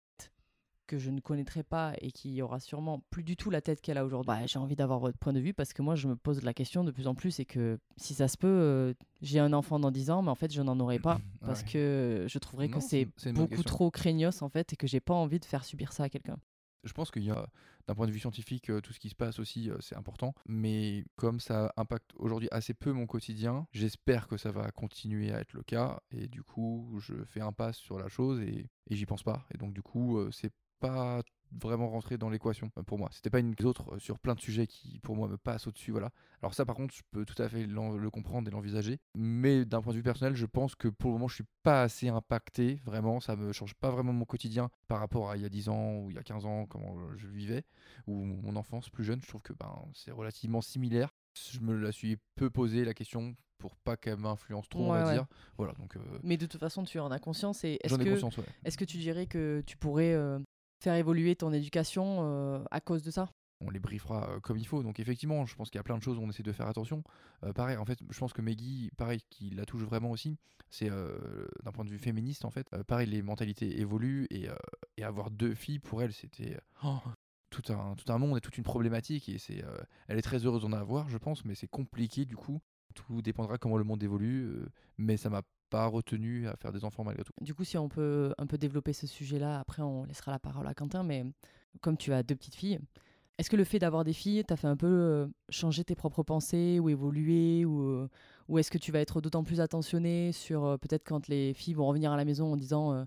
que 0.86 0.98
je 0.98 1.11
ne 1.11 1.20
connaîtrai 1.20 1.62
pas 1.62 1.94
et 2.02 2.12
qui 2.12 2.42
aura 2.42 2.61
sûrement 2.61 3.02
plus 3.11 3.24
du 3.24 3.36
tout 3.36 3.48
la 3.50 3.62
tête 3.62 3.80
qu'elle 3.80 3.96
a 3.96 4.05
aujourd'hui, 4.05 4.26
bah, 4.26 4.46
j'ai 4.46 4.59
envie 4.59 4.76
d'avoir 4.76 4.98
votre 5.00 5.16
point 5.18 5.32
de 5.32 5.40
vue 5.40 5.55
parce 5.55 5.72
que 5.72 5.80
moi, 5.80 5.94
je 5.94 6.07
me 6.09 6.14
pose 6.14 6.42
la 6.42 6.52
question 6.52 6.84
de 6.84 6.90
plus 6.90 7.07
en 7.07 7.14
plus 7.14 7.40
et 7.40 7.46
que 7.46 7.78
si 7.96 8.12
ça 8.14 8.28
se 8.28 8.36
peut, 8.36 8.46
euh, 8.46 8.92
j'ai 9.22 9.38
un 9.40 9.55
enfant 9.55 9.80
dans 9.80 9.90
10 9.90 10.11
ans, 10.11 10.20
mais 10.22 10.30
en 10.30 10.34
fait, 10.34 10.52
je 10.52 10.61
n'en 10.61 10.78
aurai 10.78 10.98
pas 10.98 11.18
parce 11.40 11.62
Ouais. 11.62 11.68
que 11.70 12.26
je 12.28 12.38
trouverais 12.38 12.68
Non, 12.68 12.78
que 12.78 12.84
c'est 12.84 13.09
beaucoup 13.32 13.48
question. 13.48 13.62
trop 13.62 13.90
craignos 13.90 14.42
en 14.42 14.48
fait 14.50 14.74
et 14.74 14.76
que 14.76 14.86
j'ai 14.86 15.00
pas 15.00 15.14
envie 15.14 15.40
de 15.40 15.44
faire 15.46 15.64
subir 15.64 15.92
ça 15.92 16.05
à 16.05 16.09
quelqu'un. 16.11 16.36
Je 16.85 16.93
pense 16.93 17.11
qu'il 17.11 17.24
y 17.24 17.30
a, 17.30 17.47
d'un 17.87 17.95
point 17.95 18.07
de 18.07 18.12
vue 18.12 18.20
scientifique, 18.20 18.70
euh, 18.70 18.80
tout 18.80 18.93
ce 18.93 19.01
qui 19.01 19.09
se 19.09 19.14
passe 19.14 19.39
aussi, 19.39 19.70
euh, 19.70 19.76
c'est 19.80 19.97
important. 19.97 20.35
Mais 20.47 21.05
comme 21.16 21.41
ça 21.41 21.72
impacte 21.76 22.12
aujourd'hui 22.16 22.49
assez 22.51 22.74
peu 22.74 22.93
mon 22.93 23.07
quotidien, 23.07 23.66
j'espère 23.72 24.28
que 24.28 24.37
ça 24.37 24.51
va 24.51 24.70
continuer 24.70 25.32
à 25.32 25.41
être 25.41 25.53
le 25.53 25.62
cas. 25.62 26.01
Et 26.11 26.28
du 26.28 26.43
coup, 26.43 26.99
je 27.01 27.14
fais 27.24 27.41
un 27.41 27.53
pas 27.53 27.72
sur 27.72 27.99
la 27.99 28.09
chose 28.09 28.41
et, 28.41 28.68
et 28.91 28.97
j'y 28.97 29.07
pense 29.07 29.22
pas. 29.22 29.47
Et 29.55 29.59
donc, 29.59 29.74
du 29.74 29.82
coup, 29.82 30.18
euh, 30.18 30.30
c'est 30.30 30.53
pas 30.81 31.22
vraiment 31.61 31.89
rentré 31.89 32.18
dans 32.18 32.31
l'équation 32.31 32.70
euh, 32.79 32.83
pour 32.83 32.99
moi. 32.99 33.09
C'était 33.12 33.31
pas 33.31 33.41
une 33.41 33.55
autre 33.64 33.95
euh, 33.95 33.99
sur 33.99 34.18
plein 34.18 34.35
de 34.35 34.41
sujets 34.41 34.66
qui, 34.66 34.99
pour 35.01 35.16
moi, 35.16 35.29
me 35.29 35.37
passent 35.37 35.66
au-dessus. 35.66 35.91
Voilà. 35.91 36.11
Alors 36.43 36.55
ça, 36.55 36.64
par 36.64 36.77
contre, 36.77 36.95
je 36.95 37.03
peux 37.11 37.25
tout 37.25 37.41
à 37.43 37.49
fait 37.49 37.66
le 37.66 38.11
comprendre 38.11 38.49
et 38.49 38.51
l'envisager. 38.51 38.99
Mais 39.14 39.64
d'un 39.64 39.81
point 39.81 39.93
de 39.93 39.99
vue 39.99 40.03
personnel, 40.03 40.35
je 40.35 40.47
pense 40.47 40.75
que 40.75 40.89
pour 40.89 41.11
le 41.11 41.14
moment, 41.14 41.29
je 41.29 41.37
suis 41.37 41.47
pas 41.62 41.83
assez 41.83 42.09
impacté. 42.09 42.81
Vraiment, 42.85 43.20
ça 43.20 43.37
me 43.37 43.53
change 43.53 43.75
pas 43.75 43.91
vraiment 43.91 44.12
mon 44.12 44.25
quotidien 44.25 44.70
par 44.89 44.99
rapport 44.99 45.31
à 45.31 45.37
il 45.37 45.43
y 45.43 45.47
a 45.47 45.49
10 45.49 45.68
ans 45.68 45.97
ou 45.99 46.11
il 46.11 46.16
y 46.16 46.18
a 46.18 46.22
15 46.22 46.45
ans, 46.47 46.66
comment 46.66 46.97
je 47.16 47.27
vivais, 47.29 47.64
ou 48.07 48.25
mon 48.25 48.57
enfance 48.57 48.91
plus 48.91 49.05
jeune. 49.05 49.20
Je 49.22 49.29
trouve 49.29 49.43
que 49.43 49.53
ben, 49.53 49.85
c'est 49.95 50.12
relativement 50.12 50.61
similaire. 50.61 51.14
Je 51.51 51.61
me 51.61 51.77
la 51.77 51.93
suis 51.93 52.16
peu 52.37 52.51
posé 52.51 52.85
la 52.85 52.95
question 52.95 53.35
pour 53.59 53.77
pas 53.77 53.97
qu'elle 53.97 54.18
m'influence 54.18 54.68
trop, 54.68 54.91
on 54.91 54.93
va 54.93 55.07
ouais. 55.07 55.14
dire. 55.14 55.27
Voilà, 55.57 55.72
donc 55.75 55.97
euh, 55.97 56.01
Mais 56.22 56.37
de 56.37 56.45
toute 56.47 56.61
façon, 56.61 56.85
tu 56.85 56.99
en 56.99 57.11
as 57.11 57.18
conscience 57.18 57.64
et 57.64 57.79
est-ce 57.83 57.97
que 57.97 58.11
conscience. 58.11 58.37
Ouais. 58.37 58.45
est-ce 58.64 58.77
que 58.77 58.85
tu 58.85 58.99
dirais 58.99 59.27
que 59.27 59.62
tu 59.66 59.79
pourrais 59.79 60.12
euh, 60.12 60.39
faire 60.85 60.95
évoluer 60.95 61.35
ton 61.35 61.53
éducation 61.53 62.18
euh, 62.20 62.62
à 62.70 62.80
cause 62.80 63.03
de 63.03 63.11
ça? 63.11 63.30
On 63.61 63.70
les 63.70 63.80
briefera 63.80 64.28
euh, 64.28 64.41
comme 64.41 64.59
il 64.59 64.66
faut. 64.66 64.82
Donc 64.82 65.01
effectivement, 65.01 65.47
je 65.47 65.55
pense 65.57 65.70
qu'il 65.70 65.78
y 65.78 65.80
a 65.80 65.82
plein 65.82 65.97
de 65.97 66.03
choses 66.03 66.18
où 66.18 66.20
on 66.20 66.28
essaie 66.28 66.43
de 66.43 66.53
faire 66.53 66.68
attention. 66.68 67.03
Euh, 67.43 67.53
pareil, 67.53 67.76
en 67.76 67.85
fait, 67.85 67.99
je 68.09 68.18
pense 68.18 68.32
que 68.32 68.43
Maggie, 68.43 68.91
pareil, 68.97 69.20
qui 69.30 69.51
la 69.51 69.64
touche 69.64 69.82
vraiment 69.82 70.11
aussi, 70.11 70.39
c'est 70.70 70.91
d'un 70.91 71.72
point 71.72 71.85
de 71.85 71.91
vue 71.91 71.99
féministe, 71.99 72.45
en 72.45 72.51
fait, 72.51 72.68
pareil, 72.87 73.09
les 73.09 73.22
mentalités 73.22 73.80
évoluent 73.80 74.26
et, 74.30 74.49
avoir 75.03 75.30
deux 75.30 75.55
filles, 75.55 75.78
pour 75.78 76.03
elle, 76.03 76.12
c'était 76.12 76.59
oh, 76.82 76.99
tout, 77.51 77.62
un, 77.72 77.95
tout 77.95 78.12
un 78.12 78.18
monde 78.18 78.37
et 78.39 78.41
toute 78.41 78.59
une 78.59 78.64
problématique. 78.64 79.28
Et 79.28 79.39
c'est, 79.39 79.64
elle 80.09 80.18
est 80.18 80.22
très 80.22 80.45
heureuse 80.45 80.62
d'en 80.62 80.72
avoir, 80.72 81.09
je 81.09 81.18
pense, 81.18 81.45
mais 81.45 81.55
c'est 81.55 81.68
compliqué 81.68 82.24
du 82.24 82.37
coup. 82.37 82.61
Tout 82.95 83.22
dépendra 83.22 83.57
comment 83.57 83.76
le 83.76 83.85
monde 83.85 84.03
évolue, 84.03 84.66
mais 84.99 85.16
ça 85.16 85.30
m'a 85.30 85.43
pas 85.75 85.87
retenu 85.87 86.47
à 86.47 86.55
faire 86.55 86.72
des 86.72 86.85
enfants 86.85 87.03
malgré 87.03 87.25
tout. 87.25 87.33
Du 87.41 87.53
coup, 87.53 87.64
si 87.64 87.77
on 87.77 87.89
peut 87.89 88.33
un 88.39 88.47
peu 88.47 88.59
développer 88.59 88.93
ce 88.93 89.09
sujet-là, 89.09 89.59
après 89.59 89.83
on 89.83 90.05
laissera 90.05 90.31
la 90.31 90.39
parole 90.39 90.66
à 90.68 90.75
Quentin, 90.75 91.03
mais 91.03 91.25
comme 91.81 91.97
tu 91.97 92.12
as 92.12 92.22
deux 92.22 92.37
petites 92.37 92.55
filles, 92.55 92.79
est-ce 93.39 93.51
que 93.51 93.57
le 93.57 93.64
fait 93.64 93.81
d'avoir 93.81 94.05
des 94.05 94.12
filles 94.12 94.45
t'a 94.45 94.55
fait 94.55 94.68
un 94.68 94.77
peu 94.77 94.87
euh, 94.87 95.27
changer 95.49 95.83
tes 95.83 95.97
propres 95.97 96.22
pensées 96.22 96.79
ou 96.79 96.89
évoluer 96.89 97.64
ou, 97.64 97.83
euh, 97.83 98.09
ou 98.49 98.59
est-ce 98.61 98.70
que 98.70 98.79
tu 98.79 98.93
vas 98.93 99.01
être 99.01 99.20
d'autant 99.20 99.43
plus 99.43 99.61
attentionné 99.61 100.31
sur 100.31 100.64
euh, 100.64 100.77
peut-être 100.77 101.03
quand 101.05 101.27
les 101.27 101.55
filles 101.55 101.75
vont 101.75 101.87
revenir 101.87 102.12
à 102.12 102.16
la 102.16 102.25
maison 102.25 102.53
en 102.53 102.57
disant 102.57 103.05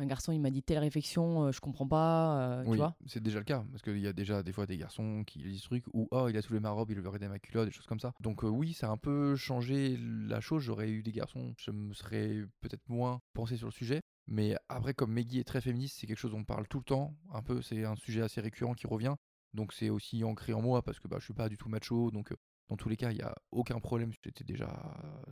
un 0.00 0.06
garçon 0.06 0.32
il 0.32 0.40
m'a 0.40 0.50
dit 0.50 0.62
telle 0.62 0.78
réflexion, 0.78 1.44
euh, 1.44 1.52
je 1.52 1.60
comprends 1.60 1.86
pas, 1.86 2.60
euh, 2.60 2.64
tu 2.64 2.76
vois 2.76 2.96
c'est 3.06 3.22
déjà 3.22 3.38
le 3.38 3.44
cas, 3.44 3.64
parce 3.70 3.82
qu'il 3.82 3.98
y 3.98 4.06
a 4.06 4.12
déjà 4.12 4.42
des 4.42 4.52
fois 4.52 4.66
des 4.66 4.78
garçons 4.78 5.24
qui 5.26 5.38
disent 5.38 5.60
ce 5.60 5.66
truc, 5.66 5.84
ou 5.92 6.08
oh, 6.10 6.28
il 6.28 6.36
a 6.36 6.42
soulevé 6.42 6.60
ma 6.60 6.70
robe, 6.70 6.90
il 6.90 7.00
ma 7.00 7.38
culotte, 7.38 7.66
des 7.66 7.74
choses 7.74 7.86
comme 7.86 8.00
ça. 8.00 8.12
Donc, 8.20 8.44
euh, 8.44 8.48
oui, 8.48 8.72
ça 8.72 8.88
a 8.88 8.90
un 8.90 8.96
peu 8.96 9.36
changé 9.36 9.96
la 9.98 10.40
chose. 10.40 10.62
J'aurais 10.62 10.90
eu 10.90 11.02
des 11.02 11.12
garçons, 11.12 11.54
je 11.58 11.70
me 11.70 11.92
serais 11.94 12.42
peut-être 12.60 12.88
moins 12.88 13.20
pensé 13.34 13.56
sur 13.56 13.66
le 13.66 13.72
sujet. 13.72 14.00
Mais 14.26 14.56
après, 14.68 14.94
comme 14.94 15.12
Maggie 15.12 15.40
est 15.40 15.44
très 15.44 15.60
féministe, 15.60 15.98
c'est 15.98 16.06
quelque 16.06 16.18
chose 16.18 16.30
dont 16.30 16.38
on 16.38 16.44
parle 16.44 16.68
tout 16.68 16.78
le 16.78 16.84
temps, 16.84 17.16
un 17.32 17.42
peu, 17.42 17.62
c'est 17.62 17.84
un 17.84 17.96
sujet 17.96 18.22
assez 18.22 18.40
récurrent 18.40 18.74
qui 18.74 18.86
revient. 18.86 19.14
Donc, 19.54 19.72
c'est 19.72 19.90
aussi 19.90 20.22
ancré 20.22 20.52
en 20.52 20.62
moi, 20.62 20.82
parce 20.82 21.00
que 21.00 21.08
bah, 21.08 21.16
je 21.18 21.24
suis 21.24 21.34
pas 21.34 21.48
du 21.48 21.56
tout 21.56 21.68
macho, 21.68 22.10
donc. 22.10 22.32
dans 22.68 22.76
tous 22.76 22.88
les 22.88 22.96
cas, 22.96 23.10
il 23.10 23.16
n'y 23.16 23.22
a 23.22 23.34
aucun 23.50 23.80
problème. 23.80 24.12
J'étais 24.24 24.44
déjà 24.44 24.70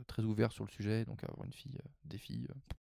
très 0.07 0.23
ouvert 0.23 0.51
sur 0.51 0.65
le 0.65 0.71
sujet, 0.71 1.05
donc 1.05 1.23
avoir 1.23 1.45
une 1.45 1.53
fille, 1.53 1.77
des 2.03 2.17
filles, 2.17 2.47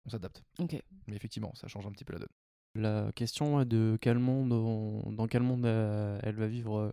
on 0.07 0.11
s'adapte. 0.11 0.43
Ok. 0.59 0.81
Mais 1.07 1.17
effectivement, 1.17 1.55
ça 1.55 1.69
change 1.69 1.87
un 1.87 1.93
petit 1.93 2.05
peu 2.05 2.13
la 2.13 2.21
donne. 2.21 2.29
La 2.77 3.11
question 3.15 3.65
de 3.65 3.97
quel 4.01 4.19
monde 4.19 4.53
on- 4.53 5.13
dans 5.13 5.27
quel 5.27 5.43
monde 5.43 5.65
euh, 5.67 6.19
elle 6.23 6.35
va 6.37 6.47
vivre 6.47 6.79
euh, 6.79 6.91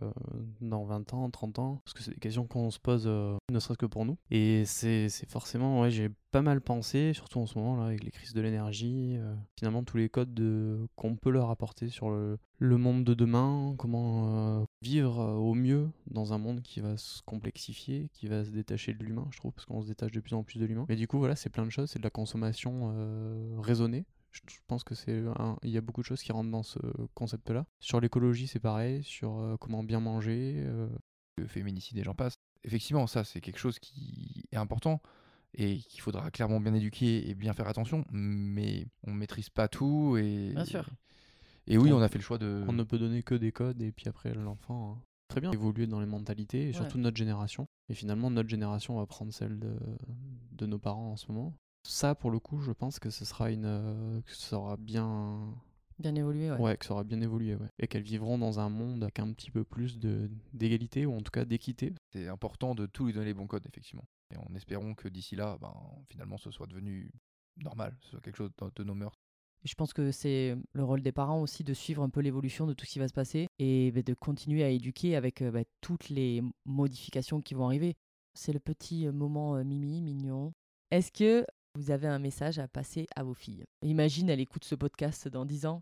dans 0.60 0.84
20 0.84 1.12
ans, 1.14 1.30
30 1.30 1.58
ans, 1.58 1.80
parce 1.84 1.94
que 1.94 2.02
c'est 2.02 2.12
des 2.12 2.20
questions 2.20 2.46
qu'on 2.46 2.70
se 2.70 2.78
pose 2.78 3.04
euh, 3.06 3.36
ne 3.50 3.58
serait-ce 3.58 3.78
que 3.78 3.86
pour 3.86 4.04
nous. 4.04 4.16
Et 4.30 4.64
c'est 4.64 5.08
forcément, 5.28 5.88
j'ai 5.90 6.10
pas 6.30 6.42
mal 6.42 6.60
pensé, 6.60 7.12
surtout 7.12 7.38
en 7.38 7.46
ce 7.46 7.58
moment 7.58 7.76
là, 7.76 7.86
avec 7.86 8.02
les 8.02 8.10
crises 8.10 8.32
de 8.32 8.40
l'énergie, 8.40 9.16
finalement 9.58 9.84
tous 9.84 9.96
les 9.96 10.08
codes 10.08 10.34
de- 10.34 10.86
qu'on 10.96 11.14
peut 11.16 11.30
leur 11.30 11.50
apporter 11.50 11.88
sur 11.88 12.10
le, 12.10 12.38
monde 12.60 13.04
de 13.04 13.14
demain, 13.14 13.74
comment 13.78 14.66
vivre 14.82 15.18
au 15.36 15.54
mieux 15.54 15.90
dans 16.10 16.32
un 16.32 16.38
monde 16.38 16.60
qui 16.62 16.80
va 16.80 16.96
se 16.96 17.22
complexifier, 17.22 18.08
qui 18.12 18.26
va 18.26 18.44
se 18.44 18.50
détacher 18.50 18.94
de 18.94 19.04
l'humain, 19.04 19.28
je 19.30 19.38
trouve, 19.38 19.52
parce 19.52 19.64
qu'on 19.66 19.82
se 19.82 19.86
détache 19.86 20.10
de 20.12 20.20
plus 20.20 20.34
en 20.34 20.42
plus 20.42 20.58
de 20.58 20.64
l'humain. 20.66 20.86
Mais 20.88 20.96
du 20.96 21.06
coup, 21.06 21.18
voilà, 21.18 21.36
c'est 21.36 21.50
plein 21.50 21.64
de 21.64 21.70
choses, 21.70 21.90
c'est 21.90 21.98
de 22.00 22.04
la 22.04 22.10
consommation 22.10 22.92
raisonnée. 23.60 24.04
Je 24.34 24.40
je 24.54 24.58
pense 24.66 24.84
que 24.84 24.94
c'est 24.94 25.18
un- 25.38 25.56
il 25.62 25.70
y 25.70 25.78
a 25.78 25.80
beaucoup 25.80 26.00
de 26.02 26.06
choses 26.06 26.22
qui 26.22 26.32
rentrent 26.32 26.50
dans 26.50 26.62
ce 26.62 26.78
concept-là. 27.14 27.64
Sur 27.80 28.00
l'écologie, 28.00 28.46
c'est 28.48 28.58
pareil. 28.60 29.02
Sur 29.04 29.38
euh, 29.38 29.56
comment 29.58 29.82
bien 29.84 30.00
manger. 30.00 30.54
euh, 30.66 30.88
le 31.36 31.46
féminicide 31.48 31.98
et 31.98 32.04
j'en 32.04 32.14
passe. 32.14 32.36
Effectivement, 32.62 33.08
ça, 33.08 33.24
c'est 33.24 33.40
quelque 33.40 33.58
chose 33.58 33.80
qui 33.80 34.44
est 34.52 34.56
important 34.56 35.02
et 35.54 35.78
qu'il 35.78 36.00
faudra 36.00 36.30
clairement 36.30 36.60
bien 36.60 36.72
éduquer 36.74 37.28
et 37.28 37.34
bien 37.34 37.52
faire 37.52 37.66
attention, 37.66 38.04
mais 38.12 38.86
on 39.04 39.12
maîtrise 39.12 39.50
pas 39.50 39.66
tout 39.66 40.16
et. 40.16 40.52
Bien 40.54 40.64
sûr. 40.64 40.88
Et 41.66 41.76
oui, 41.76 41.92
On- 41.92 41.96
on 41.98 42.02
a 42.02 42.08
fait 42.08 42.18
le 42.18 42.22
choix 42.24 42.38
de. 42.38 42.64
On 42.68 42.72
ne 42.72 42.84
peut 42.84 42.98
donner 42.98 43.22
que 43.24 43.34
des 43.34 43.50
codes 43.50 43.82
et 43.82 43.90
puis 43.90 44.06
après 44.08 44.32
l'enfant. 44.34 44.92
hein, 44.98 45.02
Très 45.28 45.40
bien, 45.40 45.50
évoluer 45.50 45.88
dans 45.88 45.98
les 45.98 46.06
mentalités 46.06 46.68
et 46.68 46.72
surtout 46.72 46.98
notre 46.98 47.16
génération. 47.16 47.66
Et 47.88 47.94
finalement, 47.94 48.30
notre 48.30 48.48
génération 48.48 48.96
va 48.96 49.06
prendre 49.06 49.32
celle 49.32 49.58
de, 49.58 49.74
de 50.52 50.66
nos 50.66 50.78
parents 50.78 51.12
en 51.12 51.16
ce 51.16 51.32
moment. 51.32 51.56
Ça, 51.86 52.14
pour 52.14 52.30
le 52.30 52.38
coup, 52.38 52.60
je 52.60 52.72
pense 52.72 52.98
que 52.98 53.10
ce 53.10 53.24
sera 53.24 53.50
une. 53.50 53.66
euh, 53.66 54.20
que 54.22 54.34
ça 54.34 54.56
aura 54.58 54.76
bien. 54.76 55.54
Bien 55.98 56.14
évolué, 56.16 56.50
ouais. 56.50 56.58
Ouais, 56.58 56.76
que 56.76 56.84
ça 56.86 56.94
aura 56.94 57.04
bien 57.04 57.20
évolué, 57.20 57.54
ouais. 57.54 57.68
Et 57.78 57.86
qu'elles 57.86 58.02
vivront 58.02 58.38
dans 58.38 58.58
un 58.58 58.68
monde 58.68 59.02
avec 59.04 59.18
un 59.20 59.32
petit 59.32 59.50
peu 59.50 59.64
plus 59.64 59.98
de 59.98 60.28
d'égalité 60.52 61.06
ou 61.06 61.14
en 61.14 61.20
tout 61.20 61.30
cas 61.30 61.44
d'équité. 61.44 61.92
C'est 62.12 62.26
important 62.26 62.74
de 62.74 62.86
tout 62.86 63.06
lui 63.06 63.12
donner 63.12 63.26
les 63.26 63.34
bons 63.34 63.46
codes, 63.46 63.66
effectivement. 63.66 64.04
Et 64.32 64.36
en 64.38 64.54
espérant 64.54 64.94
que 64.94 65.08
d'ici 65.08 65.36
là, 65.36 65.56
ben, 65.60 65.72
finalement, 66.10 66.36
ce 66.38 66.50
soit 66.50 66.66
devenu 66.66 67.12
normal, 67.58 67.96
ce 68.00 68.10
soit 68.10 68.20
quelque 68.20 68.36
chose 68.36 68.50
de, 68.60 68.70
de 68.74 68.84
nos 68.84 68.94
mœurs. 68.94 69.14
Je 69.62 69.74
pense 69.74 69.92
que 69.92 70.10
c'est 70.10 70.56
le 70.72 70.84
rôle 70.84 71.00
des 71.00 71.12
parents 71.12 71.40
aussi 71.40 71.64
de 71.64 71.72
suivre 71.72 72.02
un 72.02 72.10
peu 72.10 72.20
l'évolution 72.20 72.66
de 72.66 72.74
tout 72.74 72.84
ce 72.84 72.92
qui 72.92 72.98
va 72.98 73.08
se 73.08 73.14
passer 73.14 73.46
et 73.58 73.92
bah, 73.92 74.02
de 74.02 74.14
continuer 74.14 74.62
à 74.64 74.68
éduquer 74.68 75.16
avec 75.16 75.40
euh, 75.42 75.50
bah, 75.50 75.62
toutes 75.80 76.08
les 76.08 76.42
modifications 76.66 77.40
qui 77.40 77.54
vont 77.54 77.66
arriver. 77.66 77.94
C'est 78.34 78.52
le 78.52 78.58
petit 78.58 79.06
euh, 79.06 79.12
moment 79.12 79.56
euh, 79.56 79.64
mimi, 79.64 80.02
mignon. 80.02 80.52
Est-ce 80.90 81.12
que 81.12 81.46
vous 81.76 81.90
avez 81.90 82.06
un 82.06 82.18
message 82.18 82.58
à 82.58 82.68
passer 82.68 83.06
à 83.16 83.22
vos 83.22 83.34
filles 83.34 83.64
Imagine, 83.82 84.30
elle 84.30 84.40
écoute 84.40 84.64
ce 84.64 84.74
podcast 84.74 85.28
dans 85.28 85.44
10 85.44 85.66
ans. 85.66 85.80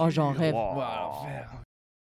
Oh, 0.00 0.10
j'en 0.10 0.32
rêve. 0.32 0.54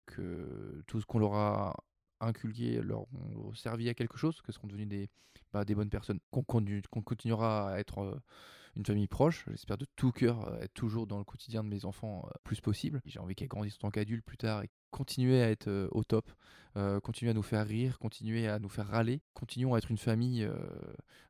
Que 0.06 0.82
tout 0.86 1.00
ce 1.00 1.06
qu'on 1.06 1.18
leur 1.18 1.34
a 1.34 1.76
inculqué 2.20 2.80
leur 2.82 3.02
ont 3.12 3.54
servi 3.54 3.88
à 3.88 3.94
quelque 3.94 4.16
chose, 4.18 4.40
que 4.42 4.52
seront 4.52 4.66
devenus 4.68 4.88
des, 4.88 5.08
bah, 5.52 5.64
des 5.64 5.74
bonnes 5.74 5.90
personnes, 5.90 6.20
qu'on 6.30 6.42
continue- 6.42 6.82
qu'on 6.90 7.02
continuera 7.02 7.70
à 7.72 7.78
être 7.78 7.98
euh, 7.98 8.20
une 8.76 8.84
famille 8.84 9.08
proche. 9.08 9.44
J'espère 9.50 9.78
de 9.78 9.86
tout 9.96 10.12
cœur 10.12 10.46
euh, 10.48 10.60
être 10.60 10.74
toujours 10.74 11.06
dans 11.06 11.18
le 11.18 11.24
quotidien 11.24 11.64
de 11.64 11.68
mes 11.68 11.84
enfants 11.84 12.24
euh, 12.26 12.30
plus 12.44 12.60
possible. 12.60 13.00
J'ai 13.04 13.18
envie 13.18 13.34
qu'elles 13.34 13.48
grandissent 13.48 13.76
en 13.76 13.88
tant 13.88 13.90
qu'adultes 13.90 14.24
plus 14.24 14.36
tard 14.36 14.62
et 14.62 14.70
continuer 14.90 15.42
à 15.42 15.50
être 15.50 15.68
euh, 15.68 15.88
au 15.92 16.04
top, 16.04 16.30
continuer 17.02 17.32
à 17.32 17.34
nous 17.34 17.42
faire 17.42 17.66
rire, 17.66 17.98
continuer 17.98 18.46
à 18.46 18.60
nous 18.60 18.68
faire 18.68 18.86
râler. 18.86 19.20
Continuons 19.34 19.74
à 19.74 19.78
être 19.78 19.90
une 19.90 19.98
famille 19.98 20.48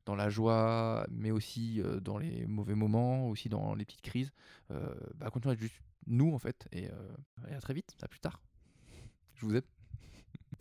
dans 0.05 0.15
la 0.15 0.29
joie, 0.29 1.07
mais 1.11 1.31
aussi 1.31 1.81
dans 2.03 2.19
les 2.19 2.47
mauvais 2.47 2.75
moments, 2.75 3.27
aussi 3.27 3.49
dans 3.49 3.75
les 3.75 3.87
petites 3.87 4.03
crises. 4.03 4.33
Bah, 4.69 5.31
continuons 5.33 5.53
à 5.53 5.55
être 5.55 5.61
juste 5.61 5.81
nous 6.07 6.35
en 6.35 6.39
fait. 6.39 6.69
Et, 6.73 6.91
et 7.49 7.55
à 7.55 7.61
très 7.61 7.73
vite, 7.73 7.97
à 8.03 8.09
plus 8.09 8.21
tard. 8.21 8.43
Je 9.35 9.47
vous 9.47 9.57
aime. 9.57 9.80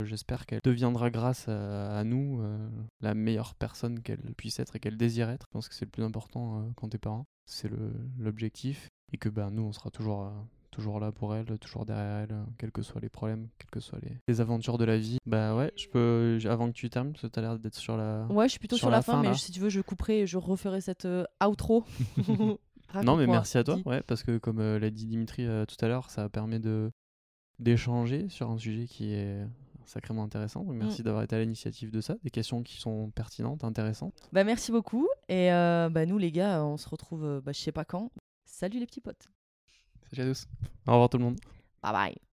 J'espère 0.04 0.46
qu'elle 0.46 0.60
deviendra 0.62 1.10
grâce 1.10 1.48
à, 1.48 1.98
à 1.98 2.04
nous 2.04 2.40
euh, 2.40 2.68
la 3.00 3.14
meilleure 3.14 3.54
personne 3.54 4.00
qu'elle 4.00 4.34
puisse 4.36 4.58
être 4.60 4.76
et 4.76 4.80
qu'elle 4.80 4.96
désire 4.96 5.28
être. 5.30 5.46
Je 5.48 5.52
pense 5.52 5.68
que 5.68 5.74
c'est 5.74 5.84
le 5.84 5.90
plus 5.90 6.04
important 6.04 6.60
euh, 6.60 6.62
quand 6.76 6.88
t'es 6.88 6.98
parent. 6.98 7.24
C'est 7.46 7.70
l'objectif. 8.18 8.88
Et 9.12 9.16
que 9.16 9.28
bah, 9.28 9.48
nous, 9.50 9.62
on 9.62 9.72
sera 9.72 9.90
toujours, 9.90 10.22
euh, 10.22 10.30
toujours 10.70 11.00
là 11.00 11.10
pour 11.10 11.34
elle, 11.34 11.58
toujours 11.58 11.84
derrière 11.84 12.28
elle, 12.28 12.36
quels 12.58 12.70
que 12.70 12.82
soient 12.82 13.00
les 13.00 13.08
problèmes, 13.08 13.48
quelles 13.58 13.70
que 13.70 13.80
soient 13.80 13.98
les, 14.02 14.16
les 14.28 14.40
aventures 14.40 14.78
de 14.78 14.84
la 14.84 14.98
vie. 14.98 15.18
Bah 15.26 15.56
ouais, 15.56 15.72
je 15.76 15.88
peux, 15.88 16.38
avant 16.48 16.68
que 16.68 16.74
tu 16.74 16.88
termines, 16.90 17.12
parce 17.12 17.22
que 17.22 17.26
t'as 17.26 17.40
l'air 17.40 17.58
d'être 17.58 17.74
sur 17.74 17.96
la. 17.96 18.26
Ouais, 18.30 18.46
je 18.46 18.52
suis 18.52 18.60
plutôt 18.60 18.76
Sur 18.76 18.84
sur, 18.84 18.90
la 18.90 18.98
la 18.98 19.02
fin, 19.02 19.22
fin, 19.22 19.28
mais 19.30 19.34
si 19.34 19.50
tu 19.50 19.58
veux, 19.58 19.68
je 19.68 19.80
couperai 19.80 20.20
et 20.20 20.26
je 20.26 20.38
referai 20.38 20.80
cette 20.80 21.08
outro. 21.44 21.84
Non, 23.04 23.16
mais 23.16 23.28
merci 23.28 23.56
à 23.56 23.62
toi. 23.62 23.78
Ouais, 23.86 24.02
parce 24.02 24.24
que 24.24 24.38
comme 24.38 24.60
l'a 24.60 24.90
dit 24.90 25.06
Dimitri 25.06 25.46
tout 25.68 25.84
à 25.84 25.86
l'heure, 25.86 26.10
ça 26.10 26.28
permet 26.28 26.58
de 26.58 26.90
d'échanger 27.60 28.28
sur 28.28 28.50
un 28.50 28.58
sujet 28.58 28.86
qui 28.86 29.12
est 29.12 29.46
sacrément 29.90 30.22
intéressant. 30.22 30.64
Donc 30.64 30.76
merci 30.76 31.02
d'avoir 31.02 31.22
été 31.22 31.36
à 31.36 31.40
l'initiative 31.40 31.90
de 31.90 32.00
ça, 32.00 32.16
des 32.22 32.30
questions 32.30 32.62
qui 32.62 32.80
sont 32.80 33.10
pertinentes, 33.10 33.64
intéressantes. 33.64 34.14
Bah, 34.32 34.44
merci 34.44 34.72
beaucoup. 34.72 35.08
Et 35.28 35.52
euh, 35.52 35.88
bah, 35.90 36.06
nous, 36.06 36.18
les 36.18 36.32
gars, 36.32 36.64
on 36.64 36.76
se 36.76 36.88
retrouve, 36.88 37.24
euh, 37.24 37.40
bah, 37.40 37.52
je 37.52 37.60
sais 37.60 37.72
pas 37.72 37.84
quand. 37.84 38.10
Salut 38.44 38.78
les 38.78 38.86
petits 38.86 39.00
potes. 39.00 39.28
Salut 40.10 40.22
à 40.22 40.32
tous. 40.32 40.46
Au 40.86 40.92
revoir 40.92 41.08
tout 41.08 41.18
le 41.18 41.24
monde. 41.24 41.38
Bye 41.82 41.92
bye. 41.92 42.20